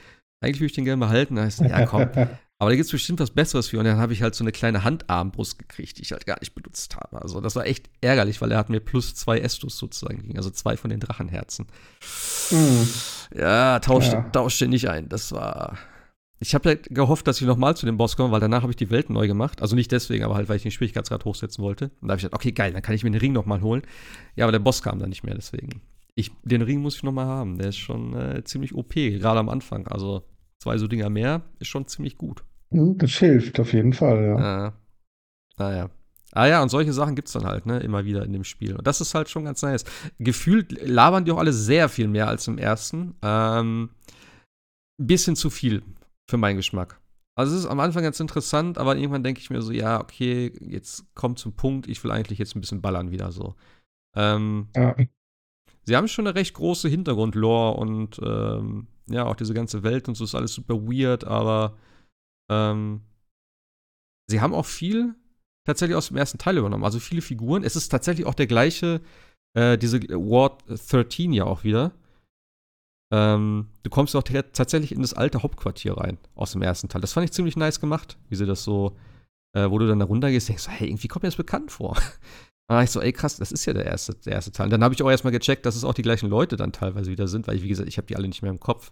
Eigentlich 0.42 0.60
würde 0.60 0.68
ich 0.68 0.74
den 0.74 0.86
gerne 0.86 1.00
behalten. 1.00 1.36
Da 1.36 1.44
heißt, 1.44 1.62
ja, 1.62 1.86
komm, 1.86 2.10
Aber 2.62 2.72
da 2.72 2.76
gibt 2.76 2.88
es 2.88 2.91
bestimmt 2.91 3.22
was 3.22 3.32
Besseres 3.32 3.70
für. 3.70 3.80
Und 3.80 3.86
dann 3.86 3.97
habe 3.97 4.12
ich 4.12 4.22
halt 4.22 4.36
so 4.36 4.43
eine 4.43 4.51
kleine 4.51 4.84
Handarmbrust 4.84 5.57
gekriegt, 5.57 5.97
die 5.97 6.01
ich 6.01 6.12
halt 6.12 6.26
gar 6.26 6.38
nicht 6.41 6.53
benutzt 6.53 6.97
habe. 6.97 7.22
Also 7.22 7.39
das 7.39 7.55
war 7.55 7.66
echt 7.66 7.89
ärgerlich, 8.01 8.41
weil 8.41 8.51
er 8.51 8.57
hat 8.57 8.70
mir 8.70 8.82
plus 8.82 9.16
zwei 9.16 9.39
Estus 9.39 9.78
sozusagen 9.78 10.18
gegeben. 10.18 10.38
Also 10.38 10.49
zwei 10.49 10.76
von 10.76 10.89
den 10.89 10.99
Drachenherzen. 10.99 11.68
Mhm. 12.51 12.89
Ja, 13.34 13.80
tauschte, 13.80 14.16
ja. 14.18 14.22
tauschte 14.34 14.68
nicht 14.68 14.89
ein. 14.89 15.07
Das 15.07 15.32
war. 15.32 15.78
Ich 16.41 16.53
habe 16.53 16.70
halt 16.70 16.89
gehofft, 16.93 17.28
dass 17.28 17.39
ich 17.39 17.47
nochmal 17.47 17.78
zu 17.78 17.86
dem 17.86 17.95
Boss 17.95 18.18
komme, 18.18 18.32
weil 18.32 18.41
danach 18.41 18.62
habe 18.62 18.74
ich 18.74 18.78
die 18.78 18.89
Welt 18.89 19.10
neu 19.10 19.28
gemacht. 19.28 19.62
Also 19.62 19.78
nicht 19.78 19.91
deswegen, 19.93 20.26
aber 20.26 20.36
halt, 20.36 20.49
weil 20.49 20.57
ich 20.57 20.64
den 20.64 20.72
Schwierigkeitsgrad 20.72 21.24
hochsetzen 21.24 21.64
wollte. 21.64 21.91
Und 22.01 22.10
da 22.10 22.12
habe 22.12 22.18
ich 22.20 22.24
gedacht, 22.24 22.41
okay, 22.41 22.51
geil, 22.51 22.74
dann 22.74 22.82
kann 22.82 22.95
ich 22.95 23.05
mir 23.05 23.12
den 23.12 23.22
Ring 23.22 23.32
nochmal 23.32 23.62
holen. 23.62 23.84
Ja, 24.36 24.43
aber 24.43 24.51
der 24.51 24.60
Boss 24.60 24.82
kam 24.82 24.99
dann 24.99 25.10
nicht 25.10 25.24
mehr, 25.24 25.36
deswegen. 25.36 25.82
Ich, 26.16 26.32
den 26.43 26.62
Ring 26.62 26.82
muss 26.82 26.97
ich 26.97 27.03
nochmal 27.03 27.26
haben. 27.26 27.57
Der 27.57 27.70
ist 27.70 27.78
schon 27.78 28.16
äh, 28.16 28.43
ziemlich 28.43 28.76
OP, 28.76 28.93
gerade 28.95 29.39
am 29.39 29.47
Anfang. 29.47 29.88
Also 29.88 30.24
zwei 30.60 30.78
so 30.78 30.88
Dinger 30.88 31.10
mehr 31.10 31.43
ist 31.60 31.68
schon 31.68 31.88
ziemlich 31.88 32.18
gut. 32.18 32.43
Das 32.72 33.12
hilft 33.12 33.60
auf 33.60 33.74
jeden 33.74 33.94
Fall, 33.94 34.24
ja. 34.24 34.68
Äh, 34.68 34.72
naja. 35.58 35.90
Ah 36.32 36.46
ja, 36.46 36.62
und 36.62 36.70
solche 36.70 36.94
Sachen 36.94 37.16
gibt 37.16 37.28
es 37.28 37.34
dann 37.34 37.46
halt, 37.46 37.66
ne, 37.66 37.80
immer 37.80 38.06
wieder 38.06 38.24
in 38.24 38.34
dem 38.34 38.44
Spiel. 38.44 38.76
Und 38.76 38.86
das 38.86 39.02
ist 39.02 39.16
halt 39.16 39.30
schon 39.30 39.46
ganz 39.46 39.64
nice. 39.64 39.84
Gefühlt 40.20 40.72
labern 40.88 41.26
die 41.26 41.32
auch 41.32 41.40
alle 41.40 41.54
sehr 41.54 41.90
viel 41.90 42.08
mehr 42.08 42.28
als 42.28 42.48
im 42.48 42.60
ersten. 42.60 43.16
Ähm, 43.24 43.90
bisschen 44.98 45.36
zu 45.36 45.50
viel 45.50 45.82
für 46.30 46.38
meinen 46.38 46.58
Geschmack. 46.58 47.00
Also 47.36 47.56
es 47.56 47.62
ist 47.62 47.70
am 47.70 47.80
Anfang 47.80 48.04
ganz 48.04 48.20
interessant, 48.20 48.78
aber 48.78 48.98
irgendwann 48.98 49.24
denke 49.24 49.40
ich 49.40 49.50
mir 49.50 49.62
so, 49.62 49.72
ja, 49.72 50.02
okay, 50.02 50.52
jetzt 50.60 51.06
kommt 51.16 51.40
zum 51.40 51.54
Punkt, 51.54 51.88
ich 51.88 52.04
will 52.04 52.12
eigentlich 52.12 52.38
jetzt 52.38 52.56
ein 52.56 52.62
bisschen 52.62 52.82
ballern 52.82 53.12
wieder 53.12 53.32
so. 53.32 53.56
Ähm, 54.16 54.68
ja. 54.76 54.96
Sie 55.86 55.96
haben 55.96 56.08
schon 56.08 56.28
eine 56.28 56.36
recht 56.36 56.54
große 56.54 56.90
Hintergrundlore 56.90 57.78
und 57.78 58.20
ähm, 58.22 58.88
ja, 59.10 59.26
auch 59.26 59.36
diese 59.36 59.54
ganze 59.54 59.84
Welt 59.84 60.08
und 60.08 60.16
so 60.16 60.26
ist 60.26 60.36
alles 60.36 60.54
super 60.54 60.76
weird, 60.76 61.24
aber 61.24 61.78
ähm, 62.50 63.02
sie 64.28 64.41
haben 64.41 64.54
auch 64.54 64.66
viel 64.66 65.16
tatsächlich 65.66 65.95
aus 65.95 66.08
dem 66.08 66.18
ersten 66.18 66.38
Teil 66.38 66.58
übernommen. 66.58 66.84
Also 66.84 67.00
viele 67.00 67.22
Figuren. 67.22 67.64
Es 67.64 67.76
ist 67.76 67.89
tatsächlich 67.89 68.26
auch 68.26 68.34
der 68.34 68.47
gleiche, 68.47 69.02
äh, 69.54 69.78
diese 69.78 70.02
Ward 70.02 70.64
13 70.68 71.32
ja 71.34 71.45
auch 71.45 71.64
wieder. 71.64 71.91
Ähm, 73.12 73.70
du 73.84 73.89
kommst 73.89 74.16
auch 74.16 74.24
tatsächlich 74.24 74.91
in 74.91 75.02
das 75.02 75.14
alte 75.14 75.41
Hauptquartier 75.41 75.97
rein 75.97 76.18
aus 76.36 76.52
dem 76.52 76.62
ersten 76.62 76.89
Teil. 76.89 77.02
Das 77.02 77.14
fand 77.14 77.26
ich 77.26 77.32
ziemlich 77.32 77.58
nice 77.58 77.80
gemacht, 77.80 78.18
wie 78.30 78.36
sie 78.36 78.45
das 78.45 78.64
so, 78.64 78.95
äh, 79.56 79.70
wo 79.70 79.80
du 79.80 79.88
dann 79.88 80.00
da 80.00 80.06
runtergehst, 80.06 80.50
denkst, 80.50 80.68
hey, 80.68 80.89
irgendwie 80.89 81.08
kommt 81.08 81.24
mir 81.24 81.30
das 81.30 81.36
bekannt 81.36 81.72
vor. 81.72 81.95
dann 82.68 82.78
war 82.78 82.84
ich 82.84 82.91
so, 82.91 83.02
ey 83.02 83.12
krass, 83.12 83.38
das 83.38 83.52
ist 83.52 83.66
ja 83.66 83.74
der 83.74 83.86
erste, 83.86 84.14
der 84.14 84.34
erste 84.34 84.52
Teil. 84.52 84.66
Und 84.66 84.72
dann 84.72 84.84
habe 84.84 84.93
ich 84.93 85.02
auch 85.02 85.10
erstmal 85.10 85.34
gecheckt, 85.34 85.66
dass 85.66 85.76
es 85.76 85.84
auch 85.84 85.95
die 85.95 86.04
gleichen 86.04 86.30
Leute 86.30 86.56
dann 86.56 86.72
teilweise 86.72 87.10
wieder 87.10 87.28
sind, 87.28 87.47
weil 87.47 87.56
ich, 87.56 87.64
wie 87.64 87.70
gesagt, 87.70 87.89
ich 87.89 87.97
habe 87.97 88.06
die 88.06 88.16
alle 88.16 88.28
nicht 88.28 88.43
mehr 88.43 88.52
im 88.52 88.60
Kopf. 88.60 88.91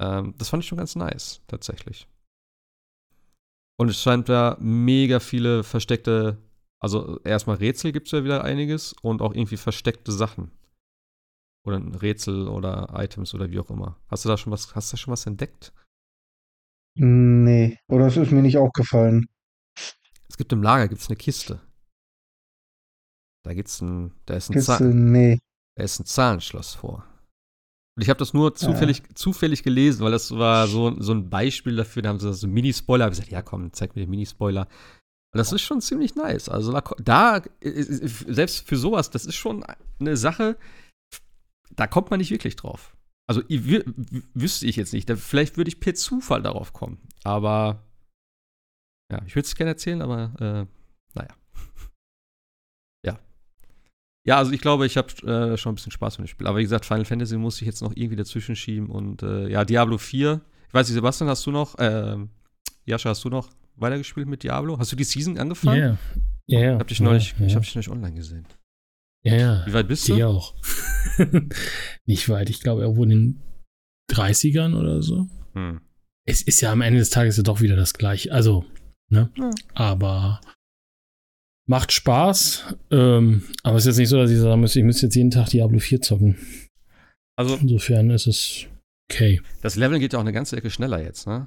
Ähm, 0.00 0.34
das 0.36 0.50
fand 0.50 0.62
ich 0.62 0.68
schon 0.68 0.78
ganz 0.78 0.94
nice, 0.94 1.40
tatsächlich. 1.46 2.06
Und 3.78 3.88
es 3.88 4.02
scheint 4.02 4.28
da 4.28 4.56
mega 4.60 5.20
viele 5.20 5.62
versteckte, 5.62 6.38
also 6.80 7.20
erstmal 7.22 7.56
Rätsel 7.56 7.92
gibt 7.92 8.06
es 8.06 8.12
ja 8.12 8.24
wieder 8.24 8.44
einiges 8.44 8.92
und 9.02 9.22
auch 9.22 9.34
irgendwie 9.34 9.56
versteckte 9.56 10.12
Sachen. 10.12 10.50
Oder 11.64 11.76
ein 11.76 11.94
Rätsel 11.94 12.48
oder 12.48 12.92
Items 12.94 13.34
oder 13.34 13.50
wie 13.50 13.60
auch 13.60 13.70
immer. 13.70 14.00
Hast 14.08 14.24
du 14.24 14.28
da 14.28 14.36
schon 14.36 14.52
was, 14.52 14.74
hast 14.74 14.92
du 14.92 14.94
da 14.94 14.98
schon 14.98 15.12
was 15.12 15.26
entdeckt? 15.26 15.72
Nee, 16.96 17.78
oder 17.88 18.06
es 18.06 18.16
ist 18.16 18.32
mir 18.32 18.42
nicht 18.42 18.58
aufgefallen. 18.58 19.28
Es 20.28 20.36
gibt 20.36 20.52
im 20.52 20.62
Lager 20.62 20.88
gibt's 20.88 21.08
eine 21.08 21.16
Kiste. 21.16 21.60
Da 23.44 23.54
gibt's 23.54 23.80
ein, 23.80 24.12
da 24.26 24.34
ist 24.34 24.50
ein 24.50 24.54
Kiste, 24.54 24.84
nee. 24.84 25.38
Da 25.76 25.84
ist 25.84 26.00
ein 26.00 26.06
Zahlenschloss 26.06 26.74
vor. 26.74 27.07
Und 27.98 28.02
ich 28.02 28.10
habe 28.10 28.18
das 28.20 28.32
nur 28.32 28.54
zufällig, 28.54 28.98
ja. 28.98 29.14
zufällig 29.16 29.64
gelesen, 29.64 30.04
weil 30.04 30.12
das 30.12 30.30
war 30.30 30.68
so, 30.68 30.94
so 31.02 31.12
ein 31.12 31.28
Beispiel 31.28 31.74
dafür. 31.74 32.00
Da 32.00 32.10
haben 32.10 32.20
sie 32.20 32.32
so 32.32 32.46
Minispoiler. 32.46 33.06
Ich 33.06 33.10
gesagt, 33.10 33.32
ja 33.32 33.42
komm, 33.42 33.72
zeig 33.72 33.96
mir 33.96 34.02
den 34.02 34.10
Minispoiler. 34.10 34.68
Und 35.32 35.38
das 35.38 35.50
ist 35.50 35.62
schon 35.62 35.80
ziemlich 35.80 36.14
nice. 36.14 36.48
Also 36.48 36.70
da, 36.70 36.84
da, 37.02 37.42
selbst 37.60 38.68
für 38.68 38.76
sowas, 38.76 39.10
das 39.10 39.26
ist 39.26 39.34
schon 39.34 39.64
eine 39.98 40.16
Sache, 40.16 40.56
da 41.70 41.88
kommt 41.88 42.10
man 42.10 42.20
nicht 42.20 42.30
wirklich 42.30 42.54
drauf. 42.54 42.96
Also 43.26 43.42
wüsste 43.48 44.66
ich 44.66 44.76
jetzt 44.76 44.92
nicht. 44.92 45.10
Vielleicht 45.10 45.56
würde 45.56 45.68
ich 45.68 45.80
per 45.80 45.96
Zufall 45.96 46.40
darauf 46.40 46.72
kommen. 46.72 46.98
Aber 47.24 47.82
ja, 49.10 49.20
ich 49.26 49.34
würde 49.34 49.46
es 49.46 49.56
gerne 49.56 49.72
erzählen, 49.72 50.02
aber 50.02 50.30
äh, 50.38 50.66
naja. 51.18 51.34
Ja, 54.28 54.36
also 54.36 54.52
ich 54.52 54.60
glaube, 54.60 54.84
ich 54.84 54.98
habe 54.98 55.08
äh, 55.26 55.56
schon 55.56 55.72
ein 55.72 55.76
bisschen 55.76 55.90
Spaß 55.90 56.18
mit 56.18 56.26
dem 56.26 56.30
Spiel. 56.30 56.46
Aber 56.46 56.58
wie 56.58 56.62
gesagt, 56.62 56.84
Final 56.84 57.06
Fantasy 57.06 57.38
muss 57.38 57.62
ich 57.62 57.66
jetzt 57.66 57.80
noch 57.80 57.96
irgendwie 57.96 58.16
dazwischen 58.16 58.56
schieben. 58.56 58.90
Und 58.90 59.22
äh, 59.22 59.48
ja, 59.48 59.64
Diablo 59.64 59.96
4. 59.96 60.42
Ich 60.66 60.74
weiß 60.74 60.86
nicht, 60.86 60.96
Sebastian, 60.96 61.30
hast 61.30 61.46
du 61.46 61.50
noch, 61.50 61.78
äh, 61.78 62.18
Jascha, 62.84 63.08
hast 63.08 63.24
du 63.24 63.30
noch 63.30 63.48
weitergespielt 63.76 64.28
mit 64.28 64.42
Diablo? 64.42 64.78
Hast 64.78 64.92
du 64.92 64.96
die 64.96 65.04
Season 65.04 65.38
angefangen? 65.38 65.80
Ja, 66.46 66.58
ja. 66.58 66.60
Yeah. 66.60 66.74
Ich 66.74 66.80
hab 66.80 66.88
dich 66.88 67.00
neulich, 67.00 67.30
yeah, 67.30 67.38
yeah. 67.38 67.48
ich 67.48 67.56
hab 67.56 67.62
dich 67.62 67.74
neulich 67.74 67.90
online 67.90 68.14
gesehen. 68.16 68.46
Ja, 69.24 69.34
ja. 69.34 69.66
Wie 69.66 69.72
weit 69.72 69.88
bist 69.88 70.06
du? 70.06 70.16
Ich 70.16 70.24
auch. 70.24 70.54
Nicht 72.04 72.28
weit. 72.28 72.50
Ich 72.50 72.60
glaube, 72.60 72.82
irgendwo 72.82 73.04
in 73.04 73.08
den 73.08 73.42
30ern 74.12 74.78
oder 74.78 75.00
so. 75.00 75.26
Hm. 75.54 75.80
Es 76.26 76.42
ist 76.42 76.60
ja 76.60 76.70
am 76.70 76.82
Ende 76.82 76.98
des 76.98 77.08
Tages 77.08 77.38
ja 77.38 77.44
doch 77.44 77.62
wieder 77.62 77.76
das 77.76 77.94
gleiche. 77.94 78.30
Also, 78.30 78.66
ne? 79.08 79.30
Ja. 79.38 79.48
Aber 79.72 80.42
Macht 81.70 81.92
Spaß, 81.92 82.64
ähm, 82.92 83.42
aber 83.62 83.76
es 83.76 83.82
ist 83.82 83.88
jetzt 83.88 83.98
nicht 83.98 84.08
so, 84.08 84.16
dass 84.16 84.30
ich 84.30 84.38
sagen 84.38 84.58
müsste, 84.58 84.78
ich 84.78 84.86
müsste 84.86 85.04
jetzt 85.04 85.14
jeden 85.14 85.30
Tag 85.30 85.50
Diablo 85.50 85.78
4 85.78 86.00
zocken. 86.00 86.36
Also, 87.36 87.56
Insofern 87.60 88.08
ist 88.08 88.26
es 88.26 88.64
okay. 89.10 89.42
Das 89.60 89.76
Leveln 89.76 90.00
geht 90.00 90.14
ja 90.14 90.18
auch 90.18 90.22
eine 90.22 90.32
ganze 90.32 90.56
Ecke 90.56 90.70
schneller 90.70 91.02
jetzt, 91.02 91.26
ne? 91.26 91.46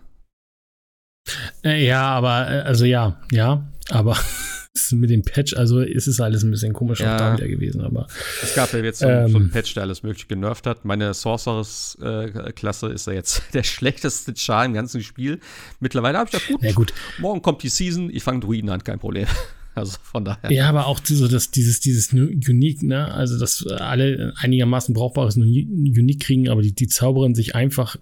Äh, 1.64 1.84
ja, 1.84 2.04
aber, 2.04 2.52
äh, 2.52 2.62
also 2.62 2.86
ja, 2.86 3.20
ja, 3.32 3.68
aber 3.90 4.16
mit 4.92 5.10
dem 5.10 5.24
Patch, 5.24 5.56
also 5.56 5.80
ist 5.80 6.06
es 6.06 6.22
alles 6.22 6.44
ein 6.44 6.52
bisschen 6.52 6.74
komisch 6.74 7.00
ja. 7.00 7.16
auch 7.16 7.18
da 7.18 7.38
wieder 7.38 7.48
gewesen, 7.48 7.82
aber. 7.82 8.06
Es 8.44 8.54
gab 8.54 8.72
ja 8.74 8.80
jetzt 8.80 9.00
so, 9.00 9.08
ähm, 9.08 9.32
so 9.32 9.38
einen 9.38 9.50
Patch, 9.50 9.74
der 9.74 9.82
alles 9.82 10.04
mögliche 10.04 10.28
genervt 10.28 10.68
hat. 10.68 10.86
Meine 10.86 11.16
Sorceress-Klasse 11.16 12.90
äh, 12.90 12.94
ist 12.94 13.08
ja 13.08 13.14
jetzt 13.14 13.42
der 13.56 13.64
schlechteste 13.64 14.36
Char 14.36 14.66
im 14.66 14.74
ganzen 14.74 15.02
Spiel. 15.02 15.40
Mittlerweile 15.80 16.20
habe 16.20 16.30
ich 16.32 16.40
ja 16.40 16.54
gut. 16.54 16.64
Ja, 16.64 16.72
gut. 16.74 16.94
Morgen 17.18 17.42
kommt 17.42 17.64
die 17.64 17.70
Season, 17.70 18.12
ich 18.12 18.22
fange 18.22 18.42
Druiden 18.42 18.70
an, 18.70 18.84
kein 18.84 19.00
Problem. 19.00 19.26
Also 19.74 19.98
von 20.04 20.26
daher. 20.26 20.52
Ja, 20.52 20.68
aber 20.68 20.88
auch 20.88 21.00
so 21.04 21.28
das, 21.28 21.52
dieses, 21.52 21.80
dieses 21.80 22.12
Unique, 22.12 22.84
ne? 22.84 23.12
Also, 23.14 23.40
dass 23.40 23.66
alle 23.66 24.34
einigermaßen 24.38 24.94
brauchbares 24.94 25.38
Unique 25.38 26.22
kriegen, 26.22 26.50
aber 26.50 26.62
die, 26.62 26.74
die 26.74 26.88
Zauberin 26.88 27.36
sich 27.36 27.56
einfach 27.56 27.98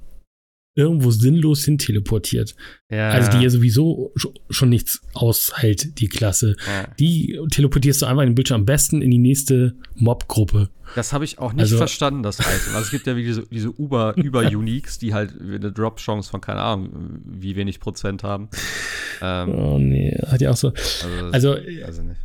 irgendwo 0.84 1.11
sinnlos 1.11 1.65
hin 1.65 1.77
teleportiert. 1.77 2.55
Ja. 2.89 3.09
Also 3.09 3.32
die 3.32 3.43
ja 3.43 3.49
sowieso 3.49 4.13
schon 4.49 4.69
nichts 4.69 5.01
aushält, 5.13 5.99
die 5.99 6.07
Klasse. 6.07 6.55
Ja. 6.67 6.88
Die 6.99 7.39
teleportierst 7.51 8.01
du 8.01 8.05
einfach 8.05 8.23
in 8.23 8.30
den 8.30 8.36
Bildschirm 8.36 8.61
am 8.61 8.65
besten 8.65 9.01
in 9.01 9.11
die 9.11 9.17
nächste 9.17 9.75
Mob-Gruppe. 9.95 10.69
Das 10.95 11.13
habe 11.13 11.23
ich 11.23 11.38
auch 11.39 11.53
nicht 11.53 11.61
also, 11.61 11.77
verstanden, 11.77 12.23
das 12.23 12.39
Item. 12.39 12.73
Also 12.73 12.80
es 12.80 12.91
gibt 12.91 13.05
ja 13.05 13.15
wie 13.15 13.23
diese, 13.23 13.45
diese 13.47 13.71
Uber, 13.71 14.13
Über-Uniques, 14.17 14.97
die 14.97 15.13
halt 15.13 15.39
eine 15.39 15.71
Drop-Chance 15.71 16.30
von, 16.30 16.41
keine 16.41 16.61
Ahnung, 16.61 17.21
wie 17.25 17.55
wenig 17.55 17.80
Prozent 17.80 18.23
haben. 18.23 18.49
Ähm, 19.21 19.49
oh 19.49 19.77
nee, 19.77 20.17
hat 20.27 20.41
ja 20.41 20.51
auch 20.51 20.57
so. 20.57 20.69
Also, 20.69 21.55
also, 21.55 21.57
also 21.86 22.01
nicht. 22.03 22.21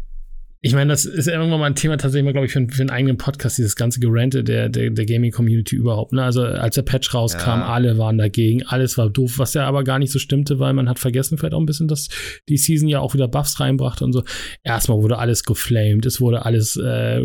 Ich 0.67 0.73
meine, 0.73 0.91
das 0.91 1.05
ist 1.05 1.29
irgendwann 1.29 1.61
mal 1.61 1.67
ein 1.67 1.75
Thema 1.75 1.99
tatsächlich 1.99 2.25
mal, 2.25 2.33
glaube 2.33 2.47
ich, 2.47 2.53
für, 2.55 2.67
für, 2.71 2.81
einen 2.81 2.89
eigenen 2.89 3.19
Podcast, 3.19 3.59
dieses 3.59 3.77
ganze 3.77 4.01
Gerente 4.01 4.43
der, 4.43 4.71
der, 4.71 4.89
der 4.89 5.05
Gaming-Community 5.05 5.77
überhaupt. 5.77 6.15
Ne? 6.15 6.23
Also 6.23 6.43
als 6.43 6.77
der 6.77 6.83
Patch 6.83 7.13
rauskam, 7.13 7.61
ja. 7.61 7.67
alle 7.67 7.99
waren 7.99 8.17
dagegen, 8.17 8.63
alles 8.63 8.97
war 8.97 9.11
doof, 9.11 9.35
was 9.37 9.53
ja 9.53 9.67
aber 9.67 9.85
gar 9.85 9.99
nicht 9.99 10.11
so 10.11 10.19
stimmte, 10.19 10.59
weil 10.61 10.73
man 10.73 10.89
hat 10.89 10.99
vergessen 10.99 11.37
vielleicht 11.37 11.53
auch 11.53 11.61
ein 11.61 11.67
bisschen, 11.67 11.87
dass 11.87 12.09
die 12.49 12.57
Season 12.57 12.89
ja 12.89 13.01
auch 13.01 13.13
wieder 13.13 13.29
Buffs 13.29 13.61
reinbrachte 13.61 14.07
und 14.07 14.15
so. 14.15 14.25
Erstmal 14.63 15.03
wurde 15.03 15.19
alles 15.19 15.45
geflamed, 15.45 16.07
es 16.07 16.23
wurde 16.23 16.47
alles 16.47 16.77
äh, 16.77 17.21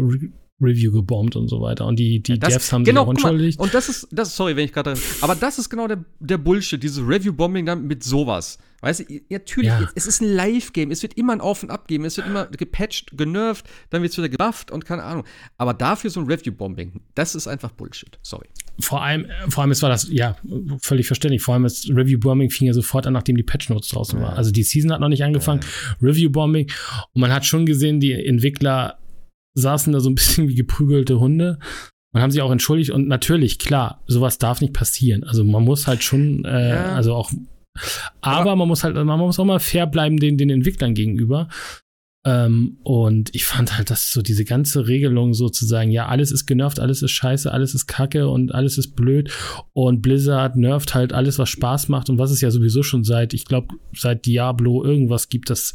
Review 0.61 0.91
gebombt 0.91 1.35
und 1.35 1.47
so 1.47 1.61
weiter. 1.61 1.85
Und 1.85 1.97
die, 1.97 2.21
die 2.21 2.37
das, 2.37 2.53
Devs 2.53 2.73
haben 2.73 2.83
genau, 2.83 3.01
sich 3.01 3.07
auch 3.07 3.11
entschuldigt. 3.11 3.59
Und 3.59 3.73
das 3.73 3.89
ist, 3.89 4.07
das, 4.11 4.35
sorry, 4.35 4.55
wenn 4.55 4.65
ich 4.65 4.73
gerade, 4.73 4.93
aber 5.21 5.35
das 5.35 5.59
ist 5.59 5.69
genau 5.69 5.87
der, 5.87 6.03
der 6.19 6.37
Bullshit, 6.37 6.81
dieses 6.81 6.99
Review-Bombing 6.99 7.65
dann 7.65 7.87
mit 7.87 8.03
sowas. 8.03 8.57
Weißt 8.81 9.01
du, 9.01 9.19
natürlich, 9.29 9.69
ja. 9.69 9.89
es 9.95 10.07
ist 10.07 10.21
ein 10.21 10.33
Live-Game, 10.33 10.91
es 10.91 11.01
wird 11.01 11.15
immer 11.15 11.33
ein 11.33 11.41
Auf 11.41 11.63
und 11.63 11.69
Ab 11.69 11.87
geben, 11.87 12.05
es 12.05 12.15
wird 12.15 12.27
immer 12.27 12.45
gepatcht, 12.45 13.17
genervt, 13.17 13.65
dann 13.89 14.01
wird 14.01 14.13
es 14.13 14.17
wieder 14.17 14.29
gebufft 14.29 14.71
und 14.71 14.85
keine 14.85 15.03
Ahnung. 15.03 15.25
Aber 15.57 15.73
dafür 15.73 16.09
so 16.09 16.21
ein 16.21 16.27
Review-Bombing, 16.27 17.01
das 17.13 17.35
ist 17.35 17.47
einfach 17.47 17.71
Bullshit. 17.71 18.17
Sorry. 18.21 18.47
Vor 18.79 19.03
allem, 19.03 19.27
vor 19.49 19.63
allem, 19.63 19.71
es 19.71 19.81
war 19.81 19.89
das, 19.89 20.07
ja, 20.09 20.37
völlig 20.81 21.07
verständlich. 21.07 21.41
Vor 21.41 21.55
allem, 21.55 21.63
das 21.63 21.89
Review-Bombing 21.89 22.49
fing 22.49 22.67
ja 22.67 22.73
sofort 22.73 23.05
an, 23.05 23.13
nachdem 23.13 23.35
die 23.35 23.43
Patch-Notes 23.43 23.89
draußen 23.89 24.17
ja. 24.17 24.25
waren. 24.25 24.37
Also 24.37 24.51
die 24.51 24.63
Season 24.63 24.93
hat 24.93 25.01
noch 25.01 25.09
nicht 25.09 25.25
angefangen. 25.25 25.59
Ja. 25.61 26.07
Review-Bombing. 26.07 26.71
Und 27.13 27.21
man 27.21 27.33
hat 27.33 27.45
schon 27.45 27.65
gesehen, 27.65 27.99
die 27.99 28.13
Entwickler 28.13 28.97
saßen 29.55 29.93
da 29.93 29.99
so 29.99 30.09
ein 30.09 30.15
bisschen 30.15 30.47
wie 30.47 30.55
geprügelte 30.55 31.19
Hunde 31.19 31.59
und 32.13 32.21
haben 32.21 32.31
sich 32.31 32.41
auch 32.41 32.51
entschuldigt. 32.51 32.91
Und 32.91 33.07
natürlich, 33.07 33.59
klar, 33.59 34.03
sowas 34.07 34.37
darf 34.37 34.61
nicht 34.61 34.73
passieren. 34.73 35.23
Also 35.23 35.43
man 35.43 35.63
muss 35.63 35.87
halt 35.87 36.03
schon, 36.03 36.45
äh, 36.45 36.69
ja. 36.69 36.95
also 36.95 37.13
auch 37.13 37.31
aber, 38.21 38.55
man 38.55 38.67
muss 38.67 38.83
halt, 38.83 38.95
man 38.95 39.19
muss 39.19 39.39
auch 39.39 39.45
mal 39.45 39.59
fair 39.59 39.87
bleiben 39.87 40.17
den, 40.17 40.37
den 40.37 40.49
Entwicklern 40.49 40.93
gegenüber. 40.93 41.47
Ähm, 42.25 42.77
und 42.83 43.33
ich 43.33 43.45
fand 43.45 43.77
halt, 43.77 43.89
dass 43.89 44.11
so 44.11 44.21
diese 44.21 44.43
ganze 44.43 44.87
Regelung 44.87 45.33
sozusagen, 45.33 45.89
ja, 45.89 46.07
alles 46.07 46.31
ist 46.31 46.45
genervt, 46.45 46.79
alles 46.79 47.01
ist 47.01 47.11
scheiße, 47.11 47.49
alles 47.49 47.73
ist 47.73 47.87
kacke 47.87 48.27
und 48.27 48.53
alles 48.53 48.77
ist 48.77 48.95
blöd. 48.95 49.31
Und 49.71 50.01
Blizzard 50.01 50.57
nervt 50.57 50.93
halt 50.93 51.13
alles, 51.13 51.39
was 51.39 51.49
Spaß 51.49 51.87
macht 51.87 52.09
und 52.09 52.17
was 52.17 52.31
es 52.31 52.41
ja 52.41 52.51
sowieso 52.51 52.83
schon 52.83 53.05
seit, 53.05 53.33
ich 53.33 53.45
glaube, 53.45 53.75
seit 53.95 54.25
Diablo 54.25 54.83
irgendwas 54.83 55.29
gibt, 55.29 55.49
das 55.49 55.73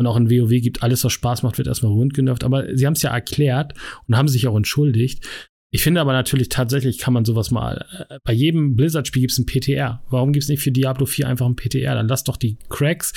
und 0.00 0.06
auch 0.06 0.16
in 0.16 0.30
WoW 0.30 0.48
gibt, 0.62 0.82
alles, 0.82 1.04
was 1.04 1.12
Spaß 1.12 1.42
macht, 1.42 1.58
wird 1.58 1.68
erstmal 1.68 1.92
rund 1.92 2.14
genervt. 2.14 2.42
Aber 2.42 2.74
sie 2.74 2.86
haben 2.86 2.94
es 2.94 3.02
ja 3.02 3.10
erklärt 3.10 3.74
und 4.08 4.16
haben 4.16 4.28
sich 4.28 4.48
auch 4.48 4.56
entschuldigt. 4.56 5.28
Ich 5.72 5.82
finde 5.82 6.00
aber 6.00 6.14
natürlich 6.14 6.48
tatsächlich 6.48 6.96
kann 6.96 7.12
man 7.12 7.26
sowas 7.26 7.50
mal. 7.50 7.84
Äh, 8.08 8.18
bei 8.24 8.32
jedem 8.32 8.76
Blizzard-Spiel 8.76 9.20
gibt 9.20 9.32
es 9.32 9.38
ein 9.38 9.44
PTR. 9.44 10.02
Warum 10.08 10.32
gibt 10.32 10.44
es 10.44 10.48
nicht 10.48 10.62
für 10.62 10.72
Diablo 10.72 11.04
4 11.04 11.28
einfach 11.28 11.44
ein 11.44 11.54
PTR? 11.54 11.94
Dann 11.94 12.08
lass 12.08 12.24
doch 12.24 12.38
die 12.38 12.56
Cracks 12.70 13.12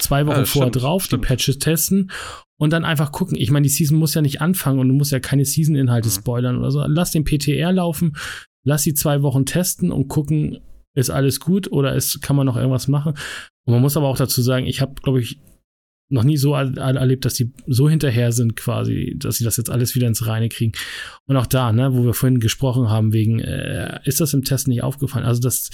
zwei 0.00 0.26
Wochen 0.26 0.38
ja, 0.38 0.44
vorher 0.44 0.70
stimmt, 0.70 0.84
drauf, 0.84 1.04
stimmt. 1.06 1.24
die 1.24 1.26
Patches 1.26 1.58
testen 1.58 2.12
und 2.56 2.72
dann 2.72 2.84
einfach 2.84 3.10
gucken. 3.10 3.36
Ich 3.36 3.50
meine, 3.50 3.64
die 3.64 3.68
Season 3.68 3.98
muss 3.98 4.14
ja 4.14 4.22
nicht 4.22 4.40
anfangen 4.40 4.78
und 4.78 4.88
du 4.88 4.94
musst 4.94 5.10
ja 5.10 5.18
keine 5.18 5.44
Season-Inhalte 5.44 6.08
mhm. 6.08 6.12
spoilern 6.12 6.58
oder 6.58 6.70
so. 6.70 6.84
Lass 6.86 7.10
den 7.10 7.24
PTR 7.24 7.72
laufen, 7.72 8.16
lass 8.64 8.84
sie 8.84 8.94
zwei 8.94 9.22
Wochen 9.22 9.44
testen 9.44 9.90
und 9.90 10.06
gucken, 10.06 10.60
ist 10.94 11.10
alles 11.10 11.40
gut 11.40 11.72
oder 11.72 11.96
ist, 11.96 12.22
kann 12.22 12.36
man 12.36 12.46
noch 12.46 12.56
irgendwas 12.56 12.86
machen. 12.86 13.14
Und 13.66 13.72
man 13.72 13.82
muss 13.82 13.96
aber 13.96 14.06
auch 14.06 14.16
dazu 14.16 14.40
sagen, 14.40 14.66
ich 14.66 14.80
habe, 14.80 14.94
glaube 15.02 15.20
ich, 15.20 15.40
noch 16.10 16.24
nie 16.24 16.36
so 16.36 16.54
erlebt, 16.54 17.24
dass 17.24 17.34
die 17.34 17.52
so 17.66 17.88
hinterher 17.88 18.32
sind 18.32 18.56
quasi, 18.56 19.14
dass 19.18 19.36
sie 19.36 19.44
das 19.44 19.56
jetzt 19.56 19.70
alles 19.70 19.94
wieder 19.94 20.06
ins 20.06 20.26
Reine 20.26 20.48
kriegen. 20.48 20.72
Und 21.26 21.36
auch 21.36 21.46
da, 21.46 21.72
ne, 21.72 21.94
wo 21.94 22.04
wir 22.04 22.14
vorhin 22.14 22.40
gesprochen 22.40 22.88
haben, 22.88 23.12
wegen, 23.12 23.40
äh, 23.40 24.00
ist 24.04 24.20
das 24.20 24.32
im 24.32 24.44
Test 24.44 24.68
nicht 24.68 24.82
aufgefallen? 24.82 25.26
Also, 25.26 25.42
dass, 25.42 25.70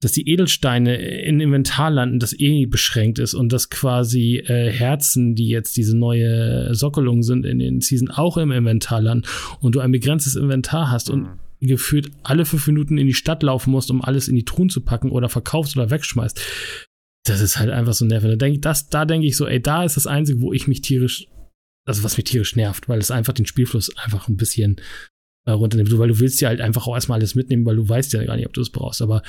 dass 0.00 0.12
die 0.12 0.28
Edelsteine 0.28 0.96
in 0.96 1.40
Inventar 1.40 1.90
landen, 1.90 2.18
das 2.18 2.38
eh 2.38 2.66
beschränkt 2.66 3.20
ist 3.20 3.34
und 3.34 3.52
dass 3.52 3.70
quasi 3.70 4.38
äh, 4.38 4.70
Herzen, 4.70 5.36
die 5.36 5.48
jetzt 5.48 5.76
diese 5.76 5.96
neue 5.96 6.74
Sockelung 6.74 7.22
sind 7.22 7.46
in 7.46 7.60
den 7.60 7.80
Season, 7.80 8.10
auch 8.10 8.38
im 8.38 8.50
Inventar 8.50 9.00
landen 9.00 9.26
und 9.60 9.76
du 9.76 9.80
ein 9.80 9.92
begrenztes 9.92 10.34
Inventar 10.34 10.90
hast 10.90 11.10
und 11.10 11.22
mhm. 11.22 11.66
gefühlt 11.66 12.10
alle 12.24 12.44
fünf 12.44 12.66
Minuten 12.66 12.98
in 12.98 13.06
die 13.06 13.14
Stadt 13.14 13.44
laufen 13.44 13.70
musst, 13.70 13.90
um 13.90 14.02
alles 14.02 14.26
in 14.26 14.34
die 14.34 14.44
Truhen 14.44 14.68
zu 14.68 14.80
packen 14.80 15.10
oder 15.10 15.28
verkaufst 15.28 15.76
oder 15.76 15.90
wegschmeißt 15.90 16.40
das 17.24 17.40
ist 17.40 17.58
halt 17.58 17.70
einfach 17.70 17.92
so 17.92 18.04
nervig. 18.04 18.30
Da 18.30 18.36
denke 18.36 18.60
da 18.90 19.04
denke 19.04 19.26
ich 19.26 19.36
so, 19.36 19.46
ey, 19.46 19.60
da 19.60 19.84
ist 19.84 19.96
das 19.96 20.06
Einzige, 20.06 20.40
wo 20.40 20.52
ich 20.52 20.66
mich 20.66 20.80
tierisch, 20.80 21.28
also 21.86 22.02
was 22.02 22.16
mich 22.16 22.24
tierisch 22.24 22.56
nervt, 22.56 22.88
weil 22.88 22.98
es 22.98 23.10
einfach 23.10 23.32
den 23.32 23.46
Spielfluss 23.46 23.94
einfach 23.96 24.28
ein 24.28 24.36
bisschen 24.36 24.76
äh, 25.46 25.52
runternimmt. 25.52 25.96
Weil 25.98 26.08
du 26.08 26.18
willst 26.18 26.40
ja 26.40 26.48
halt 26.48 26.60
einfach 26.60 26.86
auch 26.86 26.94
erstmal 26.94 27.18
alles 27.18 27.34
mitnehmen, 27.34 27.66
weil 27.66 27.76
du 27.76 27.88
weißt 27.88 28.12
ja 28.12 28.24
gar 28.24 28.36
nicht, 28.36 28.46
ob 28.46 28.54
du 28.54 28.60
es 28.60 28.70
brauchst. 28.70 29.02
Aber 29.02 29.22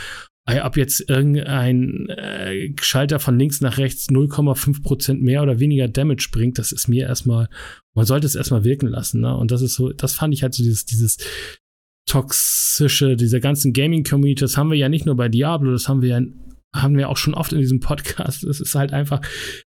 ob 0.63 0.75
jetzt 0.75 1.07
irgendein 1.07 2.09
äh, 2.09 2.73
Schalter 2.81 3.19
von 3.19 3.37
links 3.37 3.61
nach 3.61 3.77
rechts 3.77 4.09
0,5% 4.09 5.21
mehr 5.21 5.43
oder 5.43 5.59
weniger 5.59 5.87
Damage 5.87 6.29
bringt, 6.31 6.57
das 6.57 6.71
ist 6.71 6.87
mir 6.87 7.05
erstmal, 7.05 7.47
man 7.93 8.05
sollte 8.05 8.25
es 8.25 8.35
erstmal 8.35 8.63
wirken 8.63 8.87
lassen. 8.87 9.21
Ne? 9.21 9.35
Und 9.35 9.51
das 9.51 9.61
ist 9.61 9.75
so, 9.75 9.93
das 9.93 10.13
fand 10.13 10.33
ich 10.33 10.43
halt 10.43 10.53
so 10.53 10.63
dieses, 10.63 10.85
dieses 10.85 11.17
toxische, 12.07 13.15
dieser 13.15 13.39
ganzen 13.39 13.71
Gaming-Community, 13.71 14.41
das 14.41 14.57
haben 14.57 14.71
wir 14.71 14.77
ja 14.77 14.89
nicht 14.89 15.05
nur 15.05 15.15
bei 15.15 15.29
Diablo, 15.29 15.71
das 15.71 15.87
haben 15.87 16.01
wir 16.01 16.09
ja 16.09 16.17
in 16.17 16.33
haben 16.73 16.97
wir 16.97 17.09
auch 17.09 17.17
schon 17.17 17.33
oft 17.33 17.51
in 17.51 17.59
diesem 17.59 17.79
Podcast. 17.79 18.43
Es 18.43 18.61
ist 18.61 18.75
halt 18.75 18.93
einfach, 18.93 19.21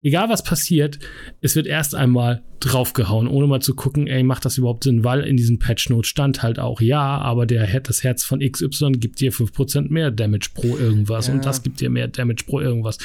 egal 0.02 0.30
was 0.30 0.44
passiert, 0.44 0.98
es 1.42 1.56
wird 1.56 1.68
erst 1.68 1.94
einmal 1.94 2.44
draufgehauen, 2.60 3.28
ohne 3.28 3.48
mal 3.48 3.62
zu 3.62 3.76
gucken, 3.76 4.08
ey, 4.08 4.24
macht 4.24 4.46
das 4.46 4.58
überhaupt 4.58 4.84
Sinn? 4.84 5.04
Weil 5.04 5.22
in 5.22 5.38
diesem 5.38 5.60
Patch 5.60 5.90
Note 5.90 6.08
stand 6.08 6.42
halt 6.42 6.60
auch, 6.60 6.82
ja, 6.82 7.20
aber 7.20 7.46
der, 7.46 7.80
das 7.82 8.04
Herz 8.04 8.24
von 8.24 8.40
XY 8.40 8.94
gibt 8.94 9.20
dir 9.20 9.32
5% 9.32 9.92
mehr 9.92 10.10
Damage 10.10 10.50
pro 10.56 10.76
irgendwas 10.76 11.28
ja. 11.28 11.34
und 11.34 11.46
das 11.46 11.62
gibt 11.62 11.82
dir 11.82 11.90
mehr 11.90 12.08
Damage 12.08 12.46
pro 12.48 12.60
irgendwas. 12.60 12.98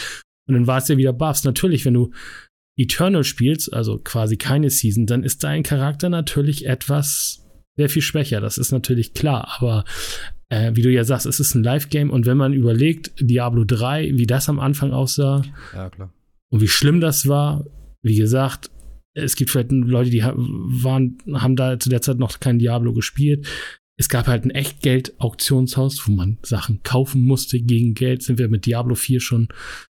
Und 0.48 0.54
dann 0.54 0.66
war 0.66 0.78
es 0.78 0.88
ja 0.88 0.96
wieder 0.96 1.12
Buffs. 1.12 1.44
Natürlich, 1.44 1.84
wenn 1.84 1.94
du 1.94 2.12
Eternal 2.76 3.24
spielst, 3.24 3.72
also 3.72 3.98
quasi 3.98 4.38
keine 4.38 4.70
Season, 4.70 5.06
dann 5.06 5.22
ist 5.22 5.44
dein 5.44 5.62
Charakter 5.62 6.08
natürlich 6.08 6.66
etwas 6.66 7.42
sehr 7.76 7.88
viel 7.88 8.02
schwächer. 8.02 8.40
Das 8.40 8.58
ist 8.58 8.72
natürlich 8.72 9.14
klar, 9.14 9.56
aber 9.58 9.84
äh, 10.52 10.76
wie 10.76 10.82
du 10.82 10.90
ja 10.90 11.02
sagst, 11.02 11.24
es 11.24 11.40
ist 11.40 11.54
ein 11.54 11.64
Live-Game 11.64 12.10
und 12.10 12.26
wenn 12.26 12.36
man 12.36 12.52
überlegt, 12.52 13.12
Diablo 13.18 13.64
3, 13.64 14.12
wie 14.18 14.26
das 14.26 14.50
am 14.50 14.60
Anfang 14.60 14.92
aussah 14.92 15.42
ja, 15.74 15.90
und 16.50 16.60
wie 16.60 16.68
schlimm 16.68 17.00
das 17.00 17.26
war, 17.26 17.64
wie 18.02 18.16
gesagt, 18.16 18.70
es 19.14 19.34
gibt 19.34 19.50
vielleicht 19.50 19.72
Leute, 19.72 20.10
die 20.10 20.22
waren, 20.22 21.16
haben 21.32 21.56
da 21.56 21.78
zu 21.78 21.88
der 21.88 22.02
Zeit 22.02 22.18
noch 22.18 22.38
kein 22.38 22.58
Diablo 22.58 22.92
gespielt. 22.92 23.46
Es 23.98 24.08
gab 24.08 24.26
halt 24.26 24.44
ein 24.44 24.50
Echtgeld-Auktionshaus, 24.50 26.06
wo 26.06 26.12
man 26.12 26.38
Sachen 26.42 26.82
kaufen 26.82 27.22
musste 27.22 27.60
gegen 27.60 27.94
Geld. 27.94 28.22
Sind 28.22 28.38
wir 28.38 28.48
mit 28.48 28.66
Diablo 28.66 28.94
4 28.94 29.20
schon 29.20 29.48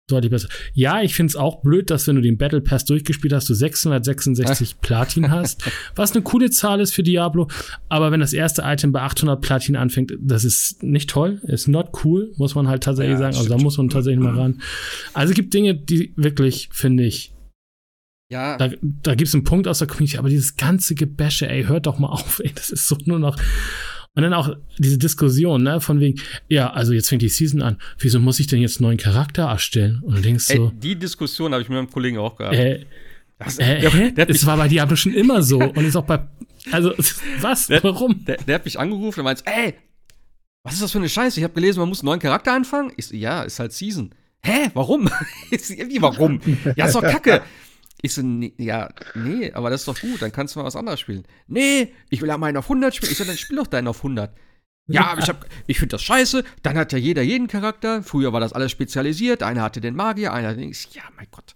deutlich 0.07 0.30
besser. 0.30 0.48
Ja, 0.74 1.02
ich 1.02 1.14
finde 1.14 1.30
es 1.30 1.36
auch 1.36 1.62
blöd, 1.62 1.90
dass 1.90 2.07
wenn 2.07 2.16
du 2.16 2.22
den 2.22 2.36
Battle 2.36 2.61
Pass 2.61 2.84
durchgespielt 2.84 3.32
hast, 3.32 3.48
du 3.48 3.55
666 3.55 4.80
Platin 4.80 5.30
hast, 5.30 5.64
was 5.96 6.12
eine 6.12 6.22
coole 6.22 6.50
Zahl 6.50 6.80
ist 6.80 6.92
für 6.92 7.02
Diablo. 7.02 7.48
Aber 7.88 8.11
wenn 8.11 8.20
das 8.20 8.32
erste 8.32 8.62
Item 8.62 8.92
bei 8.92 9.00
800 9.00 9.40
Platin 9.40 9.76
anfängt, 9.76 10.12
das 10.20 10.44
ist 10.44 10.82
nicht 10.82 11.09
toll, 11.09 11.40
ist 11.44 11.68
not 11.68 12.05
cool, 12.05 12.32
muss 12.36 12.55
man 12.55 12.68
halt 12.68 12.82
tatsächlich 12.82 13.14
ja, 13.14 13.18
sagen. 13.18 13.36
Also 13.36 13.48
da 13.48 13.57
muss 13.57 13.78
man 13.78 13.88
tatsächlich 13.88 14.22
mal 14.22 14.38
ran. 14.38 14.61
Also 15.14 15.30
es 15.30 15.36
gibt 15.36 15.55
Dinge, 15.55 15.74
die 15.74 16.12
wirklich, 16.16 16.68
finde 16.72 17.05
ich, 17.05 17.32
ja. 18.30 18.57
Da, 18.57 18.70
da 18.80 19.14
gibt 19.14 19.28
es 19.28 19.34
einen 19.34 19.44
Punkt 19.44 19.68
aus 19.68 19.78
der 19.78 19.86
Community, 19.86 20.18
aber 20.18 20.28
dieses 20.28 20.57
ganze 20.57 20.94
Gebäsche, 20.94 21.48
ey, 21.48 21.64
hört 21.64 21.86
doch 21.86 21.98
mal 21.98 22.09
auf, 22.09 22.40
ey, 22.42 22.52
das 22.55 22.70
ist 22.70 22.88
so 22.88 22.96
nur 23.05 23.18
noch. 23.18 23.38
Und 24.16 24.22
dann 24.22 24.32
auch 24.32 24.56
diese 24.78 24.96
Diskussion, 24.96 25.64
ne, 25.64 25.80
von 25.80 25.98
wegen, 25.98 26.20
ja, 26.48 26.70
also 26.70 26.92
jetzt 26.92 27.08
fängt 27.08 27.22
die 27.22 27.28
Season 27.28 27.62
an. 27.62 27.78
Wieso 27.98 28.20
muss 28.20 28.38
ich 28.38 28.46
denn 28.46 28.60
jetzt 28.60 28.78
einen 28.78 28.86
neuen 28.86 28.98
Charakter 28.98 29.46
erstellen? 29.46 30.00
Und 30.04 30.16
du 30.16 30.22
denkst 30.22 30.46
so. 30.46 30.70
die 30.74 30.94
Diskussion 30.94 31.52
habe 31.52 31.62
ich 31.62 31.68
mit 31.68 31.76
meinem 31.76 31.90
Kollegen 31.90 32.18
auch 32.18 32.36
gehabt. 32.36 32.54
Äh, 32.54 32.86
das, 33.38 33.58
äh, 33.58 33.80
der, 33.80 34.12
der 34.12 34.30
es 34.30 34.46
war 34.46 34.56
bei 34.56 34.68
Diablo 34.68 34.94
schon 34.94 35.14
immer 35.14 35.42
so. 35.42 35.58
und 35.74 35.84
ist 35.84 35.96
auch 35.96 36.04
bei. 36.04 36.20
Also, 36.70 36.94
was? 37.40 37.68
Warum? 37.68 38.24
Der, 38.24 38.36
der, 38.36 38.54
hat 38.54 38.64
mich 38.64 38.78
angerufen 38.78 39.20
und 39.20 39.24
meint, 39.24 39.42
ey, 39.46 39.74
was 40.62 40.74
ist 40.74 40.82
das 40.82 40.92
für 40.92 40.98
eine 40.98 41.08
Scheiße? 41.08 41.40
Ich 41.40 41.44
habe 41.44 41.52
gelesen, 41.52 41.80
man 41.80 41.88
muss 41.88 42.00
einen 42.00 42.06
neuen 42.06 42.20
Charakter 42.20 42.52
anfangen. 42.52 42.92
Ich 42.96 43.06
so, 43.06 43.16
ja, 43.16 43.42
ist 43.42 43.58
halt 43.58 43.72
Season. 43.72 44.14
Hä? 44.44 44.70
Warum? 44.74 45.10
Wie, 45.50 46.00
warum? 46.00 46.40
Ja, 46.76 46.86
ist 46.86 46.94
doch 46.94 47.02
kacke. 47.02 47.42
Ich 48.05 48.12
so, 48.12 48.20
nee, 48.20 48.52
ja, 48.59 48.90
nee, 49.14 49.50
aber 49.52 49.70
das 49.70 49.80
ist 49.80 49.88
doch 49.88 49.98
gut, 49.98 50.20
dann 50.20 50.30
kannst 50.30 50.55
du 50.55 50.59
mal 50.59 50.66
was 50.66 50.76
anderes 50.76 51.00
spielen. 51.00 51.24
Nee, 51.46 51.94
ich 52.11 52.20
will 52.20 52.28
ja 52.28 52.36
meinen 52.36 52.59
auf 52.59 52.66
100 52.66 52.94
spielen. 52.94 53.11
Ich 53.11 53.16
so, 53.16 53.24
dann 53.24 53.38
spiel 53.38 53.57
doch 53.57 53.66
deinen 53.66 53.88
auf 53.88 53.96
100. 53.96 54.30
Ja, 54.88 55.07
aber 55.07 55.22
ich, 55.22 55.28
hab, 55.30 55.46
ich 55.66 55.78
finde 55.78 55.94
das 55.94 56.02
scheiße. 56.02 56.44
Dann 56.62 56.76
hat 56.76 56.92
ja 56.92 56.98
jeder 56.98 57.22
jeden 57.22 57.46
Charakter. 57.46 58.02
Früher 58.02 58.34
war 58.34 58.40
das 58.40 58.52
alles 58.52 58.72
spezialisiert. 58.72 59.42
Einer 59.42 59.62
hatte 59.62 59.80
den 59.80 59.94
Magier, 59.94 60.34
einer 60.34 60.52
den. 60.52 60.70
Ja, 60.92 61.05
mein 61.16 61.28
Gott. 61.30 61.55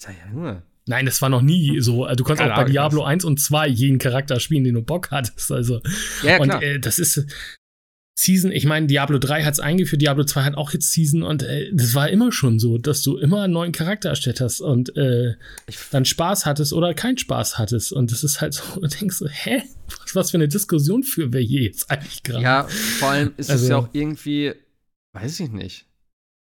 Das 0.00 0.10
ja 0.16 0.32
nur. 0.32 0.62
Nein, 0.86 1.04
das 1.04 1.20
war 1.20 1.28
noch 1.28 1.42
nie 1.42 1.78
so. 1.80 2.06
Du 2.14 2.24
kannst 2.24 2.42
auch 2.42 2.56
bei 2.56 2.64
Diablo 2.64 3.02
1 3.02 3.26
und 3.26 3.38
2 3.38 3.68
jeden 3.68 3.98
Charakter 3.98 4.40
spielen, 4.40 4.64
den 4.64 4.76
du 4.76 4.82
Bock 4.82 5.10
hattest. 5.10 5.52
Also. 5.52 5.82
Ja, 6.22 6.38
klar. 6.38 6.56
Und 6.56 6.62
äh, 6.62 6.80
das 6.80 6.98
ist. 6.98 7.26
Season, 8.20 8.52
ich 8.52 8.66
meine, 8.66 8.86
Diablo 8.86 9.18
3 9.18 9.44
hat 9.44 9.54
es 9.54 9.60
eingeführt, 9.60 10.02
Diablo 10.02 10.24
2 10.24 10.42
hat 10.42 10.54
auch 10.54 10.72
jetzt 10.74 10.92
Season 10.92 11.22
und 11.22 11.42
äh, 11.42 11.70
das 11.72 11.94
war 11.94 12.10
immer 12.10 12.32
schon 12.32 12.58
so, 12.58 12.76
dass 12.76 13.00
du 13.02 13.16
immer 13.16 13.44
einen 13.44 13.54
neuen 13.54 13.72
Charakter 13.72 14.10
erstellt 14.10 14.42
hast 14.42 14.60
und 14.60 14.94
äh, 14.94 15.36
dann 15.90 16.04
Spaß 16.04 16.44
hattest 16.44 16.74
oder 16.74 16.92
keinen 16.92 17.16
Spaß 17.16 17.56
hattest. 17.56 17.92
Und 17.92 18.12
das 18.12 18.22
ist 18.22 18.42
halt 18.42 18.52
so, 18.52 18.62
du 18.80 18.86
denkst 18.86 19.16
so, 19.16 19.26
hä? 19.26 19.62
Was, 19.86 20.14
was 20.14 20.30
für 20.32 20.36
eine 20.36 20.48
Diskussion 20.48 21.02
führen 21.02 21.32
wir 21.32 21.40
hier 21.40 21.62
jetzt 21.62 21.90
eigentlich 21.90 22.22
gerade? 22.22 22.42
Ja, 22.42 22.64
vor 22.98 23.08
allem 23.08 23.32
ist 23.38 23.50
also, 23.50 23.64
es 23.64 23.70
ja 23.70 23.76
auch 23.78 23.88
irgendwie, 23.92 24.52
weiß 25.14 25.40
ich 25.40 25.50
nicht. 25.50 25.86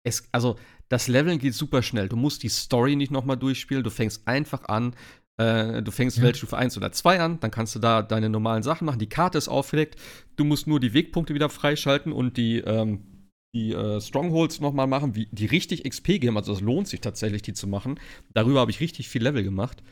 Es, 0.03 0.25
also, 0.33 0.57
das 0.89 1.09
Leveln 1.09 1.39
geht 1.39 1.55
super 1.55 1.83
schnell. 1.83 2.09
Du 2.09 2.17
musst 2.17 2.43
die 2.43 2.49
Story 2.49 2.97
nicht 2.97 3.13
nochmal 3.13 3.37
durchspielen. 3.37 3.85
Du 3.85 3.91
fängst 3.91 4.27
einfach 4.27 4.65
an, 4.69 4.95
äh, 5.39 5.83
du 5.83 5.91
fängst 5.91 6.17
ja. 6.17 6.23
Weltstufe 6.23 6.57
1 6.57 6.77
oder 6.77 6.93
2 6.93 7.21
an, 7.21 7.41
dann 7.41 7.51
kannst 7.51 7.75
du 7.75 7.79
da 7.79 8.03
deine 8.03 8.31
normalen 8.31 8.63
Sachen 8.63 8.87
machen. 8.87 8.99
Die 8.99 9.09
Karte 9.09 9.39
ist 9.39 9.49
aufgedeckt. 9.49 9.97
Du 10.37 10.45
musst 10.45 10.67
nur 10.67 10.81
die 10.81 10.95
Wegpunkte 10.95 11.35
wieder 11.35 11.49
freischalten 11.49 12.13
und 12.13 12.37
die, 12.37 12.59
ähm, 12.59 13.29
die 13.55 13.73
äh, 13.73 14.01
Strongholds 14.01 14.61
nochmal 14.61 14.87
machen, 14.87 15.15
wie, 15.15 15.29
die 15.31 15.47
richtig 15.47 15.85
XP 15.89 16.21
geben. 16.21 16.37
Also, 16.37 16.53
das 16.53 16.63
lohnt 16.63 16.89
sich 16.89 17.01
tatsächlich, 17.01 17.43
die 17.43 17.53
zu 17.53 17.67
machen. 17.67 18.01
Darüber 18.33 18.61
habe 18.61 18.71
ich 18.71 18.81
richtig 18.81 19.09
viel 19.09 19.23
Level 19.23 19.43
gemacht. 19.43 19.83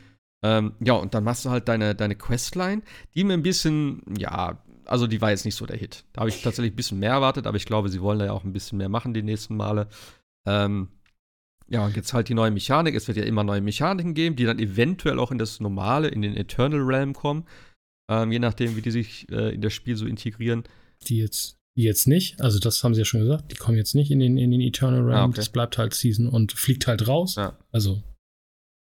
Ähm, 0.43 0.73
ja, 0.79 0.93
und 0.93 1.13
dann 1.13 1.23
machst 1.23 1.45
du 1.45 1.49
halt 1.49 1.67
deine, 1.67 1.95
deine 1.95 2.15
Questline, 2.15 2.81
die 3.13 3.23
mir 3.23 3.33
ein 3.33 3.43
bisschen, 3.43 4.03
ja, 4.17 4.61
also 4.85 5.07
die 5.07 5.21
war 5.21 5.31
jetzt 5.31 5.45
nicht 5.45 5.55
so 5.55 5.65
der 5.65 5.77
Hit. 5.77 6.05
Da 6.13 6.21
habe 6.21 6.29
ich 6.29 6.41
tatsächlich 6.41 6.73
ein 6.73 6.75
bisschen 6.75 6.99
mehr 6.99 7.11
erwartet, 7.11 7.47
aber 7.47 7.57
ich 7.57 7.65
glaube, 7.65 7.89
sie 7.89 8.01
wollen 8.01 8.19
da 8.19 8.25
ja 8.25 8.31
auch 8.31 8.43
ein 8.43 8.53
bisschen 8.53 8.77
mehr 8.77 8.89
machen 8.89 9.13
die 9.13 9.23
nächsten 9.23 9.55
Male. 9.55 9.87
Ähm, 10.45 10.89
ja, 11.67 11.85
und 11.85 11.95
jetzt 11.95 12.13
halt 12.13 12.29
die 12.29 12.33
neue 12.33 12.51
Mechanik. 12.51 12.95
Es 12.95 13.07
wird 13.07 13.17
ja 13.17 13.23
immer 13.23 13.43
neue 13.43 13.61
Mechaniken 13.61 14.13
geben, 14.13 14.35
die 14.35 14.45
dann 14.45 14.59
eventuell 14.59 15.19
auch 15.19 15.31
in 15.31 15.37
das 15.37 15.59
normale, 15.59 16.07
in 16.07 16.21
den 16.21 16.37
Eternal 16.37 16.81
Realm 16.81 17.13
kommen. 17.13 17.45
Ähm, 18.09 18.31
je 18.31 18.39
nachdem, 18.39 18.75
wie 18.75 18.81
die 18.81 18.91
sich 18.91 19.27
äh, 19.31 19.55
in 19.55 19.61
das 19.61 19.73
Spiel 19.73 19.95
so 19.95 20.05
integrieren. 20.05 20.63
Die 21.07 21.17
jetzt, 21.17 21.57
die 21.75 21.83
jetzt 21.83 22.07
nicht, 22.07 22.39
also 22.39 22.59
das 22.59 22.83
haben 22.83 22.93
sie 22.93 23.01
ja 23.01 23.05
schon 23.05 23.21
gesagt, 23.21 23.51
die 23.51 23.55
kommen 23.55 23.77
jetzt 23.77 23.95
nicht 23.95 24.11
in 24.11 24.19
den, 24.19 24.37
in 24.37 24.51
den 24.51 24.61
Eternal 24.61 25.01
Realm. 25.01 25.17
Ah, 25.17 25.25
okay. 25.25 25.35
Das 25.37 25.49
bleibt 25.49 25.77
halt 25.77 25.93
Season 25.93 26.27
und 26.27 26.51
fliegt 26.51 26.85
halt 26.85 27.07
raus. 27.07 27.35
Ja. 27.35 27.57
Also 27.71 28.03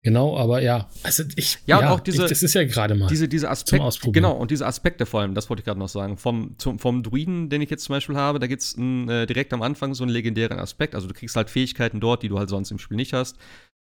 Genau, 0.03 0.39
aber 0.39 0.63
ja, 0.63 0.89
also 1.03 1.25
ich, 1.37 1.59
ja, 1.67 1.77
und 1.77 1.83
ja, 1.85 1.91
auch 1.91 2.01
diese, 2.01 2.23
ich, 2.23 2.31
das 2.31 2.43
ist 2.43 2.55
ja 2.55 2.65
gerade 2.65 2.95
mal 2.95 3.09
diese, 3.09 3.29
diese 3.29 3.51
Aspekte, 3.51 4.11
genau, 4.13 4.33
und 4.33 4.51
diese 4.51 4.67
Aspekte 4.67 5.05
vor 5.05 5.21
allem, 5.21 5.35
das 5.35 5.51
wollte 5.51 5.61
ich 5.61 5.67
gerade 5.67 5.79
noch 5.79 5.91
sagen, 5.91 6.17
vom, 6.17 6.55
zum, 6.57 6.79
vom 6.79 7.03
Druiden, 7.03 7.51
den 7.51 7.61
ich 7.61 7.69
jetzt 7.69 7.85
zum 7.85 7.95
Beispiel 7.95 8.17
habe, 8.17 8.39
da 8.39 8.47
gibt 8.47 8.63
es 8.63 8.79
äh, 8.79 9.27
direkt 9.27 9.53
am 9.53 9.61
Anfang 9.61 9.93
so 9.93 10.03
einen 10.03 10.11
legendären 10.11 10.59
Aspekt, 10.59 10.95
also 10.95 11.07
du 11.07 11.13
kriegst 11.13 11.37
halt 11.37 11.51
Fähigkeiten 11.51 12.01
dort, 12.01 12.23
die 12.23 12.31
du 12.31 12.39
halt 12.39 12.49
sonst 12.49 12.71
im 12.71 12.79
Spiel 12.79 12.97
nicht 12.97 13.13
hast. 13.13 13.37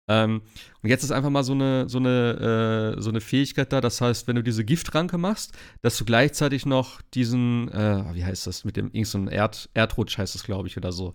Ähm, 0.09 0.41
und 0.83 0.89
jetzt 0.89 1.03
ist 1.03 1.11
einfach 1.11 1.31
mal 1.31 1.43
so 1.43 1.53
eine, 1.53 1.89
so, 1.89 1.99
eine, 1.99 2.95
äh, 2.97 3.01
so 3.01 3.11
eine 3.11 3.21
Fähigkeit 3.21 3.73
da, 3.73 3.83
das 3.83 4.01
heißt, 4.01 4.27
wenn 4.27 4.37
du 4.37 4.43
diese 4.43 4.65
Giftranke 4.65 5.19
machst, 5.19 5.53
dass 5.83 5.99
du 5.99 6.07
gleichzeitig 6.07 6.65
noch 6.65 7.03
diesen, 7.13 7.71
äh, 7.73 8.05
wie 8.15 8.25
heißt 8.25 8.47
das, 8.47 8.65
mit 8.65 8.77
dem, 8.77 8.87
irgend 8.93 9.09
so 9.09 9.19
ein 9.19 9.29
Erd, 9.29 9.69
Erdrutsch 9.75 10.17
heißt 10.17 10.35
das, 10.35 10.45
glaube 10.45 10.69
ich, 10.69 10.77
oder 10.77 10.93
so. 10.93 11.13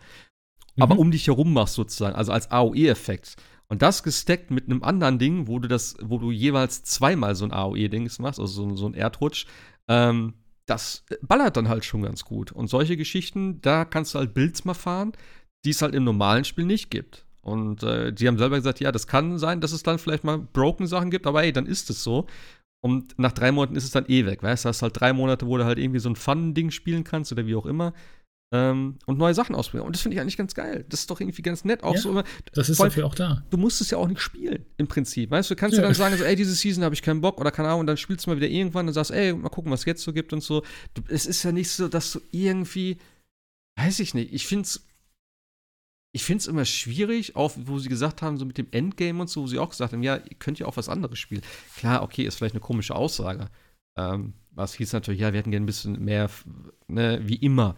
Mhm. 0.76 0.84
Aber 0.84 0.99
um 0.99 1.10
dich 1.10 1.28
herum 1.28 1.54
machst 1.54 1.76
sozusagen, 1.76 2.16
also 2.16 2.32
als 2.32 2.52
AOE-Effekt. 2.52 3.36
Und 3.72 3.82
das 3.82 4.03
gesteckt 4.03 4.51
mit 4.51 4.65
einem 4.65 4.84
anderen 4.84 5.17
Ding, 5.17 5.47
wo 5.47 5.57
du 5.57 5.69
das, 5.69 5.95
wo 6.01 6.17
du 6.17 6.30
jeweils 6.30 6.84
zweimal 6.84 7.36
so 7.36 7.45
ein 7.45 7.53
AOE-Dings 7.53 8.19
machst, 8.19 8.38
also 8.38 8.67
so, 8.67 8.76
so 8.76 8.86
ein 8.86 8.93
Erdrutsch, 8.93 9.45
ähm, 9.88 10.34
das 10.65 11.05
ballert 11.22 11.55
dann 11.55 11.69
halt 11.69 11.86
schon 11.86 12.01
ganz 12.01 12.26
gut. 12.26 12.51
Und 12.51 12.69
solche 12.69 12.97
Geschichten, 12.97 13.61
da 13.61 13.86
kannst 13.86 14.13
du 14.13 14.19
halt 14.19 14.34
Builds 14.34 14.65
mal 14.65 14.74
fahren, 14.74 15.13
die 15.63 15.69
es 15.69 15.82
halt 15.82 15.95
im 15.95 16.03
normalen 16.03 16.43
Spiel 16.43 16.65
nicht 16.65 16.91
gibt. 16.91 17.26
Und 17.39 17.82
äh, 17.84 18.11
die 18.11 18.28
haben 18.28 18.38
selber 18.38 18.57
gesagt, 18.57 18.82
ja, 18.82 18.91
das 18.91 19.07
kann 19.07 19.38
sein, 19.38 19.61
dass 19.61 19.72
es 19.72 19.84
dann 19.84 19.99
vielleicht 19.99 20.26
mal 20.26 20.39
broken 20.39 20.86
Sachen 20.86 21.09
gibt, 21.09 21.26
aber 21.26 21.41
ey, 21.41 21.53
dann 21.53 21.65
ist 21.65 21.89
es 21.89 22.03
so. 22.03 22.28
Und 22.84 23.17
nach 23.19 23.32
drei 23.32 23.53
Monaten 23.53 23.78
ist 23.78 23.86
es 23.86 23.91
dann 23.91 24.05
eh 24.09 24.26
weg, 24.26 24.43
weißt 24.43 24.65
du? 24.65 24.69
Hast 24.69 24.82
halt 24.82 24.99
drei 24.99 25.13
Monate, 25.13 25.47
wo 25.47 25.55
du 25.55 25.63
halt 25.63 25.80
irgendwie 25.80 25.99
so 26.01 26.09
ein 26.09 26.17
Fun-Ding 26.17 26.72
spielen 26.72 27.05
kannst 27.05 27.32
oder 27.32 27.47
wie 27.47 27.55
auch 27.55 27.65
immer 27.65 27.93
ähm, 28.54 28.97
und 29.06 29.18
neue 29.18 29.34
Sachen 29.34 29.56
ausprobieren. 29.56 29.88
Und 29.88 29.95
das 29.95 30.02
finde 30.02 30.16
ich 30.16 30.22
eigentlich 30.22 30.38
ganz 30.38 30.54
geil. 30.54 30.86
Das 30.89 31.02
ist 31.02 31.10
doch 31.10 31.22
irgendwie 31.22 31.41
ganz 31.41 31.64
nett. 31.64 31.84
Auch 31.84 31.95
ja, 31.95 32.02
so 32.02 32.12
immer, 32.12 32.24
das 32.54 32.70
ist 32.70 32.80
dafür 32.80 33.06
auch 33.06 33.16
da. 33.16 33.43
Du 33.49 33.58
musst 33.58 33.80
es 33.80 33.91
ja 33.91 33.97
auch 33.97 34.08
nicht 34.08 34.22
spielen, 34.22 34.66
im 34.78 34.88
Prinzip. 34.88 35.32
Weißt 35.32 35.49
du, 35.49 35.56
kannst 35.56 35.78
ja. 35.78 35.82
du 35.82 35.88
dann 35.88 35.95
sagen, 35.95 36.18
so, 36.18 36.24
ey, 36.24 36.36
diese 36.36 36.54
Season 36.54 36.84
habe 36.84 36.93
ich 36.93 37.02
keinen 37.02 37.22
Bock 37.22 37.39
oder 37.39 37.52
keine 37.52 37.70
Ahnung, 37.70 37.82
und 37.82 37.88
dann 37.88 37.97
spielst 37.97 38.26
du 38.26 38.30
mal 38.30 38.36
wieder 38.36 38.49
irgendwann 38.49 38.88
und 38.88 38.93
sagst, 38.93 39.12
ey, 39.12 39.34
mal 39.34 39.49
gucken, 39.49 39.72
was 39.72 39.82
es 39.82 39.86
jetzt 39.86 40.04
so 40.04 40.12
gibt 40.12 40.34
und 40.34 40.43
so. 40.43 40.64
Du, 40.93 41.02
es 41.08 41.26
ist 41.26 41.43
ja 41.43 41.52
nicht 41.52 41.70
so, 41.70 41.88
dass 41.88 42.12
du 42.12 42.20
irgendwie, 42.32 42.97
weiß 43.78 43.99
ich 44.02 44.14
nicht, 44.14 44.34
ich 44.34 44.45
finde 44.45 44.66
es 44.66 44.86
ich 46.14 46.26
finde 46.26 46.39
es 46.39 46.47
immer 46.47 46.66
schwierig, 46.66 47.38
auch 47.38 47.54
wo 47.56 47.80
sie 47.80 47.88
gesagt 47.88 48.22
haben, 48.22 48.38
so 48.38 48.43
mit 48.43 48.58
dem 48.58 48.68
Endgame 48.72 49.22
und 49.22 49.30
so, 49.30 49.43
wo 49.43 49.47
sie 49.47 49.60
auch 49.60 49.70
gesagt 49.70 49.93
haben, 49.93 50.04
ja, 50.04 50.18
ihr 50.18 50.36
könnt 50.39 50.60
ja 50.60 50.66
auch 50.66 50.76
was 50.76 50.89
anderes 50.89 51.18
spielen. 51.18 51.41
Klar, 51.78 52.04
okay, 52.04 52.24
ist 52.24 52.36
vielleicht 52.36 52.54
eine 52.54 52.60
komische 52.60 52.95
Aussage. 52.95 53.47
Ähm, 53.95 54.34
was 54.52 54.74
hieß 54.74 54.91
natürlich, 54.91 55.22
ja, 55.22 55.32
wir 55.32 55.39
hätten 55.39 55.52
gerne 55.52 55.64
ein 55.64 55.68
bisschen 55.68 56.04
mehr, 56.04 56.30
ne, 56.89 57.22
wie 57.24 57.36
immer 57.36 57.78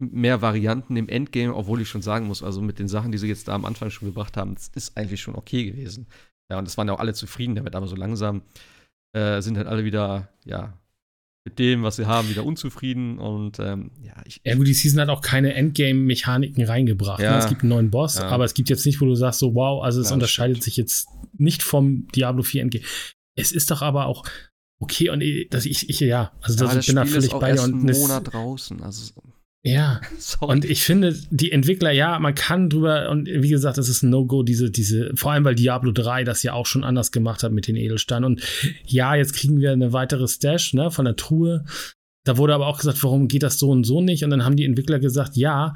mehr 0.00 0.42
Varianten 0.42 0.96
im 0.96 1.08
Endgame, 1.08 1.54
obwohl 1.54 1.80
ich 1.80 1.88
schon 1.88 2.02
sagen 2.02 2.26
muss, 2.26 2.42
also 2.42 2.60
mit 2.60 2.78
den 2.78 2.88
Sachen, 2.88 3.12
die 3.12 3.18
sie 3.18 3.28
jetzt 3.28 3.48
da 3.48 3.54
am 3.54 3.64
Anfang 3.64 3.90
schon 3.90 4.08
gebracht 4.08 4.36
haben, 4.36 4.54
das 4.54 4.68
ist 4.68 4.96
eigentlich 4.96 5.20
schon 5.20 5.34
okay 5.34 5.64
gewesen. 5.64 6.06
Ja, 6.50 6.58
und 6.58 6.66
es 6.66 6.76
waren 6.76 6.88
ja 6.88 6.94
auch 6.94 7.00
alle 7.00 7.14
zufrieden 7.14 7.54
damit, 7.54 7.74
aber 7.74 7.86
so 7.86 7.96
langsam 7.96 8.42
äh, 9.12 9.40
sind 9.40 9.56
halt 9.56 9.66
alle 9.66 9.84
wieder, 9.84 10.28
ja, 10.44 10.78
mit 11.44 11.58
dem, 11.58 11.82
was 11.82 11.96
sie 11.96 12.06
haben, 12.06 12.28
wieder 12.28 12.44
unzufrieden 12.44 13.18
und 13.18 13.58
ähm, 13.58 13.92
ja, 14.02 14.14
ich. 14.26 14.40
Ja, 14.44 14.54
gut, 14.56 14.66
die 14.66 14.74
Season 14.74 15.00
hat 15.00 15.08
auch 15.08 15.22
keine 15.22 15.54
Endgame-Mechaniken 15.54 16.64
reingebracht. 16.64 17.20
Ja, 17.20 17.32
ne? 17.32 17.38
Es 17.38 17.48
gibt 17.48 17.62
einen 17.62 17.70
neuen 17.70 17.90
Boss, 17.90 18.16
ja. 18.18 18.28
aber 18.28 18.44
es 18.44 18.52
gibt 18.52 18.68
jetzt 18.68 18.84
nicht, 18.84 19.00
wo 19.00 19.06
du 19.06 19.14
sagst, 19.14 19.40
so 19.40 19.54
wow, 19.54 19.82
also 19.82 20.00
es 20.00 20.08
ja, 20.08 20.14
unterscheidet 20.14 20.62
sich 20.62 20.76
jetzt 20.76 21.08
nicht 21.38 21.62
vom 21.62 22.08
Diablo 22.08 22.42
4 22.42 22.62
Endgame. 22.62 22.84
Es 23.36 23.52
ist 23.52 23.70
doch 23.70 23.80
aber 23.80 24.06
auch 24.06 24.24
okay 24.80 25.08
und 25.10 25.22
äh, 25.22 25.46
dass 25.46 25.64
ich, 25.64 25.88
ich 25.88 26.00
ja, 26.00 26.32
also 26.42 26.56
das, 26.56 26.76
ich 26.76 26.86
bin 26.86 26.96
da 26.96 27.06
völlig 27.06 27.30
bei 27.30 27.52
dir 27.52 27.62
und 27.62 27.88
einen 27.88 27.98
Monat 27.98 28.32
draußen, 28.32 28.82
also 28.82 29.12
ja, 29.62 30.00
Sorry. 30.18 30.52
und 30.52 30.64
ich 30.64 30.82
finde, 30.82 31.16
die 31.30 31.52
Entwickler, 31.52 31.90
ja, 31.90 32.18
man 32.18 32.34
kann 32.34 32.70
drüber, 32.70 33.10
und 33.10 33.26
wie 33.26 33.48
gesagt, 33.48 33.78
es 33.78 33.88
ist 33.88 34.02
ein 34.02 34.10
No-Go, 34.10 34.42
diese, 34.42 34.70
diese, 34.70 35.12
vor 35.14 35.32
allem 35.32 35.44
weil 35.44 35.54
Diablo 35.54 35.92
3 35.92 36.24
das 36.24 36.42
ja 36.42 36.54
auch 36.54 36.66
schon 36.66 36.84
anders 36.84 37.12
gemacht 37.12 37.42
hat 37.42 37.52
mit 37.52 37.66
den 37.66 37.76
Edelsteinen. 37.76 38.24
Und 38.24 38.42
ja, 38.86 39.14
jetzt 39.14 39.34
kriegen 39.34 39.58
wir 39.58 39.72
eine 39.72 39.92
weitere 39.92 40.28
Stash, 40.28 40.74
ne, 40.74 40.90
von 40.90 41.04
der 41.04 41.16
Truhe. 41.16 41.64
Da 42.24 42.36
wurde 42.36 42.54
aber 42.54 42.66
auch 42.66 42.78
gesagt, 42.78 43.02
warum 43.02 43.28
geht 43.28 43.42
das 43.42 43.58
so 43.58 43.70
und 43.70 43.84
so 43.84 44.02
nicht? 44.02 44.24
Und 44.24 44.30
dann 44.30 44.44
haben 44.44 44.56
die 44.56 44.66
Entwickler 44.66 44.98
gesagt, 44.98 45.36
ja, 45.36 45.72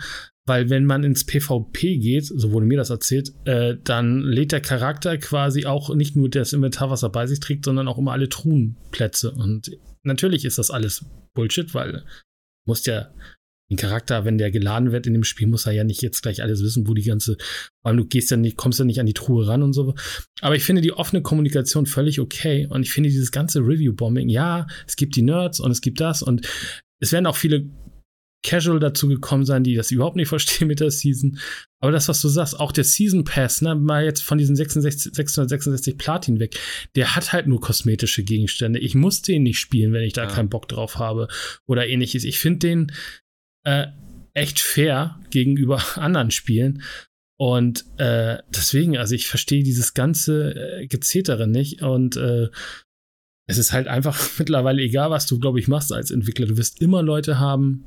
weil 0.47 0.69
wenn 0.69 0.85
man 0.85 1.05
ins 1.05 1.25
PvP 1.25 1.97
geht, 1.97 2.27
so 2.27 2.53
wurde 2.53 2.67
mir 2.67 2.77
das 2.77 2.91
erzählt, 2.91 3.33
äh, 3.47 3.77
dann 3.83 4.21
lädt 4.21 4.53
der 4.53 4.61
Charakter 4.61 5.17
quasi 5.17 5.65
auch 5.65 5.95
nicht 5.95 6.17
nur 6.17 6.29
das 6.29 6.53
Inventar, 6.53 6.91
was 6.91 7.03
er 7.03 7.09
bei 7.09 7.27
sich 7.27 7.41
trägt, 7.41 7.65
sondern 7.65 7.89
auch 7.89 7.97
immer 7.97 8.13
alle 8.13 8.29
Truhenplätze. 8.29 9.33
Und 9.33 9.71
natürlich 10.03 10.45
ist 10.45 10.59
das 10.59 10.71
alles 10.71 11.07
Bullshit, 11.35 11.75
weil 11.75 12.05
musst 12.67 12.87
ja 12.87 13.11
den 13.71 13.77
Charakter, 13.77 14.25
wenn 14.25 14.39
der 14.39 14.51
geladen 14.51 14.93
wird 14.93 15.07
in 15.07 15.15
dem 15.15 15.25
Spiel, 15.25 15.47
muss 15.47 15.67
er 15.67 15.73
ja 15.73 15.85
nicht 15.85 16.03
jetzt 16.03 16.23
gleich 16.23 16.43
alles 16.43 16.63
wissen, 16.63 16.87
wo 16.87 16.95
die 16.95 17.03
ganze, 17.03 17.37
vor 17.81 17.91
allem 17.91 17.97
du 17.97 18.05
gehst 18.05 18.31
ja 18.31 18.37
nicht, 18.37 18.57
kommst 18.57 18.79
ja 18.79 18.85
nicht 18.85 19.01
an 19.01 19.07
die 19.07 19.15
Truhe 19.15 19.47
ran 19.47 19.63
und 19.63 19.73
so. 19.73 19.95
Aber 20.41 20.55
ich 20.55 20.65
finde 20.65 20.83
die 20.83 20.93
offene 20.93 21.23
Kommunikation 21.23 21.87
völlig 21.87 22.21
okay 22.21 22.67
und 22.69 22.83
ich 22.83 22.93
finde 22.93 23.09
dieses 23.09 23.33
ganze 23.33 23.61
Review-Bombing, 23.61 24.29
ja, 24.29 24.67
es 24.87 24.97
gibt 24.97 25.17
die 25.17 25.23
Nerds 25.23 25.61
und 25.61 25.71
es 25.71 25.81
gibt 25.81 26.01
das 26.01 26.23
und 26.23 26.47
es 27.01 27.13
werden 27.13 27.27
auch 27.27 27.37
viele 27.37 27.69
Casual 28.45 28.79
dazu 28.79 29.09
gekommen 29.09 29.47
sein, 29.47 29.65
die 29.65 29.75
das 29.75 29.91
überhaupt 29.91 30.17
nicht 30.17 30.29
verstehen 30.29 30.69
mit 30.69 30.81
der 30.81 30.91
Season. 30.91 31.39
Aber 31.81 31.91
das, 31.91 32.09
was 32.09 32.21
du 32.21 32.29
sagst, 32.29 32.61
auch 32.61 32.73
der 32.73 32.85
Season 32.85 33.25
Pass, 33.25 33.63
ne, 33.63 33.75
mal 33.75 34.05
jetzt 34.05 34.23
von 34.23 34.39
diesen 34.39 34.55
66, 34.55 35.15
666 35.15 35.99
Platin 35.99 36.39
weg, 36.39 36.59
der 36.95 37.17
hat 37.17 37.33
halt 37.33 37.47
nur 37.47 37.61
kosmetische 37.61 38.23
Gegenstände. 38.23 38.79
Ich 38.79 38.95
muss 38.95 39.23
den 39.23 39.43
nicht 39.43 39.59
spielen, 39.59 39.93
wenn 39.93 40.03
ich 40.03 40.13
da 40.13 40.25
ja. 40.25 40.29
keinen 40.29 40.51
Bock 40.51 40.69
drauf 40.69 40.99
habe 40.99 41.29
oder 41.67 41.87
ähnliches. 41.89 42.25
Ich 42.25 42.39
finde 42.39 42.59
den, 42.59 42.93
äh, 43.65 43.87
echt 44.35 44.61
fair 44.61 45.21
gegenüber 45.31 45.83
anderen 45.97 46.31
Spielen. 46.31 46.83
Und 47.37 47.85
äh, 47.99 48.39
deswegen, 48.49 48.97
also 48.97 49.15
ich 49.15 49.27
verstehe 49.27 49.65
dieses 49.65 49.95
ganze 49.95 50.55
äh, 50.55 50.87
Gezetere 50.87 51.47
nicht. 51.47 51.83
Und 51.83 52.17
äh, 52.17 52.49
es 53.47 53.59
ist 53.59 53.73
halt 53.73 53.89
einfach 53.89 54.19
mittlerweile 54.39 54.83
egal, 54.83 55.11
was 55.11 55.27
du, 55.27 55.39
glaube 55.39 55.59
ich, 55.59 55.69
machst 55.69 55.93
als 55.93 56.11
Entwickler. 56.11 56.47
Du 56.47 56.57
wirst 56.57 56.81
immer 56.81 57.03
Leute 57.03 57.39
haben, 57.39 57.85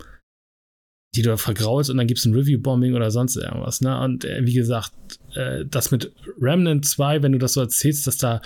die 1.15 1.21
du 1.21 1.37
vergraulst 1.37 1.89
und 1.89 1.97
dann 1.97 2.07
gibt 2.07 2.19
es 2.19 2.25
ein 2.25 2.33
Review-Bombing 2.33 2.93
oder 2.93 3.11
sonst 3.11 3.37
irgendwas. 3.37 3.81
Ne? 3.81 3.99
Und 3.99 4.25
äh, 4.25 4.45
wie 4.45 4.53
gesagt, 4.53 4.93
äh, 5.33 5.65
das 5.65 5.91
mit 5.91 6.13
Remnant 6.39 6.85
2, 6.85 7.23
wenn 7.23 7.31
du 7.31 7.39
das 7.39 7.53
so 7.53 7.61
erzählst, 7.61 8.05
dass 8.05 8.17
da 8.17 8.41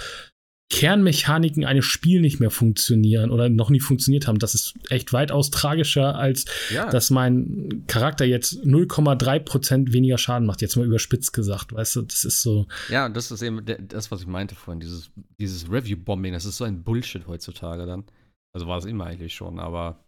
Kernmechaniken 0.72 1.66
eines 1.66 1.84
Spiels 1.84 2.22
nicht 2.22 2.40
mehr 2.40 2.50
funktionieren 2.50 3.30
oder 3.30 3.50
noch 3.50 3.70
nie 3.70 3.82
funktioniert 3.82 4.28
haben. 4.28 4.40
Das 4.40 4.56
ist 4.56 4.74
echt 4.90 5.12
weitaus 5.12 5.52
tragischer, 5.52 6.16
als 6.16 6.46
ja. 6.74 6.90
dass 6.90 7.10
mein 7.10 7.84
Charakter 7.88 8.24
jetzt 8.24 8.54
0,3% 8.64 9.92
weniger 9.92 10.18
Schaden 10.18 10.48
macht. 10.48 10.62
Jetzt 10.62 10.78
mal 10.78 10.86
überspitzt 10.86 11.34
gesagt, 11.34 11.74
weißt 11.74 11.98
du, 11.98 12.02
das 12.04 12.24
ist 12.24 12.42
so. 12.42 12.68
Ja, 12.90 13.06
und 13.06 13.18
das 13.18 13.32
ist 13.32 13.42
eben 13.42 13.64
das, 13.66 14.12
was 14.12 14.22
ich 14.22 14.28
meinte 14.28 14.56
vorhin, 14.56 14.80
dieses, 14.80 15.12
dieses 15.40 15.70
Review-Bombing, 15.70 16.32
das 16.32 16.46
ist 16.46 16.56
so 16.56 16.64
ein 16.64 16.84
Bullshit 16.84 17.28
heutzutage 17.28 17.86
dann. 17.86 18.06
Also 18.54 18.66
war 18.66 18.78
es 18.78 18.86
immer 18.86 19.06
eigentlich 19.06 19.36
schon, 19.36 19.60
aber 19.60 20.00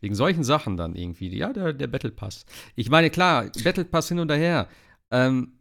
wegen 0.00 0.16
solchen 0.16 0.42
Sachen 0.42 0.76
dann 0.76 0.96
irgendwie, 0.96 1.36
ja, 1.36 1.52
der, 1.52 1.72
der 1.72 1.86
Battle 1.86 2.10
Pass. 2.10 2.44
Ich 2.74 2.90
meine, 2.90 3.10
klar, 3.10 3.50
Battle 3.62 3.84
Pass 3.84 4.08
hin 4.08 4.18
und 4.18 4.32
her. 4.32 4.68
Ähm, 5.12 5.52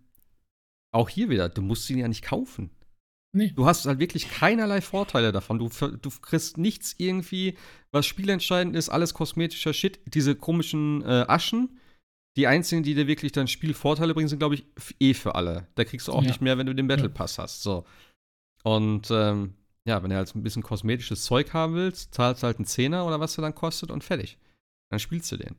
auch 0.91 1.09
hier 1.09 1.29
wieder, 1.29 1.47
du 1.47 1.61
musst 1.61 1.87
ihn 1.91 1.99
ja 1.99 2.07
nicht 2.07 2.23
kaufen. 2.23 2.71
Nee. 3.33 3.51
Du 3.55 3.65
hast 3.65 3.85
halt 3.85 3.99
wirklich 3.99 4.29
keinerlei 4.29 4.81
Vorteile 4.81 5.31
davon. 5.31 5.59
Du, 5.59 5.69
du 5.69 6.09
kriegst 6.21 6.57
nichts 6.57 6.95
irgendwie, 6.97 7.57
was 7.91 8.05
spielentscheidend 8.05 8.75
ist, 8.75 8.89
alles 8.89 9.13
kosmetischer 9.13 9.73
Shit. 9.73 9.99
Diese 10.05 10.35
komischen 10.35 11.03
äh, 11.03 11.25
Aschen, 11.27 11.79
die 12.35 12.47
einzigen, 12.47 12.83
die 12.83 12.95
dir 12.95 13.07
wirklich 13.07 13.31
dann 13.31 13.47
Spielvorteile 13.47 14.13
bringen, 14.13 14.27
sind, 14.27 14.39
glaube 14.39 14.55
ich, 14.55 14.65
eh 14.99 15.13
für 15.13 15.35
alle. 15.35 15.67
Da 15.75 15.83
kriegst 15.83 16.07
du 16.07 16.13
auch 16.13 16.23
ja. 16.23 16.29
nicht 16.29 16.41
mehr, 16.41 16.57
wenn 16.57 16.67
du 16.67 16.73
den 16.73 16.87
Battle 16.87 17.09
Pass 17.09 17.37
ja. 17.37 17.43
hast. 17.43 17.63
So. 17.63 17.85
Und 18.63 19.09
ähm, 19.11 19.55
ja, 19.85 20.01
wenn 20.03 20.09
du 20.09 20.15
halt 20.15 20.33
ein 20.35 20.43
bisschen 20.43 20.63
kosmetisches 20.63 21.23
Zeug 21.23 21.53
haben 21.53 21.75
willst, 21.75 22.13
zahlst 22.13 22.43
du 22.43 22.47
halt 22.47 22.57
einen 22.57 22.65
Zehner 22.65 23.05
oder 23.05 23.19
was 23.19 23.35
der 23.35 23.43
dann 23.43 23.55
kostet 23.55 23.91
und 23.91 24.03
fertig. 24.03 24.37
Dann 24.89 24.99
spielst 24.99 25.31
du 25.31 25.37
den. 25.37 25.55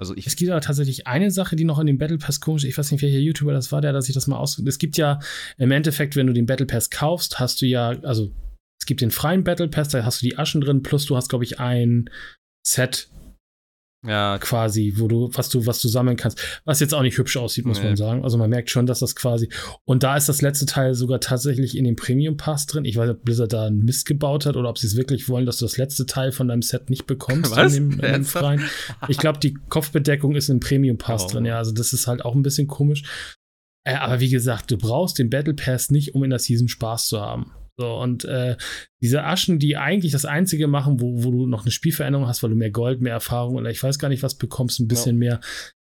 Also 0.00 0.16
ich 0.16 0.26
es 0.26 0.36
gibt 0.36 0.50
aber 0.50 0.60
tatsächlich 0.60 1.06
eine 1.06 1.30
Sache, 1.30 1.54
die 1.54 1.64
noch 1.64 1.78
in 1.78 1.86
dem 1.86 1.98
Battle 1.98 2.18
Pass 2.18 2.40
komisch, 2.40 2.64
ich 2.64 2.76
weiß 2.76 2.90
nicht, 2.90 3.02
welcher 3.02 3.18
YouTuber 3.18 3.52
das 3.52 3.70
war, 3.70 3.80
der, 3.80 3.92
dass 3.92 4.08
ich 4.08 4.14
das 4.14 4.26
mal 4.26 4.38
aus. 4.38 4.58
Es 4.58 4.78
gibt 4.78 4.96
ja 4.96 5.20
im 5.58 5.70
Endeffekt, 5.70 6.16
wenn 6.16 6.26
du 6.26 6.32
den 6.32 6.46
Battle 6.46 6.66
Pass 6.66 6.90
kaufst, 6.90 7.38
hast 7.38 7.62
du 7.62 7.66
ja, 7.66 7.90
also 8.02 8.32
es 8.80 8.86
gibt 8.86 9.00
den 9.00 9.10
freien 9.10 9.44
Battle 9.44 9.68
Pass, 9.68 9.88
da 9.88 10.04
hast 10.04 10.22
du 10.22 10.26
die 10.26 10.38
Aschen 10.38 10.60
drin, 10.60 10.82
plus 10.82 11.06
du 11.06 11.16
hast, 11.16 11.28
glaube 11.28 11.44
ich, 11.44 11.60
ein 11.60 12.10
Set 12.66 13.10
ja. 14.06 14.38
quasi, 14.38 14.94
wo 14.96 15.08
du, 15.08 15.30
was 15.32 15.48
du, 15.48 15.66
was 15.66 15.80
du 15.80 15.88
sammeln 15.88 16.16
kannst. 16.16 16.40
Was 16.64 16.80
jetzt 16.80 16.94
auch 16.94 17.02
nicht 17.02 17.18
hübsch 17.18 17.36
aussieht, 17.36 17.64
muss 17.64 17.78
nee. 17.78 17.86
man 17.86 17.96
sagen. 17.96 18.24
Also 18.24 18.38
man 18.38 18.50
merkt 18.50 18.70
schon, 18.70 18.86
dass 18.86 19.00
das 19.00 19.14
quasi. 19.14 19.48
Und 19.84 20.02
da 20.02 20.16
ist 20.16 20.28
das 20.28 20.42
letzte 20.42 20.66
Teil 20.66 20.94
sogar 20.94 21.20
tatsächlich 21.20 21.76
in 21.76 21.84
dem 21.84 21.96
Premium 21.96 22.36
Pass 22.36 22.66
drin. 22.66 22.84
Ich 22.84 22.96
weiß 22.96 23.08
nicht, 23.08 23.18
ob 23.18 23.24
Blizzard 23.24 23.52
da 23.52 23.66
einen 23.66 23.84
Mist 23.84 24.06
gebaut 24.06 24.46
hat 24.46 24.56
oder 24.56 24.68
ob 24.68 24.78
sie 24.78 24.86
es 24.86 24.96
wirklich 24.96 25.28
wollen, 25.28 25.46
dass 25.46 25.58
du 25.58 25.64
das 25.64 25.76
letzte 25.76 26.06
Teil 26.06 26.32
von 26.32 26.48
deinem 26.48 26.62
Set 26.62 26.90
nicht 26.90 27.06
bekommst 27.06 27.54
was? 27.56 27.74
in 27.76 27.90
dem, 27.90 28.00
in 28.00 28.12
dem 28.12 28.24
freien. 28.24 28.62
Ich 29.08 29.18
glaube, 29.18 29.38
die 29.38 29.54
Kopfbedeckung 29.68 30.34
ist 30.34 30.48
im 30.48 30.60
Premium 30.60 30.98
Pass 30.98 31.24
oh. 31.24 31.28
drin, 31.28 31.44
ja. 31.44 31.58
Also 31.58 31.72
das 31.72 31.92
ist 31.92 32.06
halt 32.06 32.24
auch 32.24 32.34
ein 32.34 32.42
bisschen 32.42 32.66
komisch. 32.66 33.02
Äh, 33.84 33.94
aber 33.94 34.20
wie 34.20 34.30
gesagt, 34.30 34.70
du 34.70 34.78
brauchst 34.78 35.18
den 35.18 35.30
Battle 35.30 35.54
Pass 35.54 35.90
nicht, 35.90 36.14
um 36.14 36.24
in 36.24 36.30
der 36.30 36.38
Season 36.38 36.68
Spaß 36.68 37.08
zu 37.08 37.20
haben. 37.20 37.52
So, 37.78 37.94
und 37.94 38.24
äh, 38.24 38.56
diese 39.02 39.24
Aschen, 39.24 39.58
die 39.58 39.76
eigentlich 39.76 40.12
das 40.12 40.24
Einzige 40.24 40.66
machen, 40.66 41.00
wo, 41.00 41.24
wo 41.24 41.30
du 41.30 41.46
noch 41.46 41.62
eine 41.62 41.70
Spielveränderung 41.70 42.26
hast, 42.26 42.42
weil 42.42 42.50
du 42.50 42.56
mehr 42.56 42.70
Gold, 42.70 43.00
mehr 43.00 43.14
Erfahrung 43.14 43.56
oder 43.56 43.70
ich 43.70 43.82
weiß 43.82 43.98
gar 43.98 44.08
nicht 44.08 44.22
was 44.22 44.36
bekommst, 44.36 44.78
ein 44.80 44.88
bisschen 44.88 45.16
ja. 45.16 45.18
mehr, 45.18 45.40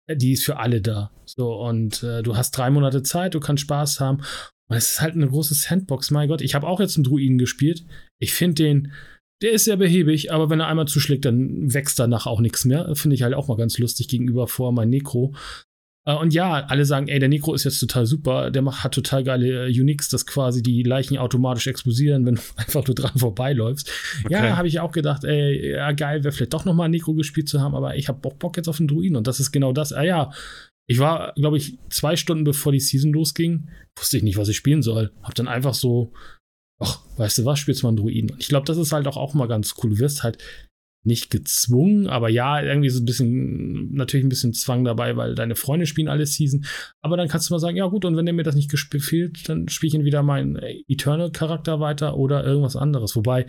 äh, 0.08 0.16
die 0.16 0.32
ist 0.32 0.44
für 0.44 0.58
alle 0.58 0.80
da. 0.80 1.12
So, 1.24 1.54
und 1.54 2.02
äh, 2.02 2.22
du 2.22 2.36
hast 2.36 2.50
drei 2.52 2.70
Monate 2.70 3.02
Zeit, 3.02 3.34
du 3.34 3.40
kannst 3.40 3.62
Spaß 3.62 4.00
haben. 4.00 4.22
Und 4.68 4.76
es 4.76 4.90
ist 4.92 5.00
halt 5.00 5.14
eine 5.14 5.28
große 5.28 5.54
Sandbox, 5.54 6.10
mein 6.10 6.28
Gott. 6.28 6.42
Ich 6.42 6.54
habe 6.54 6.66
auch 6.66 6.80
jetzt 6.80 6.96
einen 6.96 7.04
Druiden 7.04 7.38
gespielt. 7.38 7.86
Ich 8.18 8.34
finde 8.34 8.62
den, 8.62 8.92
der 9.40 9.52
ist 9.52 9.64
sehr 9.64 9.76
behäbig, 9.76 10.32
aber 10.32 10.50
wenn 10.50 10.60
er 10.60 10.66
einmal 10.66 10.88
zuschlägt, 10.88 11.24
dann 11.24 11.72
wächst 11.72 11.98
danach 11.98 12.26
auch 12.26 12.40
nichts 12.40 12.64
mehr. 12.64 12.94
Finde 12.96 13.14
ich 13.14 13.22
halt 13.22 13.34
auch 13.34 13.48
mal 13.48 13.56
ganz 13.56 13.78
lustig 13.78 14.08
gegenüber 14.08 14.48
vor 14.48 14.72
mein 14.72 14.90
Necro. 14.90 15.34
Äh, 16.08 16.14
und 16.14 16.32
ja, 16.32 16.64
alle 16.66 16.86
sagen, 16.86 17.08
ey, 17.08 17.18
der 17.18 17.28
Necro 17.28 17.54
ist 17.54 17.64
jetzt 17.64 17.78
total 17.78 18.06
super, 18.06 18.50
der 18.50 18.62
macht, 18.62 18.82
hat 18.82 18.94
total 18.94 19.22
geile 19.22 19.68
äh, 19.68 19.80
Uniques, 19.80 20.08
dass 20.08 20.24
quasi 20.24 20.62
die 20.62 20.82
Leichen 20.82 21.18
automatisch 21.18 21.66
explodieren, 21.66 22.24
wenn 22.26 22.36
du 22.36 22.40
einfach 22.56 22.86
nur 22.86 22.94
dran 22.94 23.16
vorbeiläufst. 23.16 23.90
Okay. 24.24 24.32
Ja, 24.34 24.56
habe 24.56 24.68
ich 24.68 24.80
auch 24.80 24.92
gedacht, 24.92 25.24
ey, 25.24 25.72
ja, 25.72 25.92
geil, 25.92 26.24
wäre 26.24 26.32
vielleicht 26.32 26.54
doch 26.54 26.64
nochmal 26.64 26.88
ein 26.88 26.92
Necro 26.92 27.14
gespielt 27.14 27.48
zu 27.48 27.60
haben, 27.60 27.74
aber 27.74 27.96
ich 27.96 28.08
habe 28.08 28.26
auch 28.26 28.34
Bock 28.34 28.56
jetzt 28.56 28.68
auf 28.68 28.78
den 28.78 28.88
Druiden 28.88 29.16
und 29.16 29.26
das 29.26 29.38
ist 29.38 29.52
genau 29.52 29.72
das. 29.72 29.92
Ah 29.92 30.02
ja, 30.02 30.32
ich 30.86 30.98
war, 30.98 31.34
glaube 31.34 31.58
ich, 31.58 31.76
zwei 31.90 32.16
Stunden 32.16 32.44
bevor 32.44 32.72
die 32.72 32.80
Season 32.80 33.12
losging, 33.12 33.68
wusste 33.98 34.16
ich 34.16 34.22
nicht, 34.22 34.38
was 34.38 34.48
ich 34.48 34.56
spielen 34.56 34.82
soll. 34.82 35.12
Hab 35.22 35.34
dann 35.34 35.46
einfach 35.46 35.74
so, 35.74 36.14
ach, 36.78 37.00
weißt 37.18 37.38
du 37.38 37.44
was, 37.44 37.58
spielst 37.58 37.82
mal 37.82 37.90
einen 37.90 37.98
Druiden. 37.98 38.30
Und 38.30 38.40
ich 38.40 38.48
glaube, 38.48 38.64
das 38.64 38.78
ist 38.78 38.92
halt 38.92 39.06
auch, 39.06 39.18
auch 39.18 39.34
mal 39.34 39.48
ganz 39.48 39.74
cool. 39.82 39.90
Du 39.90 39.98
wirst 39.98 40.22
halt 40.22 40.38
nicht 41.08 41.30
gezwungen, 41.30 42.06
aber 42.06 42.28
ja, 42.28 42.62
irgendwie 42.62 42.90
so 42.90 43.02
ein 43.02 43.04
bisschen, 43.04 43.92
natürlich 43.92 44.24
ein 44.24 44.28
bisschen 44.28 44.52
Zwang 44.52 44.84
dabei, 44.84 45.16
weil 45.16 45.34
deine 45.34 45.56
Freunde 45.56 45.86
spielen 45.86 46.06
alle 46.06 46.26
Season. 46.26 46.64
Aber 47.02 47.16
dann 47.16 47.26
kannst 47.26 47.50
du 47.50 47.54
mal 47.54 47.58
sagen, 47.58 47.76
ja 47.76 47.86
gut, 47.86 48.04
und 48.04 48.16
wenn 48.16 48.26
der 48.26 48.34
mir 48.34 48.44
das 48.44 48.54
nicht 48.54 48.70
gefällt, 48.70 49.48
dann 49.48 49.68
spiele 49.68 49.88
ich 49.88 49.94
entweder 49.96 50.22
meinen 50.22 50.56
Eternal-Charakter 50.86 51.80
weiter 51.80 52.16
oder 52.16 52.44
irgendwas 52.44 52.76
anderes. 52.76 53.16
Wobei, 53.16 53.46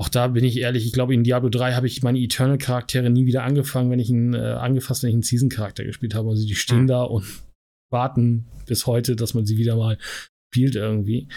auch 0.00 0.08
da 0.08 0.26
bin 0.28 0.44
ich 0.44 0.58
ehrlich, 0.58 0.84
ich 0.84 0.92
glaube, 0.92 1.14
in 1.14 1.22
Diablo 1.22 1.50
3 1.50 1.74
habe 1.74 1.86
ich 1.86 2.02
meine 2.02 2.18
Eternal-Charaktere 2.18 3.10
nie 3.10 3.26
wieder 3.26 3.44
angefangen, 3.44 3.90
wenn 3.90 4.00
ich 4.00 4.10
ihn 4.10 4.34
äh, 4.34 4.38
angefasst, 4.38 5.04
wenn 5.04 5.10
ich 5.10 5.14
einen 5.14 5.22
Season-Charakter 5.22 5.84
gespielt 5.84 6.14
habe. 6.16 6.30
Also 6.30 6.44
die 6.44 6.56
stehen 6.56 6.82
mhm. 6.82 6.88
da 6.88 7.02
und 7.04 7.24
warten 7.92 8.48
bis 8.66 8.86
heute, 8.86 9.14
dass 9.14 9.34
man 9.34 9.46
sie 9.46 9.56
wieder 9.56 9.76
mal 9.76 9.98
spielt 10.52 10.74
irgendwie. 10.74 11.28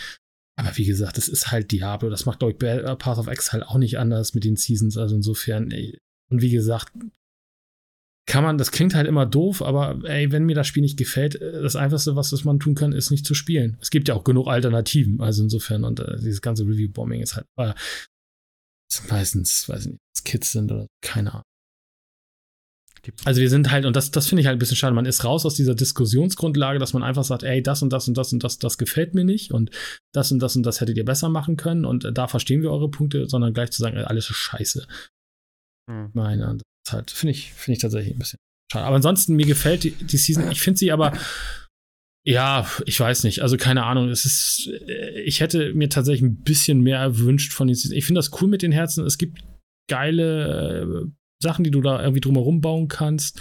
Aber 0.60 0.76
wie 0.76 0.86
gesagt, 0.86 1.18
das 1.18 1.28
ist 1.28 1.52
halt 1.52 1.72
Diablo. 1.72 2.10
Das 2.10 2.26
macht, 2.26 2.42
ich, 2.42 2.62
äh, 2.64 2.96
Path 2.96 3.20
of 3.20 3.28
Exile 3.28 3.68
auch 3.68 3.78
nicht 3.78 4.00
anders 4.00 4.34
mit 4.34 4.44
den 4.44 4.56
Seasons. 4.56 4.98
Also 4.98 5.16
insofern, 5.16 5.72
ey. 5.72 6.00
Und 6.30 6.42
wie 6.42 6.50
gesagt, 6.50 6.92
kann 8.28 8.44
man, 8.44 8.58
das 8.58 8.72
klingt 8.72 8.94
halt 8.94 9.08
immer 9.08 9.26
doof, 9.26 9.62
aber 9.62 10.04
ey, 10.04 10.32
wenn 10.32 10.46
mir 10.46 10.56
das 10.56 10.68
Spiel 10.68 10.82
nicht 10.82 10.98
gefällt, 10.98 11.36
äh, 11.36 11.62
das 11.62 11.76
Einfachste, 11.76 12.16
was 12.16 12.32
das 12.32 12.44
man 12.44 12.60
tun 12.60 12.76
kann, 12.76 12.92
ist 12.92 13.12
nicht 13.12 13.26
zu 13.26 13.36
spielen. 13.36 13.78
Es 13.82 13.92
gibt 13.92 14.08
ja 14.08 14.16
auch 14.16 14.24
genug 14.24 14.48
Alternativen. 14.48 15.22
Also 15.22 15.44
insofern, 15.44 15.84
und 15.84 16.00
äh, 16.00 16.18
dieses 16.18 16.42
ganze 16.42 16.64
Review-Bombing 16.64 17.22
ist 17.22 17.36
halt, 17.36 17.46
äh, 17.58 17.74
meistens, 19.10 19.70
weiß 19.70 19.86
ich 19.86 19.92
nicht, 19.92 20.26
Kids 20.26 20.52
sind 20.52 20.72
oder 20.72 20.88
keine 21.02 21.32
Ahnung. 21.32 21.44
Also 23.26 23.42
wir 23.42 23.50
sind 23.50 23.72
halt, 23.72 23.86
und 23.86 23.96
das, 23.96 24.12
das 24.12 24.28
finde 24.28 24.42
ich 24.42 24.48
halt 24.48 24.58
ein 24.58 24.60
bisschen 24.60 24.78
schade, 24.78 24.96
man 24.96 25.06
ist 25.06 25.24
raus 25.24 25.46
aus 25.46 25.56
dieser 25.56 25.76
Diskussionsgrundlage, 25.76 26.80
dass 26.80 26.94
man 26.94 27.04
einfach 27.04 27.24
sagt, 27.24 27.44
ey, 27.44 27.62
das 27.62 27.82
und 27.82 27.92
das 27.92 28.08
und 28.08 28.18
das 28.18 28.34
und 28.34 28.44
das, 28.44 28.60
das 28.60 28.78
gefällt 28.78 29.14
mir 29.14 29.24
nicht 29.24 29.52
und 29.52 29.72
das 30.14 30.32
und 30.32 30.40
das 30.40 30.56
und 30.56 30.64
das 30.64 30.82
hättet 30.82 30.98
ihr 30.98 31.06
besser 31.06 31.30
machen 31.30 31.58
können 31.58 31.86
und 31.86 32.10
da 32.14 32.28
verstehen 32.28 32.62
wir 32.62 32.72
eure 32.72 32.90
Punkte, 32.90 33.28
sondern 33.28 33.54
gleich 33.54 33.72
zu 33.72 33.82
sagen, 33.82 33.98
alles 33.98 34.30
ist 34.30 34.38
scheiße. 34.38 34.88
Hm. 35.90 36.12
Meine, 36.14 36.58
das 36.86 36.94
halt, 36.94 37.12
finde 37.12 37.32
ich, 37.32 37.54
finde 37.54 37.78
ich 37.78 37.82
tatsächlich 37.82 38.16
ein 38.16 38.20
bisschen 38.20 38.40
schade. 38.72 38.86
Aber 38.86 38.96
ansonsten, 38.96 39.36
mir 39.36 39.46
gefällt 39.46 39.84
die, 39.84 39.92
die 39.92 40.18
Season, 40.18 40.52
ich 40.52 40.62
finde 40.62 40.80
sie 40.80 40.92
aber, 40.92 41.14
ja, 42.28 42.70
ich 42.86 43.00
weiß 43.00 43.24
nicht. 43.24 43.42
Also 43.42 43.56
keine 43.56 43.86
Ahnung. 43.86 44.10
Es 44.10 44.26
ist, 44.26 44.70
äh, 44.86 45.22
ich 45.22 45.40
hätte 45.40 45.74
mir 45.74 45.90
tatsächlich 45.90 46.30
ein 46.30 46.44
bisschen 46.44 46.82
mehr 46.82 47.00
erwünscht 47.00 47.54
von 47.54 47.68
den 47.68 47.76
Season. 47.76 47.98
Ich 47.98 48.06
finde 48.06 48.20
das 48.20 48.42
cool 48.42 48.50
mit 48.50 48.62
den 48.62 48.74
Herzen. 48.74 49.06
Es 49.06 49.18
gibt 49.18 49.42
geile 49.90 50.82
äh, 50.82 51.12
Sachen, 51.42 51.64
die 51.64 51.72
du 51.72 51.82
da 51.82 52.02
irgendwie 52.02 52.22
drumherum 52.22 52.62
bauen 52.62 52.88
kannst. 52.88 53.40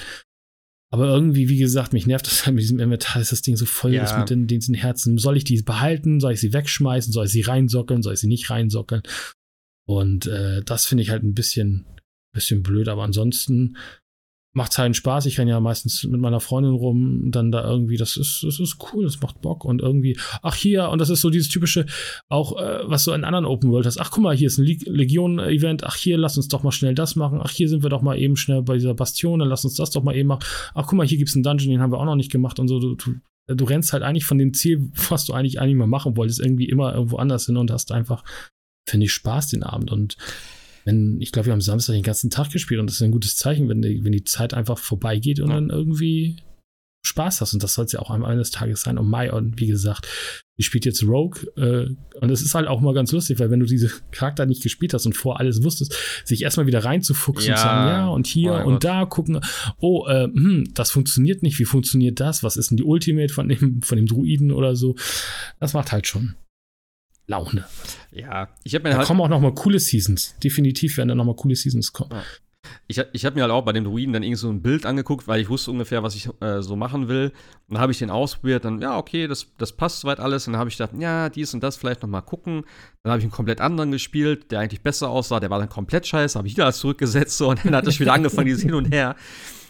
Aber 0.92 1.08
irgendwie, 1.08 1.48
wie 1.48 1.58
gesagt, 1.58 1.92
mich 1.92 2.06
nervt 2.06 2.26
das 2.26 2.46
halt 2.46 2.54
mit 2.54 2.62
diesem 2.62 2.78
Inventar, 2.78 3.18
dass 3.18 3.30
das 3.30 3.42
Ding 3.42 3.56
so 3.56 3.66
voll 3.66 3.94
ja. 3.94 4.04
ist 4.04 4.18
mit 4.18 4.30
den, 4.30 4.46
diesen 4.46 4.74
Herzen. 4.74 5.18
Soll 5.18 5.36
ich 5.36 5.44
die 5.44 5.60
behalten? 5.62 6.20
Soll 6.20 6.32
ich 6.32 6.40
sie 6.40 6.52
wegschmeißen? 6.52 7.12
Soll 7.12 7.26
ich 7.26 7.32
sie 7.32 7.42
reinsockeln? 7.42 8.02
Soll 8.02 8.14
ich 8.14 8.20
sie 8.20 8.28
nicht 8.28 8.50
reinsockeln? 8.50 9.02
Und 9.86 10.26
äh, 10.26 10.62
das 10.62 10.86
finde 10.86 11.02
ich 11.02 11.10
halt 11.10 11.22
ein 11.22 11.34
bisschen, 11.34 11.86
bisschen 12.32 12.62
blöd. 12.62 12.88
Aber 12.88 13.04
ansonsten 13.04 13.76
macht 14.56 14.78
halt 14.78 14.96
Spaß. 14.96 15.26
Ich 15.26 15.38
renne 15.38 15.50
ja 15.50 15.60
meistens 15.60 16.04
mit 16.04 16.18
meiner 16.18 16.40
Freundin 16.40 16.72
rum, 16.72 17.30
dann 17.30 17.52
da 17.52 17.62
irgendwie, 17.62 17.98
das 17.98 18.16
ist, 18.16 18.42
das 18.42 18.58
ist 18.58 18.78
cool, 18.80 19.04
das 19.04 19.20
macht 19.20 19.42
Bock 19.42 19.66
und 19.66 19.82
irgendwie, 19.82 20.18
ach 20.42 20.54
hier, 20.54 20.88
und 20.88 20.98
das 20.98 21.10
ist 21.10 21.20
so 21.20 21.28
dieses 21.28 21.50
typische, 21.50 21.84
auch 22.30 22.58
äh, 22.58 22.78
was 22.84 23.04
so 23.04 23.12
in 23.12 23.24
anderen 23.24 23.44
Open 23.44 23.70
World 23.70 23.84
hast, 23.84 24.00
ach 24.00 24.10
guck 24.10 24.22
mal, 24.22 24.34
hier 24.34 24.46
ist 24.46 24.56
ein 24.56 24.64
Legion-Event, 24.64 25.84
ach 25.84 25.96
hier, 25.96 26.16
lass 26.16 26.38
uns 26.38 26.48
doch 26.48 26.62
mal 26.62 26.72
schnell 26.72 26.94
das 26.94 27.16
machen, 27.16 27.38
ach 27.42 27.50
hier 27.50 27.68
sind 27.68 27.82
wir 27.82 27.90
doch 27.90 28.00
mal 28.00 28.18
eben 28.18 28.34
schnell 28.34 28.62
bei 28.62 28.74
dieser 28.74 28.94
Bastion, 28.94 29.40
dann 29.40 29.48
lass 29.50 29.66
uns 29.66 29.74
das 29.74 29.90
doch 29.90 30.02
mal 30.02 30.16
eben 30.16 30.28
machen, 30.28 30.46
ach 30.74 30.86
guck 30.86 30.94
mal, 30.94 31.06
hier 31.06 31.18
gibt 31.18 31.28
es 31.28 31.36
einen 31.36 31.42
Dungeon, 31.42 31.70
den 31.70 31.82
haben 31.82 31.92
wir 31.92 31.98
auch 31.98 32.06
noch 32.06 32.16
nicht 32.16 32.32
gemacht 32.32 32.58
und 32.58 32.68
so, 32.68 32.80
du, 32.80 32.94
du, 32.94 33.54
du 33.54 33.64
rennst 33.66 33.92
halt 33.92 34.04
eigentlich 34.04 34.24
von 34.24 34.38
dem 34.38 34.54
Ziel, 34.54 34.90
was 35.10 35.26
du 35.26 35.34
eigentlich 35.34 35.60
eigentlich 35.60 35.76
mal 35.76 35.86
machen 35.86 36.16
wolltest, 36.16 36.40
irgendwie 36.40 36.70
immer 36.70 36.94
irgendwo 36.94 37.18
anders 37.18 37.44
hin 37.44 37.58
und 37.58 37.70
hast 37.70 37.92
einfach, 37.92 38.24
finde 38.88 39.04
ich, 39.04 39.12
Spaß 39.12 39.48
den 39.48 39.64
Abend. 39.64 39.92
Und 39.92 40.16
wenn, 40.86 41.20
ich 41.20 41.32
glaube, 41.32 41.46
wir 41.46 41.52
haben 41.52 41.60
Samstag 41.60 41.94
den 41.94 42.04
ganzen 42.04 42.30
Tag 42.30 42.50
gespielt 42.50 42.80
und 42.80 42.86
das 42.86 42.96
ist 42.96 43.02
ein 43.02 43.10
gutes 43.10 43.36
Zeichen, 43.36 43.68
wenn 43.68 43.82
die, 43.82 44.04
wenn 44.04 44.12
die 44.12 44.24
Zeit 44.24 44.54
einfach 44.54 44.78
vorbeigeht 44.78 45.40
und 45.40 45.50
ja. 45.50 45.56
dann 45.56 45.68
irgendwie 45.70 46.36
Spaß 47.04 47.40
hast. 47.40 47.54
Und 47.54 47.62
das 47.62 47.74
soll 47.74 47.86
es 47.86 47.92
ja 47.92 48.00
auch 48.00 48.10
am 48.10 48.22
Ende 48.22 48.38
des 48.38 48.52
Tages 48.52 48.82
sein. 48.82 48.96
Und 48.96 49.08
Mai, 49.08 49.32
und 49.32 49.60
wie 49.60 49.66
gesagt, 49.66 50.06
die 50.58 50.62
spielt 50.62 50.84
jetzt 50.84 51.02
Rogue. 51.02 51.44
Äh, 51.56 51.88
und 52.20 52.30
es 52.30 52.40
ist 52.40 52.54
halt 52.54 52.68
auch 52.68 52.80
mal 52.80 52.94
ganz 52.94 53.10
lustig, 53.10 53.40
weil 53.40 53.50
wenn 53.50 53.58
du 53.58 53.66
diese 53.66 53.90
Charakter 54.12 54.46
nicht 54.46 54.62
gespielt 54.62 54.94
hast 54.94 55.06
und 55.06 55.16
vor 55.16 55.40
alles 55.40 55.64
wusstest, 55.64 55.94
sich 56.24 56.42
erstmal 56.42 56.68
wieder 56.68 56.84
reinzufuchsen 56.84 57.48
ja. 57.48 57.54
und 57.54 57.60
sagen, 57.60 57.88
ja, 57.88 58.06
und 58.08 58.26
hier 58.28 58.52
oh 58.52 58.68
und 58.68 58.74
Gott. 58.74 58.84
da 58.84 59.04
gucken, 59.06 59.40
oh, 59.78 60.06
äh, 60.06 60.24
hm, 60.24 60.70
das 60.74 60.92
funktioniert 60.92 61.42
nicht, 61.42 61.58
wie 61.58 61.64
funktioniert 61.64 62.20
das? 62.20 62.44
Was 62.44 62.56
ist 62.56 62.70
denn 62.70 62.76
die 62.76 62.84
Ultimate 62.84 63.34
von 63.34 63.48
dem, 63.48 63.82
von 63.82 63.96
dem 63.96 64.06
Druiden 64.06 64.52
oder 64.52 64.76
so? 64.76 64.94
Das 65.58 65.72
macht 65.72 65.90
halt 65.90 66.06
schon 66.06 66.36
Laune. 67.26 67.64
Ja, 68.12 68.48
ich 68.62 68.74
habe 68.74 68.84
mir 68.84 68.90
da 68.90 68.98
halt. 68.98 69.06
kommen 69.06 69.20
auch 69.20 69.28
noch 69.28 69.40
mal 69.40 69.54
coole 69.54 69.80
Seasons. 69.80 70.36
Definitiv 70.42 70.96
werden 70.96 71.08
da 71.08 71.14
noch 71.14 71.24
mal 71.24 71.36
coole 71.36 71.56
Seasons 71.56 71.92
kommen. 71.92 72.12
Ja. 72.12 72.22
Ich, 72.88 73.00
ich 73.12 73.24
habe 73.24 73.36
mir 73.36 73.42
halt 73.42 73.52
auch 73.52 73.62
bei 73.62 73.72
dem 73.72 73.84
Druiden 73.84 74.12
dann 74.12 74.22
irgendwie 74.22 74.40
so 74.40 74.50
ein 74.50 74.62
Bild 74.62 74.86
angeguckt, 74.86 75.28
weil 75.28 75.40
ich 75.40 75.48
wusste 75.48 75.70
ungefähr, 75.70 76.02
was 76.02 76.14
ich 76.14 76.28
äh, 76.40 76.62
so 76.62 76.76
machen 76.76 77.08
will. 77.08 77.32
Und 77.68 77.74
dann 77.74 77.80
habe 77.80 77.92
ich 77.92 77.98
den 77.98 78.10
ausprobiert, 78.10 78.64
dann, 78.64 78.80
ja, 78.80 78.96
okay, 78.96 79.26
das, 79.26 79.48
das 79.58 79.72
passt 79.72 80.00
soweit 80.00 80.20
alles. 80.20 80.46
Und 80.46 80.52
dann 80.52 80.60
habe 80.60 80.70
ich 80.70 80.76
gedacht, 80.76 80.92
ja, 80.98 81.28
dies 81.28 81.54
und 81.54 81.62
das 81.62 81.76
vielleicht 81.76 82.02
noch 82.02 82.08
mal 82.08 82.22
gucken. 82.22 82.62
Dann 83.02 83.12
habe 83.12 83.18
ich 83.18 83.24
einen 83.24 83.32
komplett 83.32 83.60
anderen 83.60 83.92
gespielt, 83.92 84.50
der 84.50 84.60
eigentlich 84.60 84.82
besser 84.82 85.10
aussah. 85.10 85.40
Der 85.40 85.50
war 85.50 85.58
dann 85.58 85.68
komplett 85.68 86.06
scheiße, 86.06 86.38
habe 86.38 86.48
ich 86.48 86.54
wieder 86.54 86.64
alles 86.64 86.78
zurückgesetzt. 86.78 87.38
So, 87.38 87.50
und 87.50 87.64
dann 87.64 87.74
hat 87.74 87.86
es 87.86 88.00
wieder 88.00 88.12
angefangen, 88.12 88.46
dieses 88.46 88.62
Hin 88.62 88.74
und 88.74 88.92
Her. 88.92 89.16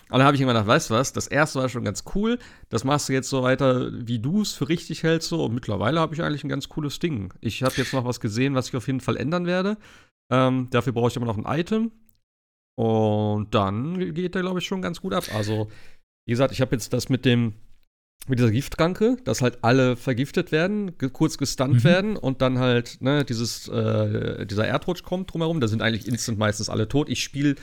Und 0.09 0.19
dann 0.19 0.27
habe 0.27 0.37
ich 0.37 0.41
immer 0.41 0.53
gedacht, 0.53 0.69
weißt 0.69 0.91
du 0.91 0.95
was, 0.95 1.13
das 1.13 1.27
erste 1.27 1.59
war 1.59 1.69
schon 1.69 1.85
ganz 1.85 2.05
cool, 2.15 2.39
das 2.69 2.85
machst 2.85 3.09
du 3.09 3.13
jetzt 3.13 3.29
so 3.29 3.43
weiter, 3.43 3.91
wie 3.93 4.21
du 4.21 4.43
es 4.43 4.53
für 4.53 4.69
richtig 4.69 5.03
hältst. 5.03 5.29
So. 5.29 5.45
Und 5.45 5.55
mittlerweile 5.55 5.99
habe 5.99 6.15
ich 6.15 6.23
eigentlich 6.23 6.45
ein 6.45 6.49
ganz 6.49 6.69
cooles 6.69 7.01
Ding. 7.01 7.33
Ich 7.41 7.63
habe 7.63 7.75
jetzt 7.77 7.93
noch 7.93 8.05
was 8.05 8.21
gesehen, 8.21 8.55
was 8.55 8.69
ich 8.69 8.77
auf 8.77 8.87
jeden 8.87 9.01
Fall 9.01 9.17
ändern 9.17 9.47
werde. 9.47 9.79
Ähm, 10.31 10.69
dafür 10.71 10.93
brauche 10.93 11.09
ich 11.09 11.17
aber 11.17 11.27
noch 11.27 11.39
ein 11.39 11.59
Item. 11.59 11.91
Und 12.79 13.55
dann 13.55 14.15
geht 14.15 14.35
der, 14.35 14.43
glaube 14.43 14.61
ich, 14.61 14.67
schon 14.67 14.83
ganz 14.83 15.01
gut 15.01 15.13
ab. 15.13 15.25
Also, 15.35 15.69
wie 16.27 16.33
gesagt, 16.33 16.53
ich 16.53 16.61
habe 16.61 16.77
jetzt 16.77 16.93
das 16.93 17.09
mit 17.09 17.25
dem 17.25 17.55
mit 18.29 18.39
dieser 18.39 18.51
Giftranke, 18.51 19.19
dass 19.25 19.41
halt 19.41 19.59
alle 19.63 19.97
vergiftet 19.97 20.51
werden, 20.51 20.99
ge 20.99 21.11
kurz 21.11 21.39
gestunt 21.39 21.75
mhm. 21.75 21.85
werden 21.85 22.17
und 22.17 22.43
dann 22.43 22.59
halt, 22.59 23.01
ne, 23.01 23.25
dieses, 23.25 23.69
äh, 23.69 24.45
dieser 24.47 24.67
Erdrutsch 24.67 25.05
kommt 25.05 25.33
drumherum. 25.33 25.61
Da 25.61 25.69
sind 25.69 25.83
eigentlich 25.83 26.09
instant 26.09 26.39
meistens 26.39 26.69
alle 26.69 26.89
tot. 26.89 27.09
Ich 27.09 27.23
spiele 27.23 27.55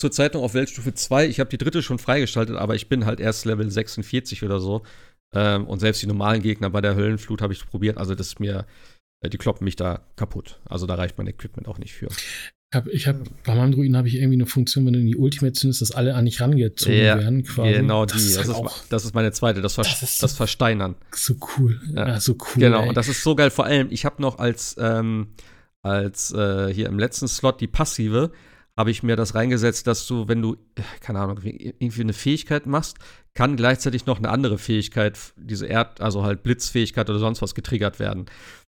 zurzeit 0.00 0.34
noch 0.34 0.42
auf 0.42 0.54
Weltstufe 0.54 0.94
2. 0.94 1.28
Ich 1.28 1.38
habe 1.38 1.50
die 1.50 1.58
dritte 1.58 1.82
schon 1.82 1.98
freigeschaltet, 1.98 2.56
aber 2.56 2.74
ich 2.74 2.88
bin 2.88 3.06
halt 3.06 3.20
erst 3.20 3.44
Level 3.44 3.70
46 3.70 4.42
oder 4.42 4.58
so. 4.58 4.82
Ähm, 5.32 5.66
und 5.66 5.78
selbst 5.78 6.02
die 6.02 6.06
normalen 6.06 6.42
Gegner 6.42 6.70
bei 6.70 6.80
der 6.80 6.96
Höllenflut 6.96 7.42
habe 7.42 7.52
ich 7.52 7.64
probiert. 7.64 7.98
Also, 7.98 8.14
das 8.14 8.28
ist 8.28 8.40
mir, 8.40 8.66
äh, 9.20 9.28
die 9.28 9.38
kloppen 9.38 9.64
mich 9.64 9.76
da 9.76 10.00
kaputt. 10.16 10.58
Also, 10.64 10.86
da 10.86 10.94
reicht 10.94 11.18
mein 11.18 11.28
Equipment 11.28 11.68
auch 11.68 11.78
nicht 11.78 11.92
für. 11.92 12.08
Ich 12.72 12.76
habe, 12.76 12.90
ich 12.90 13.06
hab, 13.08 13.16
bei 13.44 13.54
meinem 13.54 13.72
Druiden 13.72 13.96
habe 13.96 14.08
ich 14.08 14.14
irgendwie 14.14 14.36
eine 14.36 14.46
Funktion, 14.46 14.86
wenn 14.86 14.92
du 14.94 15.00
in 15.00 15.06
die 15.06 15.16
Ultimate 15.16 15.52
zündest, 15.52 15.82
dass 15.82 15.90
alle 15.92 16.14
an 16.14 16.24
dich 16.24 16.40
rangezogen 16.40 16.96
ja, 16.96 17.18
werden. 17.18 17.42
Quasi. 17.44 17.74
Genau 17.74 18.06
die. 18.06 18.14
Das 18.14 18.22
ist, 18.22 18.36
das, 18.38 18.48
ist, 18.48 18.54
auch, 18.54 18.84
das 18.88 19.04
ist 19.04 19.14
meine 19.14 19.32
zweite, 19.32 19.60
das, 19.60 19.74
Ver 19.74 19.82
das, 19.82 20.00
so, 20.00 20.24
das, 20.24 20.36
Versteinern. 20.36 20.96
So 21.12 21.34
cool. 21.58 21.80
Ja, 21.94 22.08
ja 22.08 22.20
so 22.20 22.32
cool. 22.32 22.60
Genau, 22.60 22.82
ey. 22.82 22.88
und 22.88 22.96
das 22.96 23.08
ist 23.08 23.22
so 23.22 23.34
geil. 23.34 23.50
Vor 23.50 23.66
allem, 23.66 23.88
ich 23.90 24.04
habe 24.04 24.22
noch 24.22 24.38
als, 24.38 24.76
ähm, 24.80 25.28
als 25.82 26.32
äh, 26.32 26.72
hier 26.72 26.86
im 26.86 26.98
letzten 26.98 27.28
Slot 27.28 27.60
die 27.60 27.66
passive, 27.66 28.32
habe 28.80 28.90
ich 28.90 29.02
mir 29.02 29.14
das 29.14 29.34
reingesetzt, 29.34 29.86
dass 29.86 30.06
du, 30.06 30.26
wenn 30.26 30.40
du, 30.40 30.56
keine 31.00 31.20
Ahnung, 31.20 31.38
irgendwie 31.42 32.00
eine 32.00 32.14
Fähigkeit 32.14 32.64
machst, 32.64 32.96
kann 33.34 33.56
gleichzeitig 33.56 34.06
noch 34.06 34.16
eine 34.16 34.30
andere 34.30 34.56
Fähigkeit, 34.56 35.18
diese 35.36 35.66
Erd-, 35.66 36.00
also 36.00 36.24
halt 36.24 36.42
Blitzfähigkeit 36.42 37.10
oder 37.10 37.18
sonst 37.18 37.42
was 37.42 37.54
getriggert 37.54 37.98
werden. 37.98 38.24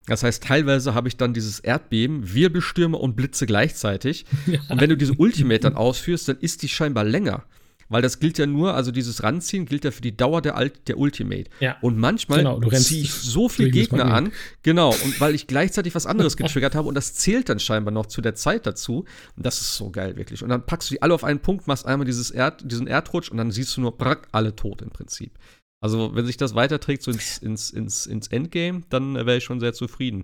Das 0.05 0.23
heißt, 0.23 0.43
teilweise 0.43 0.93
habe 0.93 1.07
ich 1.07 1.15
dann 1.15 1.33
dieses 1.33 1.61
Erdbeben, 1.61 2.33
Wirbelstürme 2.33 2.97
und 2.97 3.15
Blitze 3.15 3.45
gleichzeitig. 3.45 4.25
Ja. 4.45 4.59
Und 4.67 4.81
wenn 4.81 4.89
du 4.89 4.97
diese 4.97 5.13
Ultimate 5.13 5.61
dann 5.61 5.75
ausführst, 5.75 6.27
dann 6.27 6.37
ist 6.37 6.63
die 6.63 6.67
scheinbar 6.67 7.05
länger. 7.05 7.45
Weil 7.89 8.01
das 8.01 8.19
gilt 8.19 8.37
ja 8.37 8.45
nur, 8.45 8.73
also 8.73 8.91
dieses 8.91 9.23
Ranziehen 9.23 9.65
gilt 9.65 9.85
ja 9.85 9.91
für 9.91 10.01
die 10.01 10.15
Dauer 10.15 10.41
der, 10.41 10.55
Alt, 10.55 10.87
der 10.87 10.97
Ultimate. 10.97 11.49
Ja. 11.59 11.77
Und 11.81 11.97
manchmal 11.97 12.39
genau, 12.39 12.59
ziehe 12.71 13.03
ich 13.03 13.11
so 13.13 13.49
viele 13.49 13.69
Gegner 13.69 14.05
an, 14.05 14.31
genau, 14.61 14.89
und 14.89 15.19
weil 15.21 15.35
ich 15.35 15.47
gleichzeitig 15.47 15.93
was 15.95 16.05
anderes 16.05 16.37
getriggert 16.37 16.75
habe 16.75 16.87
und 16.87 16.95
das 16.95 17.13
zählt 17.13 17.49
dann 17.49 17.59
scheinbar 17.59 17.93
noch 17.93 18.05
zu 18.05 18.21
der 18.21 18.35
Zeit 18.35 18.65
dazu. 18.65 19.05
Und 19.35 19.45
das 19.45 19.61
ist 19.61 19.75
so 19.75 19.89
geil, 19.91 20.15
wirklich. 20.15 20.43
Und 20.43 20.49
dann 20.49 20.65
packst 20.65 20.89
du 20.89 20.95
die 20.95 21.01
alle 21.01 21.13
auf 21.13 21.23
einen 21.23 21.39
Punkt, 21.39 21.67
machst 21.67 21.85
einmal 21.85 22.05
dieses 22.05 22.31
Erd, 22.31 22.69
diesen 22.69 22.87
Erdrutsch 22.87 23.29
und 23.29 23.37
dann 23.37 23.51
siehst 23.51 23.75
du 23.77 23.81
nur 23.81 23.97
brack, 23.97 24.27
alle 24.31 24.55
tot 24.55 24.81
im 24.81 24.89
Prinzip. 24.89 25.37
Also, 25.81 26.15
wenn 26.15 26.25
sich 26.25 26.37
das 26.37 26.55
weiterträgt 26.55 27.03
so 27.03 27.11
ins, 27.11 27.37
ins, 27.39 27.69
ins, 27.69 28.05
ins 28.05 28.27
Endgame, 28.27 28.83
dann 28.89 29.15
wäre 29.15 29.37
ich 29.37 29.43
schon 29.43 29.59
sehr 29.59 29.73
zufrieden. 29.73 30.23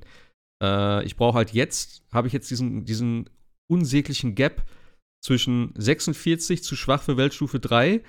Äh, 0.63 1.03
ich 1.03 1.17
brauche 1.17 1.37
halt 1.37 1.51
jetzt, 1.51 2.03
habe 2.13 2.27
ich 2.27 2.33
jetzt 2.33 2.49
diesen, 2.49 2.85
diesen 2.85 3.29
unsäglichen 3.67 4.35
Gap 4.35 4.63
zwischen 5.21 5.73
46 5.77 6.63
zu 6.63 6.75
schwach 6.75 7.03
für 7.03 7.17
Weltstufe 7.17 7.59
3 7.59 8.01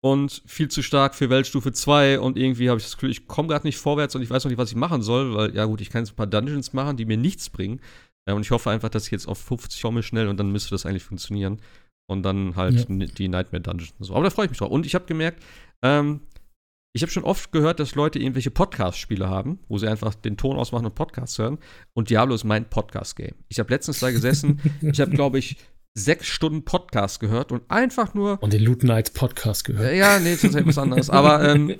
und 0.00 0.42
viel 0.46 0.68
zu 0.68 0.82
stark 0.82 1.14
für 1.14 1.30
Weltstufe 1.30 1.72
2 1.72 2.20
und 2.20 2.36
irgendwie 2.36 2.68
habe 2.68 2.78
ich 2.78 2.84
das 2.84 2.94
Gefühl, 2.94 3.10
ich 3.10 3.26
komme 3.26 3.48
gerade 3.48 3.66
nicht 3.66 3.78
vorwärts 3.78 4.14
und 4.14 4.22
ich 4.22 4.30
weiß 4.30 4.44
noch 4.44 4.50
nicht, 4.50 4.58
was 4.58 4.70
ich 4.70 4.76
machen 4.76 5.02
soll, 5.02 5.34
weil, 5.34 5.54
ja 5.54 5.64
gut, 5.64 5.80
ich 5.80 5.90
kann 5.90 6.02
jetzt 6.02 6.12
ein 6.12 6.16
paar 6.16 6.26
Dungeons 6.26 6.72
machen, 6.72 6.96
die 6.96 7.04
mir 7.04 7.16
nichts 7.16 7.50
bringen. 7.50 7.80
Ja, 8.28 8.34
und 8.34 8.42
ich 8.42 8.50
hoffe 8.50 8.70
einfach, 8.70 8.88
dass 8.88 9.06
ich 9.06 9.12
jetzt 9.12 9.28
auf 9.28 9.38
50 9.38 9.80
komme 9.80 10.02
schnell 10.02 10.28
und 10.28 10.38
dann 10.38 10.50
müsste 10.50 10.70
das 10.70 10.84
eigentlich 10.84 11.04
funktionieren. 11.04 11.60
Und 12.08 12.22
dann 12.22 12.54
halt 12.54 12.88
ja. 12.88 13.06
die 13.06 13.28
Nightmare 13.28 13.62
Dungeons 13.62 13.94
und 13.98 14.04
so. 14.04 14.14
Aber 14.14 14.24
da 14.24 14.30
freue 14.30 14.46
ich 14.46 14.50
mich 14.50 14.58
drauf. 14.58 14.70
Und 14.70 14.86
ich 14.86 14.94
habe 14.94 15.06
gemerkt, 15.06 15.42
ähm, 15.82 16.20
ich 16.92 17.02
habe 17.02 17.10
schon 17.10 17.24
oft 17.24 17.52
gehört, 17.52 17.78
dass 17.80 17.94
Leute 17.94 18.18
irgendwelche 18.18 18.50
Podcast-Spiele 18.50 19.28
haben, 19.28 19.58
wo 19.68 19.76
sie 19.76 19.88
einfach 19.88 20.14
den 20.14 20.36
Ton 20.36 20.56
ausmachen 20.56 20.86
und 20.86 20.94
Podcasts 20.94 21.38
hören. 21.38 21.58
Und 21.94 22.10
Diablo 22.10 22.34
ist 22.34 22.44
mein 22.44 22.70
Podcast-Game. 22.70 23.34
Ich 23.48 23.58
habe 23.58 23.70
letztens 23.70 24.00
da 24.00 24.10
gesessen. 24.10 24.60
ich 24.80 25.00
habe, 25.00 25.10
glaube 25.10 25.38
ich, 25.38 25.56
sechs 25.96 26.26
Stunden 26.26 26.64
Podcast 26.64 27.20
gehört 27.20 27.50
und 27.50 27.62
einfach 27.70 28.14
nur. 28.14 28.40
Und 28.42 28.52
den 28.52 28.62
Loot 28.62 28.84
Nights 28.84 29.10
Podcast 29.10 29.64
gehört. 29.64 29.94
ja, 29.94 30.18
nee, 30.18 30.34
das 30.34 30.44
ist 30.44 30.54
etwas 30.54 30.78
anderes. 30.78 31.10
Aber 31.10 31.42
ähm, 31.48 31.74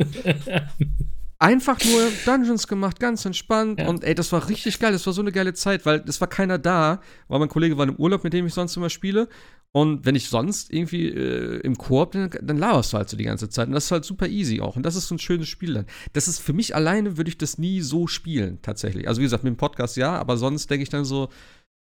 einfach 1.38 1.78
nur 1.84 2.08
Dungeons 2.24 2.66
gemacht, 2.66 2.98
ganz 2.98 3.24
entspannt. 3.26 3.78
Ja. 3.78 3.88
Und 3.88 4.04
ey, 4.04 4.14
das 4.14 4.32
war 4.32 4.48
richtig 4.48 4.78
geil. 4.78 4.92
Das 4.92 5.04
war 5.06 5.12
so 5.12 5.20
eine 5.20 5.32
geile 5.32 5.52
Zeit, 5.52 5.84
weil 5.84 6.02
es 6.06 6.20
war 6.20 6.28
keiner 6.28 6.58
da, 6.58 7.00
weil 7.28 7.38
mein 7.38 7.48
Kollege 7.48 7.76
war 7.76 7.86
im 7.86 7.96
Urlaub, 7.96 8.24
mit 8.24 8.32
dem 8.32 8.46
ich 8.46 8.54
sonst 8.54 8.76
immer 8.76 8.90
spiele. 8.90 9.28
Und 9.72 10.06
wenn 10.06 10.14
ich 10.14 10.30
sonst 10.30 10.72
irgendwie 10.72 11.08
äh, 11.08 11.60
im 11.60 11.76
Koop 11.76 12.12
bin, 12.12 12.30
dann 12.40 12.56
laberst 12.56 12.94
du 12.94 12.96
halt 12.96 13.10
so 13.10 13.16
die 13.18 13.24
ganze 13.24 13.50
Zeit. 13.50 13.68
Und 13.68 13.74
das 13.74 13.84
ist 13.84 13.90
halt 13.90 14.06
super 14.06 14.26
easy 14.26 14.62
auch. 14.62 14.76
Und 14.76 14.84
das 14.84 14.96
ist 14.96 15.08
so 15.08 15.14
ein 15.14 15.18
schönes 15.18 15.48
Spiel 15.48 15.74
dann. 15.74 15.84
Das 16.14 16.28
ist 16.28 16.38
für 16.38 16.54
mich 16.54 16.74
alleine, 16.74 17.18
würde 17.18 17.28
ich 17.28 17.36
das 17.36 17.58
nie 17.58 17.82
so 17.82 18.06
spielen, 18.06 18.62
tatsächlich. 18.62 19.06
Also, 19.06 19.20
wie 19.20 19.24
gesagt, 19.24 19.44
mit 19.44 19.52
dem 19.52 19.58
Podcast 19.58 19.98
ja, 19.98 20.16
aber 20.16 20.38
sonst 20.38 20.70
denke 20.70 20.84
ich 20.84 20.88
dann 20.88 21.04
so, 21.04 21.28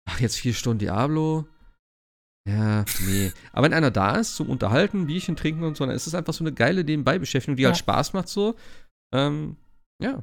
ach, 0.07 0.19
jetzt 0.19 0.35
vier 0.35 0.55
Stunden 0.55 0.81
Diablo. 0.81 1.47
Ja, 2.49 2.85
nee. 3.07 3.31
Aber 3.53 3.67
wenn 3.67 3.75
einer 3.75 3.91
da 3.91 4.17
ist 4.17 4.37
zum 4.37 4.49
Unterhalten, 4.49 5.07
Bierchen 5.07 5.37
trinken 5.37 5.65
und 5.65 5.77
so, 5.77 5.85
dann 5.85 5.95
ist 5.95 6.07
es 6.07 6.15
einfach 6.15 6.33
so 6.33 6.43
eine 6.43 6.53
geile 6.53 6.83
Nebenbei-Beschäftigung, 6.83 7.57
die 7.57 7.67
halt 7.67 7.77
ja. 7.77 7.77
halt 7.77 7.79
Spaß 7.79 8.13
macht 8.15 8.29
so. 8.29 8.55
Ähm, 9.13 9.57
ja. 10.03 10.23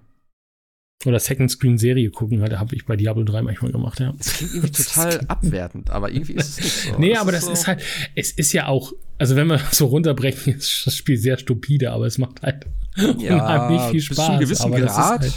Oder 1.06 1.19
Second 1.19 1.52
Screen 1.52 1.77
Serie 1.77 2.10
gucken, 2.10 2.41
halt, 2.41 2.57
habe 2.57 2.73
ich 2.73 2.85
bei 2.85 2.95
Diablo 2.95 3.23
3 3.23 3.43
manchmal 3.43 3.72
gemacht, 3.72 3.99
ja. 3.99 4.14
Das 4.18 4.34
klingt 4.34 4.53
irgendwie 4.56 4.84
total 4.84 5.19
abwertend, 5.27 5.89
aber 5.91 6.10
irgendwie 6.10 6.34
ist 6.34 6.57
es 6.57 6.64
nicht 6.64 6.93
so. 6.93 6.99
Nee, 6.99 7.11
das 7.11 7.22
aber 7.22 7.31
das 7.31 7.45
so 7.45 7.52
ist 7.52 7.68
halt, 7.68 7.84
es 8.15 8.31
ist 8.31 8.53
ja 8.53 8.68
auch, 8.68 8.93
also 9.19 9.35
wenn 9.35 9.47
wir 9.47 9.60
so 9.72 9.85
runterbrechen, 9.85 10.56
ist 10.56 10.88
das 10.88 10.95
Spiel 10.95 11.18
sehr 11.18 11.38
stupide, 11.38 11.91
aber 11.91 12.07
es 12.07 12.18
macht 12.18 12.41
halt 12.41 12.65
ja, 13.19 13.35
unheimlich 13.35 13.81
viel 13.91 14.02
Spaß. 14.02 14.15
Bis 14.39 14.57
zu 14.57 14.65
einem 14.65 14.76
gewissen 14.76 14.95
Grad. 14.95 15.22
Halt, 15.22 15.34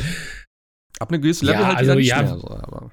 ab 1.00 1.10
einem 1.10 1.20
gewissen 1.20 1.46
Level 1.46 1.60
ja, 1.60 1.66
halt 1.66 1.78
also, 1.78 1.94
nicht 1.94 2.08
ja, 2.08 2.22
mehr 2.22 2.38
so, 2.38 2.48
aber. 2.48 2.90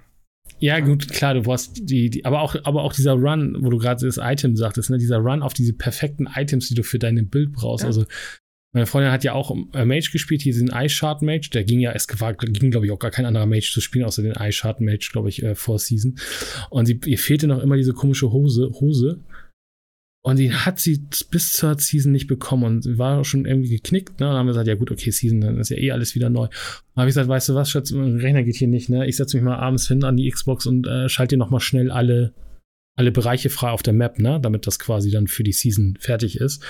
Ja, 0.60 0.80
gut, 0.80 1.10
klar, 1.10 1.34
du 1.34 1.42
brauchst 1.42 1.90
die, 1.90 2.10
die, 2.10 2.26
aber 2.26 2.42
auch, 2.42 2.56
aber 2.64 2.84
auch 2.84 2.94
dieser 2.94 3.14
Run, 3.14 3.58
wo 3.60 3.70
du 3.70 3.78
gerade 3.78 4.06
das 4.06 4.18
Item 4.22 4.56
sagtest, 4.56 4.90
ne, 4.90 4.98
dieser 4.98 5.18
Run 5.18 5.42
auf 5.42 5.54
diese 5.54 5.74
perfekten 5.74 6.28
Items, 6.34 6.70
die 6.70 6.76
du 6.76 6.84
für 6.84 6.98
dein 6.98 7.28
Bild 7.30 7.52
brauchst. 7.52 7.84
Ja. 7.84 7.88
Also 7.88 8.06
meine 8.76 8.88
Freundin 8.88 9.14
hat 9.14 9.24
ja 9.24 9.32
auch 9.32 9.56
äh, 9.74 9.86
Mage 9.86 10.10
gespielt, 10.12 10.42
hier 10.42 10.52
diesen 10.52 10.70
Eye-Shard 10.70 11.22
Mage. 11.22 11.50
Der 11.54 11.64
ging 11.64 11.80
ja, 11.80 11.94
es 11.94 12.08
war, 12.20 12.34
ging, 12.34 12.72
glaube 12.72 12.86
ich, 12.86 12.92
auch 12.92 13.00
gar 13.00 13.10
kein 13.10 13.26
anderer 13.26 13.46
Mage 13.46 13.70
zu 13.72 13.80
spielen, 13.80 14.04
außer 14.04 14.22
den 14.22 14.34
Eye-Shard 14.34 14.82
Mage, 14.82 15.08
glaube 15.14 15.30
ich, 15.30 15.42
äh, 15.44 15.56
vor 15.56 15.80
Season. 15.80 16.18
Und 16.70 16.86
sie, 16.86 17.00
ihr 17.06 17.18
fehlte 17.18 17.48
noch 17.48 17.64
immer 17.64 17.78
diese 17.78 17.94
komische 17.94 18.34
Hose, 18.34 18.70
Hose. 18.82 19.22
Und 20.26 20.40
die 20.40 20.52
hat 20.52 20.80
sie 20.80 21.06
bis 21.30 21.54
zur 21.54 21.78
Season 21.78 22.12
nicht 22.12 22.26
bekommen 22.26 22.64
und 22.64 22.98
war 22.98 23.24
schon 23.24 23.46
irgendwie 23.46 23.70
geknickt, 23.70 24.20
ne? 24.20 24.26
Und 24.26 24.32
dann 24.32 24.40
haben 24.40 24.48
wir 24.48 24.54
gesagt, 24.54 24.68
ja 24.68 24.74
gut, 24.74 24.90
okay, 24.90 25.12
Season, 25.12 25.40
dann 25.40 25.60
ist 25.60 25.70
ja 25.70 25.78
eh 25.78 25.92
alles 25.92 26.16
wieder 26.16 26.32
neu. 26.32 26.48
Dann 26.48 27.02
habe 27.02 27.10
ich 27.10 27.14
gesagt, 27.14 27.30
weißt 27.30 27.50
du 27.50 27.54
was, 27.54 27.70
Schatz, 27.70 27.92
mein 27.92 28.18
Rechner 28.18 28.42
geht 28.42 28.56
hier 28.56 28.68
nicht, 28.68 28.90
ne? 28.90 29.06
Ich 29.06 29.18
setze 29.18 29.38
mich 29.38 29.44
mal 29.44 29.58
abends 29.58 29.88
hin 29.88 30.04
an 30.04 30.18
die 30.18 30.28
Xbox 30.28 30.66
und 30.66 30.88
äh, 30.88 31.10
schalte 31.10 31.36
dir 31.36 31.38
noch 31.38 31.52
mal 31.52 31.60
schnell 31.60 31.92
alle, 31.92 32.34
alle 32.98 33.12
Bereiche 33.12 33.52
frei 33.52 33.70
auf 33.70 33.84
der 33.84 33.94
Map, 33.94 34.18
ne? 34.18 34.40
Damit 34.42 34.66
das 34.66 34.80
quasi 34.80 35.12
dann 35.12 35.28
für 35.28 35.44
die 35.44 35.54
Season 35.54 35.96
fertig 36.00 36.40
ist. 36.40 36.64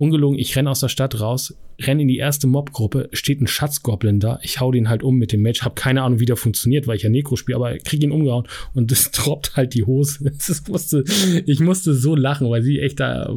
Ungelogen, 0.00 0.38
ich 0.38 0.56
renne 0.56 0.70
aus 0.70 0.80
der 0.80 0.88
Stadt 0.88 1.20
raus, 1.20 1.54
renne 1.78 2.02
in 2.02 2.08
die 2.08 2.16
erste 2.16 2.46
Mobgruppe, 2.46 3.10
steht 3.12 3.40
ein 3.42 3.46
Schatzgoblin 3.46 4.18
da, 4.18 4.38
ich 4.42 4.58
hau 4.58 4.72
den 4.72 4.88
halt 4.88 5.02
um 5.02 5.16
mit 5.16 5.32
dem 5.32 5.42
Match, 5.42 5.62
hab 5.62 5.76
keine 5.76 6.02
Ahnung, 6.02 6.20
wie 6.20 6.24
der 6.24 6.36
funktioniert, 6.36 6.86
weil 6.86 6.96
ich 6.96 7.02
ja 7.02 7.10
Necro 7.10 7.36
spiele, 7.36 7.56
aber 7.56 7.76
krieg 7.78 8.02
ihn 8.02 8.10
umgehauen 8.10 8.48
und 8.72 8.90
das 8.90 9.10
droppt 9.10 9.56
halt 9.56 9.74
die 9.74 9.84
Hose. 9.84 10.32
Musste, 10.68 11.04
ich 11.46 11.60
musste 11.60 11.94
so 11.94 12.16
lachen, 12.16 12.48
weil 12.48 12.62
sie 12.62 12.80
echt 12.80 13.00
da 13.00 13.34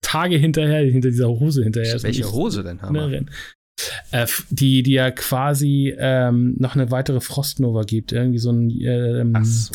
Tage 0.00 0.36
hinterher, 0.36 0.80
hinter 0.90 1.10
dieser 1.10 1.28
Hose 1.28 1.62
hinterher 1.62 1.94
ist. 1.94 2.02
Welche 2.02 2.32
Hose 2.32 2.62
denn 2.62 2.80
haben 2.80 2.94
wir? 2.94 3.24
Äh, 4.10 4.26
die, 4.50 4.82
die 4.82 4.92
ja 4.92 5.10
quasi 5.10 5.94
ähm, 5.98 6.54
noch 6.58 6.74
eine 6.74 6.90
weitere 6.90 7.20
Frostnova 7.20 7.82
gibt. 7.82 8.12
Irgendwie 8.12 8.38
so 8.38 8.50
ein 8.50 8.70
ähm, 8.80 9.44
so. 9.44 9.72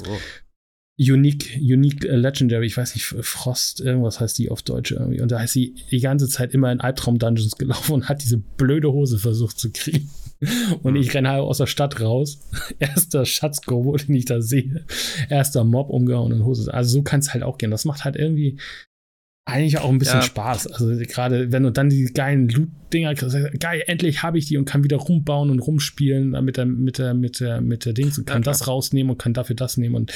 Unique, 0.98 1.58
Unique 1.60 2.06
äh, 2.06 2.16
Legendary, 2.16 2.68
ich 2.68 2.78
weiß 2.78 2.96
nicht, 2.96 3.06
Frost, 3.06 3.82
irgendwas 3.82 4.20
heißt 4.20 4.38
die 4.38 4.50
auf 4.50 4.62
Deutsch 4.62 4.92
irgendwie. 4.92 5.20
Und 5.22 5.32
da 5.32 5.40
heißt 5.40 5.54
sie 5.54 5.76
die 5.92 6.00
ganze 6.00 6.30
Zeit 6.30 6.54
immer 6.54 6.72
in 6.72 6.80
Albtraum-Dungeons 6.80 7.58
gelaufen 7.58 7.94
und 7.94 8.10
hat 8.10 8.24
diese 8.24 8.38
blöde 8.38 8.92
Hose 8.92 9.20
versucht 9.20 9.60
zu 9.60 9.72
kriegen. 9.72 10.10
Und 10.84 10.96
ich 10.96 11.14
renne 11.14 11.30
halt 11.30 11.42
aus 11.42 11.58
der 11.58 11.68
Stadt 11.68 12.00
raus. 12.00 12.40
Erster 12.80 13.26
Schatzkobo, 13.26 13.96
den 13.98 14.16
ich 14.16 14.26
da 14.26 14.42
sehe. 14.42 14.86
Erster 15.30 15.64
Mob 15.64 15.90
umgehauen 15.90 16.32
und 16.32 16.46
Hose. 16.46 16.74
Also 16.74 16.92
so 16.92 17.04
kann 17.04 17.20
es 17.20 17.34
halt 17.34 17.44
auch 17.44 17.58
gehen. 17.58 17.72
Das 17.72 17.86
macht 17.86 18.06
halt 18.06 18.16
irgendwie 18.16 18.58
eigentlich 19.46 19.78
auch 19.78 19.90
ein 19.90 20.00
bisschen 20.00 20.22
ja. 20.22 20.24
Spaß. 20.24 20.68
Also 20.68 20.88
gerade 21.06 21.52
wenn 21.52 21.64
du 21.64 21.72
dann 21.72 21.90
die 21.90 22.06
geilen 22.06 22.50
Loot-Dinger 22.50 23.14
kriegst, 23.14 23.38
geil, 23.60 23.84
endlich 23.86 24.24
habe 24.24 24.40
ich 24.40 24.48
die 24.48 24.58
und 24.58 24.66
kann 24.66 24.84
wieder 24.84 24.98
rumbauen 24.98 25.52
und 25.52 25.60
rumspielen 25.60 26.32
mit 26.44 26.58
der, 26.58 26.66
mit 26.66 26.98
der, 26.98 27.14
mit 27.14 27.40
der, 27.40 27.62
mit 27.62 27.86
der 27.86 27.94
Dings 27.94 28.18
und 28.18 28.26
kann 28.26 28.42
ja, 28.42 28.46
das 28.46 28.68
rausnehmen 28.68 29.12
und 29.12 29.18
kann 29.18 29.34
dafür 29.34 29.56
das 29.56 29.78
nehmen 29.78 29.96
und 29.96 30.14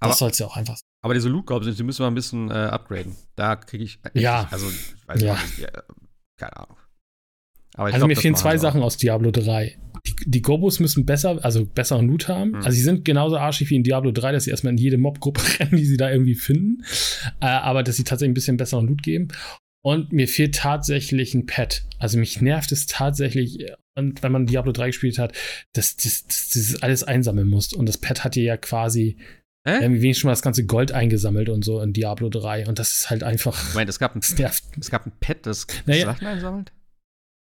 aber, 0.00 0.10
das 0.10 0.18
soll 0.18 0.30
es 0.30 0.38
ja 0.38 0.46
auch 0.46 0.56
einfach 0.56 0.76
sein. 0.76 0.88
Aber 1.02 1.14
diese 1.14 1.28
Loot 1.28 1.46
Goblins, 1.46 1.76
die 1.76 1.82
müssen 1.82 2.02
wir 2.02 2.06
ein 2.06 2.14
bisschen 2.14 2.50
äh, 2.50 2.54
upgraden. 2.54 3.14
Da 3.36 3.56
kriege 3.56 3.84
ich. 3.84 4.00
Äh, 4.14 4.20
ja. 4.20 4.48
Also, 4.50 4.68
ich 4.68 5.08
weiß 5.08 5.22
ja. 5.22 5.34
nicht, 5.34 5.60
äh, 5.60 5.82
keine 6.38 6.56
Ahnung. 6.56 6.76
also 7.74 7.96
glaub, 7.96 8.08
mir 8.08 8.16
fehlen 8.16 8.34
zwei 8.34 8.58
Sachen 8.58 8.82
aus 8.82 8.96
Diablo 8.96 9.30
3. 9.30 9.78
Die, 10.06 10.14
die 10.26 10.42
Gobos 10.42 10.80
müssen 10.80 11.06
besser, 11.06 11.38
also 11.42 11.64
besseren 11.64 12.08
Loot 12.08 12.28
haben. 12.28 12.50
Mhm. 12.50 12.56
Also 12.56 12.70
sie 12.70 12.82
sind 12.82 13.04
genauso 13.04 13.36
arschig 13.36 13.70
wie 13.70 13.76
in 13.76 13.82
Diablo 13.82 14.12
3, 14.12 14.32
dass 14.32 14.44
sie 14.44 14.50
erstmal 14.50 14.72
in 14.72 14.78
jede 14.78 14.98
Mobgruppe 14.98 15.40
rennen, 15.58 15.76
die 15.76 15.86
sie 15.86 15.96
da 15.96 16.10
irgendwie 16.10 16.34
finden. 16.34 16.84
Äh, 17.40 17.46
aber 17.46 17.82
dass 17.82 17.96
sie 17.96 18.04
tatsächlich 18.04 18.32
ein 18.32 18.34
bisschen 18.34 18.56
besseren 18.56 18.86
Loot 18.86 19.02
geben. 19.02 19.28
Und 19.82 20.12
mir 20.12 20.28
fehlt 20.28 20.54
tatsächlich 20.54 21.34
ein 21.34 21.46
Pad. 21.46 21.84
Also 21.98 22.18
mich 22.18 22.40
nervt 22.40 22.72
es 22.72 22.86
tatsächlich, 22.86 23.66
und 23.96 24.22
wenn 24.22 24.32
man 24.32 24.46
Diablo 24.46 24.72
3 24.72 24.86
gespielt 24.88 25.18
hat, 25.18 25.34
dass, 25.74 25.96
das 25.96 26.82
alles 26.82 27.04
einsammeln 27.04 27.48
muss. 27.48 27.72
Und 27.72 27.86
das 27.86 27.98
Pad 27.98 28.24
hat 28.24 28.34
dir 28.34 28.44
ja 28.44 28.56
quasi 28.56 29.18
Hä? 29.66 29.78
Wir 29.78 29.84
haben 29.84 29.94
wenigstens 29.94 30.20
schon 30.20 30.28
mal 30.28 30.32
das 30.32 30.42
ganze 30.42 30.66
Gold 30.66 30.92
eingesammelt 30.92 31.48
und 31.48 31.64
so 31.64 31.80
in 31.80 31.94
Diablo 31.94 32.28
3. 32.28 32.66
Und 32.66 32.78
das 32.78 32.92
ist 32.92 33.10
halt 33.10 33.22
einfach. 33.22 33.72
Moment, 33.72 33.88
es 33.88 33.98
gab 33.98 34.14
ein, 34.14 34.20
es 34.80 34.90
gab 34.90 35.06
ein 35.06 35.12
Pad, 35.20 35.38
das 35.46 35.66
naja, 35.86 36.04
Sachen 36.06 36.26
einsammelt? 36.26 36.72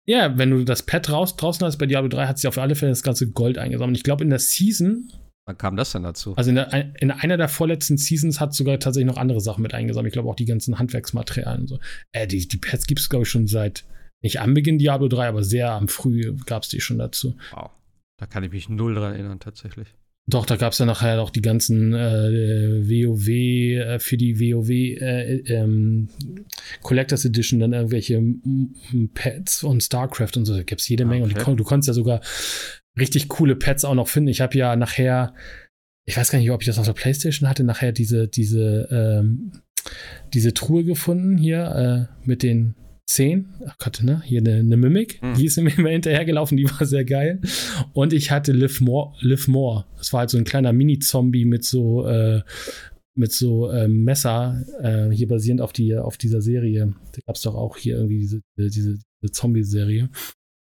Ja, 0.09 0.39
wenn 0.39 0.49
du 0.49 0.63
das 0.63 0.81
Pad 0.81 1.11
raus, 1.11 1.35
draußen 1.35 1.63
hast 1.67 1.77
bei 1.77 1.85
Diablo 1.85 2.09
3, 2.09 2.25
hat 2.25 2.39
sie 2.39 2.47
auf 2.47 2.57
alle 2.57 2.73
Fälle 2.73 2.91
das 2.91 3.03
ganze 3.03 3.29
Gold 3.29 3.59
eingesammelt. 3.59 3.95
Ich 3.95 4.03
glaube, 4.03 4.23
in 4.23 4.31
der 4.31 4.39
Season. 4.39 5.11
Wann 5.45 5.55
kam 5.55 5.75
das 5.75 5.91
denn 5.91 6.01
dazu? 6.01 6.35
Also 6.35 6.49
in, 6.49 6.55
der, 6.55 6.99
in, 6.99 7.11
einer 7.11 7.37
der 7.37 7.47
vorletzten 7.47 7.95
Seasons 7.95 8.39
hat 8.39 8.55
sogar 8.55 8.79
tatsächlich 8.79 9.05
noch 9.05 9.21
andere 9.21 9.39
Sachen 9.39 9.61
mit 9.61 9.75
eingesammelt. 9.75 10.09
Ich 10.09 10.13
glaube 10.13 10.27
auch 10.27 10.35
die 10.35 10.45
ganzen 10.45 10.79
Handwerksmaterialien 10.79 11.61
und 11.61 11.67
so. 11.67 11.79
Äh, 12.11 12.25
die, 12.25 12.47
die 12.47 12.57
Pads 12.57 12.87
gibt 12.87 13.01
es, 13.01 13.09
glaube 13.09 13.21
ich, 13.21 13.29
schon 13.29 13.45
seit, 13.45 13.85
nicht 14.23 14.41
am 14.41 14.55
Beginn 14.55 14.79
Diablo 14.79 15.09
3, 15.09 15.27
aber 15.27 15.43
sehr 15.43 15.73
am 15.73 15.87
Früh 15.87 16.35
gab 16.47 16.63
es 16.63 16.69
die 16.69 16.81
schon 16.81 16.97
dazu. 16.97 17.37
Wow. 17.51 17.69
Da 18.17 18.25
kann 18.25 18.43
ich 18.43 18.51
mich 18.51 18.67
null 18.67 18.95
dran 18.95 19.13
erinnern, 19.13 19.39
tatsächlich. 19.39 19.89
Doch, 20.29 20.45
da 20.45 20.57
gab 20.57 20.73
es 20.73 20.77
ja 20.77 20.85
nachher 20.85 21.15
noch 21.15 21.31
die 21.31 21.41
ganzen 21.41 21.93
äh, 21.93 22.87
WoW, 22.87 23.27
äh, 23.27 23.99
für 23.99 24.15
die 24.15 24.39
WoW 24.39 24.69
äh, 24.69 25.37
ähm, 25.47 26.09
Collectors 26.83 27.25
Edition 27.25 27.59
dann 27.59 27.73
irgendwelche 27.73 28.21
Pets 29.15 29.63
und 29.63 29.81
StarCraft 29.81 30.37
und 30.37 30.45
so. 30.45 30.55
Da 30.55 30.61
gibt 30.61 30.81
es 30.81 30.87
jede 30.87 31.05
Menge. 31.05 31.25
Okay. 31.25 31.49
Und 31.49 31.57
du 31.57 31.63
konntest 31.63 31.87
ja 31.87 31.93
sogar 31.93 32.21
richtig 32.99 33.27
coole 33.27 33.55
Pets 33.55 33.85
auch 33.85 33.95
noch 33.95 34.07
finden. 34.07 34.29
Ich 34.29 34.41
habe 34.41 34.55
ja 34.55 34.75
nachher, 34.75 35.33
ich 36.05 36.15
weiß 36.15 36.29
gar 36.29 36.37
nicht, 36.37 36.51
ob 36.51 36.61
ich 36.61 36.67
das 36.67 36.77
auf 36.77 36.85
der 36.85 36.93
Playstation 36.93 37.49
hatte, 37.49 37.63
nachher 37.63 37.91
diese, 37.91 38.27
diese, 38.27 38.87
ähm, 38.91 39.51
diese 40.33 40.53
Truhe 40.53 40.83
gefunden 40.83 41.37
hier 41.37 42.09
äh, 42.21 42.27
mit 42.27 42.43
den 42.43 42.75
10. 43.09 43.49
Ach 43.65 43.77
Gott, 43.79 44.01
ne? 44.03 44.21
Hier 44.23 44.39
eine, 44.39 44.55
eine 44.55 44.77
Mimik. 44.77 45.21
Mhm. 45.21 45.33
Die 45.33 45.45
ist 45.45 45.57
mir 45.57 45.75
immer 45.75 45.89
hinterhergelaufen, 45.89 46.57
die 46.57 46.69
war 46.69 46.85
sehr 46.85 47.05
geil. 47.05 47.41
Und 47.93 48.13
ich 48.13 48.29
hatte 48.29 48.51
Live 48.51 48.81
More. 48.81 49.15
Live 49.21 49.47
More. 49.47 49.85
Das 49.97 50.13
war 50.13 50.21
halt 50.21 50.29
so 50.29 50.37
ein 50.37 50.43
kleiner 50.43 50.73
Mini-Zombie 50.73 51.45
mit 51.45 51.65
so, 51.65 52.05
äh, 52.07 52.43
mit 53.15 53.33
so 53.33 53.69
äh, 53.69 53.87
Messer, 53.87 54.63
äh, 54.81 55.09
hier 55.09 55.27
basierend 55.27 55.61
auf, 55.61 55.73
die, 55.73 55.95
auf 55.97 56.17
dieser 56.17 56.41
Serie. 56.41 56.93
Da 57.13 57.21
gab 57.25 57.35
es 57.35 57.41
doch 57.41 57.55
auch 57.55 57.77
hier 57.77 57.97
irgendwie 57.97 58.19
diese, 58.19 58.41
diese, 58.57 58.99
diese 59.21 59.31
Zombie-Serie. 59.31 60.09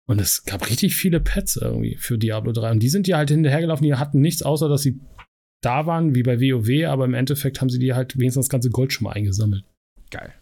Und 0.08 0.22
es 0.22 0.44
gab 0.44 0.70
richtig 0.70 0.96
viele 0.96 1.20
Pets 1.20 1.58
irgendwie 1.58 1.96
für 1.96 2.20
Diablo 2.20 2.52
3. 2.52 2.72
Und 2.72 2.80
die 2.84 2.90
sind 2.90 3.08
ja 3.08 3.18
halt 3.18 3.32
hinterhergelaufen, 3.32 3.86
die 3.86 3.96
hatten 3.96 4.22
nichts, 4.22 4.44
außer 4.44 4.70
dass 4.70 4.84
sie 4.84 5.00
da 5.62 5.88
waren, 5.88 6.14
wie 6.16 6.24
bei 6.24 6.40
WoW, 6.40 6.88
aber 6.88 7.06
im 7.06 7.16
Endeffekt 7.16 7.60
haben 7.60 7.70
sie 7.70 7.80
die 7.80 7.94
halt 7.94 8.18
wenigstens 8.18 8.46
das 8.46 8.50
ganze 8.50 8.70
Gold 8.70 8.94
schon 8.94 9.06
mal 9.06 9.14
eingesammelt. 9.14 9.66
Geil. 10.10 10.34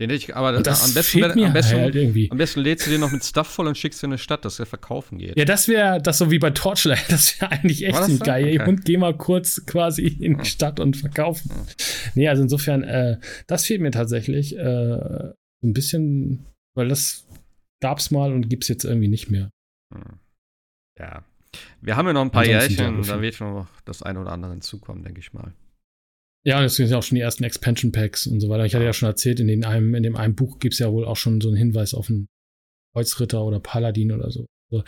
Den 0.00 0.10
hätte 0.10 0.24
ich, 0.24 0.36
aber 0.36 0.62
das 0.62 0.84
am 0.84 0.94
besten, 0.94 1.18
mir 1.18 1.46
am, 1.46 1.52
besten, 1.52 1.80
halt 1.80 1.96
irgendwie. 1.96 2.30
am 2.30 2.38
besten 2.38 2.60
lädst 2.60 2.86
du 2.86 2.90
den 2.90 3.00
noch 3.00 3.10
mit 3.10 3.24
Stuff 3.24 3.48
voll 3.48 3.66
und 3.66 3.76
schickst 3.76 4.04
in 4.04 4.10
eine 4.10 4.18
Stadt, 4.18 4.44
dass 4.44 4.60
er 4.60 4.66
verkaufen 4.66 5.18
geht. 5.18 5.36
Ja, 5.36 5.44
das 5.44 5.66
wäre 5.66 6.00
das 6.00 6.18
so 6.18 6.30
wie 6.30 6.38
bei 6.38 6.50
Torchlight. 6.50 7.04
Das 7.08 7.40
wäre 7.40 7.50
eigentlich 7.50 7.84
echt 7.84 7.96
ein 7.96 8.18
geil. 8.20 8.60
Okay. 8.60 8.68
Und 8.68 8.84
geh 8.84 8.96
mal 8.96 9.16
kurz 9.16 9.66
quasi 9.66 10.06
in 10.06 10.34
die 10.34 10.38
hm. 10.38 10.44
Stadt 10.44 10.78
und 10.78 10.96
verkaufen. 10.96 11.50
Hm. 11.50 11.66
Nee, 12.14 12.28
also 12.28 12.42
insofern, 12.42 12.84
äh, 12.84 13.18
das 13.48 13.66
fehlt 13.66 13.80
mir 13.80 13.90
tatsächlich 13.90 14.56
äh, 14.56 15.32
ein 15.64 15.72
bisschen, 15.72 16.46
weil 16.76 16.88
das 16.88 17.26
gab's 17.80 18.12
mal 18.12 18.32
und 18.32 18.48
gibt's 18.48 18.68
jetzt 18.68 18.84
irgendwie 18.84 19.08
nicht 19.08 19.30
mehr. 19.30 19.50
Hm. 19.92 20.20
Ja. 20.96 21.24
Wir 21.80 21.96
haben 21.96 22.06
ja 22.06 22.12
noch 22.12 22.22
ein 22.22 22.30
paar 22.30 22.44
Jährchen, 22.44 23.02
da 23.02 23.20
wird 23.20 23.34
schon 23.34 23.52
noch 23.52 23.68
das 23.84 24.02
eine 24.02 24.20
oder 24.20 24.30
andere 24.30 24.52
hinzukommen, 24.52 25.02
denke 25.02 25.18
ich 25.18 25.32
mal. 25.32 25.54
Ja, 26.48 26.62
das 26.62 26.76
sind 26.76 26.88
ja 26.88 26.96
auch 26.96 27.02
schon 27.02 27.16
die 27.16 27.20
ersten 27.20 27.44
Expansion 27.44 27.92
Packs 27.92 28.26
und 28.26 28.40
so 28.40 28.48
weiter. 28.48 28.64
Ich 28.64 28.74
hatte 28.74 28.86
ja 28.86 28.94
schon 28.94 29.06
erzählt, 29.06 29.38
in, 29.38 29.48
den 29.48 29.66
einem, 29.66 29.94
in 29.94 30.02
dem 30.02 30.16
einen 30.16 30.34
Buch 30.34 30.60
gibt 30.60 30.72
es 30.72 30.78
ja 30.78 30.90
wohl 30.90 31.04
auch 31.04 31.18
schon 31.18 31.42
so 31.42 31.48
einen 31.48 31.58
Hinweis 31.58 31.92
auf 31.92 32.08
einen 32.08 32.26
Kreuzritter 32.94 33.44
oder 33.44 33.60
Paladin 33.60 34.12
oder 34.12 34.30
so. 34.30 34.46
Also, 34.72 34.82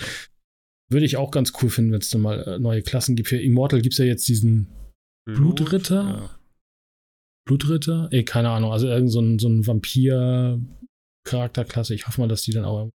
würde 0.91 1.05
ich 1.05 1.19
auch 1.19 1.31
ganz 1.31 1.53
cool 1.61 1.69
finden, 1.69 1.93
wenn 1.93 2.01
es 2.01 2.09
dann 2.09 2.23
mal 2.23 2.43
äh, 2.45 2.59
neue 2.59 2.81
Klassen 2.81 3.15
gibt. 3.15 3.29
Für 3.29 3.37
Immortal 3.37 3.83
gibt 3.83 3.93
es 3.93 3.99
ja 3.99 4.07
jetzt 4.07 4.27
diesen 4.27 4.69
Blut, 5.27 5.57
Blutritter. 5.57 6.03
Ja. 6.03 6.41
Blutritter? 7.47 8.09
Ey, 8.11 8.25
keine 8.25 8.49
Ahnung. 8.49 8.73
Also 8.73 8.87
irgend 8.87 9.13
so 9.13 9.21
ein, 9.21 9.39
so 9.39 9.51
ein 9.51 9.67
Vampir-Charakterklasse. 9.67 11.95
Ich 11.95 12.07
hoffe 12.07 12.23
mal, 12.23 12.29
dass 12.29 12.41
die 12.41 12.53
dann 12.53 12.65
auch. 12.65 12.89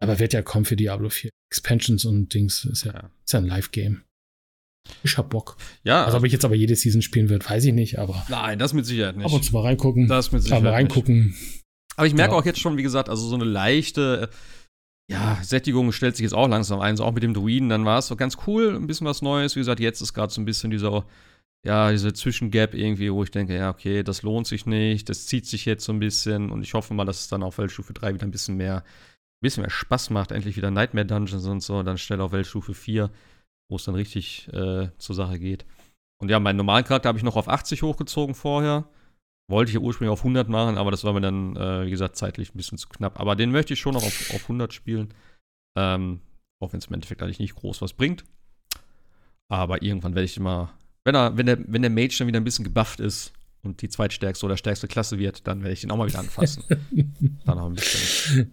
Aber 0.00 0.20
wird 0.20 0.32
ja 0.32 0.42
kommen 0.42 0.64
für 0.64 0.76
Diablo 0.76 1.08
4. 1.08 1.30
Expansions 1.50 2.04
und 2.04 2.32
Dings. 2.34 2.66
Ist 2.66 2.84
ja, 2.84 3.10
ist 3.24 3.32
ja 3.32 3.40
ein 3.40 3.46
Live-Game. 3.46 4.04
Ich 5.02 5.16
hab 5.18 5.30
Bock. 5.30 5.56
Ja. 5.84 6.04
Also, 6.04 6.18
ob 6.18 6.24
ich 6.24 6.32
jetzt 6.32 6.44
aber 6.44 6.54
jede 6.54 6.76
Season 6.76 7.02
spielen 7.02 7.28
wird, 7.28 7.48
weiß 7.48 7.64
ich 7.64 7.72
nicht, 7.72 7.98
aber. 7.98 8.24
Nein, 8.28 8.58
das 8.58 8.72
mit 8.72 8.86
Sicherheit 8.86 9.16
nicht. 9.16 9.26
Ab 9.26 9.32
und 9.32 9.44
zu 9.44 9.52
mal 9.52 9.62
reingucken. 9.62 10.08
Das 10.08 10.32
mit 10.32 10.42
Sicherheit. 10.42 10.62
Mal 10.62 10.72
reingucken. 10.72 11.26
Nicht. 11.26 11.62
Aber 11.96 12.06
ich 12.06 12.14
merke 12.14 12.32
ja. 12.32 12.38
auch 12.40 12.44
jetzt 12.44 12.60
schon, 12.60 12.76
wie 12.76 12.82
gesagt, 12.82 13.08
also 13.08 13.26
so 13.26 13.34
eine 13.34 13.44
leichte, 13.44 14.30
ja, 15.10 15.38
Sättigung 15.42 15.92
stellt 15.92 16.16
sich 16.16 16.24
jetzt 16.24 16.34
auch 16.34 16.48
langsam 16.48 16.80
ein. 16.80 16.96
So 16.96 17.04
auch 17.04 17.12
mit 17.12 17.22
dem 17.22 17.34
Druiden, 17.34 17.68
dann 17.68 17.84
war 17.84 17.98
es 17.98 18.06
so 18.06 18.16
ganz 18.16 18.38
cool, 18.46 18.74
ein 18.74 18.86
bisschen 18.86 19.06
was 19.06 19.22
Neues. 19.22 19.56
Wie 19.56 19.60
gesagt, 19.60 19.80
jetzt 19.80 20.00
ist 20.00 20.14
gerade 20.14 20.32
so 20.32 20.40
ein 20.40 20.46
bisschen 20.46 20.70
dieser, 20.70 21.04
ja, 21.66 21.90
diese 21.90 22.12
Zwischengap 22.12 22.74
irgendwie, 22.74 23.12
wo 23.12 23.22
ich 23.22 23.30
denke, 23.30 23.54
ja, 23.54 23.70
okay, 23.70 24.02
das 24.02 24.22
lohnt 24.22 24.46
sich 24.46 24.64
nicht, 24.64 25.08
das 25.08 25.26
zieht 25.26 25.46
sich 25.46 25.64
jetzt 25.64 25.84
so 25.84 25.92
ein 25.92 25.98
bisschen 25.98 26.50
und 26.50 26.62
ich 26.62 26.74
hoffe 26.74 26.94
mal, 26.94 27.04
dass 27.04 27.20
es 27.20 27.28
dann 27.28 27.42
auf 27.42 27.58
Weltstufe 27.58 27.92
3 27.92 28.14
wieder 28.14 28.26
ein 28.26 28.30
bisschen 28.30 28.56
mehr, 28.56 28.78
ein 28.78 29.42
bisschen 29.42 29.62
mehr 29.62 29.70
Spaß 29.70 30.10
macht, 30.10 30.32
endlich 30.32 30.56
wieder 30.56 30.70
Nightmare 30.70 31.06
Dungeons 31.06 31.44
und 31.46 31.62
so, 31.62 31.82
dann 31.82 31.98
schnell 31.98 32.20
auf 32.20 32.32
Weltstufe 32.32 32.74
4 32.74 33.10
wo 33.68 33.76
es 33.76 33.84
dann 33.84 33.94
richtig 33.94 34.48
äh, 34.52 34.88
zur 34.98 35.14
Sache 35.14 35.38
geht. 35.38 35.64
Und 36.18 36.30
ja, 36.30 36.38
meinen 36.38 36.56
normalen 36.56 36.84
Charakter 36.84 37.08
habe 37.08 37.18
ich 37.18 37.24
noch 37.24 37.36
auf 37.36 37.48
80 37.48 37.82
hochgezogen 37.82 38.34
vorher. 38.34 38.84
Wollte 39.48 39.70
ich 39.70 39.74
ja 39.74 39.80
ursprünglich 39.80 40.12
auf 40.12 40.20
100 40.20 40.48
machen, 40.48 40.78
aber 40.78 40.90
das 40.90 41.04
war 41.04 41.12
mir 41.12 41.20
dann, 41.20 41.56
äh, 41.56 41.84
wie 41.84 41.90
gesagt, 41.90 42.16
zeitlich 42.16 42.54
ein 42.54 42.56
bisschen 42.56 42.78
zu 42.78 42.88
knapp. 42.88 43.18
Aber 43.18 43.34
den 43.34 43.50
möchte 43.50 43.72
ich 43.74 43.80
schon 43.80 43.94
noch 43.94 44.04
auf, 44.04 44.30
auf 44.34 44.42
100 44.42 44.72
spielen. 44.72 45.12
Ähm, 45.76 46.20
auch 46.60 46.72
wenn 46.72 46.78
es 46.78 46.86
im 46.86 46.94
Endeffekt 46.94 47.22
eigentlich 47.22 47.40
nicht 47.40 47.56
groß 47.56 47.82
was 47.82 47.92
bringt. 47.92 48.24
Aber 49.48 49.82
irgendwann 49.82 50.14
werde 50.14 50.24
ich 50.24 50.36
immer, 50.36 50.72
wenn, 51.04 51.14
er, 51.14 51.36
wenn, 51.36 51.46
der, 51.46 51.58
wenn 51.66 51.82
der 51.82 51.90
Mage 51.90 52.16
dann 52.18 52.28
wieder 52.28 52.40
ein 52.40 52.44
bisschen 52.44 52.64
gebufft 52.64 53.00
ist 53.00 53.32
und 53.62 53.82
die 53.82 53.88
zweitstärkste 53.88 54.46
oder 54.46 54.56
stärkste 54.56 54.88
Klasse 54.88 55.18
wird, 55.18 55.46
dann 55.46 55.62
werde 55.62 55.72
ich 55.72 55.80
den 55.80 55.90
auch 55.90 55.96
mal 55.96 56.08
wieder 56.08 56.20
anfassen. 56.20 56.64
dann 57.44 57.58
noch 57.58 57.66
ein 57.66 57.74
bisschen. 57.74 58.52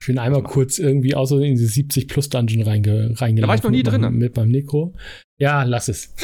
Ich 0.00 0.06
bin 0.06 0.18
einmal 0.18 0.42
kurz 0.42 0.78
irgendwie 0.78 1.14
außer 1.14 1.40
in 1.40 1.56
diese 1.56 1.66
70 1.66 2.08
Plus 2.08 2.28
Dungeon 2.28 2.62
reinge 2.62 3.20
reingelaufen. 3.20 3.36
Da 3.36 3.48
war 3.48 3.54
ich 3.56 3.62
noch 3.62 3.70
nie 3.70 3.82
drin. 3.82 4.02
Mit, 4.02 4.12
mit 4.12 4.36
meinem 4.36 4.50
Necro. 4.50 4.94
Ja, 5.38 5.64
lass 5.64 5.88
es. 5.88 6.14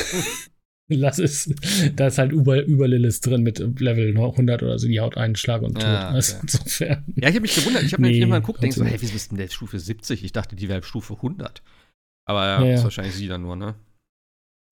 lass 0.88 1.18
es. 1.18 1.52
Da 1.96 2.06
ist 2.06 2.18
halt 2.18 2.32
über, 2.32 2.62
über 2.62 2.86
Lilith 2.86 3.20
drin 3.20 3.42
mit 3.42 3.58
Level 3.58 4.16
100 4.16 4.62
oder 4.62 4.78
so, 4.78 4.86
die 4.86 5.00
haut 5.00 5.16
einen 5.16 5.34
Schlag 5.34 5.62
und 5.62 5.74
tot. 5.74 5.82
Ja, 5.82 6.08
okay. 6.08 6.14
also 6.14 6.36
insofern. 6.42 7.04
Ja, 7.16 7.28
ich 7.28 7.34
habe 7.34 7.40
mich 7.40 7.54
gewundert. 7.54 7.82
Ich 7.82 7.92
habe 7.92 8.02
nee, 8.02 8.10
nämlich 8.10 8.28
mal 8.28 8.40
geguckt, 8.40 8.62
denke 8.62 8.76
so, 8.76 8.84
hey, 8.84 8.96
wieso 9.00 9.14
ist 9.14 9.30
denn 9.30 9.38
der 9.38 9.48
Stufe 9.48 9.78
70? 9.78 10.24
Ich 10.24 10.32
dachte, 10.32 10.54
die 10.54 10.68
wäre 10.68 10.82
Stufe 10.82 11.14
100. 11.14 11.62
Aber 12.26 12.44
ja, 12.44 12.64
ja, 12.64 12.74
ist 12.74 12.84
wahrscheinlich 12.84 13.14
sie 13.14 13.28
dann 13.28 13.42
nur, 13.42 13.56
ne? 13.56 13.74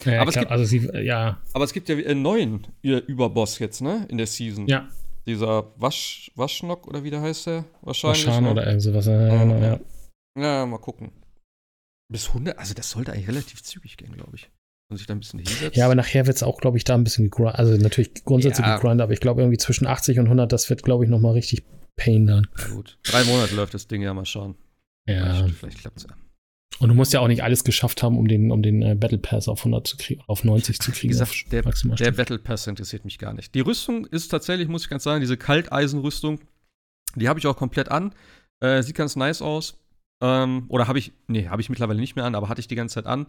Ja, 0.04 0.20
aber, 0.20 0.30
es 0.30 0.36
gibt, 0.36 0.50
also 0.50 0.64
sie, 0.64 0.88
ja. 1.02 1.40
aber 1.52 1.64
es 1.64 1.72
gibt 1.72 1.88
ja 1.88 1.96
einen 1.96 2.22
neuen 2.22 2.66
Überboss 2.82 3.58
jetzt, 3.58 3.82
ne? 3.82 4.06
In 4.08 4.18
der 4.18 4.26
Season. 4.26 4.66
Ja, 4.66 4.88
dieser 5.26 5.72
Wasch, 5.80 6.30
Waschnock 6.34 6.86
oder 6.86 7.04
wie 7.04 7.10
der 7.10 7.22
heißt 7.22 7.46
der? 7.46 7.64
Wahrscheinlich. 7.82 8.26
Waschan 8.26 8.44
ne? 8.44 8.50
oder 8.50 8.66
irgend 8.66 8.82
sowas. 8.82 9.06
Ja, 9.06 9.44
genau, 9.44 9.58
ja. 9.58 9.80
ja, 10.38 10.66
mal 10.66 10.78
gucken. 10.78 11.12
Bis 12.10 12.28
100, 12.28 12.58
also 12.58 12.74
das 12.74 12.90
sollte 12.90 13.12
eigentlich 13.12 13.28
relativ 13.28 13.62
zügig 13.62 13.96
gehen, 13.96 14.12
glaube 14.12 14.36
ich. 14.36 14.50
Und 14.90 14.98
sich 14.98 15.06
da 15.06 15.14
ein 15.14 15.20
bisschen 15.20 15.40
hinsetzt. 15.40 15.76
Ja, 15.76 15.86
aber 15.86 15.94
nachher 15.94 16.26
wird 16.26 16.36
es 16.36 16.42
auch, 16.42 16.60
glaube 16.60 16.76
ich, 16.76 16.84
da 16.84 16.94
ein 16.94 17.04
bisschen 17.04 17.30
gegrindet. 17.30 17.56
Also 17.56 17.76
natürlich 17.76 18.24
grundsätzlich 18.24 18.66
ja. 18.66 18.76
gegrindet, 18.76 19.02
aber 19.02 19.12
ich 19.12 19.20
glaube 19.20 19.40
irgendwie 19.40 19.58
zwischen 19.58 19.86
80 19.86 20.18
und 20.18 20.26
100, 20.26 20.52
das 20.52 20.68
wird, 20.68 20.82
glaube 20.82 21.04
ich, 21.04 21.10
nochmal 21.10 21.32
richtig 21.32 21.64
Pain 21.96 22.26
dann. 22.26 22.48
Na 22.58 22.74
gut. 22.74 22.98
Drei 23.02 23.24
Monate 23.24 23.54
läuft 23.54 23.74
das 23.74 23.86
Ding 23.86 24.02
ja 24.02 24.12
mal 24.12 24.26
schauen. 24.26 24.56
Ja. 25.06 25.34
Vielleicht, 25.34 25.54
vielleicht 25.56 25.78
klappt 25.78 25.98
es 25.98 26.04
ja. 26.04 26.16
Und 26.78 26.88
du 26.88 26.94
musst 26.94 27.12
ja 27.12 27.20
auch 27.20 27.28
nicht 27.28 27.42
alles 27.42 27.64
geschafft 27.64 28.02
haben, 28.02 28.18
um 28.18 28.26
den, 28.26 28.50
um 28.50 28.62
den 28.62 28.82
äh, 28.82 28.94
Battle 28.94 29.18
Pass 29.18 29.48
auf 29.48 29.60
100 29.60 29.86
zu 29.86 29.96
kriegen, 29.96 30.22
auf 30.26 30.42
90 30.42 30.80
zu 30.80 30.90
kriegen. 30.90 31.04
Wie 31.04 31.08
gesagt, 31.08 31.52
der, 31.52 31.62
der 31.62 32.12
Battle 32.12 32.38
Pass 32.38 32.66
interessiert 32.66 33.04
mich 33.04 33.18
gar 33.18 33.32
nicht. 33.34 33.54
Die 33.54 33.60
Rüstung 33.60 34.06
ist 34.06 34.28
tatsächlich, 34.28 34.68
muss 34.68 34.84
ich 34.84 34.90
ganz 34.90 35.04
sagen, 35.04 35.20
diese 35.20 35.36
Kalteisenrüstung, 35.36 36.40
die 37.14 37.28
habe 37.28 37.38
ich 37.38 37.46
auch 37.46 37.56
komplett 37.56 37.90
an. 37.90 38.14
Äh, 38.60 38.82
sieht 38.82 38.96
ganz 38.96 39.16
nice 39.16 39.42
aus. 39.42 39.78
Ähm, 40.22 40.66
oder 40.68 40.88
habe 40.88 40.98
ich, 40.98 41.12
nee, 41.26 41.48
habe 41.48 41.60
ich 41.60 41.68
mittlerweile 41.68 42.00
nicht 42.00 42.16
mehr 42.16 42.24
an, 42.24 42.34
aber 42.34 42.48
hatte 42.48 42.60
ich 42.60 42.68
die 42.68 42.76
ganze 42.76 42.94
Zeit 42.94 43.06
an. 43.06 43.26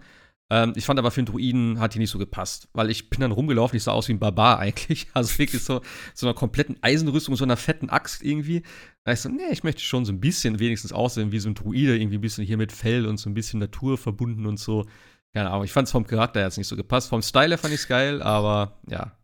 Ähm, 0.51 0.73
ich 0.75 0.85
fand 0.85 0.99
aber 0.99 1.11
für 1.11 1.21
einen 1.21 1.27
Druiden 1.27 1.79
hat 1.79 1.95
die 1.95 1.99
nicht 1.99 2.09
so 2.09 2.17
gepasst, 2.19 2.67
weil 2.73 2.89
ich 2.89 3.09
bin 3.09 3.21
dann 3.21 3.31
rumgelaufen, 3.31 3.77
ich 3.77 3.83
sah 3.83 3.91
aus 3.91 4.07
wie 4.07 4.13
ein 4.13 4.19
Barbar 4.19 4.59
eigentlich. 4.59 5.07
Also 5.13 5.37
wirklich 5.37 5.63
so, 5.63 5.81
so 6.13 6.27
einer 6.27 6.33
kompletten 6.33 6.77
Eisenrüstung, 6.81 7.35
so 7.35 7.43
einer 7.43 7.57
fetten 7.57 7.89
Axt 7.89 8.23
irgendwie. 8.23 8.63
Da 9.03 9.13
ich 9.13 9.19
so, 9.19 9.29
nee, 9.29 9.51
ich 9.51 9.63
möchte 9.63 9.81
schon 9.81 10.05
so 10.05 10.11
ein 10.11 10.19
bisschen 10.19 10.59
wenigstens 10.59 10.93
aussehen 10.93 11.31
wie 11.31 11.39
so 11.39 11.49
ein 11.49 11.55
Druide, 11.55 11.97
irgendwie 11.97 12.17
ein 12.17 12.21
bisschen 12.21 12.45
hier 12.45 12.57
mit 12.57 12.71
Fell 12.71 13.05
und 13.05 13.17
so 13.17 13.29
ein 13.29 13.33
bisschen 13.33 13.59
Natur 13.59 13.97
verbunden 13.97 14.45
und 14.45 14.59
so. 14.59 14.85
Keine 15.33 15.49
Ahnung, 15.49 15.63
ich 15.63 15.71
fand 15.71 15.87
es 15.87 15.91
vom 15.91 16.05
Charakter 16.05 16.41
jetzt 16.41 16.57
nicht 16.57 16.67
so 16.67 16.75
gepasst. 16.75 17.09
Vom 17.09 17.21
Style 17.21 17.57
fand 17.57 17.73
ich 17.73 17.81
es 17.81 17.87
geil, 17.87 18.21
aber 18.21 18.79
ja, 18.87 19.17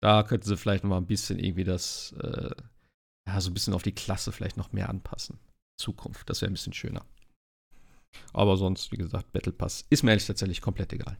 da 0.00 0.22
könnten 0.22 0.46
sie 0.46 0.56
vielleicht 0.56 0.84
noch 0.84 0.90
mal 0.90 0.98
ein 0.98 1.06
bisschen 1.06 1.38
irgendwie 1.38 1.64
das, 1.64 2.14
äh, 2.22 2.50
ja, 3.26 3.40
so 3.40 3.50
ein 3.50 3.54
bisschen 3.54 3.74
auf 3.74 3.82
die 3.82 3.94
Klasse 3.94 4.32
vielleicht 4.32 4.56
noch 4.56 4.72
mehr 4.72 4.88
anpassen. 4.88 5.38
Zukunft, 5.78 6.28
das 6.28 6.42
wäre 6.42 6.50
ein 6.50 6.54
bisschen 6.54 6.72
schöner. 6.72 7.04
Aber 8.32 8.56
sonst, 8.56 8.92
wie 8.92 8.96
gesagt, 8.96 9.32
Battle 9.32 9.52
Pass 9.52 9.86
ist 9.90 10.02
mir 10.02 10.10
ehrlich 10.10 10.26
tatsächlich 10.26 10.60
komplett 10.60 10.92
egal. 10.92 11.18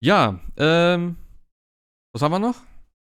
Ja, 0.00 0.40
ähm, 0.56 1.16
was 2.12 2.22
haben 2.22 2.32
wir 2.32 2.38
noch? 2.38 2.62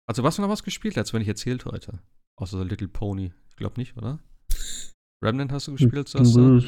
Also, 0.08 0.22
was 0.22 0.36
du 0.36 0.42
noch 0.42 0.48
was 0.48 0.64
gespielt 0.64 0.96
hast, 0.96 1.12
wenn 1.12 1.22
ich 1.22 1.28
erzählt 1.28 1.64
heute? 1.66 2.00
Außer 2.36 2.58
so 2.58 2.64
Little 2.64 2.88
Pony. 2.88 3.32
Ich 3.50 3.56
glaube 3.56 3.78
nicht, 3.78 3.96
oder? 3.96 4.18
Remnant 5.22 5.52
hast 5.52 5.68
du 5.68 5.72
gespielt, 5.72 6.08
sagst 6.08 6.34
du? 6.34 6.60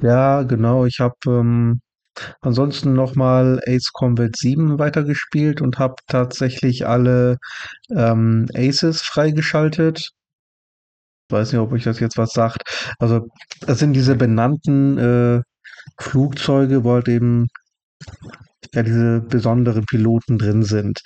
Ja, 0.00 0.42
genau. 0.42 0.84
Ich 0.86 1.00
habe 1.00 1.16
ähm, 1.26 1.80
ansonsten 2.40 2.92
nochmal 2.92 3.60
Ace 3.66 3.90
Combat 3.92 4.36
7 4.36 4.78
weitergespielt 4.78 5.60
und 5.60 5.78
habe 5.78 5.96
tatsächlich 6.06 6.86
alle 6.86 7.38
ähm, 7.90 8.46
Aces 8.54 9.02
freigeschaltet. 9.02 10.12
Weiß 11.32 11.52
nicht, 11.52 11.60
ob 11.60 11.72
euch 11.72 11.84
das 11.84 12.00
jetzt 12.00 12.18
was 12.18 12.32
sagt. 12.32 12.62
Also, 12.98 13.28
das 13.60 13.78
sind 13.78 13.94
diese 13.94 14.16
benannten 14.16 14.98
äh, 14.98 15.40
Flugzeuge, 15.98 16.84
wo 16.84 16.92
halt 16.92 17.08
eben 17.08 17.48
ja 18.74 18.82
diese 18.82 19.20
besonderen 19.20 19.84
Piloten 19.84 20.38
drin 20.38 20.62
sind. 20.62 21.00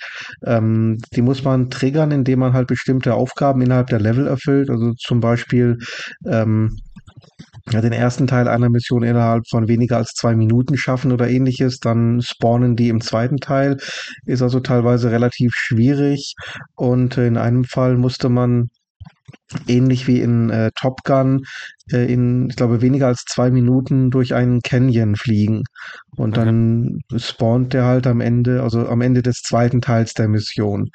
Ähm, 0.45 0.97
die 1.15 1.21
muss 1.21 1.43
man 1.43 1.69
triggern, 1.69 2.11
indem 2.11 2.39
man 2.39 2.53
halt 2.53 2.67
bestimmte 2.67 3.13
Aufgaben 3.15 3.61
innerhalb 3.61 3.87
der 3.87 3.99
Level 3.99 4.27
erfüllt. 4.27 4.69
Also 4.69 4.93
zum 4.93 5.19
Beispiel 5.19 5.77
ähm, 6.25 6.77
ja, 7.71 7.81
den 7.81 7.91
ersten 7.91 8.27
Teil 8.27 8.47
einer 8.47 8.69
Mission 8.69 9.03
innerhalb 9.03 9.47
von 9.49 9.67
weniger 9.67 9.97
als 9.97 10.13
zwei 10.13 10.35
Minuten 10.35 10.77
schaffen 10.77 11.11
oder 11.11 11.29
ähnliches, 11.29 11.79
dann 11.79 12.21
spawnen 12.21 12.75
die 12.75 12.89
im 12.89 13.01
zweiten 13.01 13.37
Teil. 13.37 13.77
Ist 14.25 14.41
also 14.41 14.59
teilweise 14.61 15.11
relativ 15.11 15.53
schwierig. 15.53 16.33
Und 16.75 17.17
in 17.17 17.37
einem 17.37 17.65
Fall 17.65 17.97
musste 17.97 18.29
man 18.29 18.69
ähnlich 19.67 20.07
wie 20.07 20.21
in 20.21 20.49
äh, 20.49 20.71
Top 20.75 21.03
Gun 21.03 21.43
äh, 21.91 22.11
in, 22.11 22.49
ich 22.49 22.55
glaube, 22.55 22.81
weniger 22.81 23.07
als 23.07 23.23
zwei 23.25 23.49
Minuten 23.49 24.09
durch 24.09 24.33
einen 24.33 24.61
Canyon 24.61 25.15
fliegen. 25.15 25.63
Und 26.15 26.37
okay. 26.37 26.45
dann 26.45 26.99
spawnt 27.17 27.73
der 27.73 27.85
halt 27.85 28.07
am 28.07 28.21
Ende, 28.21 28.63
also 28.63 28.87
am 28.87 29.01
Ende 29.01 29.21
des 29.21 29.41
zweiten 29.41 29.81
Teils 29.81 30.13
der 30.13 30.27
Mission. 30.27 30.89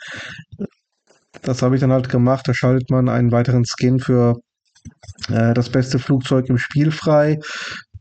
Das 1.43 1.63
habe 1.63 1.75
ich 1.75 1.81
dann 1.81 1.93
halt 1.93 2.09
gemacht. 2.09 2.47
Da 2.47 2.55
schaltet 2.55 2.91
man 2.91 3.09
einen 3.09 3.33
weiteren 3.33 3.65
Skin 3.65 3.99
für 3.99 4.37
äh, 5.29 5.55
das 5.55 5.71
beste 5.71 5.99
Flugzeug 5.99 6.49
im 6.49 6.59
Spiel 6.59 6.91
frei. 6.91 7.39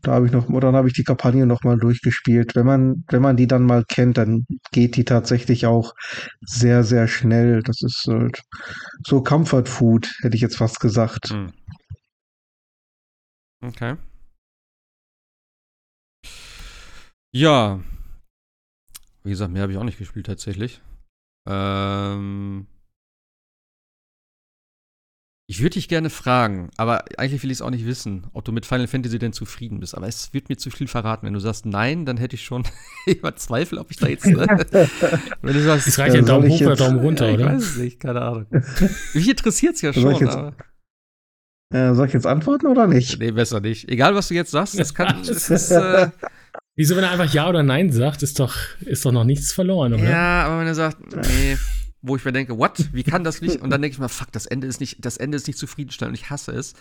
Da 0.02 0.14
habe 0.14 0.26
ich 0.26 0.32
noch, 0.32 0.50
oder 0.50 0.68
dann 0.68 0.76
habe 0.76 0.88
ich 0.88 0.94
die 0.94 1.04
Kampagne 1.04 1.46
nochmal 1.46 1.78
durchgespielt. 1.78 2.56
Wenn 2.56 2.66
man, 2.66 3.04
wenn 3.10 3.22
man 3.22 3.38
die 3.38 3.48
dann 3.48 3.64
mal 3.64 3.84
kennt, 3.88 4.18
dann 4.18 4.46
geht 4.72 4.96
die 4.96 5.06
tatsächlich 5.06 5.66
auch 5.68 5.94
sehr, 6.42 6.84
sehr 6.84 7.08
schnell. 7.08 7.62
Das 7.64 7.82
ist 7.82 8.06
halt 8.08 8.42
so 9.06 9.22
Comfort 9.22 9.66
Food, 9.68 10.10
hätte 10.22 10.36
ich 10.36 10.42
jetzt 10.42 10.58
fast 10.58 10.80
gesagt. 10.80 11.30
Hm. 11.30 11.52
Okay. 13.64 13.96
Ja. 17.34 17.80
Wie 19.24 19.30
gesagt, 19.30 19.52
mehr 19.52 19.62
habe 19.62 19.72
ich 19.72 19.78
auch 19.78 19.84
nicht 19.84 20.00
gespielt 20.00 20.26
tatsächlich. 20.26 20.82
Ähm, 21.48 22.68
ich 25.52 25.60
würde 25.60 25.72
dich 25.72 25.90
gerne 25.90 26.10
fragen, 26.10 26.70
aber 26.78 27.04
eigentlich 27.18 27.44
will 27.44 27.52
ich 27.52 27.58
es 27.58 27.62
auch 27.62 27.72
nicht 27.72 27.86
wissen, 27.86 28.26
ob 28.32 28.46
du 28.46 28.54
mit 28.54 28.66
Final 28.66 28.88
Fantasy 28.88 29.20
denn 29.20 29.34
zufrieden 29.34 29.82
bist. 29.82 29.98
Aber 29.98 30.08
es 30.08 30.34
wird 30.34 30.48
mir 30.48 30.56
zu 30.56 30.70
viel 30.70 30.88
verraten. 30.88 31.26
Wenn 31.26 31.34
du 31.34 31.42
sagst 31.42 31.66
nein, 31.66 32.06
dann 32.06 32.16
hätte 32.16 32.38
ich 32.38 32.46
schon 32.46 32.64
immer 33.06 33.36
Zweifel, 33.36 33.78
ob 33.78 33.92
ich 33.92 33.98
da 33.98 34.08
jetzt. 34.08 34.26
Ne? 34.26 34.48
Wenn 35.42 35.54
du 35.54 35.62
sagst, 35.62 35.90
es 35.90 36.00
reicht 36.00 36.16
ja 36.16 36.22
Daumen 36.22 36.50
hoch 36.50 36.62
oder 36.62 36.78
Daumen 36.78 37.00
runter, 37.00 37.26
ja, 37.26 37.32
ich 37.34 37.40
oder? 37.40 37.48
Ich 37.48 37.56
weiß 37.56 37.64
es 37.64 37.78
nicht, 37.80 38.00
keine 38.00 38.22
Ahnung. 38.22 38.46
Mich 39.14 39.30
interessiert 39.30 39.76
es 39.76 39.82
ja 39.82 39.92
schon. 39.92 40.16
Jetzt, 40.16 40.38
aber, 40.38 40.56
äh, 41.74 41.94
soll 41.96 42.08
ich 42.08 42.14
jetzt 42.14 42.28
antworten 42.28 42.68
oder 42.68 42.88
nicht? 42.88 43.20
Nee, 43.20 43.32
besser 43.32 43.60
nicht. 43.60 43.90
Egal, 43.90 44.16
was 44.16 44.30
du 44.30 44.36
jetzt 44.36 44.52
sagst, 44.52 44.80
das 44.80 44.94
kann. 44.94 45.22
das 45.28 45.50
ist, 45.50 45.70
äh, 45.72 46.12
Wieso, 46.78 46.96
wenn 46.96 47.04
er 47.04 47.12
einfach 47.12 47.34
Ja 47.34 47.50
oder 47.50 47.62
Nein 47.62 47.92
sagt, 47.92 48.24
ist 48.24 48.40
doch, 48.40 48.56
ist 48.86 49.06
doch 49.06 49.12
noch 49.12 49.26
nichts 49.26 49.52
verloren, 49.52 49.96
oder? 49.96 50.10
Ja, 50.10 50.46
aber 50.46 50.62
wenn 50.62 50.68
er 50.68 50.76
sagt, 50.76 50.98
nee 51.14 51.58
wo 52.02 52.16
ich 52.16 52.26
mir 52.26 52.32
denke, 52.32 52.58
what? 52.58 52.90
Wie 52.94 53.04
kann 53.04 53.24
das 53.24 53.42
nicht? 53.42 53.62
Und 53.62 53.70
dann 53.70 53.82
denke 53.82 53.94
ich 53.94 54.00
mir, 54.00 54.10
fuck, 54.10 54.32
das 54.32 54.46
Ende 54.46 54.68
ist 54.68 54.80
nicht, 54.80 55.04
das 55.06 55.18
Ende 55.18 55.38
ist 55.38 55.48
nicht 55.48 55.60
zufriedenstellend. 55.60 56.18
Und 56.18 56.24
ich 56.24 56.30
hasse 56.30 56.52
es, 56.52 56.74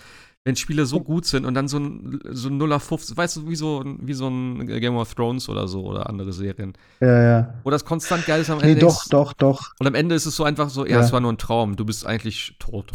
wenn 0.45 0.57
Spiele 0.57 0.87
so 0.87 1.01
gut 1.01 1.27
sind 1.27 1.45
und 1.45 1.53
dann 1.53 1.69
so 1.69 1.79
ein, 1.79 2.19
so 2.31 2.49
ein 2.49 2.57
0 2.57 2.81
15, 2.81 3.17
weißt 3.17 3.37
du, 3.37 3.49
wie 3.51 3.57
so, 3.57 3.85
wie 4.01 4.15
so 4.15 4.29
ein 4.29 4.67
Game 4.67 4.97
of 4.97 5.15
Thrones 5.15 5.49
oder 5.51 5.69
so 5.69 5.85
oder 5.85 6.09
andere 6.09 6.33
Serien. 6.33 6.73
Ja, 7.01 7.23
ja. 7.23 7.55
Wo 7.63 7.71
das 7.71 7.85
konstant 7.85 8.25
geil 8.27 8.41
ist 8.41 8.49
am 8.49 8.61
Ende. 8.61 8.75
Nee, 8.75 8.81
doch, 8.81 9.03
ist, 9.03 9.13
doch, 9.13 9.33
doch. 9.35 9.73
Und 9.79 9.87
am 9.87 9.95
Ende 9.95 10.15
ist 10.15 10.25
es 10.25 10.37
so 10.37 10.45
einfach 10.45 10.71
so, 10.71 10.87
ja, 10.87 11.01
es 11.01 11.13
war 11.13 11.21
nur 11.21 11.33
ein 11.33 11.39
Traum, 11.39 11.77
du 11.77 11.85
bist 11.85 12.07
eigentlich 12.07 12.57
tot. 12.59 12.93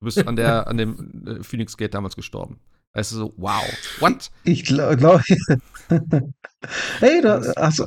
Du 0.00 0.04
bist 0.06 0.26
an 0.26 0.36
der, 0.36 0.66
an 0.68 0.78
dem 0.78 1.26
äh, 1.26 1.42
Phoenix 1.42 1.76
Gate 1.76 1.92
damals 1.92 2.16
gestorben. 2.16 2.58
Weißt 2.94 3.12
du, 3.12 3.16
so, 3.16 3.34
wow, 3.36 3.62
what? 4.00 4.30
Ich 4.44 4.64
glaube, 4.64 4.96
glaub, 4.96 5.20
hey, 7.00 7.20
da, 7.20 7.38
also, 7.56 7.84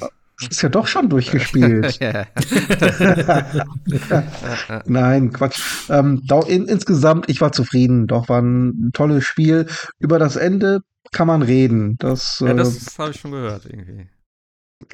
ist 0.50 0.62
ja 0.62 0.70
doch 0.70 0.88
schon 0.88 1.10
durchgespielt. 1.10 2.00
Nein, 4.86 5.32
Quatsch. 5.32 5.62
Ähm, 5.90 6.22
in, 6.48 6.68
insgesamt, 6.68 7.30
ich 7.30 7.42
war 7.42 7.52
zufrieden. 7.52 8.08
Doch, 8.08 8.30
war 8.30 8.42
ein 8.42 8.92
tolles 8.94 9.24
Spiel. 9.24 9.68
Über 10.00 10.20
das 10.20 10.36
Ende 10.36 10.82
kann 11.12 11.28
man 11.28 11.42
reden. 11.42 11.98
Das, 12.00 12.40
ja, 12.40 12.54
das 12.54 12.78
äh, 12.78 12.98
habe 12.98 13.12
ich 13.12 13.20
schon 13.20 13.32
gehört, 13.32 13.66
irgendwie. 13.66 14.08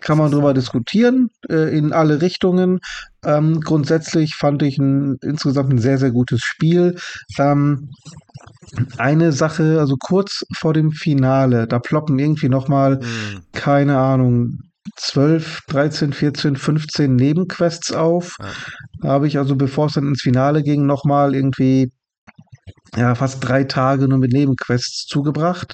Kann 0.01 0.17
man 0.17 0.31
drüber 0.31 0.53
diskutieren, 0.53 1.29
äh, 1.49 1.75
in 1.75 1.93
alle 1.93 2.21
Richtungen. 2.21 2.79
Ähm, 3.23 3.61
grundsätzlich 3.61 4.35
fand 4.35 4.61
ich 4.61 4.77
ein, 4.77 5.17
insgesamt 5.21 5.71
ein 5.71 5.79
sehr, 5.79 5.97
sehr 5.97 6.11
gutes 6.11 6.41
Spiel. 6.41 6.97
Ähm, 7.37 7.89
eine 8.97 9.31
Sache, 9.31 9.79
also 9.79 9.95
kurz 9.97 10.45
vor 10.53 10.73
dem 10.73 10.91
Finale, 10.91 11.67
da 11.67 11.79
ploppen 11.79 12.19
irgendwie 12.19 12.49
nochmal, 12.49 12.99
hm. 12.99 13.41
keine 13.53 13.97
Ahnung, 13.97 14.59
12, 14.95 15.61
13, 15.67 16.13
14, 16.13 16.55
15 16.55 17.15
Nebenquests 17.15 17.91
auf. 17.91 18.35
Da 19.01 19.09
habe 19.09 19.27
ich 19.27 19.37
also, 19.37 19.55
bevor 19.55 19.87
es 19.87 19.93
dann 19.93 20.07
ins 20.07 20.21
Finale 20.21 20.63
ging, 20.63 20.85
nochmal 20.85 21.35
irgendwie 21.35 21.91
ja, 22.95 23.15
fast 23.15 23.43
drei 23.43 23.63
Tage 23.63 24.07
nur 24.07 24.17
mit 24.17 24.31
Nebenquests 24.31 25.05
zugebracht. 25.05 25.73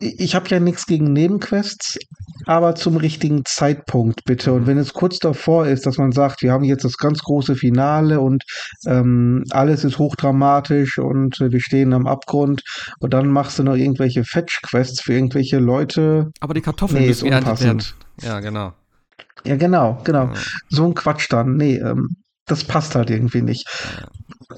Ich 0.00 0.34
habe 0.34 0.48
ja 0.48 0.60
nichts 0.60 0.86
gegen 0.86 1.12
Nebenquests, 1.12 1.98
aber 2.48 2.74
zum 2.74 2.96
richtigen 2.96 3.44
Zeitpunkt 3.44 4.24
bitte. 4.24 4.54
Und 4.54 4.66
wenn 4.66 4.78
es 4.78 4.94
kurz 4.94 5.18
davor 5.18 5.66
ist, 5.66 5.84
dass 5.84 5.98
man 5.98 6.12
sagt, 6.12 6.40
wir 6.40 6.50
haben 6.50 6.64
jetzt 6.64 6.82
das 6.82 6.96
ganz 6.96 7.22
große 7.22 7.56
Finale 7.56 8.20
und 8.20 8.42
ähm, 8.86 9.44
alles 9.50 9.84
ist 9.84 9.98
hochdramatisch 9.98 10.98
und 10.98 11.42
äh, 11.42 11.52
wir 11.52 11.60
stehen 11.60 11.92
am 11.92 12.06
Abgrund 12.06 12.62
und 13.00 13.12
dann 13.12 13.28
machst 13.28 13.58
du 13.58 13.64
noch 13.64 13.74
irgendwelche 13.74 14.24
Fetch-Quests 14.24 15.02
für 15.02 15.12
irgendwelche 15.12 15.58
Leute. 15.58 16.30
Aber 16.40 16.54
die 16.54 16.62
Kartoffeln 16.62 17.02
nee, 17.02 17.08
müssen 17.08 17.30
unpassend. 17.30 17.94
Ja, 18.22 18.40
genau. 18.40 18.72
Ja, 19.44 19.56
genau, 19.56 20.00
genau. 20.04 20.28
Ja. 20.28 20.34
So 20.70 20.86
ein 20.86 20.94
Quatsch 20.94 21.26
dann. 21.28 21.56
Nee, 21.56 21.76
ähm, 21.76 22.16
das 22.46 22.64
passt 22.64 22.94
halt 22.94 23.10
irgendwie 23.10 23.42
nicht. 23.42 23.68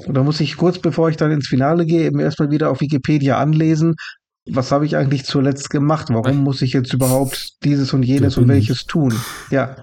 Und 0.07 0.15
da 0.15 0.23
muss 0.23 0.39
ich 0.39 0.57
kurz 0.57 0.79
bevor 0.79 1.09
ich 1.09 1.17
dann 1.17 1.33
ins 1.33 1.49
Finale 1.49 1.85
gehe, 1.87 2.05
eben 2.07 2.21
erstmal 2.21 2.53
wieder 2.53 2.71
auf 2.71 2.81
Wikipedia 2.81 3.39
anlesen, 3.39 3.97
was 4.47 4.73
habe 4.73 4.87
ich 4.87 4.97
eigentlich 4.97 5.25
zuletzt 5.25 5.71
gemacht? 5.71 6.09
Warum 6.11 6.39
muss 6.39 6.63
ich 6.63 6.73
jetzt 6.73 6.93
überhaupt 6.93 7.63
dieses 7.65 7.93
und 7.93 8.03
jenes 8.03 8.37
und 8.37 8.49
welches 8.49 8.87
tun? 8.87 9.15
Ja. 9.51 9.77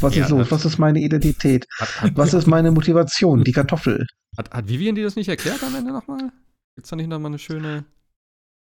Was 0.00 0.14
ja, 0.14 0.24
ist 0.24 0.30
los? 0.30 0.50
Was 0.50 0.64
ist 0.64 0.78
meine 0.78 1.00
Identität? 1.00 1.66
Hat, 1.78 2.02
hat, 2.02 2.16
was 2.16 2.34
ist 2.34 2.46
meine 2.46 2.70
Motivation? 2.70 3.44
Die 3.44 3.52
Kartoffel. 3.52 4.06
Hat, 4.36 4.50
hat 4.50 4.68
Vivian 4.68 4.94
dir 4.94 5.04
das 5.04 5.16
nicht 5.16 5.28
erklärt 5.28 5.62
am 5.64 5.74
Ende 5.74 5.92
nochmal? 5.92 6.30
Gibt 6.76 6.84
es 6.84 6.90
da 6.90 6.96
nicht 6.96 7.08
nochmal 7.08 7.30
eine 7.30 7.38
schöne 7.38 7.84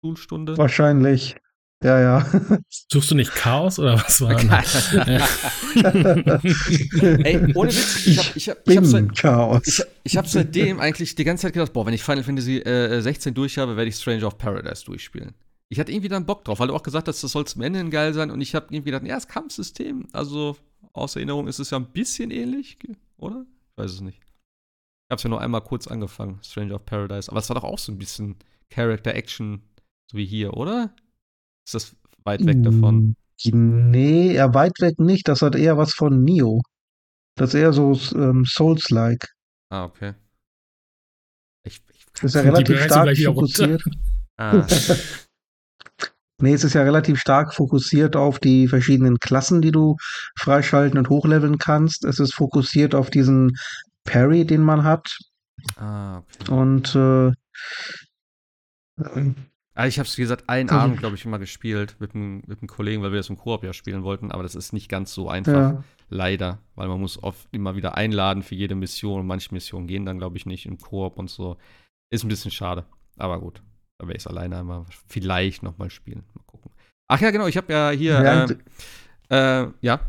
Schulstunde? 0.01 0.57
Wahrscheinlich. 0.57 1.37
Ja, 1.83 1.99
ja. 1.99 2.27
Suchst 2.93 3.11
du 3.11 3.15
nicht 3.15 3.35
Chaos 3.35 3.79
oder 3.79 3.95
was 3.95 4.21
war 4.21 4.35
das? 4.35 4.93
Ey, 7.25 7.55
ohne 7.55 7.71
Witz, 7.71 8.07
ich 8.07 8.19
hab, 8.19 8.37
ich 8.37 8.49
hab, 8.51 8.69
ich 8.69 8.77
hab, 8.77 8.85
seit, 8.85 9.17
Chaos. 9.17 9.67
Ich, 9.67 9.83
ich 10.05 10.17
hab 10.19 10.27
seitdem 10.27 10.79
eigentlich 10.79 11.15
die 11.15 11.25
ganze 11.25 11.43
Zeit 11.43 11.55
gedacht, 11.55 11.73
boah, 11.73 11.87
wenn 11.87 11.95
ich 11.95 12.03
Final 12.03 12.23
Fantasy 12.23 12.59
äh, 12.59 13.01
16 13.01 13.33
durch 13.33 13.57
habe, 13.57 13.79
werde 13.79 13.89
ich 13.89 13.97
Stranger 13.97 14.27
of 14.27 14.37
Paradise 14.37 14.85
durchspielen. 14.85 15.33
Ich 15.71 15.81
hatte 15.81 15.91
irgendwie 15.91 16.11
dann 16.11 16.27
Bock 16.27 16.45
drauf, 16.45 16.59
weil 16.59 16.69
du 16.69 16.75
auch 16.75 16.83
gesagt 16.83 17.09
hast, 17.09 17.25
das 17.25 17.33
soll 17.33 17.47
zum 17.47 17.63
Ende 17.63 17.79
hin 17.79 17.91
geil 17.91 18.13
sein 18.13 18.31
und 18.31 18.43
ich 18.43 18.55
habe 18.55 18.67
irgendwie 18.71 18.91
gedacht, 18.91 19.07
ja, 19.07 19.15
das 19.15 19.29
Kampfsystem, 19.29 20.07
also 20.13 20.59
aus 20.93 21.17
Erinnerung 21.17 21.49
ist 21.49 21.61
es 21.61 21.71
ja 21.71 21.79
ein 21.79 21.87
bisschen 21.87 22.31
ähnlich, 22.31 22.77
oder? 23.17 23.47
Ich 23.71 23.79
weiß 23.83 23.93
es 23.93 24.01
nicht. 24.03 24.19
Ich 24.19 25.13
hab's 25.13 25.23
ja 25.23 25.31
nur 25.31 25.41
einmal 25.41 25.63
kurz 25.63 25.87
angefangen, 25.87 26.41
Stranger 26.43 26.75
of 26.75 26.85
Paradise, 26.85 27.31
aber 27.31 27.41
es 27.41 27.49
war 27.49 27.55
doch 27.55 27.65
auch 27.65 27.79
so 27.79 27.91
ein 27.91 27.99
bisschen 27.99 28.37
Character 28.69 29.15
Action, 29.15 29.63
so 30.11 30.19
wie 30.19 30.27
hier, 30.27 30.55
oder? 30.55 30.95
Ist 31.67 31.75
das 31.75 31.97
weit 32.25 32.45
weg 32.47 32.63
davon? 32.63 33.17
Hm, 33.43 33.91
nee, 33.91 34.35
eher 34.35 34.55
weit 34.55 34.81
weg 34.81 34.99
nicht. 34.99 35.29
Das 35.29 35.43
hat 35.43 35.57
eher 35.57 35.77
was 35.79 35.95
von 35.95 36.23
Neo. 36.23 36.63
Das 37.37 37.55
ist 37.55 37.61
eher 37.61 37.73
so 37.73 37.99
ähm, 38.15 38.45
Souls-like. 38.45 39.29
Ah, 39.71 39.85
okay. 39.85 40.15
Ich, 41.65 41.81
ich 41.93 42.07
das 42.15 42.25
ist 42.25 42.35
ja 42.35 42.43
relativ 42.43 42.83
stark 42.83 43.17
fokussiert. 43.17 43.83
Ah. 44.37 44.67
nee, 46.43 46.53
es 46.53 46.65
ist 46.65 46.75
ja 46.75 46.83
relativ 46.83 47.21
stark 47.21 47.55
fokussiert 47.55 48.17
auf 48.17 48.39
die 48.41 48.69
verschiedenen 48.69 49.19
Klassen, 49.19 49.63
die 49.63 49.71
du 49.71 49.97
freischalten 50.37 50.99
und 50.99 51.09
hochleveln 51.09 51.59
kannst. 51.59 52.05
Es 52.05 52.19
ist 52.19 52.35
fokussiert 52.35 52.95
auf 52.95 53.11
diesen 53.11 53.57
Parry, 54.05 54.45
den 54.45 54.63
man 54.63 54.85
hat. 54.85 55.17
Ah, 55.77 56.19
okay. 56.19 56.51
Und 56.51 56.95
äh, 56.95 57.33
Ah, 59.81 59.87
ich 59.87 59.99
habe 59.99 60.07
es, 60.07 60.19
wie 60.19 60.23
gesagt, 60.23 60.47
einen 60.47 60.69
mhm. 60.69 60.77
Abend, 60.77 60.99
glaube 60.99 61.17
ich, 61.17 61.25
immer 61.25 61.39
gespielt 61.39 61.97
mit 62.01 62.15
einem, 62.15 62.43
mit 62.47 62.61
einem 62.61 62.69
Kollegen, 62.69 63.03
weil 63.03 63.13
wir 63.13 63.19
das 63.19 63.31
im 63.31 63.39
Koop 63.39 63.65
ja 63.65 63.73
spielen 63.73 64.03
wollten. 64.03 64.31
Aber 64.31 64.43
das 64.43 64.55
ist 64.55 64.75
nicht 64.75 64.91
ganz 64.91 65.15
so 65.15 65.31
einfach, 65.31 65.53
ja. 65.55 65.85
leider. 66.11 66.59
Weil 66.75 66.89
man 66.89 67.01
muss 67.01 67.23
oft 67.23 67.49
immer 67.51 67.77
wieder 67.77 67.97
einladen 67.97 68.43
für 68.43 68.55
jede 68.55 68.75
Mission. 68.75 69.21
Und 69.21 69.27
manche 69.27 69.55
Missionen 69.55 69.87
gehen 69.87 70.05
dann, 70.05 70.19
glaube 70.19 70.37
ich, 70.37 70.45
nicht 70.45 70.67
im 70.67 70.77
Koop 70.77 71.19
und 71.19 71.31
so. 71.31 71.57
Ist 72.13 72.25
ein 72.25 72.29
bisschen 72.29 72.51
schade. 72.51 72.85
Aber 73.17 73.41
gut, 73.41 73.63
da 73.97 74.07
werde 74.07 74.19
ich 74.19 74.23
es 74.23 74.27
alleine 74.27 74.59
einmal 74.59 74.85
vielleicht 75.09 75.63
noch 75.63 75.79
mal 75.79 75.89
spielen. 75.89 76.25
Mal 76.35 76.45
gucken. 76.45 76.71
Ach 77.09 77.21
ja, 77.23 77.31
genau, 77.31 77.47
ich 77.47 77.57
habe 77.57 77.73
ja 77.73 77.89
hier, 77.89 78.23
ja, 78.23 78.45
äh, 79.31 79.63
äh, 79.63 79.71
ja. 79.81 80.01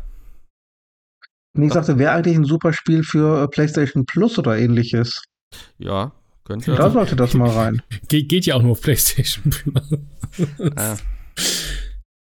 Nee, 1.56 1.68
ich 1.68 1.72
sagte, 1.72 1.98
wäre 1.98 2.12
eigentlich 2.12 2.36
ein 2.36 2.44
super 2.44 2.74
Spiel 2.74 3.04
für 3.04 3.44
äh, 3.44 3.48
PlayStation 3.48 4.04
Plus 4.04 4.38
oder 4.38 4.58
ähnliches. 4.58 5.22
Ja, 5.78 6.12
Könnte. 6.44 6.74
Da 6.74 6.90
sollte 6.90 7.14
das 7.16 7.34
mal 7.34 7.50
rein. 7.50 7.82
Ge 8.08 8.24
geht 8.24 8.46
ja 8.46 8.56
auch 8.56 8.62
nur 8.62 8.72
auf 8.72 8.80
PlayStation. 8.82 9.54
äh. 10.58 10.96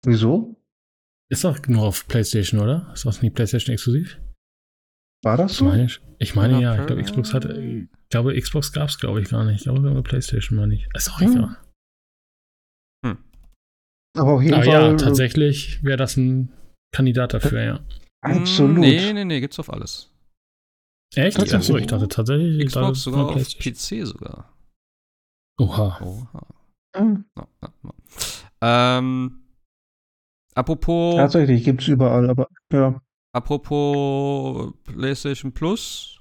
Wieso? 0.05 0.57
Ist 1.29 1.43
doch 1.45 1.59
nur 1.67 1.83
auf 1.83 2.07
PlayStation, 2.07 2.61
oder? 2.61 2.91
Ist 2.95 3.05
das 3.05 3.21
nicht 3.23 3.35
PlayStation 3.35 3.73
exklusiv? 3.75 4.21
War 5.25 5.37
das 5.37 5.53
Ich 5.53 5.59
so? 5.59 5.65
meine, 5.65 5.89
ich 6.19 6.35
meine 6.37 6.61
ja. 6.63 6.79
Ich 6.81 6.87
glaube, 6.87 7.03
Xbox 7.03 7.35
hatte. 7.35 7.61
Ich 7.61 7.89
glaube, 8.11 8.41
Xbox 8.41 8.73
gab 8.73 8.89
es, 8.89 8.99
glaube 8.99 9.21
ich, 9.21 9.29
gar 9.29 9.45
nicht. 9.45 9.57
Ich 9.59 9.63
glaube, 9.65 9.81
nur 9.81 10.03
PlayStation 10.05 10.57
meine 10.57 10.75
ich. 10.77 10.87
Ist 10.95 11.11
auch 11.11 11.21
Hm. 11.21 11.33
egal. 11.33 11.57
Aber 14.17 14.33
auf 14.35 14.43
jeden 14.43 14.55
Aber 14.55 14.65
Fall. 14.65 14.73
ja, 14.73 14.97
tatsächlich 14.97 15.83
wäre 15.85 15.97
das 15.99 16.17
ein 16.17 16.51
Kandidat 16.95 17.35
dafür, 17.35 17.63
ja. 17.63 17.81
Absolut. 18.23 18.79
Nee, 18.79 19.13
nee, 19.13 19.25
nee, 19.25 19.41
gibt's 19.41 19.59
auf 19.59 19.71
alles. 19.71 20.11
Echt? 21.15 21.37
Tatsächlich. 21.37 21.55
Achso, 21.55 21.77
ich 21.77 21.87
dachte 21.87 22.09
tatsächlich. 22.09 22.67
Xbox 22.67 23.03
sogar 23.03 23.27
auf. 23.27 23.59
PC 23.59 24.07
sogar. 24.07 24.53
Oha. 25.59 25.99
Oha. 26.03 26.47
Hm, 26.97 27.25
Na, 27.35 27.47
na, 27.61 27.73
na. 27.83 27.93
Ähm, 28.99 29.43
apropos, 30.55 31.17
Tatsächlich 31.17 31.65
gibt's 31.65 31.89
überall, 31.89 32.29
aber 32.31 32.49
ja. 32.73 33.01
apropos 33.33 34.73
PlayStation 34.85 35.53
Plus. 35.53 36.21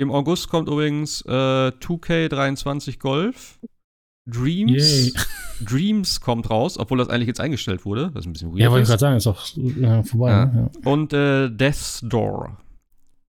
Im 0.00 0.12
August 0.12 0.48
kommt 0.48 0.68
übrigens 0.68 1.22
äh, 1.22 1.30
2K23 1.70 2.98
Golf. 2.98 3.58
Dreams. 4.28 5.06
Yay. 5.06 5.12
Dreams 5.60 6.20
kommt 6.20 6.50
raus, 6.50 6.78
obwohl 6.78 6.98
das 6.98 7.08
eigentlich 7.08 7.26
jetzt 7.26 7.40
eingestellt 7.40 7.84
wurde. 7.84 8.10
Das 8.14 8.20
ist 8.20 8.26
ein 8.26 8.32
bisschen 8.32 8.50
weird. 8.50 8.60
Ja, 8.60 8.70
wollte 8.70 8.82
ich 8.82 8.88
gerade 8.88 9.00
sagen, 9.00 9.16
ist 9.16 9.26
auch 9.26 9.44
ja, 9.56 10.02
vorbei. 10.04 10.30
Ja. 10.30 10.46
Ne? 10.46 10.70
Ja. 10.74 10.90
Und 10.90 11.12
äh, 11.12 11.50
Death's 11.50 12.00
Door. 12.04 12.56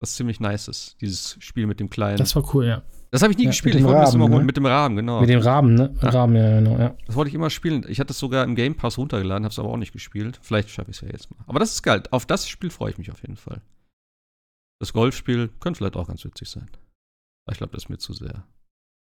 Was 0.00 0.14
ziemlich 0.14 0.40
nice 0.40 0.68
ist. 0.68 0.96
Dieses 1.00 1.36
Spiel 1.40 1.66
mit 1.66 1.78
dem 1.78 1.90
kleinen. 1.90 2.16
Das 2.16 2.34
war 2.34 2.54
cool, 2.54 2.66
ja. 2.66 2.82
Das 3.10 3.22
habe 3.22 3.32
ich 3.32 3.38
nie 3.38 3.44
Ja, 3.44 3.50
gespielt. 3.50 3.74
Ich 3.74 3.82
wollte 3.82 3.96
mir 3.98 4.00
das 4.04 4.10
Raben, 4.14 4.22
immer 4.22 4.30
holen. 4.32 4.40
ne? 4.40 4.46
Mit 4.46 4.56
dem 4.56 4.66
Rahmen, 4.66 4.96
genau. 4.96 5.20
Mit 5.20 5.28
dem 5.28 5.40
Raben, 5.40 5.74
ne? 5.74 5.94
Ja. 6.00 6.08
Raben, 6.10 6.36
ja, 6.36 6.58
genau, 6.60 6.78
ja. 6.78 6.96
Das 7.06 7.16
wollte 7.16 7.28
ich 7.28 7.34
immer 7.34 7.50
spielen. 7.50 7.84
Ich 7.88 8.00
hatte 8.00 8.12
es 8.12 8.18
sogar 8.18 8.44
im 8.44 8.54
Game 8.54 8.74
Pass 8.76 8.96
runtergeladen, 8.96 9.44
habe 9.44 9.52
es 9.52 9.58
aber 9.58 9.68
auch 9.68 9.76
nicht 9.76 9.92
gespielt. 9.92 10.38
Vielleicht 10.42 10.70
schaffe 10.70 10.90
ich 10.90 10.96
es 10.96 11.02
ja 11.02 11.08
jetzt 11.08 11.30
mal. 11.30 11.44
Aber 11.46 11.58
das 11.58 11.72
ist 11.72 11.82
geil. 11.82 12.02
Auf 12.12 12.24
das 12.24 12.48
Spiel 12.48 12.70
freue 12.70 12.92
ich 12.92 12.98
mich 12.98 13.10
auf 13.10 13.20
jeden 13.20 13.36
Fall. 13.36 13.60
Das 14.80 14.92
Golfspiel 14.94 15.48
könnte 15.60 15.78
vielleicht 15.78 15.96
auch 15.96 16.08
ganz 16.08 16.24
witzig 16.24 16.48
sein. 16.48 16.70
Aber 17.44 17.52
ich 17.52 17.58
glaube, 17.58 17.72
das 17.74 17.84
ist 17.84 17.88
mir 17.90 17.98
zu 17.98 18.14
sehr 18.14 18.44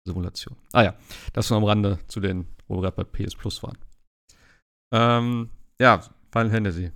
Simulation. 0.06 0.56
Ah 0.72 0.82
ja, 0.82 0.94
das 1.32 1.50
nur 1.50 1.56
am 1.56 1.64
Rande 1.64 1.98
zu 2.06 2.20
den, 2.20 2.46
wo 2.68 2.76
wir 2.76 2.82
gerade 2.82 3.02
bei 3.02 3.24
PS 3.24 3.34
Plus 3.34 3.60
waren. 3.64 3.76
Ähm, 4.92 5.50
ja, 5.80 6.00
Final 6.30 6.50
Fantasy. 6.50 6.92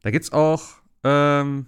Da 0.00 0.10
gibt's 0.10 0.32
auch, 0.32 0.64
ähm, 1.04 1.66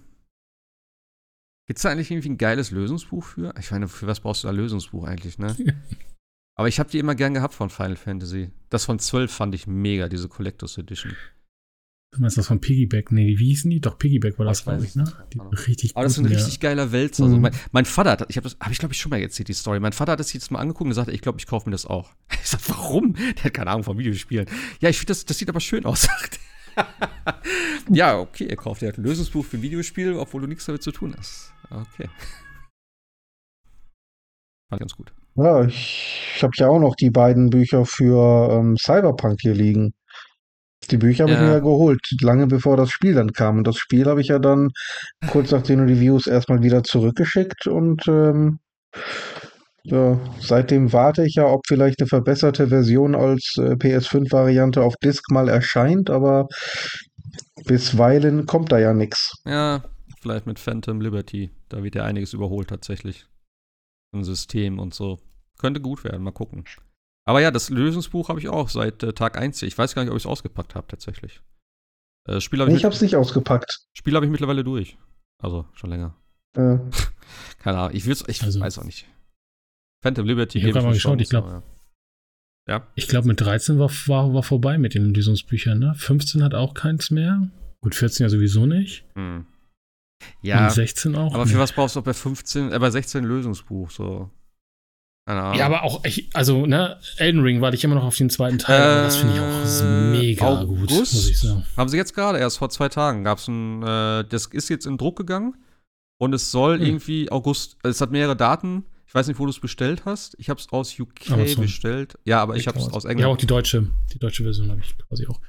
gibt's 1.71 1.83
da 1.83 1.89
eigentlich 1.89 2.11
irgendwie 2.11 2.31
ein 2.31 2.37
geiles 2.37 2.71
Lösungsbuch 2.71 3.23
für? 3.23 3.53
Ich 3.57 3.71
meine, 3.71 3.87
für 3.87 4.05
was 4.05 4.19
brauchst 4.19 4.43
du 4.43 4.47
da 4.49 4.53
Lösungsbuch 4.53 5.05
eigentlich, 5.05 5.39
ne? 5.39 5.55
Aber 6.55 6.67
ich 6.67 6.79
habe 6.81 6.89
die 6.91 6.99
immer 6.99 7.15
gern 7.15 7.33
gehabt 7.33 7.53
von 7.53 7.69
Final 7.69 7.95
Fantasy. 7.95 8.51
Das 8.69 8.83
von 8.83 8.99
12 8.99 9.31
fand 9.31 9.55
ich 9.55 9.67
mega, 9.67 10.09
diese 10.09 10.27
Collectors 10.27 10.77
Edition. 10.77 11.15
Du 12.13 12.19
meinst 12.19 12.37
das 12.37 12.47
von 12.47 12.59
Piggyback? 12.59 13.13
Nee, 13.13 13.37
wie 13.39 13.45
hießen 13.45 13.71
die? 13.71 13.79
Doch, 13.79 13.97
Piggyback 13.97 14.37
war 14.37 14.45
das, 14.45 14.63
glaube 14.63 14.83
ich, 14.83 14.95
ne? 14.97 15.03
es 15.03 15.13
Die 15.29 15.39
richtig 15.71 15.95
Aber 15.95 16.03
das 16.03 16.11
ist 16.11 16.17
ein 16.19 16.25
richtig 16.25 16.59
geiler 16.59 16.91
Wälzer. 16.91 17.23
Also 17.23 17.37
Mhm. 17.37 17.41
mein, 17.43 17.55
mein 17.71 17.85
Vater 17.85 18.11
hat, 18.11 18.25
ich 18.29 18.35
habe 18.35 18.43
das, 18.49 18.57
habe 18.59 18.73
ich 18.73 18.79
glaube 18.79 18.93
ich 18.93 18.99
schon 18.99 19.11
mal 19.11 19.21
erzählt, 19.21 19.47
die 19.47 19.53
Story. 19.53 19.79
Mein 19.79 19.93
Vater 19.93 20.11
hat 20.11 20.19
das 20.19 20.33
jetzt 20.33 20.51
mal 20.51 20.59
angeguckt 20.59 20.89
und 20.89 20.93
sagte, 20.93 21.13
ich 21.13 21.21
glaube, 21.21 21.39
ich 21.39 21.47
kaufe 21.47 21.69
mir 21.69 21.71
das 21.71 21.85
auch. 21.85 22.11
Ich 22.43 22.49
sag, 22.49 22.59
warum? 22.67 23.13
Der 23.13 23.45
hat 23.45 23.53
keine 23.53 23.69
Ahnung 23.71 23.85
von 23.85 23.97
Videospielen. 23.97 24.45
Ja, 24.81 24.89
ich 24.89 24.97
finde, 24.97 25.11
das, 25.11 25.23
das 25.23 25.37
sieht 25.37 25.47
aber 25.47 25.61
schön 25.61 25.85
aus, 25.85 26.01
sagt. 26.11 26.37
Ja, 27.89 28.17
okay, 28.19 28.45
er 28.47 28.55
kauft 28.55 28.81
halt 28.81 28.97
ein 28.97 29.03
Lösungsbuch 29.03 29.45
für 29.45 29.57
ein 29.57 29.61
Videospiel, 29.61 30.13
obwohl 30.13 30.41
du 30.41 30.47
nichts 30.47 30.65
damit 30.65 30.81
zu 30.83 30.91
tun 30.91 31.13
hast. 31.17 31.53
Okay. 31.71 32.09
Fand 34.69 34.73
ich 34.73 34.79
ganz 34.79 34.95
gut. 34.95 35.13
Ja, 35.35 35.63
ich, 35.63 36.33
ich 36.35 36.43
habe 36.43 36.51
ja 36.55 36.67
auch 36.67 36.79
noch 36.79 36.95
die 36.95 37.09
beiden 37.09 37.49
Bücher 37.49 37.85
für 37.85 38.51
ähm, 38.51 38.75
Cyberpunk 38.77 39.39
hier 39.41 39.53
liegen. 39.53 39.93
Die 40.89 40.97
Bücher 40.97 41.23
habe 41.23 41.33
ich 41.33 41.39
Ja. 41.39 41.45
mir 41.45 41.51
ja 41.53 41.59
geholt, 41.59 41.99
lange 42.21 42.47
bevor 42.47 42.75
das 42.75 42.89
Spiel 42.91 43.13
dann 43.13 43.31
kam. 43.31 43.59
Und 43.59 43.67
das 43.67 43.77
Spiel 43.77 44.05
habe 44.07 44.19
ich 44.21 44.27
ja 44.29 44.39
dann 44.39 44.69
kurz 45.29 45.51
nach 45.51 45.61
den 45.61 45.79
Reviews 45.81 46.27
erstmal 46.27 46.63
wieder 46.63 46.83
zurückgeschickt 46.83 47.67
und 47.67 48.07
ähm, 48.07 48.59
ja, 49.83 50.19
seitdem 50.39 50.91
warte 50.93 51.23
ich 51.25 51.35
ja, 51.35 51.45
ob 51.45 51.61
vielleicht 51.67 51.99
eine 52.01 52.07
verbesserte 52.07 52.67
Version 52.67 53.15
als 53.15 53.55
äh, 53.57 53.75
PS5-Variante 53.75 54.81
auf 54.83 54.95
Disk 55.03 55.31
mal 55.31 55.49
erscheint, 55.49 56.09
aber 56.09 56.47
bisweilen 57.65 58.45
kommt 58.45 58.71
da 58.71 58.79
ja 58.79 58.93
nichts. 58.93 59.33
Ja, 59.45 59.83
vielleicht 60.21 60.45
mit 60.45 60.59
Phantom 60.59 61.01
Liberty. 61.01 61.51
Da 61.69 61.83
wird 61.83 61.95
ja 61.95 62.03
einiges 62.03 62.33
überholt 62.33 62.69
tatsächlich. 62.69 63.25
Im 64.13 64.23
System 64.23 64.79
und 64.79 64.93
so. 64.93 65.19
Könnte 65.57 65.81
gut 65.81 66.03
werden, 66.03 66.23
mal 66.23 66.31
gucken. 66.31 66.65
Aber 67.25 67.39
ja, 67.41 67.51
das 67.51 67.69
Lösungsbuch 67.69 68.29
habe 68.29 68.39
ich 68.39 68.49
auch 68.49 68.69
seit 68.69 69.03
äh, 69.03 69.13
Tag 69.13 69.37
1. 69.37 69.61
Ich 69.63 69.77
weiß 69.77 69.93
gar 69.95 70.03
nicht, 70.03 70.11
ob 70.11 70.17
ich 70.17 70.23
es 70.23 70.27
ausgepackt 70.29 70.75
habe 70.75 70.87
tatsächlich. 70.87 71.41
Äh, 72.27 72.41
Spiel 72.41 72.59
habe 72.59 72.69
Nee, 72.71 72.75
ich, 72.75 72.81
ich 72.81 72.85
habe 72.85 72.95
es 72.95 73.01
nicht 73.01 73.15
ausgepackt. 73.15 73.85
Spiel 73.93 74.15
hab 74.15 74.23
ich 74.23 74.29
mittlerweile 74.29 74.63
durch. 74.63 74.97
Also 75.41 75.65
schon 75.73 75.89
länger. 75.91 76.15
Äh, 76.57 76.77
Keine 77.59 77.77
Ahnung. 77.77 77.95
Ich, 77.95 78.05
will's, 78.05 78.23
ich 78.27 78.41
Also- 78.43 78.59
weiß 78.59 78.79
auch 78.79 78.83
nicht. 78.85 79.07
Phantom 80.03 80.25
Liberty 80.25 80.57
Ich 80.57 80.65
hab 80.65 80.71
grad 80.73 80.83
mal 80.83 80.93
geschaut, 80.93 81.11
Chance, 81.11 81.23
ich 81.23 81.29
glaub- 81.29 81.45
aber 81.45 81.63
Ja. 82.67 82.87
Ich 82.95 83.07
glaube, 83.07 83.27
mit 83.27 83.39
13 83.39 83.77
war, 83.77 83.89
war, 84.07 84.33
war 84.33 84.43
vorbei 84.43 84.77
mit 84.79 84.95
den 84.95 85.13
Lösungsbüchern, 85.13 85.77
ne? 85.77 85.93
15 85.95 86.43
hat 86.43 86.55
auch 86.55 86.73
keins 86.73 87.11
mehr. 87.11 87.49
Gut, 87.81 87.93
14 87.95 88.23
ja 88.25 88.29
sowieso 88.29 88.65
nicht. 88.65 89.05
Hm. 89.15 89.45
Ja, 90.41 90.65
Und 90.65 90.71
16 90.73 91.15
auch. 91.15 91.33
aber 91.33 91.43
für 91.45 91.49
nicht. 91.53 91.59
was 91.59 91.71
brauchst 91.73 91.95
du 91.95 91.99
auch 91.99 92.03
bei 92.03 92.13
15, 92.13 92.71
äh, 92.71 92.79
bei 92.79 92.89
16 92.91 93.23
ein 93.23 93.27
Lösungsbuch? 93.27 93.89
So. 93.91 94.29
Keine 95.27 95.41
Ahnung. 95.41 95.57
Ja, 95.59 95.65
aber 95.67 95.83
auch, 95.83 96.03
ich, 96.03 96.29
also, 96.33 96.65
ne, 96.65 96.99
Elden 97.17 97.41
Ring 97.41 97.61
warte 97.61 97.75
ich 97.77 97.83
immer 97.83 97.95
noch 97.95 98.03
auf 98.05 98.17
den 98.17 98.29
zweiten 98.29 98.57
Teil. 98.57 98.81
aber 98.81 99.01
das 99.03 99.17
finde 99.17 99.33
ich 99.35 99.39
auch 99.39 99.83
Äh, 99.85 100.11
mega 100.11 100.63
gut, 100.63 100.89
August? 100.91 101.13
muss 101.13 101.29
ich 101.29 101.39
sagen. 101.39 101.65
Haben 101.77 101.89
sie 101.89 101.97
jetzt 101.97 102.15
gerade, 102.15 102.39
erst 102.39 102.57
vor 102.57 102.69
zwei 102.71 102.89
Tagen, 102.89 103.23
gab 103.23 103.37
es 103.37 103.47
ein, 103.47 103.83
äh, 103.83 104.23
das 104.27 104.47
ist 104.47 104.69
jetzt 104.69 104.85
in 104.87 104.97
Druck 104.97 105.17
gegangen 105.17 105.55
und 106.19 106.33
es 106.33 106.49
soll 106.51 106.79
Hm. 106.79 106.85
irgendwie 106.85 107.31
August, 107.31 107.77
es 107.83 108.01
hat 108.01 108.11
mehrere 108.11 108.35
Daten. 108.35 108.85
Ich 109.07 109.13
weiß 109.13 109.27
nicht, 109.27 109.39
wo 109.39 109.43
du 109.43 109.49
es 109.49 109.59
bestellt 109.59 110.03
hast. 110.05 110.35
Ich 110.39 110.49
habe 110.49 110.57
es 110.59 110.71
aus 110.71 110.97
UK 110.97 111.55
bestellt. 111.57 112.17
Ja, 112.23 112.41
aber 112.41 112.55
ich 112.55 112.67
habe 112.67 112.79
es 112.79 112.85
aus 112.87 113.03
Ja, 113.03 113.09
auch 113.09 113.11
England. 113.11 113.41
die 113.41 113.45
deutsche, 113.45 113.87
die 114.13 114.19
deutsche 114.19 114.43
Version 114.43 114.71
habe 114.71 114.79
ich 114.79 114.97
quasi 114.97 115.27
auch. 115.27 115.39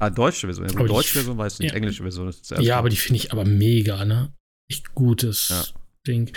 Ah, 0.00 0.10
deutsche 0.10 0.46
Version. 0.48 0.66
Ja, 0.66 0.72
Aber 0.72 0.80
die 0.82 0.88
die- 0.88 0.94
deutsche 0.94 1.12
Version 1.14 1.38
weiß 1.38 1.54
ich 1.54 1.58
nicht. 1.60 1.70
ja. 1.70 1.76
Englische 1.76 2.02
Version 2.02 2.28
ist 2.28 2.40
das 2.42 2.50
erste. 2.52 2.66
Ja, 2.66 2.78
aber 2.78 2.88
die 2.88 2.96
finde 2.96 3.16
ich 3.18 3.32
aber 3.32 3.44
mega, 3.44 4.04
ne? 4.04 4.32
Echt 4.68 4.94
gutes 4.94 5.48
Ja. 5.48 5.64
Ding. 6.06 6.32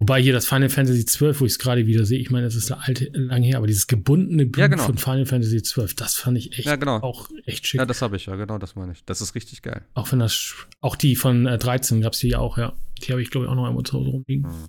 Wobei 0.00 0.22
hier 0.22 0.32
das 0.32 0.46
Final 0.46 0.68
Fantasy 0.68 1.04
XII, 1.04 1.40
wo 1.40 1.44
ich 1.44 1.52
es 1.52 1.58
gerade 1.58 1.86
wieder 1.88 2.04
sehe, 2.04 2.20
ich 2.20 2.30
meine, 2.30 2.46
das 2.46 2.54
ist 2.54 2.70
der 2.70 2.80
alte 2.86 3.10
lang 3.14 3.42
her, 3.42 3.56
aber 3.56 3.66
dieses 3.66 3.88
gebundene 3.88 4.46
Buch 4.46 4.60
Ja, 4.60 4.68
genau. 4.68 4.84
von 4.84 4.96
Final 4.96 5.26
Fantasy 5.26 5.60
XII, 5.60 5.88
das 5.96 6.14
fand 6.14 6.38
ich 6.38 6.52
echt 6.56 6.66
Ja, 6.66 6.76
genau. 6.76 6.98
auch 7.00 7.28
echt 7.46 7.66
schick. 7.66 7.80
Ja, 7.80 7.84
das 7.84 8.00
habe 8.00 8.14
ich 8.16 8.26
ja, 8.26 8.36
genau, 8.36 8.58
das 8.58 8.76
meine 8.76 8.92
ich. 8.92 9.04
Das 9.06 9.20
ist 9.20 9.34
richtig 9.34 9.60
geil. 9.62 9.84
auch 9.94 10.12
wenn 10.12 10.20
das, 10.20 10.54
auch 10.80 10.94
die 10.94 11.16
von 11.16 11.46
äh, 11.46 11.58
13 11.58 12.00
gab 12.00 12.12
es 12.12 12.20
die 12.20 12.36
auch, 12.36 12.58
ja. 12.58 12.76
Die 13.02 13.10
habe 13.10 13.20
ich, 13.22 13.30
glaube 13.30 13.46
ich, 13.46 13.50
auch 13.50 13.56
noch 13.56 13.66
einmal 13.66 13.82
zu 13.82 13.94
Hause 13.98 14.10
rumliegen. 14.10 14.44
Hm. 14.48 14.68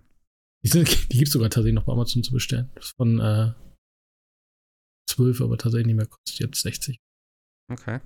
Die, 0.64 0.68
sind, 0.70 0.88
die 1.14 1.18
gibt 1.20 1.28
es 1.28 1.34
sogar 1.34 1.52
tatsächlich 1.52 1.76
noch 1.76 1.84
bei 1.86 1.94
Amazon 1.94 2.24
zu 2.24 2.32
bestellen. 2.34 2.72
Das 2.74 2.86
ist 2.88 2.96
von 2.98 3.20
äh, 3.20 3.52
12, 5.12 5.42
aber 5.42 5.58
tatsächlich 5.60 5.88
nicht 5.88 5.96
mehr, 5.96 6.08
kostet 6.08 6.40
jetzt 6.40 6.62
60. 6.62 7.00
Okay. 7.72 8.00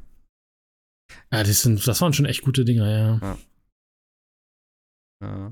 Ja, 1.31 1.43
das, 1.43 1.61
sind, 1.61 1.85
das 1.87 2.01
waren 2.01 2.13
schon 2.13 2.25
echt 2.25 2.41
gute 2.43 2.65
Dinger, 2.65 2.89
ja. 3.21 3.37
Ja. 5.21 5.51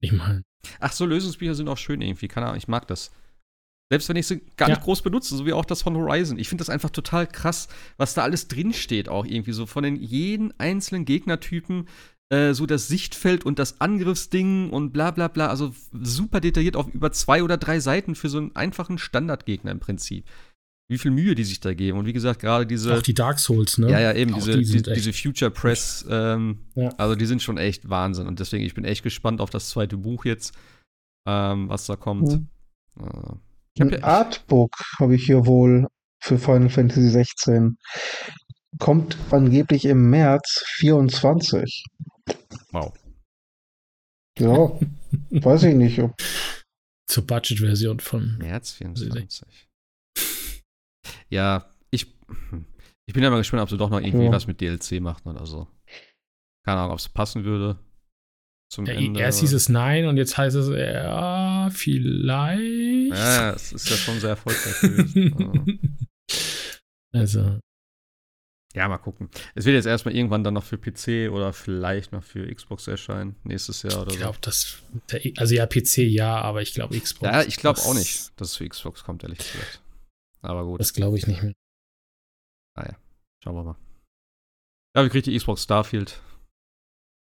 Ich 0.00 0.12
meine, 0.12 0.42
Ach 0.80 0.92
so, 0.92 1.06
Lösungsbücher 1.06 1.54
sind 1.54 1.68
auch 1.68 1.78
schön 1.78 2.00
irgendwie. 2.02 2.28
Keine 2.28 2.46
Ahnung, 2.46 2.58
ich 2.58 2.68
mag 2.68 2.86
das. 2.88 3.10
Selbst 3.90 4.08
wenn 4.08 4.16
ich 4.16 4.26
sie 4.26 4.40
gar 4.56 4.68
Ja. 4.68 4.74
nicht 4.74 4.84
groß 4.84 5.02
benutze, 5.02 5.34
so 5.36 5.46
wie 5.46 5.52
auch 5.52 5.64
das 5.64 5.82
von 5.82 5.96
Horizon. 5.96 6.38
Ich 6.38 6.48
finde 6.48 6.62
das 6.62 6.68
einfach 6.68 6.90
total 6.90 7.26
krass, 7.26 7.68
was 7.96 8.14
da 8.14 8.22
alles 8.22 8.48
drinsteht, 8.48 9.08
auch 9.08 9.24
irgendwie 9.24 9.52
so 9.52 9.66
von 9.66 9.82
den 9.84 9.96
jeden 9.96 10.52
einzelnen 10.60 11.04
Gegnertypen, 11.04 11.88
äh, 12.30 12.52
so 12.52 12.66
das 12.66 12.88
Sichtfeld 12.88 13.46
und 13.46 13.58
das 13.58 13.80
Angriffsding 13.80 14.70
und 14.70 14.92
bla 14.92 15.10
bla 15.12 15.28
bla. 15.28 15.46
Also 15.46 15.74
super 15.92 16.40
detailliert 16.40 16.76
auf 16.76 16.88
über 16.88 17.12
zwei 17.12 17.42
oder 17.42 17.56
drei 17.56 17.80
Seiten 17.80 18.14
für 18.14 18.28
so 18.28 18.38
einen 18.38 18.54
einfachen 18.54 18.98
Standardgegner 18.98 19.70
im 19.70 19.80
Prinzip. 19.80 20.26
Wie 20.90 20.96
viel 20.96 21.10
Mühe 21.10 21.34
die 21.34 21.44
sich 21.44 21.60
da 21.60 21.74
geben. 21.74 21.98
Und 21.98 22.06
wie 22.06 22.14
gesagt, 22.14 22.40
gerade 22.40 22.66
diese. 22.66 22.94
auch 22.96 23.02
die 23.02 23.12
Dark 23.14 23.38
Souls, 23.38 23.76
ne? 23.76 23.90
Ja, 23.90 24.00
ja, 24.00 24.14
eben, 24.14 24.32
Auch 24.32 24.38
diese, 24.38 24.58
die 24.58 24.82
die 24.82 24.92
diese 24.94 25.12
Future 25.12 25.50
Press, 25.50 26.06
ähm, 26.08 26.64
Ja. 26.74 26.88
also 26.96 27.14
die 27.14 27.26
sind 27.26 27.42
schon 27.42 27.58
echt 27.58 27.90
Wahnsinn. 27.90 28.26
Und 28.26 28.40
deswegen, 28.40 28.64
ich 28.64 28.74
bin 28.74 28.84
echt 28.84 29.02
gespannt 29.02 29.42
auf 29.42 29.50
das 29.50 29.68
zweite 29.68 29.98
Buch 29.98 30.24
jetzt, 30.24 30.54
ähm, 31.26 31.68
was 31.68 31.84
da 31.84 31.96
kommt. 31.96 32.28
Mhm. 32.28 32.48
Äh, 33.00 33.34
ich 33.74 33.80
hab 33.82 33.88
Ein 33.88 34.00
ja, 34.00 34.02
Artbook 34.02 34.72
habe 34.98 35.14
ich 35.14 35.26
hier 35.26 35.44
wohl 35.44 35.86
für 36.20 36.38
Final 36.38 36.70
Fantasy 36.70 37.10
16. 37.10 37.76
Kommt 38.78 39.16
angeblich 39.30 39.84
im 39.84 40.08
März 40.08 40.64
24. 40.78 41.84
wow. 42.72 42.92
Ja, 44.38 44.72
weiß 45.30 45.64
ich 45.64 45.74
nicht. 45.74 45.98
Ob, 45.98 46.14
Zur 47.06 47.26
Budget-Version 47.26 48.00
von. 48.00 48.38
März 48.38 48.72
24. 48.72 49.67
Ja, 51.30 51.74
ich, 51.90 52.06
ich 53.06 53.14
bin 53.14 53.22
ja 53.22 53.30
mal 53.30 53.38
gespannt, 53.38 53.62
ob 53.62 53.70
sie 53.70 53.76
doch 53.78 53.90
noch 53.90 54.00
irgendwie 54.00 54.26
Ja. 54.26 54.32
was 54.32 54.46
mit 54.46 54.60
DLC 54.60 55.00
machen 55.00 55.28
oder 55.28 55.46
so. 55.46 55.68
Keine 56.64 56.80
Ahnung, 56.80 56.92
ob 56.92 56.98
es 56.98 57.08
passen 57.08 57.44
würde. 57.44 57.78
zum 58.70 58.84
ja, 58.84 58.92
Ende. 58.94 59.20
Erst 59.20 59.40
hieß 59.40 59.54
es 59.54 59.68
nein 59.70 60.06
und 60.06 60.18
jetzt 60.18 60.36
heißt 60.36 60.56
es 60.56 60.68
ja, 60.68 61.70
vielleicht. 61.70 63.16
Ja, 63.16 63.52
es 63.52 63.72
ist 63.72 63.88
ja 63.88 63.96
schon 63.96 64.20
sehr 64.20 64.30
erfolgreich 64.30 64.80
gewesen. 64.80 66.08
also. 67.14 67.58
Ja, 68.74 68.86
mal 68.86 68.98
gucken. 68.98 69.30
Es 69.54 69.64
wird 69.64 69.74
jetzt 69.74 69.86
erstmal 69.86 70.14
irgendwann 70.14 70.44
dann 70.44 70.52
noch 70.54 70.64
für 70.64 70.76
PC 70.76 71.32
oder 71.32 71.54
vielleicht 71.54 72.12
noch 72.12 72.22
für 72.22 72.54
Xbox 72.54 72.86
erscheinen, 72.86 73.36
nächstes 73.42 73.82
Jahr 73.82 74.02
oder 74.02 74.12
ich 74.12 74.18
glaub, 74.18 74.36
so. 74.44 74.50
Ich 74.50 74.76
glaube, 74.76 75.22
das, 75.24 75.38
also 75.38 75.54
ja, 75.54 75.66
PC 75.66 75.98
ja, 75.98 76.38
aber 76.42 76.60
ich 76.60 76.74
glaube 76.74 77.00
Xbox. 77.00 77.32
Ja, 77.32 77.42
ich 77.42 77.56
glaube 77.56 77.80
auch 77.80 77.94
nicht, 77.94 78.38
dass 78.38 78.50
es 78.50 78.56
für 78.56 78.68
Xbox 78.68 79.02
kommt, 79.02 79.22
ehrlich 79.22 79.38
gesagt. 79.38 79.80
Aber 80.40 80.64
gut. 80.64 80.80
Das 80.80 80.92
glaube 80.92 81.18
ich 81.18 81.26
nicht 81.26 81.42
mehr. 81.42 81.54
Ah 82.74 82.86
ja, 82.86 82.96
schauen 83.42 83.56
wir 83.56 83.64
mal. 83.64 83.76
Ja, 84.96 85.04
wie 85.04 85.08
kriegt 85.08 85.26
die 85.26 85.36
Xbox 85.36 85.62
Starfield? 85.62 86.22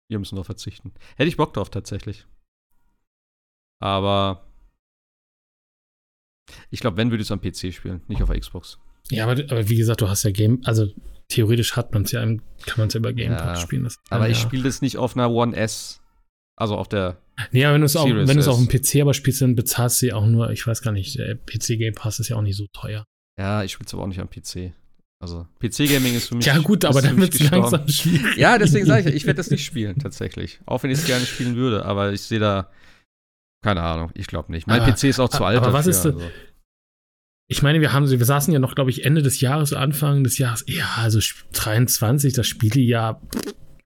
Wir 0.10 0.19
müssen 0.19 0.35
darauf 0.35 0.48
verzichten. 0.48 0.94
Hätte 1.15 1.30
ich 1.30 1.38
Bock 1.38 1.53
drauf 1.53 1.69
tatsächlich. 1.69 2.27
Aber 3.81 4.48
ich 6.69 6.80
glaube, 6.80 6.98
wenn 6.98 7.11
würde 7.11 7.22
ich 7.22 7.27
es 7.27 7.31
am 7.31 7.41
PC 7.41 7.73
spielen, 7.73 8.03
nicht 8.07 8.22
auf 8.22 8.30
der 8.30 8.40
Xbox. 8.40 8.80
Ja, 9.10 9.26
aber, 9.26 9.34
aber 9.34 9.69
wie 9.69 9.76
gesagt, 9.76 10.02
du 10.02 10.07
hast 10.07 10.23
ja 10.23 10.31
Game, 10.31 10.61
also 10.65 10.88
theoretisch 11.30 11.76
hat 11.76 11.94
man 11.94 12.03
es 12.03 12.11
ja, 12.11 12.22
kann 12.22 12.41
man 12.77 12.88
es 12.88 12.94
ja 12.94 12.99
über 12.99 13.14
Game 13.14 13.31
ja, 13.31 13.56
spielen. 13.56 13.84
Das 13.84 13.98
aber 14.10 14.30
ich 14.30 14.38
spiele 14.38 14.64
das 14.64 14.81
nicht 14.81 14.98
auf 14.98 15.15
einer 15.15 15.31
One 15.31 15.56
S, 15.56 16.02
also 16.56 16.78
auf 16.78 16.88
der. 16.88 17.18
Nee, 17.52 17.66
aber 17.66 17.74
wenn 17.74 17.82
du 17.82 17.86
es 17.86 17.96
auf, 17.96 18.08
wenn 18.08 18.40
auf 18.40 18.58
dem 18.58 18.68
PC 18.68 19.02
aber 19.02 19.14
spielst, 19.14 19.42
dann 19.42 19.56
bezahlst 19.56 20.02
du 20.02 20.08
ja 20.08 20.16
auch 20.16 20.26
nur, 20.28 20.52
ich 20.52 20.66
weiß 20.66 20.82
gar 20.82 20.92
nicht, 20.92 21.18
der 21.18 21.36
PC 21.36 21.80
Game 21.80 21.96
Pass 21.96 22.20
ist 22.20 22.30
ja 22.30 22.36
auch 22.36 22.42
nicht 22.42 22.58
so 22.58 22.68
teuer. 22.74 23.06
Ja, 23.40 23.64
ich 23.64 23.72
spiele 23.72 23.88
es 23.88 23.94
aber 23.94 24.04
auch 24.04 24.08
nicht 24.08 24.20
am 24.20 24.30
PC. 24.30 24.74
Also 25.24 25.48
PC-Gaming 25.62 26.16
ist 26.16 26.28
für 26.28 26.36
mich. 26.36 26.46
Ja, 26.46 26.58
gut, 26.58 26.84
aber 26.84 27.02
dann 27.02 27.18
wird 27.18 27.34
es 27.34 27.50
langsam 27.50 27.88
schwierig. 27.88 28.36
Ja, 28.36 28.58
deswegen 28.58 28.86
sage 28.86 29.10
ich, 29.10 29.16
ich 29.16 29.26
werde 29.26 29.38
das 29.38 29.50
nicht 29.50 29.64
spielen, 29.64 29.98
tatsächlich. 29.98 30.60
Auch 30.66 30.84
wenn 30.84 30.92
ich 30.92 31.00
es 31.00 31.06
gerne 31.06 31.26
spielen 31.26 31.56
würde, 31.56 31.86
aber 31.86 32.12
ich 32.12 32.22
sehe 32.22 32.40
da. 32.40 32.70
Keine 33.64 33.82
Ahnung, 33.84 34.12
ich 34.16 34.28
glaube 34.28 34.52
nicht. 34.52 34.68
Mein 34.68 34.82
aber, 34.82 34.92
PC 34.92 35.06
ist 35.06 35.22
auch 35.22 35.30
zu 35.30 35.46
alt. 35.46 35.56
Aber 35.56 35.68
dafür, 35.68 35.80
was 35.80 35.88
ist. 35.88 36.06
Also. 36.06 36.22
Ich 37.48 37.62
meine, 37.62 37.80
wir 37.80 37.94
haben, 37.94 38.10
wir 38.10 38.26
saßen 38.26 38.52
ja 38.52 38.60
noch, 38.60 38.76
glaube 38.76 38.90
ich, 38.90 39.06
Ende 39.06 39.22
des 39.22 39.40
Jahres, 39.40 39.72
Anfang 39.72 40.26
des 40.26 40.38
Jahres. 40.40 40.66
Ja, 40.68 40.90
also 40.98 41.22
23, 41.54 42.34
das 42.34 42.46
Spielejahr, 42.46 43.22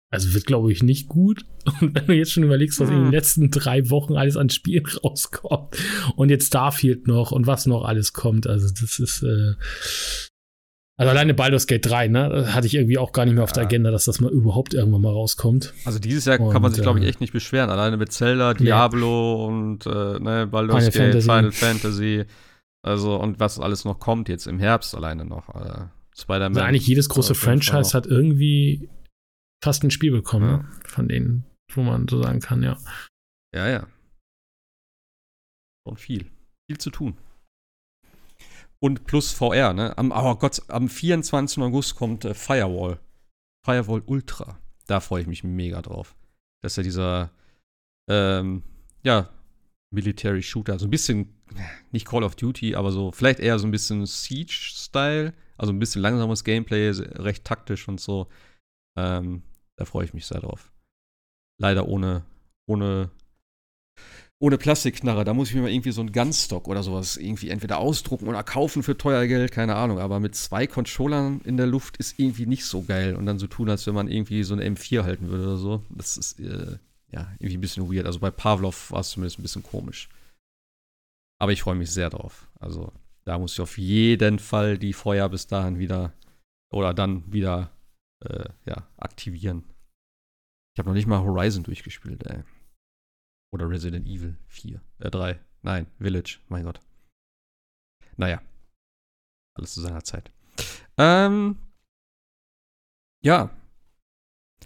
also 0.10 0.34
wird, 0.34 0.46
glaube 0.46 0.72
ich, 0.72 0.84
nicht 0.84 1.08
gut. 1.08 1.46
Und 1.82 1.96
wenn 1.96 2.08
du 2.08 2.14
jetzt 2.14 2.32
schon 2.32 2.44
überlegst, 2.44 2.80
was 2.80 2.90
in 2.90 2.96
den 2.96 3.06
hm. 3.06 3.12
letzten 3.12 3.52
drei 3.52 3.90
Wochen 3.90 4.16
alles 4.16 4.38
an 4.38 4.50
Spielen 4.50 4.86
rauskommt 5.04 5.76
und 6.16 6.30
jetzt 6.30 6.48
Starfield 6.48 7.08
noch 7.08 7.32
und 7.32 7.46
was 7.46 7.66
noch 7.66 7.84
alles 7.84 8.14
kommt, 8.14 8.48
also 8.48 8.68
das 8.70 9.00
ist. 9.00 9.24
Äh, 9.24 9.54
also 11.00 11.12
alleine 11.12 11.36
Baldur's 11.36 11.68
Gate 11.68 11.86
3, 11.86 12.08
ne? 12.08 12.56
Hatte 12.56 12.66
ich 12.66 12.74
irgendwie 12.74 12.98
auch 12.98 13.12
gar 13.12 13.26
nicht 13.26 13.36
mehr 13.36 13.44
auf 13.44 13.52
der 13.52 13.64
Agenda, 13.64 13.92
dass 13.92 14.06
das 14.06 14.20
mal 14.20 14.32
überhaupt 14.32 14.74
irgendwann 14.74 15.02
mal 15.02 15.12
rauskommt. 15.12 15.74
Also 15.86 16.00
dieses 16.00 16.26
Jahr 16.26 16.40
und, 16.40 16.52
kann 16.52 16.64
man 16.64 16.74
sich, 16.74 16.82
glaube 16.82 16.98
ich, 16.98 17.06
äh, 17.06 17.10
echt 17.10 17.22
nicht 17.22 17.34
beschweren. 17.34 17.70
Alleine 17.70 17.98
mit 17.98 18.12
Zelda, 18.12 18.56
Diablo 18.56 19.38
ja. 19.38 19.46
und 19.46 19.86
äh, 19.86 20.20
ne, 20.20 20.48
Baldur's 20.50 20.88
Final 20.88 21.12
Gate, 21.12 21.24
Fantasy. 21.24 21.28
Final 21.28 21.52
Fantasy. 21.52 22.26
Also, 22.82 23.16
und 23.16 23.40
was 23.40 23.60
alles 23.60 23.86
noch 23.86 24.00
kommt 24.00 24.28
jetzt 24.28 24.48
im 24.48 24.58
Herbst 24.58 24.96
alleine 24.96 25.26
noch. 25.26 25.50
Äh, 25.50 25.86
Spider-Man. 26.18 26.58
Also 26.58 26.62
eigentlich 26.62 26.88
jedes 26.88 27.10
große 27.10 27.36
Franchise 27.36 27.94
hat 27.94 28.08
irgendwie 28.08 28.90
fast 29.64 29.84
ein 29.84 29.92
Spiel 29.92 30.12
bekommen, 30.12 30.50
ja. 30.50 30.58
ne? 30.58 30.70
Von 30.86 31.08
denen, 31.08 31.46
wo 31.74 31.82
man 31.82 32.08
so 32.08 32.22
sagen 32.22 32.40
kann, 32.40 32.64
ja. 32.64 32.78
Ja, 33.56 33.68
ja. 33.68 33.88
Schon 35.88 35.98
viel. 35.98 36.32
Viel 36.70 36.78
zu 36.78 36.90
tun 36.90 37.18
und 38.80 39.06
plus 39.06 39.32
VR, 39.32 39.74
ne? 39.74 39.98
Am, 39.98 40.12
oh 40.12 40.36
Gott, 40.36 40.62
am 40.70 40.90
24. 40.90 41.62
August 41.64 41.96
kommt 41.96 42.26
äh, 42.26 42.34
Firewall. 42.34 43.00
Firewall 43.66 44.04
Ultra. 44.06 44.60
Da 44.86 45.00
freue 45.00 45.22
ich 45.22 45.28
mich 45.28 45.44
mega 45.44 45.82
drauf. 45.82 46.16
Das 46.62 46.74
ist 46.74 46.78
ja 46.78 46.84
dieser, 46.84 47.32
ähm, 48.10 48.64
ja, 49.04 49.30
Military 49.92 50.44
Shooter. 50.44 50.80
So 50.80 50.88
ein 50.88 50.92
bisschen, 50.92 51.34
nicht 51.92 52.08
Call 52.08 52.24
of 52.24 52.36
Duty, 52.36 52.76
aber 52.76 52.92
so, 52.92 53.12
vielleicht 53.12 53.40
eher 53.40 53.58
so 53.60 53.68
ein 53.68 53.72
bisschen 53.72 54.06
Siege-Style. 54.06 55.34
Also 55.58 55.74
ein 55.74 55.80
bisschen 55.80 56.02
langsames 56.02 56.44
Gameplay, 56.44 56.92
recht 56.92 57.44
taktisch 57.44 57.88
und 57.88 58.00
so. 58.00 58.28
Ähm, 58.98 59.42
da 59.78 59.86
freue 59.86 60.06
ich 60.06 60.14
mich 60.14 60.26
sehr 60.26 60.42
drauf. 60.42 60.72
Leider 61.60 61.88
ohne, 61.88 62.26
ohne 62.66 63.12
ohne 64.40 64.58
Plastikknarre. 64.58 65.24
Da 65.24 65.34
muss 65.34 65.50
ich 65.50 65.56
mir 65.56 65.62
mal 65.62 65.72
irgendwie 65.72 65.92
so 65.92 66.02
einen 66.02 66.12
Gunstock 66.12 66.68
oder 66.68 66.84
sowas 66.84 67.18
irgendwie 67.18 67.50
entweder 67.50 67.80
ausdrucken 67.80 68.28
oder 68.28 68.44
kaufen 68.44 68.84
für 68.84 68.98
teuer 68.98 69.26
Geld, 69.26 69.52
keine 69.52 69.76
Ahnung. 69.76 70.00
Aber 70.00 70.20
mit 70.20 70.36
zwei 70.36 70.68
Controllern 70.68 71.42
in 71.44 71.58
der 71.58 71.66
Luft 71.66 71.98
ist 71.98 72.20
irgendwie 72.20 72.46
nicht 72.46 72.66
so 72.66 72.84
geil. 72.84 73.16
Und 73.16 73.26
dann 73.26 73.40
so 73.40 73.48
tun, 73.48 73.70
als 73.70 73.88
wenn 73.88 73.96
man 73.96 74.08
irgendwie 74.08 74.44
so 74.44 74.54
eine 74.54 74.68
M4 74.68 75.04
halten 75.04 75.30
würde 75.30 75.44
oder 75.44 75.58
so. 75.58 75.84
Das 75.90 76.18
ist 76.18 76.40
äh, 76.40 76.78
ja 77.12 77.32
irgendwie 77.40 77.58
ein 77.58 77.62
bisschen 77.62 77.92
weird. 77.92 78.06
Also 78.06 78.20
bei 78.20 78.30
Pavlov 78.30 78.92
war 78.92 79.00
es 79.00 79.10
zumindest 79.10 79.40
ein 79.40 79.44
bisschen 79.44 79.64
komisch. 79.64 80.08
Aber 81.40 81.52
ich 81.52 81.62
freue 81.64 81.76
mich 81.76 81.92
sehr 81.92 82.10
drauf. 82.10 82.48
Also 82.60 82.94
da 83.26 83.40
muss 83.40 83.54
ich 83.54 83.62
auf 83.62 83.78
jeden 83.78 84.40
Fall 84.40 84.78
die 84.78 84.94
Feuer 84.94 85.30
bis 85.30 85.48
dahin 85.48 85.80
wieder 85.80 86.14
oder 86.72 86.94
dann 86.94 87.32
wieder 87.32 87.72
äh, 88.26 88.50
ja, 88.66 88.88
aktivieren. 88.98 89.64
Ich 90.74 90.80
habe 90.80 90.90
noch 90.90 90.96
nicht 90.96 91.08
mal 91.08 91.24
Horizon 91.24 91.64
durchgespielt, 91.64 92.24
ey. 92.28 92.44
Oder 93.54 93.70
Resident 93.70 94.08
Evil 94.08 94.38
4, 94.48 94.82
äh 95.00 95.10
3. 95.10 95.40
Nein, 95.62 95.88
Village, 96.00 96.40
mein 96.50 96.64
Gott. 96.64 96.80
Naja. 98.16 98.42
Alles 99.56 99.74
zu 99.74 99.82
seiner 99.82 100.04
Zeit. 100.04 100.32
Ähm. 100.98 101.58
Ja. 103.24 103.50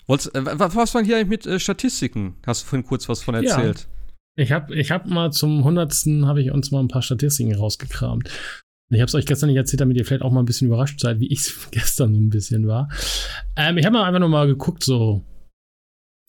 Wollt's, 0.08 0.28
äh, 0.28 0.42
was 0.44 0.94
war 0.94 1.04
hier 1.04 1.18
eigentlich 1.18 1.30
mit 1.30 1.46
äh, 1.46 1.60
Statistiken? 1.60 2.36
Hast 2.46 2.64
du 2.64 2.68
vorhin 2.68 2.86
kurz 2.86 3.08
was 3.08 3.24
von 3.24 3.36
erzählt? 3.36 3.82
Ja. 3.82 3.88
Ich 4.36 4.52
habe 4.52 4.76
ich 4.76 4.92
hab 4.92 5.08
mal 5.08 5.32
zum 5.32 5.64
hundertsten 5.64 6.26
habe 6.26 6.42
ich 6.42 6.52
uns 6.52 6.72
mal 6.72 6.80
ein 6.80 6.88
paar 6.88 7.02
Statistiken 7.02 7.56
rausgekramt. 7.56 8.30
Ich 8.92 9.00
habe 9.02 9.08
es 9.08 9.16
euch 9.16 9.26
gestern 9.26 9.48
nicht 9.48 9.58
erzählt, 9.58 9.82
damit 9.82 9.98
ihr 9.98 10.06
vielleicht 10.06 10.24
auch 10.24 10.32
mal 10.32 10.42
ein 10.42 10.46
bisschen 10.46 10.68
überrascht 10.68 11.00
seid, 11.00 11.20
wie 11.20 11.32
ich 11.32 11.40
es 11.40 11.68
gestern 11.72 12.14
so 12.14 12.20
ein 12.20 12.30
bisschen 12.30 12.68
war. 12.68 12.90
Ähm, 13.56 13.78
ich 13.78 13.86
habe 13.86 13.94
mal 13.94 14.04
einfach 14.04 14.20
nur 14.20 14.30
mal 14.30 14.48
geguckt, 14.48 14.84
so 14.84 15.26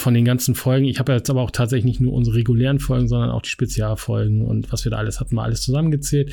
von 0.00 0.14
den 0.14 0.24
ganzen 0.24 0.54
Folgen. 0.54 0.86
Ich 0.86 0.98
habe 0.98 1.12
jetzt 1.12 1.30
aber 1.30 1.42
auch 1.42 1.50
tatsächlich 1.50 1.84
nicht 1.84 2.00
nur 2.00 2.12
unsere 2.12 2.36
regulären 2.36 2.80
Folgen, 2.80 3.08
sondern 3.08 3.30
auch 3.30 3.42
die 3.42 3.50
Spezialfolgen 3.50 4.44
und 4.44 4.72
was 4.72 4.84
wir 4.84 4.90
da 4.90 4.98
alles 4.98 5.20
hatten, 5.20 5.34
mal 5.34 5.44
alles 5.44 5.62
zusammengezählt. 5.62 6.32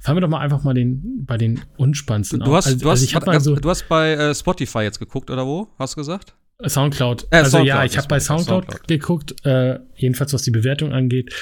Fangen 0.00 0.16
wir 0.16 0.20
doch 0.20 0.28
mal 0.28 0.38
einfach 0.38 0.62
mal 0.62 0.74
den, 0.74 1.24
bei 1.24 1.36
den 1.36 1.60
unspannendsten 1.76 2.40
du 2.40 2.54
hast, 2.54 2.66
an. 2.66 2.74
Also, 2.74 2.84
du, 2.84 2.90
hast, 2.90 3.14
also 3.14 3.26
mal 3.26 3.40
so, 3.40 3.56
du 3.56 3.68
hast 3.70 3.88
bei 3.88 4.12
äh, 4.12 4.34
Spotify 4.34 4.80
jetzt 4.80 5.00
geguckt, 5.00 5.30
oder 5.30 5.44
wo? 5.44 5.68
Hast 5.78 5.96
du 5.96 6.00
gesagt? 6.00 6.34
Soundcloud. 6.64 7.26
Äh, 7.30 7.36
also 7.36 7.50
Soundcloud, 7.50 7.66
ja, 7.66 7.84
ich 7.84 7.96
habe 7.96 8.06
bei 8.06 8.20
Soundcloud, 8.20 8.64
Soundcloud. 8.64 8.88
geguckt, 8.88 9.34
äh, 9.44 9.80
jedenfalls 9.96 10.32
was 10.32 10.42
die 10.42 10.50
Bewertung 10.52 10.92
angeht. 10.92 11.34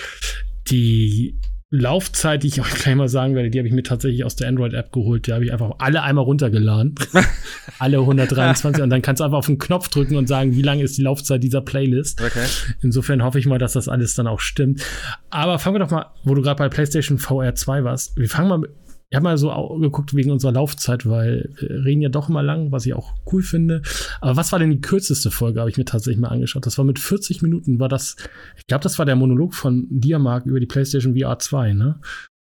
Die 0.70 1.36
Laufzeit, 1.70 2.42
die 2.42 2.46
ich 2.46 2.60
euch 2.62 2.74
gleich 2.74 2.94
mal 2.94 3.08
sagen 3.08 3.34
werde, 3.34 3.50
die 3.50 3.58
habe 3.58 3.68
ich 3.68 3.74
mir 3.74 3.82
tatsächlich 3.82 4.24
aus 4.24 4.36
der 4.36 4.48
Android-App 4.48 4.90
geholt. 4.90 5.26
Die 5.26 5.34
habe 5.34 5.44
ich 5.44 5.52
einfach 5.52 5.72
alle 5.78 6.02
einmal 6.02 6.24
runtergeladen. 6.24 6.94
alle 7.78 7.98
123. 7.98 8.82
und 8.82 8.88
dann 8.88 9.02
kannst 9.02 9.20
du 9.20 9.24
einfach 9.24 9.36
auf 9.36 9.46
den 9.46 9.58
Knopf 9.58 9.88
drücken 9.88 10.16
und 10.16 10.28
sagen, 10.28 10.56
wie 10.56 10.62
lange 10.62 10.82
ist 10.82 10.96
die 10.96 11.02
Laufzeit 11.02 11.42
dieser 11.42 11.60
Playlist. 11.60 12.22
Okay. 12.22 12.46
Insofern 12.80 13.22
hoffe 13.22 13.38
ich 13.38 13.44
mal, 13.44 13.58
dass 13.58 13.74
das 13.74 13.86
alles 13.86 14.14
dann 14.14 14.26
auch 14.26 14.40
stimmt. 14.40 14.82
Aber 15.28 15.58
fangen 15.58 15.74
wir 15.74 15.80
doch 15.80 15.90
mal, 15.90 16.06
wo 16.24 16.34
du 16.34 16.40
gerade 16.40 16.56
bei 16.56 16.70
PlayStation 16.70 17.18
VR 17.18 17.54
2 17.54 17.84
warst. 17.84 18.16
Wir 18.16 18.30
fangen 18.30 18.48
mal 18.48 18.68
ich 19.10 19.16
habe 19.16 19.24
mal 19.24 19.38
so 19.38 19.78
geguckt 19.80 20.14
wegen 20.14 20.30
unserer 20.30 20.52
Laufzeit, 20.52 21.06
weil 21.06 21.50
wir 21.58 21.84
reden 21.84 22.02
ja 22.02 22.10
doch 22.10 22.28
immer 22.28 22.42
lang, 22.42 22.72
was 22.72 22.84
ich 22.84 22.92
auch 22.92 23.14
cool 23.32 23.42
finde. 23.42 23.80
Aber 24.20 24.36
was 24.36 24.52
war 24.52 24.58
denn 24.58 24.70
die 24.70 24.82
kürzeste 24.82 25.30
Folge, 25.30 25.60
habe 25.60 25.70
ich 25.70 25.78
mir 25.78 25.86
tatsächlich 25.86 26.20
mal 26.20 26.28
angeschaut. 26.28 26.66
Das 26.66 26.76
war 26.76 26.84
mit 26.84 26.98
40 26.98 27.40
Minuten, 27.40 27.80
war 27.80 27.88
das, 27.88 28.16
ich 28.56 28.66
glaube, 28.66 28.82
das 28.82 28.98
war 28.98 29.06
der 29.06 29.16
Monolog 29.16 29.54
von 29.54 29.86
Diamark 29.88 30.44
über 30.44 30.60
die 30.60 30.66
PlayStation 30.66 31.16
VR 31.18 31.38
2, 31.38 31.72
ne? 31.72 32.00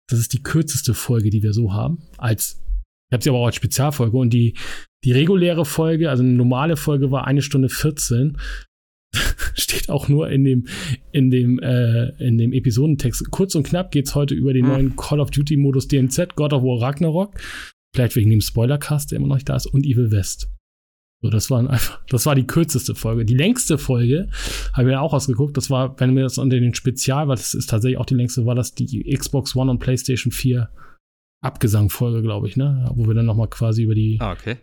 Das 0.08 0.20
ist 0.20 0.32
die 0.32 0.42
kürzeste 0.42 0.94
Folge, 0.94 1.30
die 1.30 1.42
wir 1.42 1.52
so 1.52 1.72
haben. 1.72 2.02
Als, 2.18 2.62
ich 3.10 3.14
habe 3.14 3.24
sie 3.24 3.30
aber 3.30 3.38
auch 3.38 3.46
als 3.46 3.56
Spezialfolge 3.56 4.16
und 4.16 4.30
die, 4.30 4.56
die 5.02 5.12
reguläre 5.12 5.64
Folge, 5.64 6.08
also 6.08 6.22
eine 6.22 6.34
normale 6.34 6.76
Folge 6.76 7.10
war 7.10 7.26
eine 7.26 7.42
Stunde 7.42 7.68
14. 7.68 8.38
steht 9.54 9.88
auch 9.88 10.08
nur 10.08 10.30
in 10.30 10.44
dem, 10.44 10.66
in 11.12 11.30
dem, 11.30 11.58
äh, 11.60 12.08
in 12.24 12.38
dem 12.38 12.52
Episodentext. 12.52 13.30
Kurz 13.30 13.54
und 13.54 13.64
knapp 13.64 13.90
geht 13.90 14.06
es 14.06 14.14
heute 14.14 14.34
über 14.34 14.52
den 14.52 14.66
hm. 14.66 14.72
neuen 14.72 14.96
Call 14.96 15.20
of 15.20 15.30
Duty 15.30 15.56
Modus 15.56 15.88
DMZ, 15.88 16.36
God 16.36 16.52
of 16.52 16.62
War 16.62 16.80
Ragnarok. 16.80 17.34
Vielleicht 17.94 18.16
wegen 18.16 18.30
dem 18.30 18.40
Spoilercast, 18.40 19.10
der 19.12 19.16
immer 19.16 19.28
noch 19.28 19.36
nicht 19.36 19.48
da 19.48 19.56
ist, 19.56 19.66
und 19.66 19.86
Evil 19.86 20.10
West. 20.10 20.48
So, 21.22 21.30
das 21.30 21.48
war 21.50 21.60
einfach, 21.60 22.04
das 22.08 22.26
war 22.26 22.34
die 22.34 22.46
kürzeste 22.46 22.94
Folge. 22.94 23.24
Die 23.24 23.36
längste 23.36 23.78
Folge, 23.78 24.28
habe 24.72 24.82
ich 24.82 24.94
mir 24.94 25.00
auch 25.00 25.14
ausgeguckt, 25.14 25.56
das 25.56 25.70
war, 25.70 25.98
wenn 26.00 26.14
wir 26.16 26.24
das 26.24 26.38
unter 26.38 26.58
den 26.58 26.74
Spezial, 26.74 27.28
weil 27.28 27.36
das 27.36 27.54
ist 27.54 27.70
tatsächlich 27.70 27.98
auch 27.98 28.06
die 28.06 28.14
längste, 28.14 28.44
war 28.44 28.54
das 28.54 28.74
die 28.74 29.16
Xbox 29.16 29.56
One 29.56 29.70
und 29.70 29.78
PlayStation 29.78 30.32
4 30.32 30.68
Abgesangfolge, 31.40 32.22
glaube 32.22 32.48
ich, 32.48 32.56
ne? 32.56 32.90
Wo 32.94 33.06
wir 33.06 33.14
dann 33.14 33.26
nochmal 33.26 33.48
quasi 33.48 33.84
über 33.84 33.94
die 33.94 34.18
ah, 34.20 34.32
okay 34.32 34.56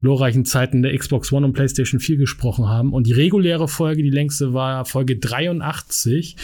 glorreichen 0.00 0.44
Zeiten 0.44 0.82
der 0.82 0.96
Xbox 0.96 1.32
One 1.32 1.46
und 1.46 1.52
PlayStation 1.52 2.00
4 2.00 2.16
gesprochen 2.16 2.68
haben. 2.68 2.92
Und 2.92 3.06
die 3.06 3.12
reguläre 3.12 3.68
Folge, 3.68 4.02
die 4.02 4.10
längste, 4.10 4.52
war 4.52 4.84
Folge 4.84 5.18
83 5.18 6.36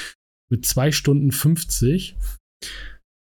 mit 0.50 0.66
2 0.66 0.92
Stunden 0.92 1.32
50. 1.32 2.16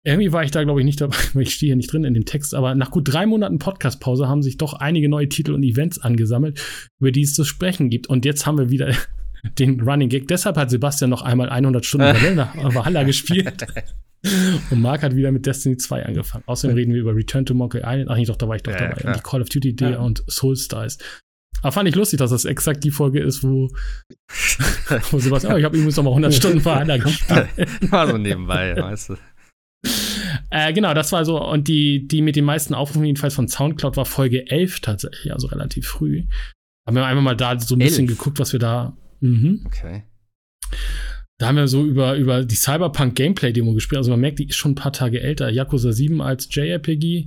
Irgendwie 0.04 0.32
war 0.32 0.42
ich 0.42 0.50
da, 0.50 0.62
glaube 0.64 0.80
ich, 0.80 0.84
nicht 0.84 1.00
dabei, 1.00 1.16
weil 1.34 1.42
ich 1.42 1.54
stehe 1.54 1.68
hier 1.68 1.76
nicht 1.76 1.92
drin 1.92 2.04
in 2.04 2.14
dem 2.14 2.24
Text, 2.24 2.54
aber 2.54 2.74
nach 2.74 2.90
gut 2.90 3.12
drei 3.12 3.26
Monaten 3.26 3.58
Podcast-Pause 3.58 4.28
haben 4.28 4.42
sich 4.42 4.56
doch 4.56 4.74
einige 4.74 5.08
neue 5.08 5.28
Titel 5.28 5.52
und 5.52 5.62
Events 5.62 5.98
angesammelt, 5.98 6.60
über 6.98 7.12
die 7.12 7.22
es 7.22 7.34
zu 7.34 7.44
sprechen 7.44 7.90
gibt. 7.90 8.06
Und 8.08 8.24
jetzt 8.24 8.46
haben 8.46 8.58
wir 8.58 8.70
wieder 8.70 8.94
den 9.58 9.80
Running 9.80 10.08
Gag. 10.08 10.28
Deshalb 10.28 10.56
hat 10.56 10.70
Sebastian 10.70 11.10
noch 11.10 11.22
einmal 11.22 11.48
100 11.48 11.84
Stunden 11.84 12.06
Valhalla 12.06 13.02
gespielt. 13.04 13.66
Und 14.70 14.80
Marc 14.80 15.02
hat 15.02 15.14
wieder 15.14 15.30
mit 15.30 15.46
Destiny 15.46 15.76
2 15.76 16.06
angefangen. 16.06 16.44
Außerdem 16.46 16.76
reden 16.76 16.92
wir 16.92 17.00
über 17.00 17.14
Return 17.14 17.46
to 17.46 17.54
Monkey 17.54 17.78
Island. 17.78 18.08
Ach 18.10 18.16
nee, 18.16 18.24
doch, 18.24 18.36
da 18.36 18.48
war 18.48 18.56
ich 18.56 18.62
doch 18.62 18.72
ja, 18.72 18.78
dabei. 18.78 18.94
Klar. 18.94 19.14
Und 19.14 19.18
die 19.18 19.28
Call 19.28 19.42
of 19.42 19.48
Duty 19.48 19.76
Day 19.76 19.92
ja. 19.92 19.98
und 20.00 20.24
Soul 20.28 20.56
Stars. 20.56 20.98
Aber 21.62 21.72
fand 21.72 21.88
ich 21.88 21.94
lustig, 21.94 22.18
dass 22.18 22.30
das 22.30 22.44
exakt 22.44 22.84
die 22.84 22.90
Folge 22.90 23.20
ist, 23.20 23.42
wo, 23.42 23.68
wo 25.10 25.18
Sebastian, 25.18 25.54
oh, 25.54 25.56
ich 25.56 25.64
habe 25.64 25.76
übrigens 25.76 25.96
noch 25.96 26.04
mal 26.04 26.10
100 26.10 26.34
Stunden 26.34 26.64
Valhalla 26.64 26.96
gespielt. 26.98 27.48
War 27.90 28.08
so 28.08 28.16
nebenbei, 28.16 28.76
weißt 28.76 29.10
du. 29.10 29.16
Äh, 30.50 30.72
genau, 30.72 30.94
das 30.94 31.12
war 31.12 31.24
so, 31.24 31.40
und 31.42 31.68
die, 31.68 32.08
die 32.08 32.22
mit 32.22 32.36
den 32.36 32.44
meisten 32.44 32.74
Aufrufen 32.74 33.04
jedenfalls 33.04 33.34
von 33.34 33.48
Soundcloud 33.48 33.96
war 33.96 34.06
Folge 34.06 34.50
11 34.50 34.80
tatsächlich, 34.80 35.32
also 35.32 35.46
relativ 35.48 35.86
früh. 35.86 36.24
Haben 36.86 36.96
wir 36.96 37.04
einmal 37.04 37.22
mal 37.22 37.36
da 37.36 37.58
so 37.60 37.74
ein 37.74 37.80
bisschen 37.80 38.06
geguckt, 38.06 38.38
was 38.38 38.52
wir 38.52 38.60
da. 38.60 38.96
Mhm. 39.20 39.62
Okay. 39.66 40.04
Da 41.38 41.46
haben 41.46 41.56
wir 41.56 41.68
so 41.68 41.84
über, 41.84 42.16
über 42.16 42.44
die 42.44 42.56
Cyberpunk 42.56 43.14
Gameplay 43.14 43.52
Demo 43.52 43.72
gespielt. 43.72 43.98
Also 43.98 44.10
man 44.10 44.20
merkt, 44.20 44.40
die 44.40 44.48
ist 44.48 44.56
schon 44.56 44.72
ein 44.72 44.76
paar 44.76 44.92
Tage 44.92 45.20
älter. 45.20 45.48
Yakuza 45.50 45.92
7 45.92 46.20
als 46.20 46.48
JRPG. 46.50 47.26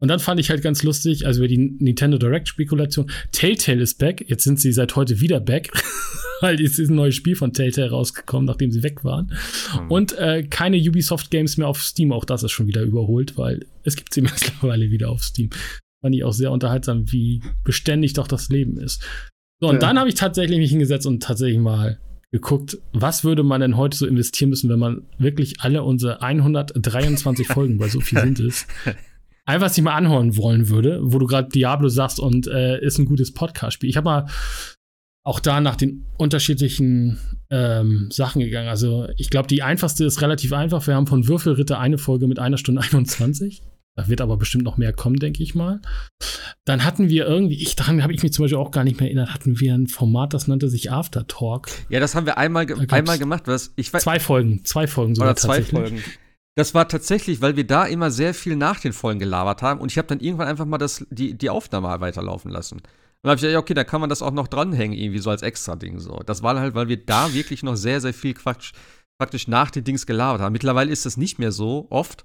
Und 0.00 0.08
dann 0.08 0.20
fand 0.20 0.38
ich 0.38 0.48
halt 0.50 0.62
ganz 0.62 0.84
lustig, 0.84 1.26
also 1.26 1.40
über 1.40 1.48
die 1.48 1.58
Nintendo 1.58 2.18
Direct 2.18 2.46
Spekulation. 2.46 3.10
Telltale 3.32 3.82
ist 3.82 3.98
back. 3.98 4.24
Jetzt 4.28 4.44
sind 4.44 4.60
sie 4.60 4.70
seit 4.72 4.94
heute 4.94 5.20
wieder 5.20 5.40
back. 5.40 5.72
Weil 6.40 6.62
es 6.62 6.78
ist 6.78 6.88
ein 6.88 6.94
neues 6.94 7.16
Spiel 7.16 7.34
von 7.34 7.52
Telltale 7.52 7.90
rausgekommen, 7.90 8.46
nachdem 8.46 8.70
sie 8.70 8.84
weg 8.84 9.02
waren. 9.02 9.32
Mhm. 9.74 9.90
Und 9.90 10.12
äh, 10.18 10.44
keine 10.44 10.76
Ubisoft 10.76 11.32
Games 11.32 11.56
mehr 11.56 11.66
auf 11.66 11.82
Steam. 11.82 12.12
Auch 12.12 12.24
das 12.24 12.44
ist 12.44 12.52
schon 12.52 12.68
wieder 12.68 12.82
überholt, 12.82 13.36
weil 13.36 13.66
es 13.82 13.96
gibt 13.96 14.14
sie 14.14 14.20
mittlerweile 14.22 14.92
wieder 14.92 15.10
auf 15.10 15.24
Steam. 15.24 15.50
Fand 16.00 16.14
ich 16.14 16.22
auch 16.22 16.32
sehr 16.32 16.52
unterhaltsam, 16.52 17.10
wie 17.10 17.42
beständig 17.64 18.12
doch 18.12 18.28
das 18.28 18.50
Leben 18.50 18.78
ist. 18.78 19.02
So, 19.60 19.68
und 19.68 19.76
ja. 19.76 19.80
dann 19.80 19.98
habe 19.98 20.08
ich 20.08 20.14
tatsächlich 20.14 20.58
mich 20.58 20.70
hingesetzt 20.70 21.08
und 21.08 21.20
tatsächlich 21.20 21.58
mal 21.58 21.98
geguckt, 22.30 22.78
was 22.92 23.24
würde 23.24 23.42
man 23.42 23.60
denn 23.60 23.76
heute 23.76 23.96
so 23.96 24.06
investieren 24.06 24.50
müssen, 24.50 24.68
wenn 24.68 24.78
man 24.78 25.02
wirklich 25.18 25.60
alle 25.60 25.82
unsere 25.82 26.22
123 26.22 27.46
Folgen, 27.48 27.78
weil 27.78 27.88
so 27.88 28.00
viel 28.00 28.20
sind 28.20 28.40
es, 28.40 28.66
einfach 29.46 29.70
sich 29.70 29.82
mal 29.82 29.94
anhören 29.94 30.36
wollen 30.36 30.68
würde, 30.68 31.00
wo 31.02 31.18
du 31.18 31.26
gerade 31.26 31.48
Diablo 31.48 31.88
sagst 31.88 32.20
und 32.20 32.46
äh, 32.46 32.84
ist 32.84 32.98
ein 32.98 33.06
gutes 33.06 33.32
Podcast-Spiel. 33.32 33.88
Ich 33.88 33.96
habe 33.96 34.04
mal 34.04 34.26
auch 35.24 35.40
da 35.40 35.60
nach 35.60 35.76
den 35.76 36.06
unterschiedlichen 36.16 37.18
ähm, 37.50 38.08
Sachen 38.10 38.40
gegangen. 38.40 38.68
Also 38.68 39.08
ich 39.16 39.30
glaube, 39.30 39.48
die 39.48 39.62
einfachste 39.62 40.04
ist 40.04 40.22
relativ 40.22 40.52
einfach. 40.52 40.86
Wir 40.86 40.94
haben 40.94 41.06
von 41.06 41.28
Würfelritter 41.28 41.78
eine 41.78 41.98
Folge 41.98 42.26
mit 42.26 42.38
einer 42.38 42.56
Stunde 42.56 42.80
21. 42.82 43.62
Da 43.98 44.06
wird 44.06 44.20
aber 44.20 44.36
bestimmt 44.36 44.62
noch 44.62 44.76
mehr 44.76 44.92
kommen, 44.92 45.16
denke 45.16 45.42
ich 45.42 45.56
mal. 45.56 45.80
Dann 46.64 46.84
hatten 46.84 47.08
wir 47.08 47.26
irgendwie, 47.26 47.60
ich 47.60 47.74
daran 47.74 48.04
habe 48.04 48.12
ich 48.12 48.22
mich 48.22 48.32
zum 48.32 48.44
Beispiel 48.44 48.56
auch 48.58 48.70
gar 48.70 48.84
nicht 48.84 49.00
mehr 49.00 49.08
erinnert, 49.08 49.34
hatten 49.34 49.58
wir 49.58 49.74
ein 49.74 49.88
Format, 49.88 50.34
das 50.34 50.46
nannte 50.46 50.68
sich 50.68 50.92
After 50.92 51.26
Talk. 51.26 51.68
Ja, 51.88 51.98
das 51.98 52.14
haben 52.14 52.24
wir 52.24 52.38
einmal, 52.38 52.64
ge 52.66 52.76
einmal 52.90 53.18
gemacht. 53.18 53.48
Was 53.48 53.72
ich 53.74 53.90
zwei 53.90 54.20
Folgen, 54.20 54.64
zwei 54.64 54.86
Folgen 54.86 55.16
sogar 55.16 55.30
Oder 55.30 55.36
zwei 55.36 55.62
Folgen. 55.62 56.00
Das 56.54 56.74
war 56.74 56.86
tatsächlich, 56.86 57.40
weil 57.40 57.56
wir 57.56 57.66
da 57.66 57.86
immer 57.86 58.12
sehr 58.12 58.34
viel 58.34 58.54
nach 58.54 58.78
den 58.78 58.92
Folgen 58.92 59.18
gelabert 59.18 59.62
haben 59.62 59.80
und 59.80 59.90
ich 59.90 59.98
habe 59.98 60.06
dann 60.06 60.20
irgendwann 60.20 60.46
einfach 60.46 60.64
mal 60.64 60.78
das, 60.78 61.04
die, 61.10 61.36
die 61.36 61.50
Aufnahme 61.50 62.00
weiterlaufen 62.00 62.52
lassen. 62.52 62.76
Und 62.76 62.86
dann 63.24 63.30
habe 63.30 63.44
ich 63.44 63.52
ja, 63.52 63.58
okay, 63.58 63.74
da 63.74 63.82
kann 63.82 64.00
man 64.00 64.10
das 64.10 64.22
auch 64.22 64.30
noch 64.30 64.46
dranhängen, 64.46 64.96
irgendwie 64.96 65.18
so 65.18 65.30
als 65.30 65.42
extra 65.42 65.74
Ding. 65.74 65.98
So. 65.98 66.22
Das 66.24 66.44
war 66.44 66.56
halt, 66.60 66.76
weil 66.76 66.86
wir 66.86 67.04
da 67.04 67.34
wirklich 67.34 67.64
noch 67.64 67.74
sehr, 67.74 68.00
sehr 68.00 68.14
viel 68.14 68.34
Quatsch 68.34 68.74
praktisch 69.20 69.48
nach 69.48 69.72
den 69.72 69.82
Dings 69.82 70.06
gelabert 70.06 70.40
haben. 70.40 70.52
Mittlerweile 70.52 70.92
ist 70.92 71.04
das 71.04 71.16
nicht 71.16 71.40
mehr 71.40 71.50
so 71.50 71.88
oft. 71.90 72.24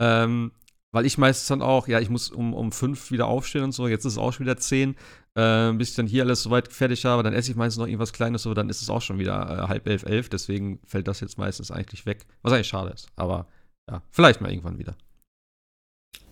Ähm, 0.00 0.50
weil 0.92 1.06
ich 1.06 1.18
meistens 1.18 1.48
dann 1.48 1.62
auch, 1.62 1.88
ja, 1.88 2.00
ich 2.00 2.10
muss 2.10 2.30
um, 2.30 2.54
um 2.54 2.70
fünf 2.70 3.10
wieder 3.10 3.26
aufstehen 3.26 3.64
und 3.64 3.72
so, 3.72 3.88
jetzt 3.88 4.04
ist 4.04 4.12
es 4.12 4.18
auch 4.18 4.32
schon 4.32 4.46
wieder 4.46 4.58
zehn, 4.58 4.94
äh, 5.34 5.72
bis 5.72 5.90
ich 5.90 5.96
dann 5.96 6.06
hier 6.06 6.22
alles 6.22 6.42
soweit 6.42 6.72
fertig 6.72 7.04
habe, 7.04 7.22
dann 7.22 7.32
esse 7.32 7.50
ich 7.50 7.56
meistens 7.56 7.80
noch 7.80 7.86
irgendwas 7.86 8.12
Kleines, 8.12 8.42
so, 8.42 8.54
dann 8.54 8.68
ist 8.68 8.82
es 8.82 8.90
auch 8.90 9.02
schon 9.02 9.18
wieder 9.18 9.64
äh, 9.64 9.68
halb 9.68 9.86
elf, 9.88 10.04
elf, 10.04 10.28
deswegen 10.28 10.80
fällt 10.84 11.08
das 11.08 11.20
jetzt 11.20 11.38
meistens 11.38 11.70
eigentlich 11.70 12.06
weg, 12.06 12.26
was 12.42 12.52
eigentlich 12.52 12.68
schade 12.68 12.90
ist, 12.90 13.08
aber 13.16 13.46
ja, 13.90 14.02
vielleicht 14.10 14.40
mal 14.40 14.50
irgendwann 14.50 14.78
wieder. 14.78 14.94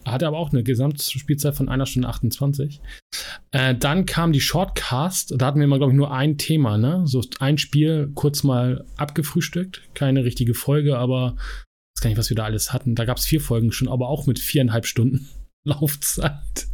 Hatte 0.06 0.26
aber 0.26 0.38
auch 0.38 0.52
eine 0.52 0.62
Gesamtspielzeit 0.62 1.54
von 1.54 1.68
einer 1.68 1.84
Stunde 1.84 2.08
28. 2.08 2.80
Äh, 3.50 3.74
dann 3.74 4.06
kam 4.06 4.32
die 4.32 4.40
Shortcast. 4.40 5.34
Da 5.36 5.46
hatten 5.46 5.60
wir 5.60 5.66
mal, 5.66 5.76
glaube 5.76 5.92
ich, 5.92 5.96
nur 5.96 6.10
ein 6.10 6.38
Thema, 6.38 6.78
ne? 6.78 7.02
So 7.06 7.22
ein 7.38 7.58
Spiel 7.58 8.10
kurz 8.14 8.42
mal 8.42 8.86
abgefrühstückt. 8.96 9.82
Keine 9.92 10.24
richtige 10.24 10.54
Folge, 10.54 10.96
aber 10.96 11.36
weiß 12.00 12.04
gar 12.04 12.10
nicht, 12.10 12.18
was 12.18 12.30
wir 12.30 12.36
da 12.36 12.44
alles 12.44 12.72
hatten. 12.72 12.94
Da 12.94 13.04
gab 13.04 13.18
es 13.18 13.26
vier 13.26 13.40
Folgen 13.42 13.72
schon, 13.72 13.88
aber 13.88 14.08
auch 14.08 14.26
mit 14.26 14.38
viereinhalb 14.38 14.86
Stunden 14.86 15.28
Laufzeit. 15.64 16.66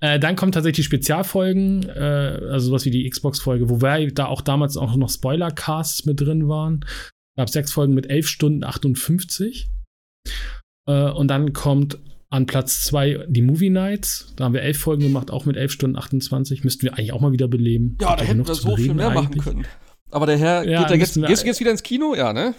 Äh, 0.00 0.18
dann 0.18 0.36
kommen 0.36 0.52
tatsächlich 0.52 0.86
die 0.86 0.88
Spezialfolgen, 0.88 1.88
äh, 1.88 2.40
also 2.50 2.68
sowas 2.68 2.84
wie 2.86 2.90
die 2.90 3.08
Xbox-Folge, 3.08 3.68
wobei 3.68 4.06
da 4.06 4.26
auch 4.26 4.40
damals 4.40 4.76
auch 4.76 4.96
noch 4.96 5.10
Spoiler-Casts 5.10 6.06
mit 6.06 6.20
drin 6.20 6.48
waren. 6.48 6.84
Gab 7.36 7.50
sechs 7.50 7.72
Folgen 7.72 7.94
mit 7.94 8.08
elf 8.08 8.26
Stunden 8.26 8.64
58. 8.64 9.68
Äh, 10.88 11.10
und 11.10 11.28
dann 11.28 11.52
kommt 11.52 11.98
an 12.30 12.46
Platz 12.46 12.84
zwei 12.84 13.26
die 13.28 13.42
Movie 13.42 13.70
Nights. 13.70 14.32
Da 14.36 14.44
haben 14.44 14.54
wir 14.54 14.62
elf 14.62 14.78
Folgen 14.78 15.02
gemacht, 15.02 15.30
auch 15.30 15.44
mit 15.44 15.56
elf 15.56 15.72
Stunden 15.72 15.96
28. 15.96 16.64
Müssten 16.64 16.84
wir 16.84 16.94
eigentlich 16.94 17.12
auch 17.12 17.20
mal 17.20 17.32
wieder 17.32 17.48
beleben. 17.48 17.98
Ja, 18.00 18.16
da 18.16 18.24
hätten 18.24 18.46
wir 18.46 18.54
so 18.54 18.76
viel 18.76 18.94
mehr 18.94 19.10
eigentlich. 19.10 19.24
machen 19.24 19.38
können. 19.40 19.66
Aber 20.10 20.26
der 20.26 20.38
Herr, 20.38 20.64
ja, 20.68 20.80
geht 20.80 20.90
der 20.90 20.96
jetzt, 20.98 21.14
gehst 21.14 21.42
du 21.42 21.46
jetzt 21.46 21.60
wieder 21.60 21.70
ins 21.70 21.82
Kino? 21.82 22.14
Ja, 22.14 22.32
ne? 22.32 22.54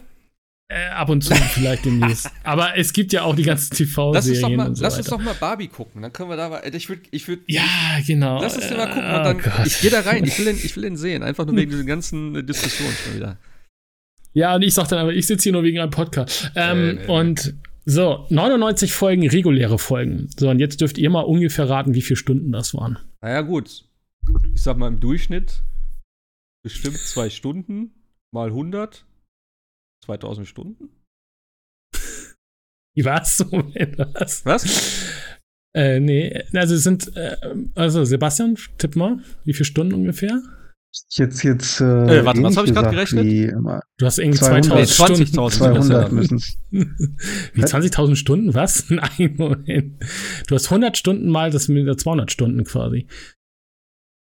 Äh, 0.70 0.88
ab 0.88 1.10
und 1.10 1.24
zu 1.24 1.36
vielleicht 1.54 1.86
demnächst. 1.86 2.30
Aber 2.44 2.78
es 2.78 2.94
gibt 2.94 3.14
ja 3.14 3.24
auch 3.24 3.36
die 3.36 3.44
ganzen 3.44 3.76
TV-Serien. 3.76 4.58
Lass, 4.58 4.68
uns, 4.70 4.80
so 4.80 4.84
lass 4.84 4.98
uns 4.98 5.08
doch 5.08 5.20
mal 5.20 5.36
Barbie 5.36 5.68
gucken. 5.68 6.02
Dann 6.02 6.12
können 6.14 6.30
wir 6.30 6.38
da 6.38 6.50
mal. 6.50 6.62
Ich 6.74 6.90
würde. 6.90 7.04
Ich 7.12 7.28
würd, 7.28 7.42
ja, 7.48 7.62
genau. 8.06 8.42
Lass 8.42 8.56
uns 8.56 8.68
den 8.68 8.78
mal 8.78 8.88
gucken. 8.88 9.04
Oh, 9.04 9.18
und 9.18 9.46
dann, 9.46 9.66
ich 9.66 9.82
gehe 9.82 9.92
da 9.92 10.02
rein. 10.02 10.24
Ich 10.24 10.38
will, 10.40 10.46
den, 10.46 10.56
ich 10.56 10.76
will 10.76 10.84
den 10.84 10.98
sehen. 10.98 11.22
Einfach 11.22 11.46
nur 11.46 11.56
wegen 11.56 11.72
dieser 11.72 11.84
ganzen 11.84 12.46
Diskussion 12.46 12.90
schon 13.04 13.16
wieder. 13.16 13.38
Ja, 14.34 14.56
und 14.56 14.64
ich 14.64 14.74
sag 14.74 14.88
dann 14.88 15.00
aber, 15.00 15.14
ich 15.14 15.28
sitze 15.28 15.44
hier 15.44 15.52
nur 15.54 15.64
wegen 15.64 15.80
einem 15.80 15.92
Podcast. 15.92 16.52
Ähm, 16.56 16.88
nee, 16.88 16.94
nee, 16.94 17.08
und 17.08 17.54
so, 17.86 18.26
99 18.30 18.94
Folgen, 18.94 19.28
reguläre 19.30 19.78
Folgen. 19.78 20.30
So, 20.38 20.50
und 20.50 20.60
jetzt 20.60 20.82
dürft 20.82 20.98
ihr 20.98 21.10
mal 21.10 21.22
ungefähr 21.22 21.70
raten, 21.70 21.94
wie 21.94 22.02
viele 22.02 22.18
Stunden 22.18 22.52
das 22.52 22.74
waren. 22.74 22.98
Naja, 23.22 23.42
gut. 23.42 23.86
Ich 24.56 24.62
sag 24.64 24.78
mal 24.78 24.88
im 24.88 25.00
Durchschnitt 25.00 25.64
bestimmt 26.64 26.98
zwei 26.98 27.30
Stunden 27.30 27.92
mal 28.32 28.48
100 28.48 29.06
2000 30.04 30.48
Stunden? 30.48 30.90
Was? 32.96 33.44
was? 33.50 34.46
Was? 34.46 35.24
Äh, 35.76 36.00
nee, 36.00 36.44
also 36.54 36.76
es 36.76 36.84
sind, 36.84 37.16
äh, 37.18 37.36
also 37.74 38.04
Sebastian, 38.04 38.56
tipp 38.78 38.96
mal, 38.96 39.18
wie 39.46 39.54
viele 39.54 39.66
Stunden 39.66 39.96
ungefähr? 39.96 40.44
Jetzt, 41.10 41.44
jetzt, 41.44 41.82
äh, 41.82 42.20
äh 42.20 42.26
warte, 42.26 42.44
was 42.44 42.56
habe 42.56 42.68
ich 42.68 42.74
gerade 42.76 42.92
gerechnet? 42.92 43.26
Wie, 43.26 43.48
du 43.48 44.06
hast 44.06 44.20
irgendwie 44.20 44.38
2000 44.38 45.28
Stunden. 45.28 45.52
200 45.52 46.12
müssen 46.12 46.38
es. 46.38 46.60
Wie 46.70 47.64
20.000 47.64 48.16
Stunden? 48.16 48.54
Was? 48.54 48.86
Nein, 48.90 49.34
Moment. 49.36 50.04
Du 50.46 50.54
hast 50.54 50.66
100 50.66 50.96
Stunden 50.96 51.30
mal 51.30 51.50
das 51.50 51.68
mit 51.68 52.00
200 52.00 52.32
Stunden 52.32 52.64
quasi. 52.64 53.08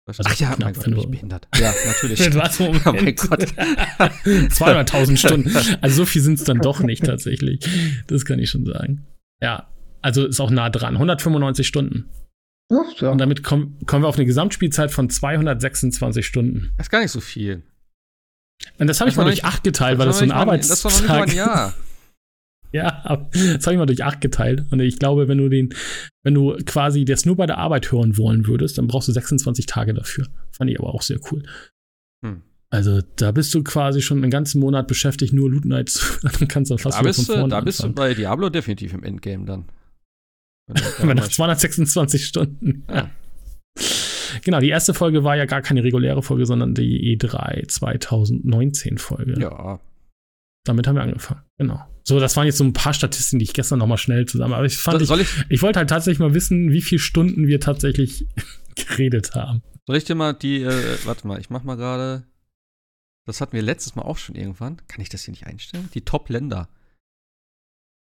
Also 0.06 0.24
Ach 0.26 0.36
ja, 0.36 0.56
mein 0.60 0.74
Gott, 0.74 0.88
ich 0.88 1.08
behindert. 1.08 1.48
Ja, 1.58 1.74
natürlich. 1.86 2.20
Was, 2.36 2.60
Moment. 2.60 2.82
Oh 2.86 2.92
mein 2.92 3.16
Gott. 3.16 3.44
200.000 4.26 5.18
Stunden. 5.18 5.56
Also 5.82 5.96
so 5.96 6.06
viel 6.06 6.22
sind 6.22 6.40
es 6.40 6.44
dann 6.44 6.60
doch 6.60 6.82
nicht 6.82 7.06
tatsächlich. 7.06 7.66
Das 8.08 8.26
kann 8.26 8.40
ich 8.40 8.50
schon 8.50 8.66
sagen. 8.66 9.06
Ja, 9.42 9.70
also 10.02 10.26
ist 10.26 10.42
auch 10.42 10.52
nah 10.52 10.70
dran. 10.70 10.96
195 10.96 11.66
Stunden. 11.66 12.10
Ja, 12.70 12.84
ja. 13.00 13.10
Und 13.12 13.20
damit 13.20 13.44
kommen, 13.44 13.78
kommen 13.86 14.04
wir 14.04 14.10
auf 14.10 14.16
eine 14.18 14.26
Gesamtspielzeit 14.26 14.92
von 14.92 15.10
226 15.10 16.26
Stunden. 16.26 16.72
Das 16.78 16.88
ist 16.88 16.92
gar 16.92 17.02
nicht 17.02 17.12
so 17.12 17.22
viel. 17.22 17.64
Und 18.80 18.88
das 18.88 19.00
habe 19.00 19.10
ich 19.10 19.16
mal 19.16 19.24
durch 19.24 19.46
8 19.46 19.64
geteilt, 19.64 20.00
weil 20.00 20.08
das 20.08 20.20
so 20.20 20.24
ein 20.24 20.32
Arbeitstag 20.32 20.76
Das 20.76 20.86
war 20.86 20.92
noch 20.92 21.00
nicht 21.00 21.10
mal 21.10 21.22
ein 21.24 21.36
Jahr. 21.36 21.74
Ja, 22.76 23.28
das 23.32 23.68
habe 23.68 23.74
ich 23.74 23.78
mal 23.78 23.86
durch 23.86 24.04
acht 24.04 24.20
geteilt. 24.20 24.66
Und 24.72 24.80
ich 24.80 24.98
glaube, 24.98 25.28
wenn 25.28 25.38
du 25.38 25.48
den, 25.48 25.76
wenn 26.24 26.34
du 26.34 26.58
quasi 26.66 27.06
das 27.06 27.24
nur 27.24 27.36
bei 27.36 27.46
der 27.46 27.60
Arbeit 27.60 27.92
hören 27.92 28.18
wollen 28.18 28.48
würdest, 28.48 28.80
dann 28.80 28.88
brauchst 28.88 29.08
du 29.08 29.12
26 29.12 29.68
Tage 29.68 29.94
dafür. 29.94 30.26
Fand 30.52 30.72
ich 30.72 30.80
aber 30.80 30.94
auch 30.94 31.04
sehr 31.04 31.20
cool. 31.32 31.44
Hm. 32.26 32.42
Also 32.72 33.02
da 33.18 33.32
bist 33.32 33.54
du 33.54 33.64
quasi 33.64 34.02
schon 34.02 34.24
einen 34.24 34.32
ganzen 34.32 34.60
Monat 34.60 34.88
beschäftigt, 34.88 35.34
nur 35.34 35.52
Loot 35.52 35.66
Nights. 35.66 36.20
dann 36.40 36.48
kannst 36.48 36.72
du 36.72 36.78
fast 36.78 36.98
da 36.98 37.04
bist, 37.04 37.28
von 37.28 37.36
vorne 37.36 37.50
Da 37.50 37.62
bist 37.62 37.84
du 37.84 37.94
bei 37.94 38.16
Diablo 38.16 38.50
definitiv 38.50 38.96
im 38.96 39.04
Endgame 39.04 39.46
dann. 39.46 39.66
Wenn 40.66 41.08
nach 41.16 41.28
226 41.28 42.26
Stunden. 42.26 42.86
Ja. 42.90 43.12
Genau, 44.44 44.60
die 44.60 44.70
erste 44.70 44.96
Folge 44.96 45.24
war 45.24 45.38
ja 45.38 45.46
gar 45.46 45.62
keine 45.62 45.84
reguläre 45.84 46.24
Folge, 46.24 46.48
sondern 46.48 46.74
die 46.74 47.16
E3 47.16 47.68
2019 47.68 48.98
Folge. 48.98 49.40
Ja. 49.40 49.80
Damit 50.66 50.88
haben 50.88 50.96
wir 50.96 51.04
angefangen. 51.04 51.42
Genau. 51.60 51.80
So, 52.04 52.20
das 52.20 52.36
waren 52.36 52.46
jetzt 52.46 52.58
so 52.58 52.64
ein 52.64 52.74
paar 52.74 52.94
Statistiken, 52.94 53.40
die 53.40 53.46
ich 53.46 53.54
gestern 53.54 53.80
noch 53.80 53.88
mal 53.88 53.98
schnell 53.98 54.26
zusammen. 54.26 54.54
Aber 54.54 54.66
ich 54.66 54.78
fand, 54.78 55.06
Soll 55.06 55.22
ich, 55.22 55.38
ich, 55.38 55.46
ich 55.50 55.62
wollte 55.62 55.80
halt 55.80 55.90
tatsächlich 55.90 56.20
mal 56.20 56.34
wissen, 56.34 56.72
wie 56.72 56.82
viele 56.82 57.00
Stunden 57.00 57.48
wir 57.48 57.60
tatsächlich 57.60 58.26
geredet 58.76 59.36
haben. 59.36 59.64
Soll 59.88 59.98
ich 59.98 60.04
dir 60.04 60.16
mal 60.16 60.34
die, 60.34 60.64
äh, 60.64 60.98
warte 61.06 61.28
mal, 61.28 61.40
ich 61.40 61.50
mach 61.50 61.64
mal 61.64 61.76
gerade. 61.76 62.26
Das 63.26 63.40
hatten 63.40 63.54
wir 63.54 63.62
letztes 63.62 63.96
Mal 63.96 64.04
auch 64.04 64.18
schon 64.18 64.36
irgendwann. 64.36 64.82
Kann 64.88 65.02
ich 65.02 65.08
das 65.08 65.24
hier 65.24 65.32
nicht 65.32 65.48
einstellen? 65.48 65.90
Die 65.94 66.02
Top-Länder. 66.02 66.68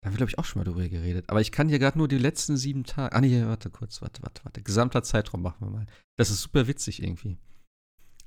Da 0.01 0.07
haben 0.07 0.15
wir, 0.15 0.19
glaube 0.19 0.31
ich, 0.31 0.39
auch 0.39 0.47
schon 0.47 0.61
mal 0.61 0.65
drüber 0.65 0.89
geredet. 0.89 1.29
Aber 1.29 1.43
ich 1.43 1.53
kann 1.53 1.69
hier 1.69 1.79
gerade 1.79 1.99
nur 1.99 2.09
die 2.09 2.17
letzten 2.17 2.57
sieben 2.57 2.85
Tage. 2.85 3.15
Ah, 3.15 3.21
nee, 3.21 3.45
warte 3.45 3.69
kurz, 3.69 4.01
warte, 4.01 4.23
warte, 4.23 4.43
warte. 4.45 4.63
Gesamter 4.63 5.03
Zeitraum 5.03 5.43
machen 5.43 5.67
wir 5.67 5.71
mal. 5.71 5.87
Das 6.17 6.31
ist 6.31 6.41
super 6.41 6.67
witzig 6.67 7.03
irgendwie. 7.03 7.37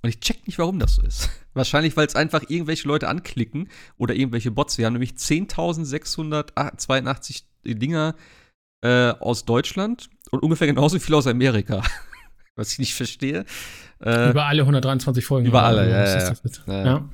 Und 0.04 0.10
ich 0.10 0.20
check 0.20 0.46
nicht, 0.48 0.60
warum 0.60 0.80
das 0.80 0.96
so 0.96 1.02
ist. 1.02 1.30
Wahrscheinlich, 1.54 1.96
weil 1.96 2.06
es 2.06 2.16
einfach 2.16 2.44
irgendwelche 2.50 2.86
Leute 2.88 3.08
anklicken 3.08 3.70
oder 3.98 4.16
irgendwelche 4.16 4.52
Bots. 4.52 4.78
Wir 4.78 4.86
haben 4.86 4.94
nämlich 4.94 5.14
10.682 5.14 7.44
Dinger 7.64 8.16
äh, 8.84 9.12
aus 9.12 9.46
Deutschland 9.46 10.10
und 10.32 10.44
ungefähr 10.44 10.68
genauso 10.68 11.00
viel 11.00 11.16
aus 11.16 11.26
Amerika. 11.26 11.82
Was 12.56 12.74
ich 12.74 12.80
nicht 12.80 12.94
verstehe. 12.94 13.46
Äh, 14.00 14.32
über 14.32 14.46
alle 14.46 14.64
123 14.64 15.26
Folgen. 15.26 15.48
Über 15.48 15.64
alle, 15.64 15.90
ja, 15.90 16.06
ja, 16.06 16.34
ja. 16.68 16.86
ja. 16.86 17.10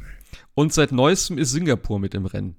Und 0.55 0.73
seit 0.73 0.91
neuestem 0.91 1.37
ist 1.37 1.51
Singapur 1.51 1.99
mit 1.99 2.15
im 2.15 2.25
Rennen. 2.25 2.55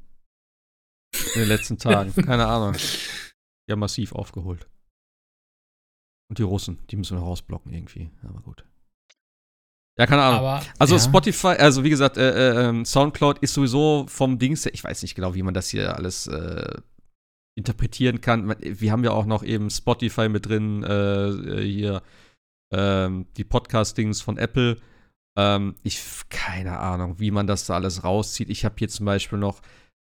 In 1.34 1.40
den 1.40 1.48
letzten 1.48 1.76
Tagen. 1.76 2.14
Keine 2.24 2.46
Ahnung. 2.46 2.76
Haben 3.70 3.80
massiv 3.80 4.12
aufgeholt. 4.12 4.66
Und 6.28 6.38
die 6.38 6.42
Russen, 6.42 6.78
die 6.90 6.96
müssen 6.96 7.18
wir 7.18 7.22
rausblocken 7.22 7.72
irgendwie. 7.72 8.10
Aber 8.22 8.40
gut. 8.40 8.64
Ja, 10.00 10.06
keine 10.06 10.22
Ahnung. 10.22 10.38
Aber, 10.38 10.62
also 10.78 10.94
ja. 10.94 10.98
Spotify, 10.98 11.48
also 11.58 11.84
wie 11.84 11.90
gesagt, 11.90 12.16
äh, 12.16 12.30
äh, 12.30 12.68
ähm, 12.68 12.86
Soundcloud 12.86 13.40
ist 13.40 13.52
sowieso 13.52 14.06
vom 14.08 14.38
Dings, 14.38 14.64
ich 14.64 14.82
weiß 14.82 15.02
nicht 15.02 15.14
genau, 15.14 15.34
wie 15.34 15.42
man 15.42 15.52
das 15.52 15.68
hier 15.68 15.94
alles 15.94 16.26
äh, 16.26 16.78
interpretieren 17.54 18.22
kann. 18.22 18.56
Wir 18.60 18.92
haben 18.92 19.04
ja 19.04 19.10
auch 19.10 19.26
noch 19.26 19.42
eben 19.42 19.68
Spotify 19.68 20.30
mit 20.30 20.46
drin, 20.46 20.82
äh, 20.84 21.28
äh 21.28 21.70
hier 21.70 22.02
ähm, 22.72 23.26
die 23.36 23.44
Podcast-Dings 23.44 24.22
von 24.22 24.38
Apple. 24.38 24.78
Ähm, 25.36 25.74
ich, 25.82 26.00
keine 26.30 26.78
Ahnung, 26.78 27.20
wie 27.20 27.30
man 27.30 27.46
das 27.46 27.66
da 27.66 27.74
alles 27.74 28.02
rauszieht. 28.02 28.48
Ich 28.48 28.64
habe 28.64 28.76
hier 28.78 28.88
zum 28.88 29.04
Beispiel 29.04 29.38
noch 29.38 29.60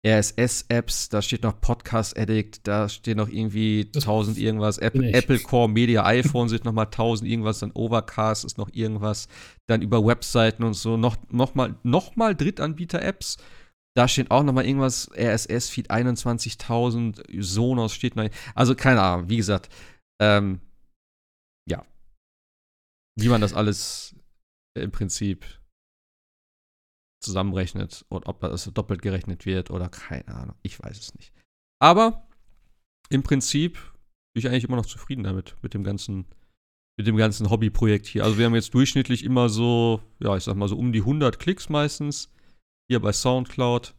RSS-Apps, 0.07 1.09
da 1.09 1.23
steht 1.23 1.43
noch 1.43 1.61
Podcast 1.61 2.19
Addict, 2.19 2.67
da 2.67 2.91
steht 2.91 3.17
noch 3.17 3.29
irgendwie 3.29 3.91
1000 3.95 4.37
irgendwas. 4.37 4.77
Apple, 4.77 5.11
Apple, 5.13 5.39
Core 5.39 5.69
Media 5.71 6.05
iPhone 6.05 6.49
sind 6.51 6.65
nochmal 6.65 6.87
1000 6.87 7.29
irgendwas, 7.29 7.61
dann 7.61 7.73
Overcast 7.73 8.45
ist 8.45 8.59
noch 8.59 8.69
irgendwas. 8.73 9.29
Dann 9.67 9.81
über 9.81 10.05
Webseiten 10.05 10.63
und 10.63 10.75
so 10.75 10.99
noch, 10.99 11.17
noch, 11.31 11.55
mal, 11.55 11.77
noch 11.83 12.17
mal 12.17 12.35
Drittanbieter-Apps. 12.35 13.39
Da 13.97 14.09
steht 14.09 14.31
auch 14.31 14.43
nochmal 14.43 14.67
irgendwas, 14.67 15.11
RSS-Feed 15.17 15.91
21.000, 15.91 17.41
Sonos 17.41 17.95
steht 17.95 18.17
noch. 18.17 18.29
Also 18.55 18.75
keine 18.75 19.01
Ahnung, 19.01 19.31
wie 19.31 19.39
gesagt, 19.39 19.73
ähm, 20.21 20.61
ja. 21.67 21.83
Wie 23.19 23.29
man 23.29 23.41
das 23.41 23.55
alles 23.55 24.17
im 24.77 24.91
Prinzip 24.91 25.47
zusammenrechnet 27.25 28.05
und 28.09 28.27
ob 28.27 28.41
das 28.41 28.71
doppelt 28.73 29.03
gerechnet 29.03 29.47
wird 29.47 29.71
oder 29.71 29.89
keine 29.89 30.29
Ahnung. 30.29 30.57
Ich 30.63 30.81
weiß 30.81 30.99
es 30.99 31.15
nicht. 31.15 31.33
Aber 31.81 32.27
im 33.11 33.23
Prinzip 33.23 33.75
bin 34.33 34.41
ich 34.41 34.49
eigentlich 34.49 34.65
immer 34.65 34.77
noch 34.77 34.87
zufrieden 34.87 35.25
damit, 35.25 35.57
mit 35.63 35.75
dem 35.75 35.85
ganzen, 35.85 36.27
mit 36.97 37.07
dem 37.07 37.17
ganzen 37.17 37.51
Hobbyprojekt 37.51 38.07
hier. 38.07 38.25
Also 38.25 38.39
wir 38.39 38.47
haben 38.47 38.55
jetzt 38.55 38.75
durchschnittlich 38.75 39.25
immer 39.25 39.49
so, 39.49 40.01
ja, 40.21 40.37
ich 40.37 40.45
sag 40.45 40.57
mal 40.57 40.69
so 40.69 40.77
um 40.77 40.93
die 40.93 41.01
100 41.01 41.39
Klicks 41.39 41.69
meistens 41.69 42.31
hier 42.89 43.01
bei 43.01 43.13
Soundcloud. 43.13 43.95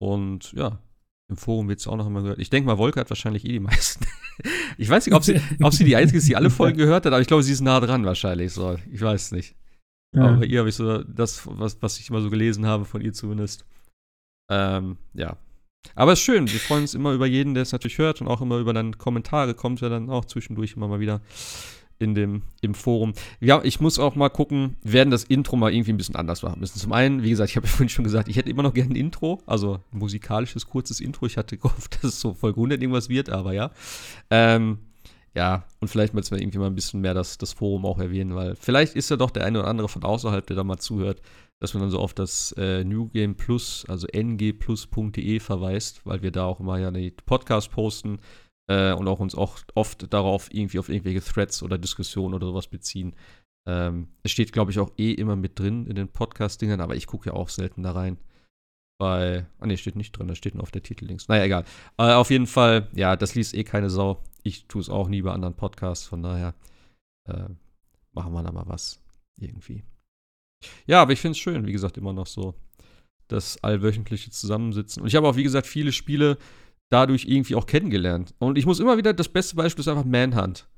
Und 0.00 0.52
ja, 0.52 0.80
im 1.28 1.36
Forum 1.36 1.68
wird 1.68 1.80
es 1.80 1.86
auch 1.86 1.96
noch 1.96 2.06
immer 2.06 2.22
gehört. 2.22 2.40
Ich 2.40 2.50
denke 2.50 2.66
mal, 2.66 2.78
Wolke 2.78 2.98
hat 3.00 3.10
wahrscheinlich 3.10 3.44
eh 3.44 3.52
die 3.52 3.60
meisten. 3.60 4.04
ich 4.78 4.88
weiß 4.88 5.06
nicht, 5.06 5.14
ob 5.14 5.22
sie, 5.22 5.40
ob 5.62 5.72
sie 5.72 5.84
die 5.84 5.96
Einzige 5.96 6.18
ist, 6.18 6.28
die 6.28 6.36
alle 6.36 6.50
Folgen 6.50 6.78
gehört 6.78 7.06
hat, 7.06 7.12
aber 7.12 7.20
ich 7.20 7.28
glaube, 7.28 7.42
sie 7.42 7.52
ist 7.52 7.60
nah 7.60 7.78
dran 7.80 8.04
wahrscheinlich. 8.04 8.52
So, 8.52 8.76
ich 8.90 9.00
weiß 9.00 9.26
es 9.26 9.32
nicht. 9.32 9.54
Ja. 10.14 10.22
Aber 10.24 10.44
ihr 10.44 10.58
habe 10.58 10.68
ich 10.68 10.74
so 10.74 11.02
das, 11.04 11.42
was, 11.46 11.80
was 11.82 11.98
ich 11.98 12.10
immer 12.10 12.20
so 12.20 12.30
gelesen 12.30 12.66
habe, 12.66 12.84
von 12.84 13.00
ihr 13.00 13.12
zumindest. 13.12 13.64
Ähm, 14.50 14.96
ja. 15.14 15.36
Aber 15.94 16.12
es 16.12 16.18
ist 16.18 16.24
schön, 16.24 16.50
wir 16.50 16.60
freuen 16.60 16.82
uns 16.82 16.94
immer 16.94 17.12
über 17.12 17.26
jeden, 17.26 17.54
der 17.54 17.62
es 17.62 17.72
natürlich 17.72 17.98
hört 17.98 18.20
und 18.20 18.28
auch 18.28 18.40
immer 18.40 18.58
über 18.58 18.72
dann 18.72 18.98
Kommentare, 18.98 19.54
kommt 19.54 19.80
ja 19.80 19.88
dann 19.88 20.10
auch 20.10 20.24
zwischendurch 20.24 20.74
immer 20.76 20.88
mal 20.88 21.00
wieder 21.00 21.20
in 22.00 22.14
dem, 22.14 22.42
im 22.62 22.74
Forum. 22.74 23.12
Ja, 23.40 23.60
ich 23.62 23.80
muss 23.80 23.98
auch 23.98 24.16
mal 24.16 24.30
gucken, 24.30 24.76
werden 24.82 25.10
das 25.10 25.24
Intro 25.24 25.56
mal 25.56 25.72
irgendwie 25.72 25.92
ein 25.92 25.98
bisschen 25.98 26.16
anders 26.16 26.42
machen 26.42 26.58
müssen. 26.58 26.78
Zum 26.78 26.92
einen, 26.92 27.22
wie 27.22 27.30
gesagt, 27.30 27.50
ich 27.50 27.56
habe 27.56 27.66
ja 27.68 27.70
vorhin 27.70 27.88
schon 27.88 28.04
gesagt, 28.04 28.28
ich 28.28 28.36
hätte 28.36 28.50
immer 28.50 28.62
noch 28.62 28.74
gerne 28.74 28.90
ein 28.90 28.96
Intro, 28.96 29.40
also 29.46 29.80
musikalisches, 29.90 30.66
kurzes 30.66 31.00
Intro. 31.00 31.26
Ich 31.26 31.36
hatte 31.36 31.56
gehofft, 31.56 31.96
dass 32.02 32.14
es 32.14 32.20
so 32.20 32.34
voll 32.34 32.50
100 32.50 32.80
irgendwas 32.80 33.08
wird, 33.08 33.28
aber 33.30 33.52
ja. 33.52 33.70
Ähm, 34.30 34.78
ja, 35.34 35.64
und 35.80 35.88
vielleicht 35.88 36.12
müssen 36.12 36.32
wir 36.32 36.42
irgendwie 36.42 36.58
mal 36.58 36.66
ein 36.66 36.74
bisschen 36.74 37.00
mehr 37.00 37.14
das, 37.14 37.38
das 37.38 37.52
Forum 37.52 37.86
auch 37.86 37.98
erwähnen, 37.98 38.34
weil 38.34 38.56
vielleicht 38.56 38.96
ist 38.96 39.10
ja 39.10 39.16
doch 39.16 39.30
der 39.30 39.44
eine 39.44 39.60
oder 39.60 39.68
andere 39.68 39.88
von 39.88 40.02
außerhalb, 40.02 40.44
der 40.46 40.56
da 40.56 40.64
mal 40.64 40.78
zuhört, 40.78 41.22
dass 41.60 41.74
man 41.74 41.82
dann 41.82 41.90
so 41.90 42.00
auf 42.00 42.14
das 42.14 42.52
äh, 42.58 42.82
New 42.82 43.08
Game 43.08 43.36
Plus, 43.36 43.84
also 43.88 44.08
ngplus.de 44.12 45.40
verweist, 45.40 46.04
weil 46.04 46.22
wir 46.22 46.32
da 46.32 46.46
auch 46.46 46.58
immer 46.58 46.78
ja 46.78 46.90
die 46.90 47.12
Podcast 47.12 47.70
posten 47.70 48.18
äh, 48.68 48.92
und 48.92 49.06
auch 49.06 49.20
uns 49.20 49.36
auch 49.36 49.58
oft 49.74 50.12
darauf 50.12 50.52
irgendwie 50.52 50.80
auf 50.80 50.88
irgendwelche 50.88 51.20
Threads 51.20 51.62
oder 51.62 51.78
Diskussionen 51.78 52.34
oder 52.34 52.46
sowas 52.46 52.66
beziehen. 52.66 53.14
Ähm, 53.68 54.08
es 54.24 54.32
steht, 54.32 54.52
glaube 54.52 54.72
ich, 54.72 54.80
auch 54.80 54.90
eh 54.96 55.12
immer 55.12 55.36
mit 55.36 55.58
drin 55.58 55.86
in 55.86 55.94
den 55.94 56.08
Podcast-Dingern, 56.08 56.80
aber 56.80 56.96
ich 56.96 57.06
gucke 57.06 57.30
ja 57.30 57.36
auch 57.36 57.50
selten 57.50 57.82
da 57.82 57.92
rein. 57.92 58.18
Bei, 58.98 59.46
ah 59.60 59.66
ne, 59.66 59.76
steht 59.76 59.96
nicht 59.96 60.12
drin, 60.12 60.28
da 60.28 60.34
steht 60.34 60.54
nur 60.54 60.62
auf 60.62 60.70
der 60.70 60.82
Titellinks. 60.82 61.28
Naja, 61.28 61.44
egal. 61.44 61.64
Äh, 61.98 62.12
auf 62.14 62.30
jeden 62.30 62.46
Fall, 62.46 62.88
ja, 62.94 63.16
das 63.16 63.34
liest 63.34 63.54
eh 63.54 63.64
keine 63.64 63.90
Sau 63.90 64.22
ich 64.42 64.66
tue 64.66 64.80
es 64.80 64.88
auch 64.88 65.08
nie 65.08 65.22
bei 65.22 65.32
anderen 65.32 65.54
Podcasts, 65.54 66.06
von 66.06 66.22
daher 66.22 66.54
äh, 67.28 67.48
machen 68.12 68.32
wir 68.32 68.42
da 68.42 68.52
mal 68.52 68.66
was 68.66 69.02
irgendwie. 69.38 69.82
Ja, 70.86 71.02
aber 71.02 71.12
ich 71.12 71.20
finde 71.20 71.32
es 71.32 71.38
schön, 71.38 71.66
wie 71.66 71.72
gesagt, 71.72 71.96
immer 71.96 72.12
noch 72.12 72.26
so 72.26 72.54
das 73.28 73.62
allwöchentliche 73.62 74.30
Zusammensitzen. 74.30 75.02
Und 75.02 75.08
ich 75.08 75.14
habe 75.14 75.28
auch, 75.28 75.36
wie 75.36 75.42
gesagt, 75.42 75.66
viele 75.66 75.92
Spiele 75.92 76.36
dadurch 76.90 77.26
irgendwie 77.26 77.54
auch 77.54 77.66
kennengelernt. 77.66 78.34
Und 78.38 78.58
ich 78.58 78.66
muss 78.66 78.80
immer 78.80 78.96
wieder, 78.96 79.12
das 79.14 79.28
beste 79.28 79.56
Beispiel 79.56 79.82
ist 79.82 79.88
einfach 79.88 80.04
Manhunt 80.04 80.68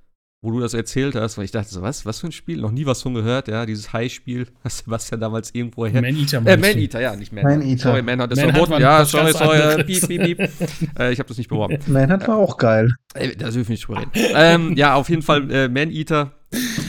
wo 0.42 0.50
du 0.50 0.58
das 0.58 0.74
erzählt 0.74 1.14
hast, 1.14 1.38
weil 1.38 1.44
ich 1.44 1.52
dachte 1.52 1.70
so, 1.70 1.82
was, 1.82 2.04
was 2.04 2.18
für 2.18 2.26
ein 2.26 2.32
Spiel? 2.32 2.60
Noch 2.60 2.72
nie 2.72 2.84
was 2.84 3.00
von 3.00 3.14
gehört, 3.14 3.46
ja, 3.46 3.64
dieses 3.64 3.92
High-Spiel, 3.92 4.48
was 4.64 4.78
Sebastian 4.78 5.20
damals 5.20 5.54
irgendwo 5.54 5.86
her. 5.86 6.02
Man-Eater. 6.02 6.38
Äh, 6.44 6.56
Man-Eater, 6.56 7.00
ja, 7.00 7.14
nicht 7.14 7.32
Man. 7.32 7.44
Man-Eater. 7.44 7.90
Sorry, 7.90 8.02
Man-Eater 8.02 8.32
ist 8.32 8.40
verboten. 8.40 8.82
Ja, 8.82 9.04
sorry, 9.04 9.32
sorry, 9.32 9.84
piep, 9.84 10.08
piep, 10.08 10.22
piep. 10.22 10.38
äh, 10.98 11.12
ich 11.12 11.20
habe 11.20 11.28
das 11.28 11.38
nicht 11.38 11.48
beworben. 11.48 11.78
Man-Eater 11.86 12.26
war 12.26 12.36
auch 12.36 12.58
geil. 12.58 12.92
Äh, 13.14 13.36
da 13.36 13.50
dürfen 13.50 13.68
wir 13.68 13.72
nicht 13.72 13.86
drüber 13.86 14.00
reden. 14.00 14.10
ähm, 14.14 14.76
ja, 14.76 14.94
auf 14.94 15.08
jeden 15.08 15.22
Fall 15.22 15.48
äh, 15.50 15.68
Man-Eater. 15.68 16.32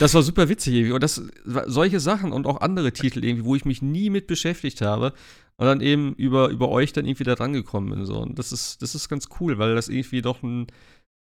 Das 0.00 0.12
war 0.14 0.22
super 0.22 0.48
witzig 0.48 0.74
irgendwie. 0.74 0.92
Und 0.92 1.02
das, 1.02 1.22
solche 1.66 2.00
Sachen 2.00 2.32
und 2.32 2.46
auch 2.46 2.60
andere 2.60 2.92
Titel 2.92 3.24
irgendwie, 3.24 3.44
wo 3.44 3.54
ich 3.54 3.64
mich 3.64 3.80
nie 3.82 4.10
mit 4.10 4.26
beschäftigt 4.26 4.82
habe 4.82 5.12
und 5.56 5.66
dann 5.66 5.80
eben 5.80 6.14
über, 6.14 6.48
über 6.48 6.70
euch 6.70 6.92
dann 6.92 7.06
irgendwie 7.06 7.24
da 7.24 7.36
dran 7.36 7.52
gekommen 7.52 7.90
bin. 7.90 8.04
So. 8.04 8.18
Und 8.18 8.38
das 8.38 8.50
ist, 8.50 8.82
das 8.82 8.96
ist 8.96 9.08
ganz 9.08 9.28
cool, 9.40 9.58
weil 9.58 9.76
das 9.76 9.88
irgendwie 9.88 10.22
doch 10.22 10.42
ein, 10.42 10.66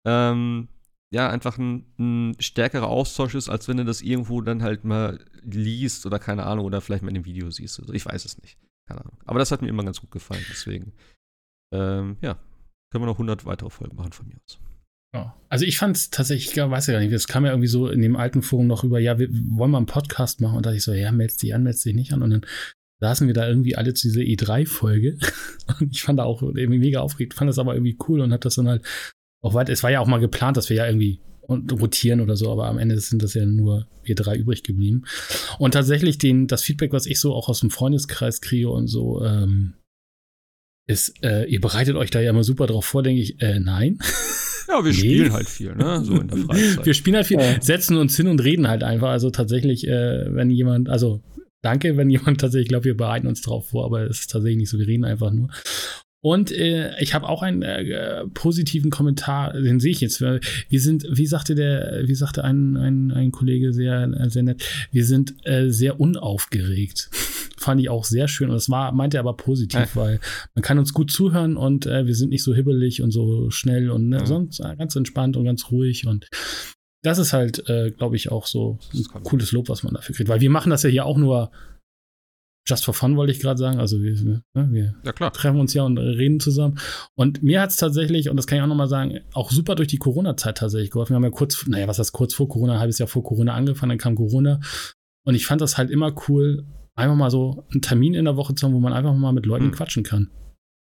ähm, 0.07 0.69
ja, 1.13 1.29
einfach 1.29 1.59
ein, 1.59 1.87
ein, 1.99 2.37
stärkerer 2.39 2.87
Austausch 2.87 3.35
ist, 3.35 3.49
als 3.49 3.67
wenn 3.69 3.79
du 3.79 3.85
das 3.85 4.01
irgendwo 4.01 4.41
dann 4.41 4.63
halt 4.63 4.85
mal 4.85 5.25
liest 5.43 6.07
oder 6.07 6.19
keine 6.19 6.45
Ahnung, 6.47 6.65
oder 6.65 6.81
vielleicht 6.81 7.03
mal 7.03 7.11
in 7.11 7.17
einem 7.17 7.25
Video 7.25 7.51
siehst. 7.51 7.81
Also 7.81 7.93
ich 7.93 8.07
weiß 8.07 8.25
es 8.25 8.41
nicht. 8.41 8.59
Keine 8.89 9.01
Ahnung. 9.01 9.19
Aber 9.25 9.39
das 9.39 9.51
hat 9.51 9.63
mir 9.63 9.69
immer 9.69 9.85
ganz 9.85 10.01
gut 10.01 10.11
gefallen, 10.11 10.45
deswegen. 10.49 10.93
Ähm, 11.75 12.17
ja, 12.21 12.35
können 12.91 13.03
wir 13.03 13.07
noch 13.07 13.15
100 13.15 13.45
weitere 13.45 13.71
Folgen 13.71 13.97
machen 13.97 14.13
von 14.13 14.29
mir 14.29 14.37
aus. 14.45 14.59
Ja. 15.15 15.37
Also 15.49 15.65
ich 15.65 15.79
fand 15.79 15.97
es 15.97 16.11
tatsächlich, 16.11 16.53
ich 16.53 16.57
weiß 16.57 16.87
ja 16.87 16.95
gar 16.95 17.01
nicht, 17.01 17.13
es 17.13 17.27
kam 17.27 17.45
ja 17.45 17.51
irgendwie 17.51 17.69
so 17.69 17.89
in 17.89 18.01
dem 18.01 18.15
alten 18.15 18.43
Forum 18.43 18.69
noch 18.69 18.85
über, 18.85 19.01
ja, 19.01 19.19
wir 19.19 19.29
wollen 19.31 19.73
mal 19.73 19.79
einen 19.79 19.87
Podcast 19.87 20.41
machen 20.41 20.57
und 20.57 20.67
da 20.67 20.71
dachte 20.71 20.79
ich 20.79 20.85
so, 20.85 20.93
ja, 20.93 21.11
meldest 21.11 21.43
dich 21.43 21.55
an, 21.55 21.65
meldest 21.65 21.85
dich 21.85 21.95
nicht 21.95 22.13
an 22.13 22.23
und 22.23 22.31
dann 22.31 22.47
saßen 23.01 23.27
wir 23.27 23.35
da 23.35 23.49
irgendwie 23.49 23.77
alle 23.77 23.95
zu 23.95 24.09
dieser 24.09 24.21
E3-Folge 24.21 25.19
und 25.81 25.93
ich 25.93 26.03
fand 26.03 26.21
da 26.21 26.25
auch 26.25 26.43
irgendwie 26.43 26.79
mega 26.79 27.01
aufgeregt, 27.01 27.35
fand 27.35 27.49
das 27.49 27.59
aber 27.59 27.75
irgendwie 27.75 27.99
cool 28.09 28.21
und 28.21 28.33
hab 28.33 28.41
das 28.43 28.55
dann 28.55 28.69
halt 28.69 28.87
auch 29.43 29.55
weiter. 29.55 29.73
Es 29.73 29.83
war 29.83 29.91
ja 29.91 30.01
auch 30.01 30.07
mal 30.07 30.21
geplant, 30.21 30.57
dass 30.57 30.69
wir 30.69 30.77
ja 30.77 30.87
irgendwie 30.87 31.21
rotieren 31.49 32.21
oder 32.21 32.37
so, 32.37 32.51
aber 32.53 32.67
am 32.67 32.79
Ende 32.79 32.99
sind 32.99 33.23
das 33.23 33.35
ja 33.35 33.45
nur 33.45 33.87
wir 34.05 34.15
drei 34.15 34.37
übrig 34.37 34.63
geblieben. 34.63 35.05
Und 35.59 35.73
tatsächlich 35.73 36.19
den, 36.19 36.47
das 36.47 36.63
Feedback, 36.63 36.93
was 36.93 37.07
ich 37.07 37.19
so 37.19 37.35
auch 37.35 37.49
aus 37.49 37.61
dem 37.61 37.71
Freundeskreis 37.71 38.41
kriege 38.41 38.71
und 38.71 38.87
so, 38.87 39.25
ähm, 39.25 39.75
ist, 40.87 41.23
äh, 41.23 41.45
ihr 41.45 41.61
bereitet 41.61 41.97
euch 41.97 42.11
da 42.11 42.21
ja 42.21 42.31
immer 42.31 42.45
super 42.45 42.67
drauf 42.67 42.85
vor, 42.85 43.03
denke 43.03 43.23
ich, 43.23 43.41
äh, 43.41 43.61
nein. 43.61 43.99
Ja, 44.69 44.85
wir 44.85 44.93
nee. 44.93 44.99
spielen 44.99 45.33
halt 45.33 45.49
viel, 45.49 45.75
ne? 45.75 46.05
So 46.05 46.21
in 46.21 46.29
der 46.29 46.39
Freizeit. 46.47 46.87
wir 46.87 46.95
spielen 46.95 47.17
halt 47.17 47.27
viel, 47.27 47.39
setzen 47.61 47.97
uns 47.97 48.17
hin 48.17 48.29
und 48.29 48.43
reden 48.43 48.69
halt 48.69 48.83
einfach. 48.83 49.09
Also 49.09 49.31
tatsächlich, 49.31 49.87
äh, 49.87 50.35
wenn 50.35 50.51
jemand, 50.51 50.89
also 50.89 51.23
danke, 51.63 51.97
wenn 51.97 52.11
jemand 52.11 52.41
tatsächlich 52.41 52.69
glaubt, 52.69 52.85
wir 52.85 52.97
bereiten 52.97 53.27
uns 53.27 53.43
drauf 53.43 53.69
vor, 53.71 53.85
aber 53.85 54.03
es 54.03 54.21
ist 54.21 54.31
tatsächlich 54.31 54.59
nicht 54.59 54.71
so, 54.71 54.79
wir 54.79 54.87
reden 54.87 55.05
einfach 55.05 55.33
nur. 55.33 55.49
Und 56.23 56.53
äh, 56.53 57.01
ich 57.01 57.15
habe 57.15 57.29
auch 57.29 57.43
einen 57.43 57.63
äh, 57.63 58.27
positiven 58.35 58.91
Kommentar, 58.91 59.55
den 59.55 59.81
sehe 59.81 59.93
ich 59.93 60.03
jetzt. 60.03 60.21
Wir 60.21 60.81
sind, 60.81 61.07
wie 61.11 61.27
sagte 61.27 61.55
der, 61.55 62.03
wie 62.07 62.15
sagte 62.15 62.45
ein, 62.45 62.77
ein, 62.77 63.11
ein 63.11 63.33
Kollege 63.33 63.73
sehr, 63.73 64.13
sehr 64.29 64.43
nett, 64.43 64.63
wir 64.93 65.07
sind 65.07 65.35
äh, 65.47 65.71
sehr 65.71 65.99
unaufgeregt. 65.99 67.11
Fand 67.57 67.81
ich 67.81 67.89
auch 67.89 68.05
sehr 68.05 68.29
schön. 68.29 68.49
Und 68.49 68.55
das 68.55 68.69
war, 68.69 68.93
meinte 68.93 69.17
er 69.17 69.21
aber 69.21 69.37
positiv, 69.37 69.81
ja. 69.81 69.97
weil 69.97 70.21
man 70.55 70.63
kann 70.63 70.79
uns 70.79 70.93
gut 70.93 71.11
zuhören 71.11 71.57
und 71.57 71.87
äh, 71.87 72.07
wir 72.07 72.15
sind 72.15 72.31
nicht 72.31 72.43
so 72.43 72.55
hibbelig 72.55 73.03
und 73.03 73.11
so 73.11 73.51
schnell 73.51 73.91
und 73.91 74.09
ne, 74.09 74.19
ja. 74.19 74.27
sonst 74.27 74.61
äh, 74.61 74.77
ganz 74.77 74.97
entspannt 74.97 75.37
und 75.37 75.45
ganz 75.45 75.71
ruhig. 75.71 76.07
Und 76.07 76.29
das 77.03 77.19
ist 77.19 77.33
halt, 77.33 77.67
äh, 77.69 77.93
glaube 77.93 78.17
ich, 78.17 78.31
auch 78.31 78.47
so 78.47 78.79
ein 78.93 79.23
cooles 79.23 79.53
Lob, 79.53 79.71
was 79.71 79.83
man 79.83 79.95
dafür 79.95 80.15
kriegt. 80.15 80.29
Weil 80.29 80.41
wir 80.41 80.51
machen 80.51 80.71
das 80.71 80.83
ja 80.83 80.91
hier 80.91 81.07
auch 81.07 81.19
nur 81.19 81.51
just 82.67 82.85
for 82.85 82.95
fun, 82.95 83.17
wollte 83.17 83.33
ich 83.33 83.41
gerade 83.41 83.59
sagen. 83.59 83.79
Also 83.79 84.03
wir, 84.03 84.15
ne, 84.23 84.43
wir 84.55 84.95
ja, 85.05 85.13
treffen 85.31 85.61
uns 85.61 85.75
ja 85.75 85.83
und 85.83 85.99
reden 85.99 86.41
zusammen. 86.41 86.79
Und 87.15 87.43
mir 87.43 87.61
hat 87.61 87.71
es 87.71 87.77
tatsächlich, 87.77 88.29
und 88.29 88.37
das 88.37 88.47
kann 88.47 88.59
ich 88.59 88.63
auch 88.63 88.69
nochmal 88.69 88.89
sagen, 88.89 89.21
auch 89.33 89.51
super 89.51 89.75
durch 89.75 89.89
die 89.89 89.99
Corona-Zeit 89.99 90.59
tatsächlich 90.59 90.91
geholfen. 90.91 91.11
Wir 91.11 91.17
haben 91.17 91.25
ja 91.25 91.31
kurz, 91.31 91.67
naja, 91.67 91.89
was 91.89 91.99
heißt 91.99 92.13
kurz 92.13 92.35
vor 92.35 92.49
Corona, 92.49 92.75
ein 92.75 92.81
halbes 92.81 92.99
Jahr 92.99 93.09
vor 93.09 93.23
Corona 93.23 93.55
angefangen, 93.55 93.91
dann 93.91 93.99
kam 93.99 94.15
Corona. 94.15 94.61
Und 95.25 95.35
ich 95.35 95.47
fand 95.47 95.61
das 95.61 95.79
halt 95.79 95.91
immer 95.91 96.15
cool, 96.29 96.67
einfach 96.95 97.17
mal 97.17 97.31
so 97.31 97.67
einen 97.71 97.83
Termin 97.83 98.15
in 98.15 98.25
der 98.25 98.37
Woche 98.37 98.55
zu 98.55 98.67
haben, 98.67 98.75
wo 98.75 98.81
man 98.81 98.93
einfach 98.93 99.15
mal 99.15 99.33
mit 99.33 99.47
Leuten 99.47 99.67
mhm. 99.67 99.73
quatschen 99.73 100.03
kann. 100.03 100.31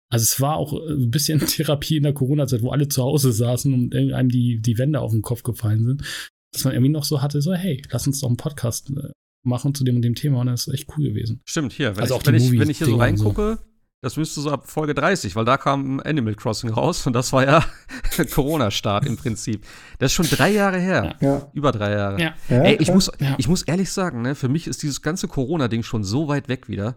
Also 0.09 0.23
es 0.23 0.39
war 0.39 0.57
auch 0.57 0.73
ein 0.73 1.09
bisschen 1.09 1.39
Therapie 1.47 1.97
in 1.97 2.03
der 2.03 2.13
Corona-Zeit, 2.13 2.61
wo 2.61 2.69
alle 2.69 2.87
zu 2.87 3.01
Hause 3.01 3.31
saßen 3.31 3.73
und 3.73 3.93
irgendeinem 3.93 4.29
die, 4.29 4.61
die 4.61 4.77
Wände 4.77 4.99
auf 4.99 5.11
den 5.11 5.21
Kopf 5.21 5.43
gefallen 5.43 5.85
sind. 5.85 6.03
Dass 6.51 6.65
man 6.65 6.73
irgendwie 6.73 6.91
noch 6.91 7.03
so 7.03 7.23
hatte, 7.23 7.41
so, 7.41 7.53
hey, 7.53 7.81
lass 7.89 8.05
uns 8.05 8.19
doch 8.19 8.27
einen 8.27 8.37
Podcast 8.37 8.91
äh, 8.91 9.09
machen 9.43 9.75
zu 9.75 9.83
dem 9.83 9.97
und 9.97 10.01
dem 10.01 10.15
Thema. 10.15 10.41
Und 10.41 10.47
das 10.47 10.67
ist 10.67 10.73
echt 10.73 10.89
cool 10.95 11.03
gewesen. 11.03 11.41
Stimmt, 11.45 11.73
hier. 11.73 11.95
Wenn, 11.95 12.01
also 12.01 12.15
ich, 12.15 12.21
auch 12.21 12.25
wenn, 12.25 12.35
ich, 12.35 12.51
wenn 12.59 12.69
ich 12.69 12.77
hier 12.77 12.87
so 12.87 12.95
reingucke, 12.95 13.59
so. 13.59 13.65
das 14.01 14.17
müsste 14.17 14.41
so 14.41 14.51
ab 14.51 14.69
Folge 14.69 14.93
30, 14.93 15.35
weil 15.35 15.45
da 15.45 15.57
kam 15.57 15.99
Animal 15.99 16.35
Crossing 16.35 16.69
raus 16.69 17.05
und 17.05 17.13
das 17.13 17.33
war 17.33 17.45
ja 17.45 17.65
Corona-Start 18.33 19.05
im 19.05 19.17
Prinzip. 19.17 19.65
Das 19.99 20.11
ist 20.11 20.15
schon 20.15 20.27
drei 20.27 20.51
Jahre 20.51 20.79
her. 20.79 21.15
Ja. 21.21 21.49
Über 21.53 21.71
drei 21.71 21.91
Jahre. 21.91 22.21
Ja. 22.21 22.33
Ey, 22.47 22.77
ich 22.79 22.91
muss, 22.91 23.11
ich 23.37 23.47
muss 23.47 23.63
ehrlich 23.63 23.91
sagen, 23.91 24.21
ne, 24.21 24.35
für 24.35 24.49
mich 24.49 24.67
ist 24.67 24.83
dieses 24.83 25.01
ganze 25.01 25.27
Corona-Ding 25.27 25.83
schon 25.83 26.03
so 26.03 26.27
weit 26.27 26.47
weg 26.47 26.69
wieder. 26.69 26.95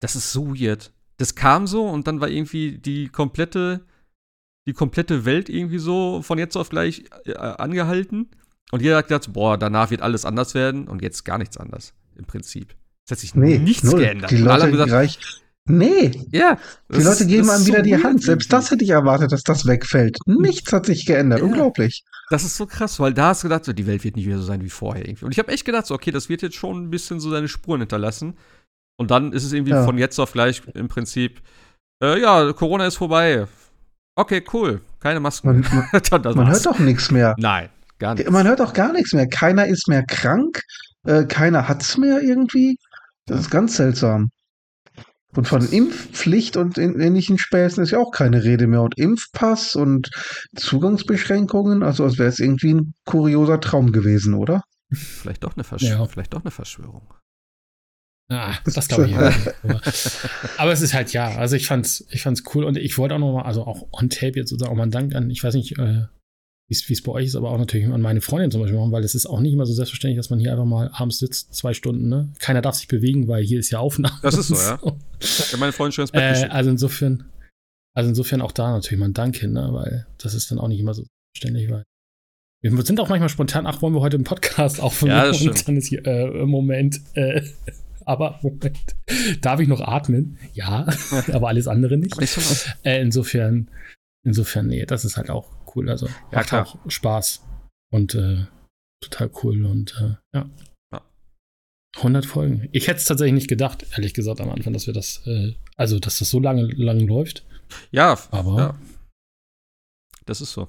Das 0.00 0.14
ist 0.14 0.32
so 0.32 0.54
weird 0.54 0.92
das 1.18 1.34
kam 1.34 1.66
so 1.66 1.86
und 1.86 2.06
dann 2.06 2.20
war 2.20 2.28
irgendwie 2.28 2.78
die 2.78 3.08
komplette, 3.08 3.84
die 4.66 4.72
komplette 4.72 5.24
Welt 5.24 5.48
irgendwie 5.48 5.78
so 5.78 6.22
von 6.22 6.38
jetzt 6.38 6.56
auf 6.56 6.70
gleich 6.70 7.04
äh, 7.26 7.34
angehalten. 7.34 8.30
Und 8.70 8.82
jeder 8.82 8.98
hat 8.98 9.08
gedacht, 9.08 9.32
boah, 9.32 9.56
danach 9.56 9.90
wird 9.90 10.02
alles 10.02 10.24
anders 10.24 10.54
werden 10.54 10.88
und 10.88 11.02
jetzt 11.02 11.24
gar 11.24 11.38
nichts 11.38 11.56
anders 11.56 11.94
im 12.16 12.24
Prinzip. 12.24 12.74
Es 13.06 13.12
hat 13.12 13.18
sich 13.18 13.34
nee, 13.34 13.58
nichts 13.58 13.84
null. 13.84 14.00
geändert. 14.00 14.30
Die 14.30 14.36
Leute 14.36 14.70
gesagt, 14.70 14.92
reicht, 14.92 15.42
nee. 15.64 16.10
Ja. 16.30 16.58
Die 16.92 17.00
Leute 17.00 17.26
geben 17.26 17.48
einem 17.48 17.66
wieder 17.66 17.78
so 17.78 17.82
die 17.82 18.02
Hand. 18.02 18.22
Selbst 18.22 18.52
das 18.52 18.70
hätte 18.70 18.84
ich 18.84 18.90
erwartet, 18.90 19.32
dass 19.32 19.42
das 19.44 19.66
wegfällt. 19.66 20.18
Nichts 20.26 20.70
hat 20.72 20.84
sich 20.84 21.06
geändert. 21.06 21.38
Ja. 21.38 21.46
Unglaublich. 21.46 22.04
Das 22.28 22.44
ist 22.44 22.56
so 22.56 22.66
krass, 22.66 23.00
weil 23.00 23.14
da 23.14 23.28
hast 23.28 23.42
du 23.42 23.48
gedacht, 23.48 23.64
so, 23.64 23.72
die 23.72 23.86
Welt 23.86 24.04
wird 24.04 24.16
nicht 24.16 24.26
wieder 24.26 24.36
so 24.36 24.44
sein 24.44 24.62
wie 24.62 24.68
vorher 24.68 25.06
irgendwie. 25.06 25.24
Und 25.24 25.32
ich 25.32 25.38
habe 25.38 25.50
echt 25.50 25.64
gedacht, 25.64 25.86
so, 25.86 25.94
okay, 25.94 26.10
das 26.10 26.28
wird 26.28 26.42
jetzt 26.42 26.56
schon 26.56 26.84
ein 26.84 26.90
bisschen 26.90 27.20
so 27.20 27.30
seine 27.30 27.48
Spuren 27.48 27.80
hinterlassen. 27.80 28.34
Und 28.98 29.10
dann 29.10 29.32
ist 29.32 29.44
es 29.44 29.52
irgendwie 29.54 29.72
ja. 29.72 29.84
von 29.84 29.96
jetzt 29.96 30.18
auf 30.18 30.32
gleich 30.32 30.60
im 30.74 30.88
Prinzip, 30.88 31.40
äh, 32.02 32.20
ja, 32.20 32.52
Corona 32.52 32.86
ist 32.86 32.96
vorbei. 32.96 33.46
Okay, 34.16 34.44
cool. 34.52 34.82
Keine 35.00 35.20
Masken. 35.20 35.48
Man, 35.48 35.60
man, 35.60 36.22
man 36.34 36.48
hört 36.50 36.66
doch 36.66 36.78
nichts 36.78 37.10
mehr. 37.10 37.34
Nein, 37.38 37.70
gar 37.98 38.14
nichts. 38.14 38.30
Man 38.30 38.46
hört 38.46 38.60
auch 38.60 38.72
gar 38.72 38.92
nichts 38.92 39.12
mehr. 39.12 39.28
Keiner 39.28 39.66
ist 39.66 39.88
mehr 39.88 40.04
krank. 40.04 40.62
Äh, 41.04 41.24
keiner 41.24 41.68
hat 41.68 41.82
es 41.82 41.96
mehr 41.96 42.20
irgendwie. 42.22 42.76
Das 43.26 43.40
ist 43.40 43.50
ganz 43.50 43.76
seltsam. 43.76 44.30
Und 45.36 45.46
von 45.46 45.68
Impfpflicht 45.70 46.56
und 46.56 46.78
ähnlichen 46.78 47.38
Späßen 47.38 47.82
ist 47.82 47.90
ja 47.90 47.98
auch 47.98 48.10
keine 48.10 48.44
Rede 48.44 48.66
mehr. 48.66 48.82
Und 48.82 48.98
Impfpass 48.98 49.76
und 49.76 50.10
Zugangsbeschränkungen, 50.56 51.82
also 51.82 52.04
als 52.04 52.18
wäre 52.18 52.28
es 52.28 52.38
irgendwie 52.38 52.74
ein 52.74 52.94
kurioser 53.04 53.60
Traum 53.60 53.92
gewesen, 53.92 54.34
oder? 54.34 54.62
Vielleicht 54.90 55.44
doch 55.44 55.54
eine, 55.54 55.64
Versch 55.64 55.82
ja. 55.82 56.04
Vielleicht 56.06 56.32
doch 56.32 56.40
eine 56.40 56.50
Verschwörung. 56.50 57.12
Ah, 58.30 58.54
das 58.64 58.88
glaube 58.88 59.08
ich. 59.08 59.16
Aber 60.58 60.72
es 60.72 60.82
ist 60.82 60.92
halt 60.94 61.12
ja, 61.12 61.28
also 61.36 61.56
ich 61.56 61.66
fand's, 61.66 62.04
ich 62.10 62.22
fand's 62.22 62.42
cool 62.54 62.64
und 62.64 62.76
ich 62.76 62.98
wollte 62.98 63.14
auch 63.14 63.18
noch 63.18 63.32
mal, 63.34 63.42
also 63.42 63.66
auch 63.66 63.88
on 63.92 64.10
tape 64.10 64.38
jetzt 64.38 64.50
sozusagen 64.50 64.72
auch 64.72 64.76
mal 64.76 64.82
einen 64.82 64.92
Dank 64.92 65.14
an, 65.14 65.30
ich 65.30 65.42
weiß 65.42 65.54
nicht, 65.54 65.78
äh, 65.78 66.06
wie 66.68 66.92
es 66.92 67.02
bei 67.02 67.12
euch 67.12 67.26
ist, 67.26 67.36
aber 67.36 67.50
auch 67.50 67.58
natürlich 67.58 67.86
an 67.86 68.02
meine 68.02 68.20
Freundin 68.20 68.50
zum 68.50 68.60
Beispiel 68.60 68.78
machen, 68.78 68.92
weil 68.92 69.02
es 69.02 69.14
ist 69.14 69.26
auch 69.26 69.40
nicht 69.40 69.54
immer 69.54 69.64
so 69.64 69.72
selbstverständlich, 69.72 70.18
dass 70.18 70.28
man 70.28 70.38
hier 70.38 70.52
einfach 70.52 70.66
mal 70.66 70.90
abends 70.92 71.18
sitzt, 71.18 71.54
zwei 71.54 71.72
Stunden, 71.72 72.08
ne? 72.08 72.30
Keiner 72.40 72.60
darf 72.60 72.74
sich 72.74 72.88
bewegen, 72.88 73.26
weil 73.26 73.42
hier 73.42 73.58
ist 73.58 73.70
ja 73.70 73.78
Aufnahme. 73.78 74.18
Das 74.22 74.36
ist 74.36 74.48
so, 74.48 74.54
ja. 74.56 74.78
Ich 75.18 75.52
habe 75.52 75.58
meine 75.58 75.72
Freundin 75.72 75.92
schon 75.92 76.02
ins 76.02 76.12
Bett 76.12 76.22
äh, 76.22 76.48
Also 76.48 76.70
insofern, 76.70 77.24
also 77.94 78.10
insofern 78.10 78.42
auch 78.42 78.52
da 78.52 78.70
natürlich 78.72 79.00
mal 79.00 79.08
ein 79.08 79.14
Dank 79.14 79.36
hin, 79.36 79.52
ne? 79.52 79.70
Weil 79.72 80.06
das 80.18 80.34
ist 80.34 80.50
dann 80.50 80.58
auch 80.58 80.68
nicht 80.68 80.80
immer 80.80 80.92
so 80.92 81.04
selbstverständlich, 81.34 81.70
weil 81.70 81.84
wir 82.60 82.82
sind 82.82 83.00
auch 83.00 83.08
manchmal 83.08 83.28
spontan, 83.28 83.66
ach, 83.66 83.80
wollen 83.80 83.94
wir 83.94 84.00
heute 84.00 84.16
im 84.16 84.24
Podcast 84.24 84.80
aufnehmen? 84.80 85.16
Ja, 85.16 85.26
das 85.26 85.40
und 85.40 85.68
dann 85.68 85.76
ist 85.76 85.86
hier 85.86 86.04
äh, 86.06 86.44
Moment 86.44 87.00
äh, 87.14 87.42
aber 88.04 88.38
Moment, 88.42 88.96
darf 89.42 89.60
ich 89.60 89.68
noch 89.68 89.80
atmen? 89.80 90.38
Ja, 90.54 90.86
aber 91.32 91.48
alles 91.48 91.68
andere 91.68 91.96
nicht. 91.96 92.16
Äh, 92.82 93.00
insofern, 93.00 93.70
insofern, 94.24 94.66
nee, 94.66 94.84
das 94.86 95.04
ist 95.04 95.16
halt 95.16 95.30
auch 95.30 95.57
cool. 95.78 95.90
Also 95.90 96.06
ja, 96.06 96.14
macht 96.32 96.48
klar. 96.48 96.66
auch 96.66 96.78
Spaß 96.90 97.46
und 97.90 98.14
äh, 98.14 98.46
total 99.02 99.30
cool 99.42 99.64
und 99.64 99.94
äh, 100.00 100.36
ja. 100.36 100.50
ja. 100.92 101.02
100 101.96 102.26
Folgen. 102.26 102.68
Ich 102.72 102.88
hätte 102.88 102.98
es 102.98 103.04
tatsächlich 103.04 103.34
nicht 103.34 103.48
gedacht, 103.48 103.86
ehrlich 103.92 104.14
gesagt, 104.14 104.40
am 104.40 104.50
Anfang, 104.50 104.72
dass 104.72 104.86
wir 104.86 104.94
das, 104.94 105.26
äh, 105.26 105.54
also 105.76 105.98
dass 105.98 106.18
das 106.18 106.30
so 106.30 106.40
lange, 106.40 106.66
lange 106.74 107.04
läuft. 107.04 107.46
Ja, 107.90 108.18
aber 108.30 108.58
ja. 108.58 108.78
das 110.26 110.40
ist 110.40 110.52
so. 110.52 110.68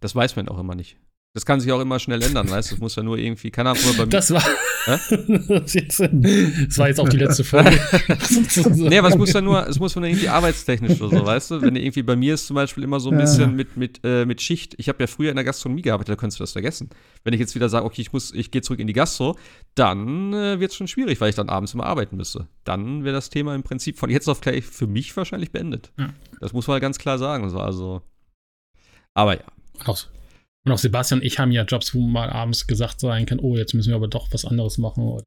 Das 0.00 0.14
weiß 0.14 0.36
man 0.36 0.48
auch 0.48 0.58
immer 0.58 0.74
nicht. 0.74 0.96
Das 1.34 1.44
kann 1.44 1.60
sich 1.60 1.70
auch 1.70 1.80
immer 1.80 1.98
schnell 1.98 2.22
ändern, 2.22 2.50
weißt 2.50 2.70
du? 2.70 2.74
Das 2.76 2.80
muss 2.80 2.96
ja 2.96 3.02
nur 3.02 3.18
irgendwie, 3.18 3.50
keine 3.50 3.70
Ahnung, 3.70 3.82
bei 3.98 4.06
mir. 4.06 4.10
Das 4.10 4.30
war. 4.30 4.42
das, 4.86 6.78
war 6.78 6.88
jetzt 6.88 6.98
auch 6.98 7.08
die 7.08 7.18
letzte 7.18 7.44
Folge. 7.44 7.78
nee, 8.74 8.98
aber 8.98 9.08
es 9.08 9.16
muss 9.16 9.34
ja 9.34 9.42
nur, 9.42 9.68
es 9.68 9.78
muss 9.78 9.94
nur 9.94 10.06
irgendwie 10.06 10.28
arbeitstechnisch 10.28 10.98
oder 11.02 11.18
so, 11.18 11.26
weißt 11.26 11.50
du? 11.50 11.60
Wenn 11.60 11.76
irgendwie 11.76 12.02
bei 12.02 12.16
mir 12.16 12.32
ist 12.32 12.46
zum 12.46 12.54
Beispiel 12.54 12.82
immer 12.82 12.98
so 12.98 13.10
ein 13.10 13.18
bisschen 13.18 13.54
mit, 13.54 13.76
mit, 13.76 14.00
äh, 14.04 14.24
mit 14.24 14.40
Schicht. 14.40 14.74
Ich 14.78 14.88
habe 14.88 15.02
ja 15.02 15.06
früher 15.06 15.28
in 15.28 15.36
der 15.36 15.44
Gastronomie 15.44 15.82
gearbeitet, 15.82 16.14
da 16.14 16.16
könntest 16.16 16.40
du 16.40 16.44
das 16.44 16.52
vergessen. 16.52 16.88
Wenn 17.24 17.34
ich 17.34 17.40
jetzt 17.40 17.54
wieder 17.54 17.68
sage, 17.68 17.84
okay, 17.84 18.00
ich 18.00 18.12
muss, 18.14 18.32
ich 18.32 18.50
gehe 18.50 18.62
zurück 18.62 18.80
in 18.80 18.86
die 18.86 18.94
Gastro, 18.94 19.36
dann 19.74 20.32
äh, 20.32 20.58
wird 20.60 20.70
es 20.70 20.76
schon 20.76 20.88
schwierig, 20.88 21.20
weil 21.20 21.28
ich 21.28 21.36
dann 21.36 21.50
abends 21.50 21.74
immer 21.74 21.84
arbeiten 21.84 22.16
müsste. 22.16 22.48
Dann 22.64 23.04
wäre 23.04 23.14
das 23.14 23.28
Thema 23.28 23.54
im 23.54 23.62
Prinzip 23.62 23.98
von 23.98 24.08
jetzt 24.08 24.28
auf 24.28 24.40
gleich 24.40 24.64
für 24.64 24.86
mich 24.86 25.14
wahrscheinlich 25.14 25.52
beendet. 25.52 25.92
Ja. 25.98 26.08
Das 26.40 26.54
muss 26.54 26.66
man 26.66 26.72
halt 26.72 26.82
ganz 26.82 26.98
klar 26.98 27.18
sagen. 27.18 27.54
Also. 27.54 28.00
Aber 29.12 29.34
ja. 29.34 29.44
Auch 29.84 29.98
und 30.68 30.74
auch 30.74 30.78
Sebastian 30.78 31.20
und 31.20 31.26
ich 31.26 31.38
haben 31.38 31.52
ja 31.52 31.64
Jobs, 31.64 31.94
wo 31.94 32.00
mal 32.00 32.30
abends 32.30 32.66
gesagt 32.66 33.00
sein 33.00 33.26
kann, 33.26 33.40
oh, 33.40 33.56
jetzt 33.56 33.74
müssen 33.74 33.90
wir 33.90 33.96
aber 33.96 34.08
doch 34.08 34.32
was 34.32 34.44
anderes 34.44 34.78
machen. 34.78 35.20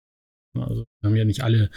Also 0.57 0.85
wir 1.01 1.09
haben 1.09 1.15
ja 1.15 1.25
nicht 1.25 1.43
alle 1.43 1.69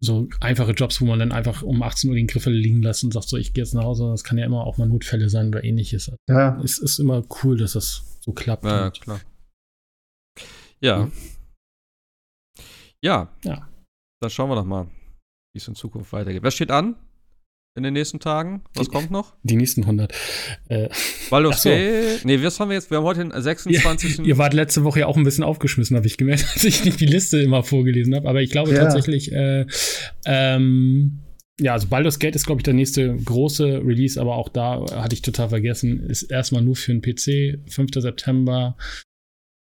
so 0.00 0.28
einfache 0.40 0.72
Jobs, 0.72 1.00
wo 1.00 1.06
man 1.06 1.18
dann 1.18 1.32
einfach 1.32 1.62
um 1.62 1.82
18 1.82 2.10
Uhr 2.10 2.16
den 2.16 2.26
Griffel 2.26 2.52
liegen 2.52 2.82
lässt 2.82 3.04
und 3.04 3.12
sagt 3.12 3.28
so, 3.28 3.36
ich 3.36 3.54
gehe 3.54 3.64
jetzt 3.64 3.74
nach 3.74 3.84
Hause. 3.84 4.10
Das 4.10 4.24
kann 4.24 4.38
ja 4.38 4.44
immer 4.44 4.66
auch 4.66 4.76
mal 4.76 4.86
Notfälle 4.86 5.28
sein 5.28 5.48
oder 5.48 5.64
ähnliches. 5.64 6.12
Ja. 6.28 6.60
Es 6.62 6.78
ist 6.78 6.98
immer 6.98 7.24
cool, 7.42 7.56
dass 7.56 7.72
das 7.72 8.18
so 8.20 8.32
klappt. 8.32 8.64
Ja, 8.64 8.90
klar. 8.90 9.20
Ja. 10.80 11.10
Ja. 13.02 13.34
Ja. 13.44 13.68
Dann 14.20 14.30
schauen 14.30 14.50
wir 14.50 14.56
doch 14.56 14.64
mal, 14.64 14.86
wie 15.54 15.58
es 15.58 15.68
in 15.68 15.74
Zukunft 15.74 16.12
weitergeht. 16.12 16.42
Was 16.42 16.54
steht 16.54 16.70
an? 16.70 16.96
In 17.76 17.82
den 17.82 17.92
nächsten 17.92 18.20
Tagen? 18.20 18.62
Was 18.74 18.88
die, 18.88 18.92
kommt 18.92 19.10
noch? 19.10 19.34
Die 19.42 19.56
nächsten 19.56 19.82
100. 19.82 20.14
Äh, 20.68 20.88
Baldur's 21.28 21.62
so. 21.62 21.70
Gate. 21.70 22.24
Nee, 22.24 22.42
was 22.42 22.60
haben 22.60 22.68
wir 22.68 22.76
jetzt? 22.76 22.90
Wir 22.90 22.98
haben 22.98 23.04
heute 23.04 23.20
den 23.20 23.42
26. 23.42 24.18
Ja, 24.18 24.24
ihr 24.24 24.38
wart 24.38 24.54
letzte 24.54 24.84
Woche 24.84 25.00
ja 25.00 25.06
auch 25.06 25.16
ein 25.16 25.24
bisschen 25.24 25.44
aufgeschmissen, 25.44 25.96
habe 25.96 26.06
ich 26.06 26.16
gemerkt, 26.16 26.46
als 26.54 26.64
ich 26.64 26.84
nicht 26.84 27.00
die 27.00 27.06
Liste 27.06 27.40
immer 27.40 27.64
vorgelesen 27.64 28.14
habe. 28.14 28.28
Aber 28.28 28.42
ich 28.42 28.50
glaube 28.50 28.72
ja. 28.72 28.80
tatsächlich, 28.80 29.32
äh, 29.32 29.66
ähm, 30.24 31.20
ja, 31.60 31.72
also 31.72 31.88
Baldur's 31.88 32.18
Gate 32.18 32.36
ist, 32.36 32.46
glaube 32.46 32.60
ich, 32.60 32.64
der 32.64 32.74
nächste 32.74 33.14
große 33.16 33.82
Release, 33.84 34.20
aber 34.20 34.36
auch 34.36 34.48
da 34.48 34.84
hatte 34.94 35.14
ich 35.14 35.22
total 35.22 35.48
vergessen, 35.48 36.08
ist 36.08 36.24
erstmal 36.24 36.62
nur 36.62 36.76
für 36.76 36.92
den 36.92 37.02
PC, 37.02 37.70
5. 37.70 37.90
September. 37.96 38.76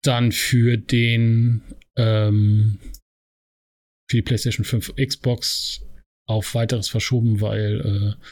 Dann 0.04 0.32
für 0.32 0.78
den, 0.78 1.62
ähm, 1.98 2.80
für 4.10 4.18
die 4.18 4.22
PlayStation 4.22 4.64
5 4.64 4.96
Xbox 4.96 5.82
auf 6.30 6.54
weiteres 6.56 6.88
verschoben, 6.90 7.42
weil 7.42 8.16
äh, 8.20 8.26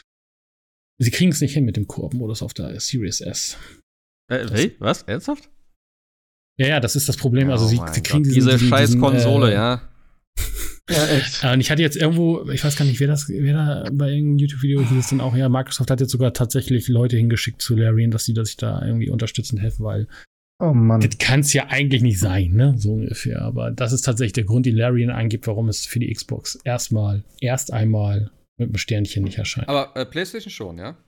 sie 0.98 1.10
kriegen 1.10 1.32
es 1.32 1.40
nicht 1.40 1.54
hin 1.54 1.64
mit 1.64 1.76
dem 1.76 1.86
Koop-Modus 1.86 2.42
auf 2.42 2.54
der 2.54 2.78
Series 2.80 3.20
S. 3.20 3.56
Äh, 4.30 4.46
hey, 4.50 4.76
was? 4.78 5.02
Ernsthaft? 5.02 5.50
Ja, 6.58 6.66
ja, 6.66 6.80
das 6.80 6.96
ist 6.96 7.08
das 7.08 7.16
Problem. 7.16 7.50
Also, 7.50 7.66
oh 7.66 7.68
sie, 7.68 7.80
sie 7.92 8.02
kriegen 8.02 8.24
diesen, 8.24 8.50
Diese 8.50 8.58
scheiß 8.58 8.98
Konsole, 8.98 9.50
äh, 9.50 9.54
ja. 9.54 9.88
Ja, 10.90 11.06
echt. 11.08 11.44
Und 11.44 11.60
ich 11.60 11.70
hatte 11.70 11.82
jetzt 11.82 11.96
irgendwo, 11.96 12.48
ich 12.48 12.64
weiß 12.64 12.74
gar 12.76 12.86
nicht, 12.86 12.98
wer 12.98 13.08
das, 13.08 13.28
wer 13.28 13.52
da 13.52 13.90
bei 13.92 14.08
irgendeinem 14.08 14.38
YouTube-Video 14.38 14.80
hieß 14.80 14.98
es 14.98 15.10
dann 15.10 15.20
auch, 15.20 15.36
ja, 15.36 15.50
Microsoft 15.50 15.90
hat 15.90 16.00
jetzt 16.00 16.12
sogar 16.12 16.32
tatsächlich 16.32 16.88
Leute 16.88 17.18
hingeschickt 17.18 17.60
zu 17.60 17.76
Larian, 17.76 18.10
dass 18.10 18.24
sie 18.24 18.34
sich 18.34 18.56
da 18.56 18.82
irgendwie 18.82 19.10
unterstützend 19.10 19.60
helfen, 19.60 19.84
weil 19.84 20.08
Oh 20.60 20.72
Mann. 20.72 21.00
Das 21.00 21.18
kann 21.18 21.40
es 21.40 21.52
ja 21.52 21.68
eigentlich 21.68 22.02
nicht 22.02 22.18
sein, 22.18 22.52
ne? 22.52 22.74
So 22.76 22.94
ungefähr. 22.94 23.42
Aber 23.42 23.70
das 23.70 23.92
ist 23.92 24.02
tatsächlich 24.02 24.32
der 24.32 24.44
Grund, 24.44 24.66
den 24.66 24.76
Larian 24.76 25.10
eingibt, 25.10 25.46
warum 25.46 25.68
es 25.68 25.86
für 25.86 26.00
die 26.00 26.12
Xbox 26.12 26.58
erstmal, 26.64 27.24
erst 27.40 27.72
einmal 27.72 28.32
mit 28.58 28.70
einem 28.70 28.78
Sternchen 28.78 29.24
nicht 29.24 29.38
erscheint. 29.38 29.68
Aber 29.68 29.96
äh, 29.96 30.04
PlayStation 30.04 30.50
schon, 30.50 30.78
ja? 30.78 30.98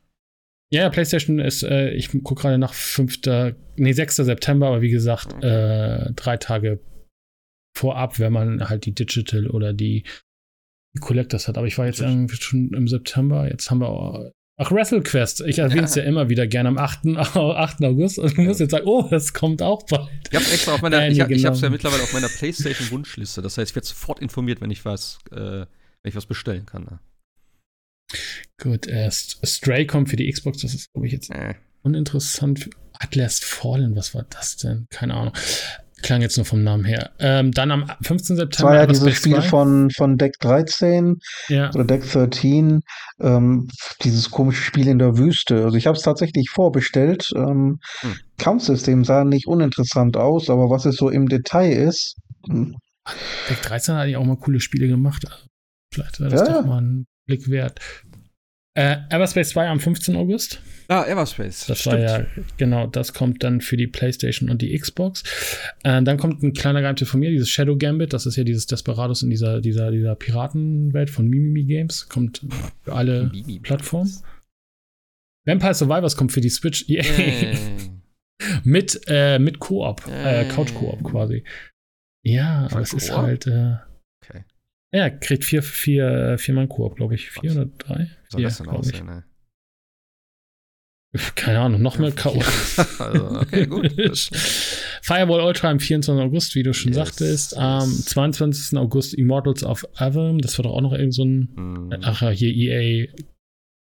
Ja, 0.73 0.89
PlayStation 0.89 1.41
ist, 1.41 1.65
äh, 1.65 1.91
ich 1.91 2.11
gucke 2.23 2.43
gerade 2.43 2.59
nach 2.59 2.75
5., 2.75 3.23
nee, 3.77 3.93
6. 3.93 4.17
September, 4.17 4.69
aber 4.69 4.83
wie 4.83 4.91
gesagt, 4.91 5.35
okay. 5.35 5.47
äh, 5.47 6.13
drei 6.15 6.37
Tage 6.37 6.79
vorab, 7.77 8.21
wenn 8.21 8.33
man 8.33 8.69
halt 8.69 8.87
die 8.87 8.95
Digital 8.95 9.49
oder 9.49 9.73
die, 9.73 10.05
die 10.95 11.01
Collectors 11.01 11.49
hat. 11.49 11.59
Aber 11.59 11.67
ich 11.67 11.77
war 11.77 11.87
jetzt 11.87 12.01
irgendwie 12.01 12.37
schon 12.37 12.73
im 12.73 12.87
September, 12.87 13.51
jetzt 13.51 13.69
haben 13.69 13.81
wir 13.81 14.33
Ach, 14.63 14.71
WrestleQuest. 14.71 15.41
Ich 15.47 15.59
erwähne 15.59 15.85
es 15.85 15.95
ja. 15.95 16.03
ja. 16.03 16.09
immer 16.11 16.29
wieder 16.29 16.47
gerne 16.47 16.69
am 16.69 16.77
8. 16.77 17.07
8. 17.17 17.83
August 17.83 18.19
und 18.19 18.37
du 18.37 18.43
musst 18.43 18.61
jetzt 18.61 18.73
sagen, 18.73 18.87
oh, 18.87 19.09
das 19.11 19.33
kommt 19.33 19.63
auch 19.63 19.85
bald. 19.85 20.11
Ich 20.31 20.37
hab's 20.37 20.53
extra 20.53 20.75
auf 20.75 20.83
meiner, 20.83 21.01
nee, 21.01 21.13
ich, 21.13 21.19
genau. 21.19 21.31
ich 21.31 21.47
hab's 21.47 21.63
ja 21.63 21.71
mittlerweile 21.71 22.03
auf 22.03 22.13
meiner 22.13 22.29
PlayStation-Wunschliste. 22.29 23.41
Das 23.41 23.57
heißt, 23.57 23.71
ich 23.71 23.75
werde 23.75 23.89
sofort 23.89 24.19
informiert, 24.19 24.61
wenn 24.61 24.71
ich 24.71 24.85
was, 24.85 25.19
äh, 25.33 25.39
wenn 25.39 25.67
ich 26.05 26.15
was 26.15 26.27
bestellen 26.27 26.67
kann. 26.67 26.85
Ne? 26.85 26.99
Gut, 28.61 28.87
äh, 28.87 29.11
Stray 29.11 29.87
kommt 29.87 30.11
für 30.11 30.17
die 30.17 30.31
Xbox, 30.31 30.59
das 30.59 30.75
ist, 30.75 30.93
glaube 30.93 31.07
ich, 31.07 31.15
jetzt 31.15 31.31
äh. 31.31 31.55
uninteressant. 31.81 32.69
Atlas 32.93 33.39
Fallen, 33.39 33.97
was 33.97 34.15
war 34.15 34.27
das 34.29 34.59
denn? 34.59 34.85
Keine 34.91 35.15
Ahnung. 35.15 35.33
Klang 36.03 36.23
jetzt 36.23 36.37
nur 36.37 36.47
vom 36.47 36.63
Namen 36.63 36.85
her. 36.85 37.11
Ähm, 37.19 37.53
dann 37.53 37.71
am 37.71 37.87
15. 38.03 38.37
September. 38.37 38.47
Das 38.49 38.63
war 38.63 38.75
ja 38.75 38.87
dieses 38.87 39.15
Spiel 39.15 39.43
von, 39.43 39.91
von 39.91 40.17
Deck 40.17 40.35
13 40.41 41.17
ja. 41.49 41.71
oder 41.75 41.85
Deck 41.85 42.11
13. 42.11 42.81
Ähm, 43.21 43.69
dieses 44.03 44.31
komische 44.31 44.63
Spiel 44.63 44.89
in 44.89 44.99
der 44.99 45.19
Wüste. 45.19 45.65
Also 45.65 45.77
ich 45.77 45.87
habe 45.87 45.97
es 45.97 46.03
tatsächlich 46.03 46.51
vorbestellt. 46.51 47.31
Ähm, 47.37 47.79
hm. 48.01 48.17
Kampfsystem 48.39 49.05
sah 49.05 49.25
nicht 49.25 49.47
uninteressant 49.47 50.17
aus, 50.17 50.49
aber 50.49 50.71
was 50.71 50.87
es 50.87 50.97
so 50.97 51.11
im 51.11 51.29
Detail 51.29 51.73
ist. 51.73 52.17
Hm. 52.49 52.77
Deck 53.49 53.63
13 53.63 53.95
hat 53.95 54.03
eigentlich 54.03 54.17
auch 54.17 54.25
mal 54.25 54.37
coole 54.37 54.61
Spiele 54.61 54.89
gemacht. 54.89 55.25
Vielleicht 55.93 56.21
wäre 56.21 56.31
das 56.31 56.49
ja. 56.49 56.55
doch 56.55 56.67
mal 56.67 56.81
ein 56.81 57.07
Blick 57.27 57.49
wert. 57.49 57.81
Äh, 58.75 58.99
Everspace 59.11 59.51
2 59.51 59.69
am 59.69 59.81
15. 59.81 60.17
August. 60.17 60.63
Ah, 60.91 61.05
Everspace. 61.07 61.67
Das 61.67 61.79
Stimmt. 61.79 61.95
war 61.95 62.01
ja, 62.01 62.27
genau, 62.57 62.89
das 62.89 63.15
kommt 63.15 63.45
dann 63.45 63.61
für 63.61 63.77
die 63.77 63.87
PlayStation 63.87 64.51
und 64.51 64.61
die 64.61 64.77
Xbox. 64.77 65.23
Äh, 65.85 66.03
dann 66.03 66.17
kommt 66.19 66.43
ein 66.43 66.53
kleiner 66.53 66.81
Geheimtipp 66.81 67.07
von 67.07 67.21
mir, 67.21 67.31
dieses 67.31 67.49
Shadow 67.49 67.77
Gambit, 67.77 68.13
das 68.13 68.27
ist 68.27 68.35
ja 68.35 68.43
dieses 68.43 68.67
Desperados 68.67 69.23
in 69.23 69.31
dieser, 69.31 69.61
dieser, 69.61 69.93
dieser 69.93 70.17
Piratenwelt 70.17 71.09
von 71.09 71.29
Mimimi 71.29 71.63
Games, 71.63 72.09
kommt 72.09 72.45
für 72.83 72.93
alle 72.93 73.31
Plattformen. 73.63 74.13
Vampire 75.47 75.75
Survivors 75.75 76.17
kommt 76.17 76.33
für 76.33 76.41
die 76.41 76.51
Switch. 76.51 76.85
Yeah. 76.91 77.57
mit, 78.65 79.01
äh, 79.07 79.39
mit 79.39 79.61
Koop, 79.61 80.03
äh, 80.09 80.45
Couch-Koop 80.47 81.05
quasi. 81.05 81.45
Ja, 82.25 82.67
aber 82.69 82.81
es 82.81 82.93
ist 82.93 83.17
halt. 83.17 83.47
Äh, 83.47 83.77
okay. 84.25 84.45
Ja, 84.93 85.09
kriegt 85.09 85.45
vier, 85.45 85.63
vier, 85.63 86.37
vier 86.37 86.55
Mann 86.55 86.69
Koop, 86.69 86.97
glaube 86.97 87.15
ich. 87.15 87.31
Vier 87.31 87.51
Was? 87.51 87.57
oder 87.57 87.67
drei? 87.67 88.11
Soll 88.29 88.43
das 88.43 88.59
denn 88.59 88.69
aussehen, 88.69 89.07
ne? 89.07 89.25
Keine 91.35 91.59
Ahnung, 91.59 91.83
noch 91.83 91.99
mehr 91.99 92.13
K.O. 92.13 92.39
also, 92.99 93.41
okay, 93.41 93.67
gut. 93.67 93.91
Firewall 95.03 95.41
Ultra 95.41 95.71
am 95.71 95.81
24. 95.81 96.23
August, 96.25 96.55
wie 96.55 96.63
du 96.63 96.73
schon 96.73 96.93
yes, 96.93 96.97
sagtest. 96.97 97.57
Am 97.57 97.91
yes. 97.91 98.05
22. 98.07 98.79
August 98.79 99.15
Immortals 99.15 99.65
of 99.65 99.85
Avon. 99.97 100.39
Das 100.39 100.57
war 100.59 100.63
doch 100.63 100.73
auch 100.73 100.81
noch 100.81 100.93
irgend 100.93 101.15
so 101.15 101.25
ein, 101.25 101.49
mm. 101.57 101.95
ach 102.03 102.23
ja, 102.23 102.31
hier 102.31 102.55
EA 102.55 103.09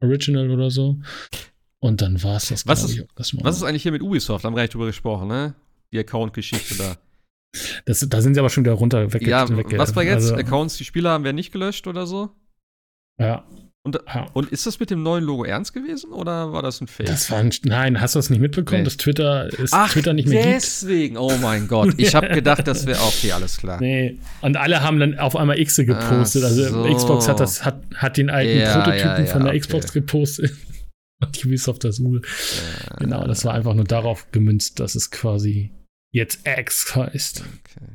Original 0.02 0.50
oder 0.52 0.72
so. 0.72 1.00
Und 1.80 2.02
dann 2.02 2.24
war 2.24 2.38
es 2.38 2.48
das, 2.48 2.66
was 2.66 2.84
ist, 2.84 2.98
ich, 2.98 3.06
das 3.16 3.34
Was 3.42 3.58
ist 3.58 3.64
eigentlich 3.64 3.84
hier 3.84 3.92
mit 3.92 4.02
Ubisoft? 4.02 4.46
Haben 4.46 4.54
wir 4.54 4.58
gar 4.58 4.64
nicht 4.64 4.74
drüber 4.74 4.88
gesprochen, 4.88 5.28
ne? 5.28 5.54
Die 5.92 6.00
Account-Geschichte 6.00 6.76
da. 6.78 6.98
Das, 7.86 8.00
da 8.08 8.22
sind 8.22 8.36
sie 8.36 8.40
aber 8.40 8.50
schon 8.50 8.64
wieder 8.64 8.74
runter 8.74 9.14
weg. 9.14 9.26
Ja, 9.28 9.48
weg, 9.56 9.78
was 9.78 9.96
war 9.96 10.04
jetzt? 10.04 10.32
Also, 10.32 10.36
Accounts, 10.36 10.78
die 10.78 10.86
Spieler 10.86 11.12
haben 11.12 11.24
werden 11.24 11.36
nicht 11.36 11.52
gelöscht 11.52 11.88
oder 11.88 12.08
so? 12.08 12.30
Ja. 13.20 13.46
Und, 13.88 14.00
ja. 14.14 14.26
und 14.34 14.52
ist 14.52 14.66
das 14.66 14.82
mit 14.82 14.90
dem 14.90 15.02
neuen 15.02 15.24
Logo 15.24 15.46
ernst 15.46 15.74
gewesen 15.74 16.12
oder 16.12 16.52
war 16.52 16.62
das 16.62 16.82
ein 16.82 16.88
Fake? 16.88 17.06
Das 17.06 17.32
war 17.32 17.38
ein, 17.38 17.54
nein, 17.64 18.02
hast 18.02 18.16
du 18.16 18.20
das 18.20 18.30
nicht 18.30 18.42
mitbekommen, 18.42 18.82
nee. 18.82 18.84
dass 18.84 18.98
Twitter, 18.98 19.48
ist 19.48 19.74
Ach, 19.74 19.90
Twitter 19.90 20.12
nicht 20.12 20.28
mehr 20.28 20.44
deswegen. 20.44 21.16
gibt? 21.16 21.24
Oh 21.24 21.38
mein 21.42 21.70
Gott. 21.70 21.94
Ich 21.96 22.14
habe 22.16 22.28
gedacht, 22.28 22.68
das 22.68 22.86
wäre 22.86 23.02
okay, 23.02 23.32
alles 23.32 23.56
klar. 23.56 23.80
Nee. 23.80 24.18
Und 24.42 24.58
alle 24.58 24.84
haben 24.84 25.00
dann 25.00 25.18
auf 25.20 25.38
einmal 25.38 25.58
X 25.58 25.78
gepostet. 25.78 26.44
Also 26.44 26.68
so. 26.68 26.84
Also 26.84 26.96
Xbox 26.98 27.30
hat 27.30 27.40
das, 27.40 27.64
hat, 27.64 27.82
hat 27.96 28.18
den 28.18 28.30
alten 28.30 28.60
ja, 28.60 28.74
Prototypen 28.74 29.26
ja, 29.26 29.32
von 29.32 29.44
der 29.44 29.52
okay. 29.52 29.60
Xbox 29.62 29.94
gepostet. 29.94 30.52
Und 31.22 31.46
Ubisoft 31.46 31.86
das 31.86 32.02
U. 32.02 32.20
genau, 33.00 33.26
das 33.26 33.46
war 33.46 33.54
einfach 33.54 33.74
nur 33.74 33.86
darauf 33.86 34.30
gemünzt, 34.34 34.82
dass 34.82 34.96
es 34.96 35.12
quasi 35.12 35.72
jetzt 36.12 36.46
X 36.46 36.94
heißt. 36.94 37.42
Okay. 37.64 37.88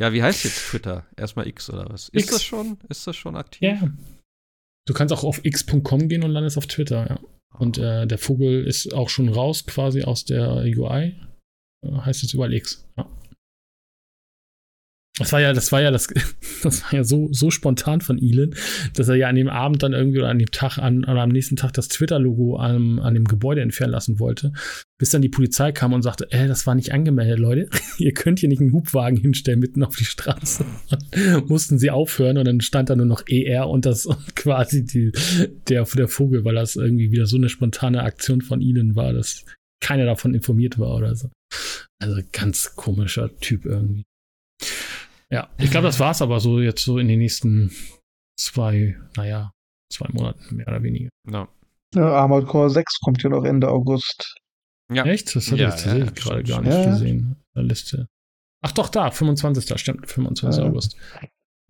Ja, 0.00 0.12
wie 0.12 0.24
heißt 0.24 0.42
jetzt 0.42 0.70
Twitter? 0.70 1.06
Erstmal 1.16 1.46
X 1.46 1.70
oder 1.70 1.88
was? 1.88 2.08
Ist 2.08 2.24
X. 2.24 2.32
das 2.32 2.42
schon? 2.42 2.78
Ist 2.88 3.06
das 3.06 3.14
schon 3.14 3.36
aktiv? 3.36 3.62
Ja. 3.62 3.90
Du 4.86 4.94
kannst 4.94 5.12
auch 5.12 5.24
auf 5.24 5.44
x.com 5.44 6.08
gehen 6.08 6.24
und 6.24 6.30
landest 6.30 6.58
auf 6.58 6.66
Twitter, 6.66 7.06
ja. 7.08 7.20
Und 7.58 7.78
äh, 7.78 8.06
der 8.06 8.18
Vogel 8.18 8.64
ist 8.64 8.94
auch 8.94 9.08
schon 9.08 9.28
raus 9.28 9.66
quasi 9.66 10.02
aus 10.02 10.24
der 10.24 10.62
UI. 10.64 11.16
Äh, 11.84 11.92
heißt 11.92 12.22
jetzt 12.22 12.32
überall 12.32 12.54
X. 12.54 12.88
Ja. 12.96 13.06
Das 15.18 15.32
war 15.32 15.40
ja, 15.40 15.52
das 15.52 15.70
war 15.70 15.82
ja 15.82 15.90
das, 15.90 16.06
das 16.62 16.84
war 16.84 16.94
ja 16.94 17.04
so, 17.04 17.28
so 17.32 17.50
spontan 17.50 18.00
von 18.00 18.18
Elon, 18.18 18.54
dass 18.94 19.08
er 19.08 19.16
ja 19.16 19.28
an 19.28 19.34
dem 19.34 19.48
Abend 19.48 19.82
dann 19.82 19.92
irgendwie 19.92 20.18
oder 20.18 20.28
an 20.28 20.38
dem 20.38 20.50
Tag 20.50 20.78
an, 20.78 21.04
oder 21.04 21.20
am 21.20 21.30
nächsten 21.30 21.56
Tag 21.56 21.72
das 21.72 21.88
Twitter-Logo 21.88 22.56
an, 22.56 23.00
an 23.00 23.14
dem 23.14 23.24
Gebäude 23.24 23.60
entfernen 23.60 23.92
lassen 23.92 24.18
wollte. 24.18 24.52
Bis 24.98 25.10
dann 25.10 25.20
die 25.20 25.28
Polizei 25.28 25.72
kam 25.72 25.92
und 25.92 26.02
sagte, 26.02 26.30
äh, 26.30 26.46
das 26.46 26.66
war 26.66 26.74
nicht 26.74 26.92
angemeldet, 26.92 27.38
Leute. 27.38 27.68
Ihr 27.98 28.14
könnt 28.14 28.38
hier 28.38 28.48
nicht 28.48 28.60
einen 28.60 28.72
Hubwagen 28.72 29.18
hinstellen 29.18 29.60
mitten 29.60 29.82
auf 29.82 29.96
die 29.96 30.04
Straße. 30.04 30.64
Und 31.34 31.48
mussten 31.50 31.78
sie 31.78 31.90
aufhören 31.90 32.38
und 32.38 32.46
dann 32.46 32.60
stand 32.60 32.88
da 32.88 32.96
nur 32.96 33.06
noch 33.06 33.24
ER 33.28 33.68
und 33.68 33.86
das 33.86 34.08
quasi 34.36 34.84
die, 34.84 35.12
der, 35.68 35.84
der 35.84 36.08
Vogel, 36.08 36.44
weil 36.44 36.54
das 36.54 36.76
irgendwie 36.76 37.10
wieder 37.10 37.26
so 37.26 37.36
eine 37.36 37.48
spontane 37.48 38.02
Aktion 38.02 38.40
von 38.40 38.62
Elon 38.62 38.96
war, 38.96 39.12
dass 39.12 39.44
keiner 39.82 40.04
davon 40.04 40.34
informiert 40.34 40.78
war 40.78 40.94
oder 40.94 41.14
so. 41.14 41.30
Also 41.98 42.22
ganz 42.32 42.74
komischer 42.76 43.36
Typ 43.40 43.66
irgendwie. 43.66 44.04
Ja, 45.32 45.48
ich 45.58 45.70
glaube, 45.70 45.86
das 45.86 46.00
war 46.00 46.10
es 46.10 46.22
aber 46.22 46.40
so 46.40 46.60
jetzt 46.60 46.82
so 46.82 46.98
in 46.98 47.08
den 47.08 47.20
nächsten 47.20 47.70
zwei, 48.38 48.98
naja, 49.16 49.52
zwei 49.92 50.08
Monaten 50.12 50.56
mehr 50.56 50.66
oder 50.66 50.82
weniger. 50.82 51.10
No. 51.24 51.48
Ja, 51.94 52.12
Armored 52.16 52.46
Core 52.46 52.70
6 52.70 53.00
kommt 53.00 53.22
ja 53.22 53.30
noch 53.30 53.44
Ende 53.44 53.68
August. 53.68 54.36
Ja. 54.92 55.04
Echt? 55.04 55.34
Das 55.34 55.50
habe 55.50 55.60
ja, 55.60 55.74
ich 55.74 55.84
ja, 55.84 56.04
gerade 56.10 56.42
gar 56.42 56.62
nicht 56.62 56.72
ja. 56.72 56.90
gesehen. 56.90 57.36
Der 57.54 57.62
Liste. 57.62 58.08
Ach 58.62 58.72
doch, 58.72 58.88
da, 58.88 59.10
25. 59.10 59.78
Stimmt, 59.78 60.08
25. 60.08 60.62
August. 60.62 60.96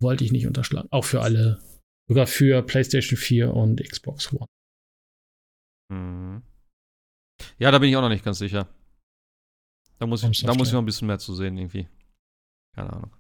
Wollte 0.00 0.24
ich 0.24 0.32
nicht 0.32 0.46
unterschlagen. 0.46 0.88
Auch 0.90 1.04
für 1.04 1.20
alle, 1.20 1.60
sogar 2.08 2.26
für 2.26 2.62
PlayStation 2.62 3.18
4 3.18 3.54
und 3.54 3.82
Xbox 3.82 4.32
One. 4.32 4.46
Mhm. 5.92 6.42
Ja, 7.58 7.70
da 7.70 7.78
bin 7.78 7.90
ich 7.90 7.96
auch 7.96 8.02
noch 8.02 8.08
nicht 8.08 8.24
ganz 8.24 8.38
sicher. 8.38 8.68
Da 9.98 10.06
muss 10.06 10.22
ich, 10.22 10.42
da 10.42 10.54
muss 10.54 10.68
ich 10.68 10.72
noch 10.72 10.80
ein 10.80 10.86
bisschen 10.86 11.06
mehr 11.06 11.18
zu 11.18 11.34
sehen, 11.34 11.58
irgendwie. 11.58 11.88
Keine 12.74 12.92
Ahnung. 12.92 13.19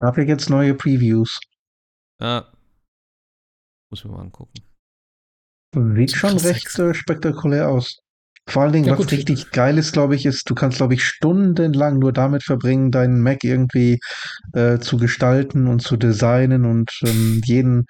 Dafür 0.00 0.24
jetzt 0.24 0.48
neue 0.48 0.74
Previews. 0.74 1.38
Ja. 2.20 2.46
Muss 3.90 4.04
ich 4.04 4.10
mal 4.10 4.20
angucken. 4.20 4.54
Sieht 5.96 6.12
schon 6.12 6.36
recht 6.38 6.76
äh, 6.78 6.94
spektakulär 6.94 7.68
aus. 7.68 8.00
Vor 8.48 8.62
allen 8.62 8.72
Dingen, 8.72 8.86
ja, 8.86 8.92
was 8.92 8.98
gut. 8.98 9.12
richtig 9.12 9.50
geil 9.52 9.78
ist, 9.78 9.92
glaube 9.92 10.16
ich, 10.16 10.26
ist, 10.26 10.48
du 10.50 10.54
kannst, 10.54 10.78
glaube 10.78 10.94
ich, 10.94 11.04
stundenlang 11.04 11.98
nur 11.98 12.12
damit 12.12 12.42
verbringen, 12.42 12.90
deinen 12.90 13.20
Mac 13.20 13.44
irgendwie 13.44 14.00
äh, 14.54 14.78
zu 14.78 14.96
gestalten 14.96 15.68
und 15.68 15.82
zu 15.82 15.96
designen 15.96 16.64
und 16.64 16.90
ähm, 17.04 17.40
jeden, 17.44 17.84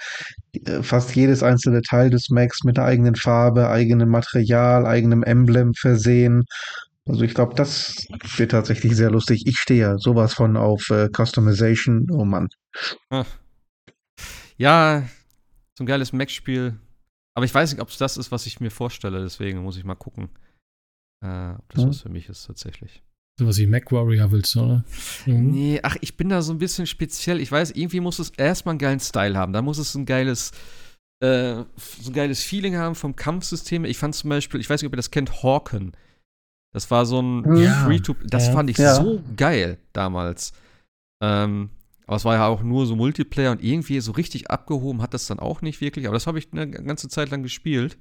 äh, 0.52 0.82
fast 0.82 1.14
jedes 1.14 1.42
einzelne 1.42 1.80
Teil 1.80 2.10
des 2.10 2.28
Macs 2.28 2.64
mit 2.64 2.78
einer 2.78 2.88
eigenen 2.88 3.14
Farbe, 3.14 3.70
eigenem 3.70 4.10
Material, 4.10 4.84
eigenem 4.84 5.22
Emblem 5.22 5.72
versehen 5.74 6.44
also 7.10 7.24
ich 7.24 7.34
glaube, 7.34 7.54
das 7.54 8.06
wird 8.36 8.52
tatsächlich 8.52 8.96
sehr 8.96 9.10
lustig. 9.10 9.46
Ich 9.46 9.58
stehe 9.58 9.80
ja 9.80 9.98
sowas 9.98 10.34
von 10.34 10.56
auf 10.56 10.88
äh, 10.90 11.08
Customization. 11.08 12.06
Oh 12.10 12.24
Mann. 12.24 12.48
Ja, 14.56 15.08
so 15.76 15.84
ein 15.84 15.86
geiles 15.86 16.12
Mac-Spiel. 16.12 16.78
Aber 17.34 17.44
ich 17.44 17.54
weiß 17.54 17.72
nicht, 17.72 17.80
ob 17.80 17.88
es 17.88 17.98
das 17.98 18.16
ist, 18.16 18.30
was 18.30 18.46
ich 18.46 18.60
mir 18.60 18.70
vorstelle. 18.70 19.22
Deswegen 19.22 19.62
muss 19.62 19.76
ich 19.76 19.84
mal 19.84 19.94
gucken, 19.94 20.28
äh, 21.24 21.52
ob 21.52 21.68
das 21.72 21.82
ja. 21.82 21.88
was 21.88 22.00
für 22.02 22.08
mich 22.08 22.28
ist 22.28 22.46
tatsächlich. 22.46 23.02
Sowas 23.38 23.56
wie 23.58 23.66
Mac 23.66 23.90
Warrior 23.90 24.30
willst 24.32 24.54
du, 24.54 24.60
oder? 24.60 24.84
Mhm. 25.24 25.50
Nee, 25.50 25.80
ach, 25.82 25.96
ich 26.02 26.16
bin 26.16 26.28
da 26.28 26.42
so 26.42 26.52
ein 26.52 26.58
bisschen 26.58 26.86
speziell. 26.86 27.40
Ich 27.40 27.50
weiß, 27.50 27.70
irgendwie 27.70 28.00
muss 28.00 28.18
es 28.18 28.30
erstmal 28.30 28.74
einen 28.74 28.78
geilen 28.78 29.00
Style 29.00 29.36
haben. 29.36 29.52
Da 29.52 29.62
muss 29.62 29.78
es 29.78 29.94
ein 29.94 30.04
geiles, 30.04 30.52
äh, 31.20 31.64
so 31.76 32.10
ein 32.10 32.12
geiles 32.12 32.42
Feeling 32.42 32.76
haben 32.76 32.94
vom 32.94 33.16
Kampfsystem. 33.16 33.86
Ich 33.86 33.96
fand 33.96 34.14
zum 34.14 34.28
Beispiel, 34.28 34.60
ich 34.60 34.68
weiß 34.68 34.82
nicht, 34.82 34.88
ob 34.88 34.92
ihr 34.92 34.98
das 34.98 35.10
kennt, 35.10 35.42
Hawken. 35.42 35.92
Das 36.72 36.90
war 36.90 37.04
so 37.06 37.20
ein 37.20 37.56
ja. 37.56 37.84
Free-to- 37.84 38.16
Das 38.24 38.46
ja. 38.46 38.52
fand 38.52 38.70
ich 38.70 38.78
ja. 38.78 38.94
so 38.94 39.22
geil 39.36 39.78
damals. 39.92 40.52
Ähm, 41.22 41.70
aber 42.06 42.16
es 42.16 42.24
war 42.24 42.34
ja 42.34 42.46
auch 42.46 42.62
nur 42.62 42.86
so 42.86 42.96
Multiplayer 42.96 43.52
und 43.52 43.62
irgendwie 43.62 44.00
so 44.00 44.12
richtig 44.12 44.50
abgehoben 44.50 45.02
hat 45.02 45.14
das 45.14 45.26
dann 45.26 45.38
auch 45.38 45.62
nicht 45.62 45.80
wirklich. 45.80 46.06
Aber 46.06 46.14
das 46.14 46.26
habe 46.26 46.38
ich 46.38 46.48
eine 46.52 46.70
ganze 46.70 47.08
Zeit 47.08 47.30
lang 47.30 47.42
gespielt. 47.42 47.98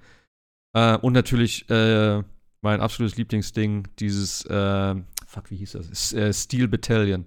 Äh, 0.76 0.98
und 0.98 1.14
natürlich 1.14 1.70
äh, 1.70 2.24
mein 2.62 2.82
absolutes 2.82 3.18
Lieblingsding, 3.18 3.88
dieses, 4.00 4.46
äh, 4.46 4.96
fuck, 5.28 5.50
wie 5.50 5.58
hieß 5.58 5.74
das? 5.74 6.14
Äh, 6.14 6.34
Steel 6.34 6.68
Battalion. 6.68 7.26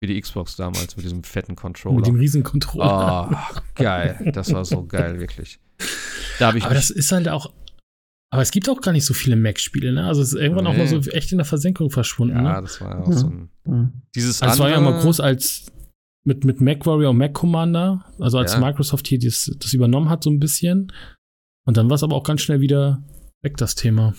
Wie 0.00 0.06
die 0.06 0.20
Xbox 0.20 0.54
damals 0.54 0.96
mit 0.96 1.04
diesem 1.04 1.24
fetten 1.24 1.56
Controller. 1.56 1.96
Mit 1.96 2.06
dem 2.06 2.14
riesen 2.14 2.44
Controller. 2.44 3.30
Oh, 3.32 3.60
geil. 3.74 4.30
Das 4.32 4.52
war 4.52 4.64
so 4.64 4.86
geil, 4.86 5.18
wirklich. 5.20 5.58
Da 6.38 6.50
Aber 6.50 6.58
das 6.74 6.90
ist 6.90 7.10
halt 7.10 7.28
auch 7.28 7.52
aber 8.30 8.42
es 8.42 8.50
gibt 8.50 8.68
auch 8.68 8.80
gar 8.80 8.92
nicht 8.92 9.06
so 9.06 9.14
viele 9.14 9.36
Mac-Spiele, 9.36 9.92
ne? 9.92 10.06
Also 10.06 10.20
es 10.20 10.34
ist 10.34 10.40
irgendwann 10.40 10.64
nee. 10.64 10.70
auch 10.70 10.76
mal 10.76 10.86
so 10.86 10.98
echt 11.10 11.32
in 11.32 11.38
der 11.38 11.46
Versenkung 11.46 11.90
verschwunden. 11.90 12.36
Ja, 12.36 12.56
ne? 12.56 12.62
das 12.62 12.80
war 12.80 12.90
ja 12.90 13.02
auch 13.02 13.12
so 13.12 13.26
ein. 13.28 13.50
Mhm. 13.64 14.02
Dieses 14.14 14.42
also 14.42 14.54
es 14.54 14.60
war 14.60 14.70
ja 14.70 14.76
immer 14.76 15.00
groß 15.00 15.20
als 15.20 15.72
mit, 16.24 16.44
mit 16.44 16.60
Mac 16.60 16.84
Warrior 16.84 17.10
und 17.10 17.16
Mac 17.16 17.32
Commander, 17.32 18.04
also 18.18 18.38
als 18.38 18.52
ja. 18.52 18.60
Microsoft 18.60 19.06
hier 19.08 19.18
das, 19.18 19.50
das 19.58 19.72
übernommen 19.72 20.10
hat, 20.10 20.22
so 20.22 20.30
ein 20.30 20.38
bisschen. 20.38 20.92
Und 21.66 21.76
dann 21.76 21.88
war 21.88 21.94
es 21.94 22.02
aber 22.02 22.16
auch 22.16 22.24
ganz 22.24 22.42
schnell 22.42 22.60
wieder 22.60 23.02
weg, 23.42 23.56
das 23.56 23.74
Thema. 23.74 24.14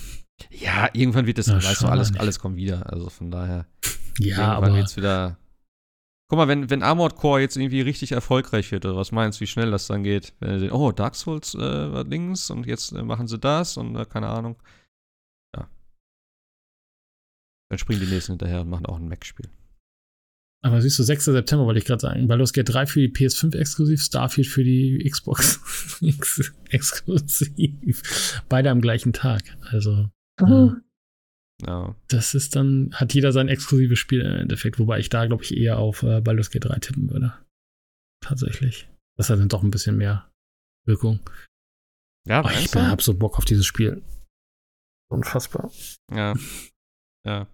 Ja, 0.49 0.90
irgendwann 0.94 1.27
wird 1.27 1.38
das, 1.38 1.48
ja, 1.48 1.56
weißt 1.57 1.84
du, 1.84 1.88
alles, 1.88 2.15
alles 2.18 2.40
kommt 2.40 2.56
wieder. 2.56 2.91
Also 2.91 3.10
von 3.10 3.30
daher. 3.30 3.68
Ja, 4.18 4.38
irgendwann 4.38 4.49
aber. 4.49 4.73
Wird's 4.76 4.98
wieder 4.98 5.38
Guck 6.30 6.38
mal, 6.38 6.47
wenn, 6.47 6.69
wenn 6.69 6.84
Armored 6.84 7.15
Core 7.15 7.41
jetzt 7.41 7.57
irgendwie 7.57 7.81
richtig 7.81 8.11
erfolgreich 8.11 8.72
wird, 8.72 8.85
oder 8.85 8.95
was 8.95 9.11
meinst 9.11 9.39
du, 9.39 9.41
wie 9.41 9.47
schnell 9.47 9.72
das 9.72 9.88
dann 9.88 10.03
geht? 10.03 10.34
Wenn 10.39 10.53
sie 10.53 10.60
sehen, 10.60 10.72
oh, 10.72 10.91
Dark 10.91 11.15
Souls 11.15 11.56
äh, 11.56 11.60
war 11.60 12.06
Dings 12.06 12.51
und 12.51 12.68
jetzt 12.68 12.91
äh, 12.91 13.01
machen 13.01 13.27
sie 13.27 13.39
das 13.39 13.77
und 13.77 13.95
äh, 13.95 14.06
keine 14.06 14.27
Ahnung. 14.27 14.61
Ja. 15.56 15.68
Dann 17.69 17.80
springen 17.80 18.01
die 18.01 18.14
nächsten 18.14 18.34
hinterher 18.34 18.61
und 18.61 18.69
machen 18.69 18.85
auch 18.85 18.97
ein 18.97 19.10
Mac-Spiel. 19.10 19.49
Aber 20.61 20.81
siehst 20.81 20.99
du, 20.99 21.03
6. 21.03 21.26
September 21.26 21.65
wollte 21.65 21.80
ich 21.80 21.85
gerade 21.85 22.01
sagen. 22.01 22.27
Baldur's 22.27 22.53
Gate 22.53 22.69
3 22.69 22.85
für 22.85 22.99
die 22.99 23.11
PS5 23.11 23.57
exklusiv, 23.57 24.03
Starfield 24.03 24.47
für 24.47 24.64
die 24.64 25.10
Xbox 25.10 25.60
exklusiv. 26.69 28.43
Beide 28.49 28.69
am 28.69 28.81
gleichen 28.81 29.14
Tag. 29.14 29.57
Also. 29.72 30.10
Mhm. 30.39 30.84
Ja. 31.65 31.95
Das 32.07 32.36
ist 32.36 32.56
dann, 32.56 32.91
hat 32.94 33.14
jeder 33.14 33.31
sein 33.31 33.49
exklusives 33.49 33.99
Spiel 33.99 34.22
im 34.22 34.34
Endeffekt, 34.34 34.80
wobei 34.80 34.99
ich 34.99 35.10
da, 35.10 35.26
glaube 35.26 35.44
ich, 35.44 35.56
eher 35.56 35.77
auf 35.77 36.03
äh, 36.03 36.22
Baldur's 36.22 36.52
Gate 36.52 36.65
3 36.65 36.80
tippen 36.80 37.10
würde. 37.10 37.34
Tatsächlich. 38.22 38.88
Das 39.18 39.30
hat 39.30 39.40
dann 39.40 39.49
doch 39.49 39.64
ein 39.64 39.72
bisschen 39.72 39.98
mehr 39.98 40.30
Wirkung. 40.86 41.19
Ja, 42.27 42.44
oh, 42.45 42.49
ich 42.49 42.73
hab 42.73 43.02
so 43.02 43.14
Bock 43.14 43.38
auf 43.38 43.45
dieses 43.45 43.65
Spiel. 43.65 44.02
Unfassbar. 45.11 45.72
Ja. 46.11 46.36
Ja. 47.26 47.48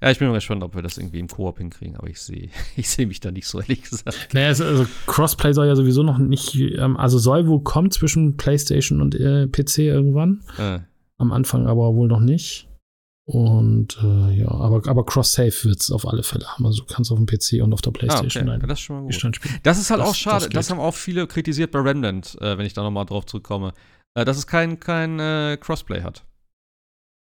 Ja, 0.00 0.10
ich 0.10 0.18
bin 0.18 0.28
mal 0.28 0.34
gespannt, 0.34 0.62
ob 0.62 0.74
wir 0.74 0.82
das 0.82 0.98
irgendwie 0.98 1.18
im 1.18 1.28
Koop 1.28 1.58
hinkriegen, 1.58 1.96
aber 1.96 2.08
ich 2.08 2.20
sehe 2.20 2.50
ich 2.76 2.88
seh 2.88 3.06
mich 3.06 3.20
da 3.20 3.30
nicht 3.30 3.46
so, 3.46 3.60
ehrlich 3.60 3.82
gesagt. 3.82 4.34
Naja, 4.34 4.48
also, 4.48 4.64
also 4.64 4.86
Crossplay 5.06 5.52
soll 5.52 5.66
ja 5.66 5.76
sowieso 5.76 6.02
noch 6.02 6.18
nicht, 6.18 6.54
ähm, 6.54 6.96
also 6.96 7.18
soll 7.18 7.46
wohl 7.48 7.62
kommen 7.62 7.90
zwischen 7.90 8.36
PlayStation 8.36 9.00
und 9.00 9.14
äh, 9.14 9.46
PC 9.46 9.78
irgendwann. 9.78 10.44
Äh. 10.58 10.80
Am 11.18 11.32
Anfang 11.32 11.66
aber 11.66 11.94
wohl 11.94 12.08
noch 12.08 12.20
nicht. 12.20 12.68
Und 13.26 13.96
äh, 14.02 14.32
ja, 14.32 14.50
aber, 14.50 14.86
aber 14.86 15.06
Cross-Save 15.06 15.64
wird 15.64 15.80
es 15.80 15.90
auf 15.90 16.06
alle 16.06 16.22
Fälle 16.22 16.46
haben. 16.46 16.66
Also 16.66 16.84
du 16.84 16.92
kannst 16.92 17.10
auf 17.10 17.18
dem 17.18 17.26
PC 17.26 17.62
und 17.62 17.72
auf 17.72 17.80
der 17.80 17.90
PlayStation 17.90 18.50
ah, 18.50 18.56
okay. 18.56 18.66
das 18.66 18.78
ist 18.78 18.84
schon 18.84 18.96
mal 18.96 19.10
gut. 19.10 19.40
Das 19.62 19.78
ist 19.78 19.90
halt 19.90 20.00
das, 20.00 20.08
auch 20.08 20.14
schade. 20.14 20.44
Das, 20.44 20.52
das, 20.52 20.70
haben 20.70 20.78
auch 20.78 20.94
viele 20.94 21.26
kritisiert 21.26 21.70
bei 21.70 21.80
Remnant, 21.80 22.36
äh, 22.42 22.58
wenn 22.58 22.66
ich 22.66 22.74
da 22.74 22.82
nochmal 22.82 23.06
drauf 23.06 23.24
zurückkomme. 23.24 23.72
Äh, 24.14 24.26
dass 24.26 24.36
es 24.36 24.46
kein, 24.46 24.78
kein 24.78 25.18
äh, 25.20 25.56
Crossplay 25.58 26.02
hat. 26.02 26.24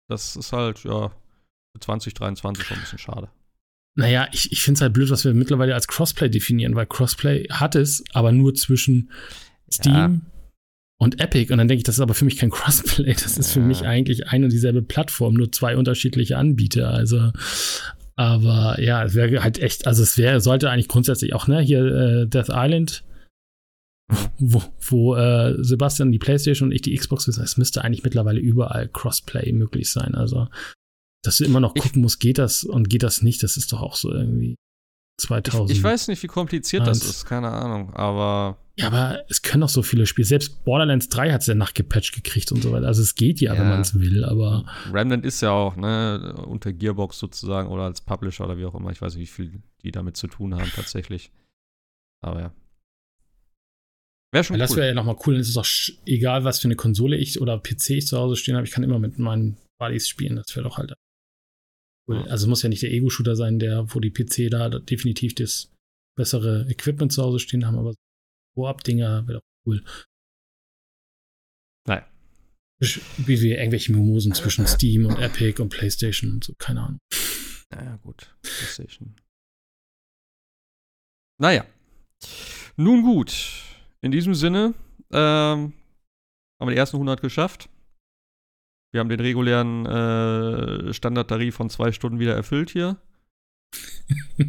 Das 0.09 0.35
ist 0.35 0.52
halt, 0.52 0.82
ja, 0.82 1.12
2023 1.78 2.66
schon 2.66 2.77
ein 2.77 2.81
bisschen 2.81 2.98
schade. 2.98 3.28
Naja, 3.97 4.27
ich, 4.32 4.51
ich 4.51 4.62
finde 4.62 4.78
es 4.78 4.82
halt 4.82 4.93
blöd, 4.93 5.11
was 5.11 5.24
wir 5.24 5.32
mittlerweile 5.32 5.74
als 5.74 5.86
Crossplay 5.86 6.28
definieren, 6.28 6.74
weil 6.74 6.86
Crossplay 6.86 7.44
hat 7.51 7.77
es, 7.77 8.02
aber 8.12 8.32
nur 8.32 8.55
zwischen 8.55 9.11
Steam 9.73 9.94
ja. 9.94 10.34
Und 11.01 11.21
Epic. 11.21 11.53
Und 11.53 11.59
dann 11.59 11.69
denke 11.69 11.79
ich, 11.79 11.85
das 11.85 11.97
ist 11.97 12.01
aber 12.01 12.15
für 12.15 12.25
mich 12.25 12.37
kein 12.37 12.51
Crossplay. 12.53 13.12
Das 13.12 13.39
ist 13.39 13.55
ja. 13.55 13.61
für 13.61 13.66
mich 13.66 13.85
eigentlich 13.85 14.29
eine 14.29 14.47
und 14.47 14.53
dieselbe 14.53 14.83
Plattform, 14.83 15.35
nur 15.35 15.53
zwei 15.53 15.77
unterschiedliche 15.77 16.37
Anbieter. 16.37 16.91
Also, 16.91 17.33
aber 18.16 18.81
ja, 18.81 19.05
es 19.05 19.15
wäre 19.15 19.43
halt 19.43 19.59
echt, 19.59 19.87
also 19.87 20.03
es 20.03 20.16
wäre, 20.19 20.41
sollte 20.41 20.71
eigentlich 20.71 20.89
grundsätzlich 20.89 21.35
auch, 21.35 21.49
ne, 21.49 21.61
hier 21.61 21.85
äh, 21.85 22.27
Death 22.27 22.51
Island, 22.51 23.05
wo, 24.39 24.62
wo 24.81 25.16
äh, 25.16 25.57
Sebastian 25.65 26.12
die 26.12 26.19
Playstation 26.19 26.69
und 26.69 26.75
ich 26.75 26.83
die 26.83 26.95
Xbox 26.95 27.27
wissen, 27.27 27.43
es 27.43 27.57
müsste 27.57 27.83
eigentlich 27.83 28.05
mittlerweile 28.05 28.39
überall 28.39 28.89
Crossplay 28.89 29.51
möglich 29.53 29.91
sein. 29.91 30.15
Also 30.15 30.49
dass 31.25 31.39
du 31.39 31.45
immer 31.45 31.61
noch 31.61 31.75
gucken 31.75 32.03
musst, 32.03 32.21
geht 32.21 32.39
das 32.39 32.65
und 32.65 32.89
geht 32.91 33.03
das 33.03 33.23
nicht, 33.23 33.43
das 33.43 33.57
ist 33.57 33.73
doch 33.73 33.81
auch 33.81 33.97
so 33.97 34.12
irgendwie 34.12 34.57
2000. 35.19 35.70
Ich, 35.70 35.78
ich 35.78 35.82
weiß 35.82 36.09
nicht, 36.09 36.23
wie 36.23 36.27
kompliziert 36.27 36.86
das 36.86 37.05
ist, 37.05 37.24
keine 37.24 37.51
Ahnung, 37.51 37.95
aber. 37.95 38.59
Ja, 38.77 38.89
aber 38.89 39.23
es 39.28 39.43
können 39.43 39.62
auch 39.62 39.69
so 39.69 39.82
viele 39.82 40.05
Spiele. 40.07 40.27
Selbst 40.27 40.65
Borderlands 40.65 41.09
3 41.09 41.31
hat 41.31 41.43
es 41.43 41.47
ja 41.47 41.55
nachgepatcht 41.55 42.12
gekriegt 42.12 42.51
und 42.51 42.61
so 42.61 42.73
weiter. 42.73 42.89
Also 42.89 43.03
es 43.03 43.15
geht 43.15 43.41
ja, 43.41 43.55
ja. 43.55 43.61
wenn 43.61 43.69
man 43.69 43.81
es 43.82 43.99
will, 43.99 44.24
aber. 44.24 44.66
Remnant 44.93 45.24
ist 45.24 45.41
ja 45.43 45.53
auch, 45.53 45.77
ne, 45.77 46.35
unter 46.49 46.73
Gearbox 46.73 47.19
sozusagen 47.19 47.69
oder 47.69 47.85
als 47.85 48.01
Publisher 48.01 48.45
oder 48.45 48.59
wie 48.59 48.65
auch 48.65 48.74
immer. 48.74 48.91
Ich 48.91 49.01
weiß 49.01 49.15
nicht, 49.15 49.23
wie 49.39 49.47
viel 49.47 49.62
die 49.82 49.93
damit 49.93 50.16
zu 50.16 50.27
tun 50.27 50.55
haben 50.55 50.70
tatsächlich. 50.74 51.31
Aber 52.20 52.41
ja. 52.41 52.53
Wäre 54.32 54.43
schon 54.43 54.57
ja, 54.57 54.65
cool. 54.65 54.69
Das 54.69 54.77
wäre 54.77 54.89
ja 54.89 54.95
nochmal 54.95 55.16
cool. 55.27 55.36
Es 55.36 55.49
ist 55.49 55.57
auch 55.57 55.66
egal, 56.07 56.43
was 56.43 56.59
für 56.59 56.66
eine 56.66 56.74
Konsole 56.74 57.16
ich 57.16 57.41
oder 57.41 57.57
PC 57.61 57.91
ich 57.91 58.09
zu 58.09 58.19
Hause 58.19 58.35
stehen 58.35 58.57
habe. 58.57 58.66
Ich 58.66 58.73
kann 58.73 58.82
immer 58.82 58.99
mit 58.99 59.20
meinen 59.20 59.57
Buddies 59.78 60.09
spielen. 60.09 60.35
Das 60.35 60.57
wäre 60.57 60.65
doch 60.65 60.78
halt. 60.78 60.95
Also 62.06 62.48
muss 62.48 62.62
ja 62.62 62.68
nicht 62.68 62.82
der 62.82 62.93
Ego-Shooter 62.93 63.35
sein, 63.35 63.59
der, 63.59 63.94
wo 63.94 64.01
die 64.01 64.10
PC 64.10 64.51
da 64.51 64.68
definitiv 64.68 65.35
das 65.35 65.72
bessere 66.16 66.66
Equipment 66.68 67.12
zu 67.12 67.22
Hause 67.22 67.39
stehen 67.39 67.66
haben, 67.66 67.78
aber 67.78 67.94
Vorab-Dinger 68.55 69.26
wäre 69.26 69.39
doch 69.39 69.44
cool. 69.66 69.85
Nein. 71.86 72.05
Wie 72.81 73.40
wir 73.40 73.59
irgendwelche 73.59 73.93
Mimosen 73.93 74.35
zwischen 74.35 74.66
Steam 74.66 75.06
und 75.06 75.18
Epic 75.18 75.60
und 75.60 75.70
PlayStation 75.70 76.32
und 76.32 76.44
so, 76.44 76.55
keine 76.59 76.82
Ahnung. 76.82 77.01
Naja, 77.70 77.97
gut. 78.02 78.35
PlayStation. 78.43 79.16
Naja. 81.40 81.66
Nun 82.76 83.02
gut. 83.02 83.62
In 84.02 84.12
diesem 84.12 84.35
Sinne 84.35 84.74
ähm, 85.10 85.72
haben 86.60 86.68
wir 86.68 86.70
die 86.70 86.76
ersten 86.76 86.97
100 86.97 87.20
geschafft. 87.20 87.68
Wir 88.95 89.01
haben 89.01 89.09
den 89.09 89.19
regulären 89.19 89.87
äh, 89.87 90.95
Standardtarif 90.95 91.57
von 91.57 91.69
zwei 91.69 91.91
Stunden 91.91 92.21
wieder 92.21 92.37
erfüllt 92.37 92.71
hier. 92.71 92.97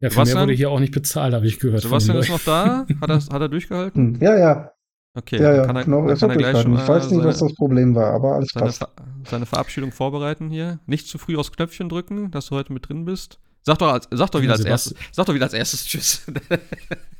ja, 0.00 0.10
für 0.10 0.24
mehr 0.24 0.34
wurde 0.34 0.52
hier 0.52 0.68
auch 0.68 0.80
nicht 0.80 0.92
bezahlt, 0.92 1.32
habe 1.32 1.46
ich 1.46 1.60
gehört. 1.60 1.82
Sebastian 1.82 2.16
ist 2.16 2.28
noch 2.28 2.42
da? 2.42 2.86
Hat 3.00 3.08
er, 3.08 3.20
hat 3.20 3.40
er 3.40 3.48
durchgehalten? 3.48 4.14
Hm, 4.14 4.20
ja, 4.20 4.36
ja. 4.36 4.72
Okay, 5.14 5.40
ja, 5.40 5.54
ja. 5.54 5.64
Kann 5.64 5.76
er, 5.76 5.84
genau, 5.84 6.12
kann 6.12 6.30
er 6.30 6.36
gleich 6.36 6.60
schon, 6.60 6.74
ich 6.74 6.88
weiß 6.88 7.04
nicht, 7.04 7.20
seine, 7.20 7.24
was 7.28 7.38
das 7.38 7.54
Problem 7.54 7.94
war, 7.94 8.14
aber 8.14 8.34
alles 8.34 8.48
seine, 8.52 8.66
passt. 8.66 8.84
Seine 9.30 9.46
Verabschiedung 9.46 9.92
vorbereiten 9.92 10.50
hier. 10.50 10.80
Nicht 10.86 11.06
zu 11.06 11.18
früh 11.18 11.36
aufs 11.36 11.52
Knöpfchen 11.52 11.88
drücken, 11.88 12.32
dass 12.32 12.46
du 12.46 12.56
heute 12.56 12.72
mit 12.72 12.88
drin 12.88 13.04
bist. 13.04 13.38
Sag 13.62 13.78
doch, 13.78 13.96
sag 14.10 14.30
doch, 14.32 14.42
wieder, 14.42 14.54
als 14.54 14.64
erstes, 14.64 14.96
sag 15.12 15.26
doch 15.26 15.34
wieder 15.34 15.44
als 15.44 15.54
erstes 15.54 15.86
Tschüss. 15.86 16.26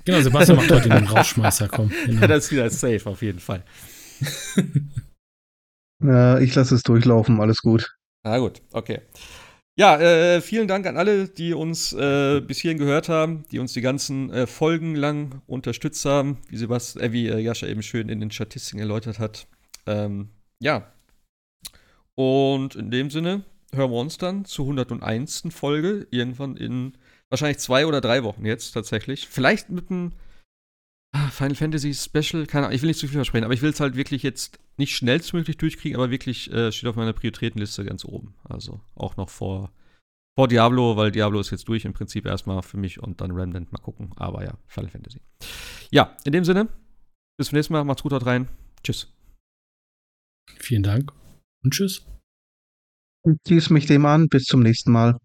Genau, 0.04 0.20
Sebastian 0.22 0.56
macht 0.56 0.72
heute 0.72 0.88
den 0.88 1.06
Rauschmeißer, 1.06 1.68
komm. 1.68 1.92
Genau. 2.06 2.22
Ja, 2.22 2.26
das 2.26 2.46
ist 2.46 2.50
wieder 2.50 2.68
safe, 2.68 3.08
auf 3.08 3.22
jeden 3.22 3.38
Fall. 3.38 3.62
Ja, 6.02 6.38
ich 6.38 6.54
lasse 6.54 6.74
es 6.74 6.82
durchlaufen, 6.82 7.40
alles 7.40 7.60
gut. 7.62 7.96
Na 8.22 8.38
gut, 8.38 8.62
okay. 8.72 9.00
Ja, 9.76 9.98
äh, 9.98 10.40
vielen 10.42 10.68
Dank 10.68 10.86
an 10.86 10.96
alle, 10.96 11.28
die 11.28 11.54
uns 11.54 11.92
äh, 11.92 12.40
bis 12.40 12.58
hierhin 12.58 12.78
gehört 12.78 13.08
haben, 13.08 13.44
die 13.50 13.58
uns 13.58 13.72
die 13.72 13.80
ganzen 13.80 14.30
äh, 14.30 14.46
Folgen 14.46 14.94
lang 14.94 15.40
unterstützt 15.46 16.04
haben, 16.04 16.38
wie, 16.48 16.58
Sebastian, 16.58 17.04
äh, 17.04 17.12
wie 17.12 17.28
äh, 17.28 17.38
Jascha 17.38 17.66
eben 17.66 17.82
schön 17.82 18.08
in 18.08 18.20
den 18.20 18.30
Statistiken 18.30 18.80
erläutert 18.80 19.18
hat. 19.18 19.46
Ähm, 19.86 20.28
ja. 20.58 20.92
Und 22.14 22.74
in 22.74 22.90
dem 22.90 23.10
Sinne 23.10 23.44
hören 23.72 23.90
wir 23.90 23.98
uns 23.98 24.18
dann 24.18 24.44
zur 24.44 24.66
101. 24.66 25.44
Folge, 25.50 26.06
irgendwann 26.10 26.56
in 26.56 26.98
wahrscheinlich 27.30 27.58
zwei 27.58 27.86
oder 27.86 28.00
drei 28.00 28.22
Wochen 28.22 28.44
jetzt 28.44 28.72
tatsächlich. 28.72 29.28
Vielleicht 29.28 29.70
mit 29.70 29.90
einem 29.90 30.12
Final 31.12 31.54
Fantasy 31.54 31.94
Special, 31.94 32.46
keine 32.46 32.66
Ahnung, 32.66 32.76
ich 32.76 32.82
will 32.82 32.88
nicht 32.88 32.98
zu 32.98 33.06
viel 33.06 33.16
versprechen, 33.16 33.44
aber 33.44 33.54
ich 33.54 33.62
will 33.62 33.70
es 33.70 33.80
halt 33.80 33.96
wirklich 33.96 34.22
jetzt 34.22 34.58
nicht 34.76 34.94
schnellstmöglich 34.94 35.56
durchkriegen, 35.56 35.96
aber 35.96 36.10
wirklich 36.10 36.52
äh, 36.52 36.70
steht 36.70 36.88
auf 36.88 36.96
meiner 36.96 37.12
Prioritätenliste 37.12 37.84
ganz 37.84 38.04
oben. 38.04 38.34
Also 38.44 38.80
auch 38.94 39.16
noch 39.16 39.28
vor, 39.28 39.72
vor 40.36 40.48
Diablo, 40.48 40.96
weil 40.96 41.10
Diablo 41.10 41.40
ist 41.40 41.50
jetzt 41.50 41.68
durch 41.68 41.84
im 41.84 41.92
Prinzip 41.92 42.26
erstmal 42.26 42.62
für 42.62 42.76
mich 42.76 43.02
und 43.02 43.20
dann 43.20 43.32
Remnant 43.32 43.72
mal 43.72 43.78
gucken. 43.78 44.12
Aber 44.16 44.44
ja, 44.44 44.58
Final 44.66 44.90
Fantasy. 44.90 45.20
Ja, 45.90 46.16
in 46.24 46.32
dem 46.32 46.44
Sinne, 46.44 46.68
bis 47.36 47.48
zum 47.48 47.56
nächsten 47.56 47.72
Mal, 47.72 47.84
macht's 47.84 48.02
gut, 48.02 48.12
haut 48.12 48.26
rein. 48.26 48.48
Tschüss. 48.84 49.12
Vielen 50.58 50.82
Dank 50.82 51.12
und 51.64 51.72
tschüss. 51.72 52.04
Schließe 53.46 53.72
mich 53.72 53.86
dem 53.86 54.06
an, 54.06 54.28
bis 54.28 54.44
zum 54.44 54.60
nächsten 54.60 54.92
Mal. 54.92 55.18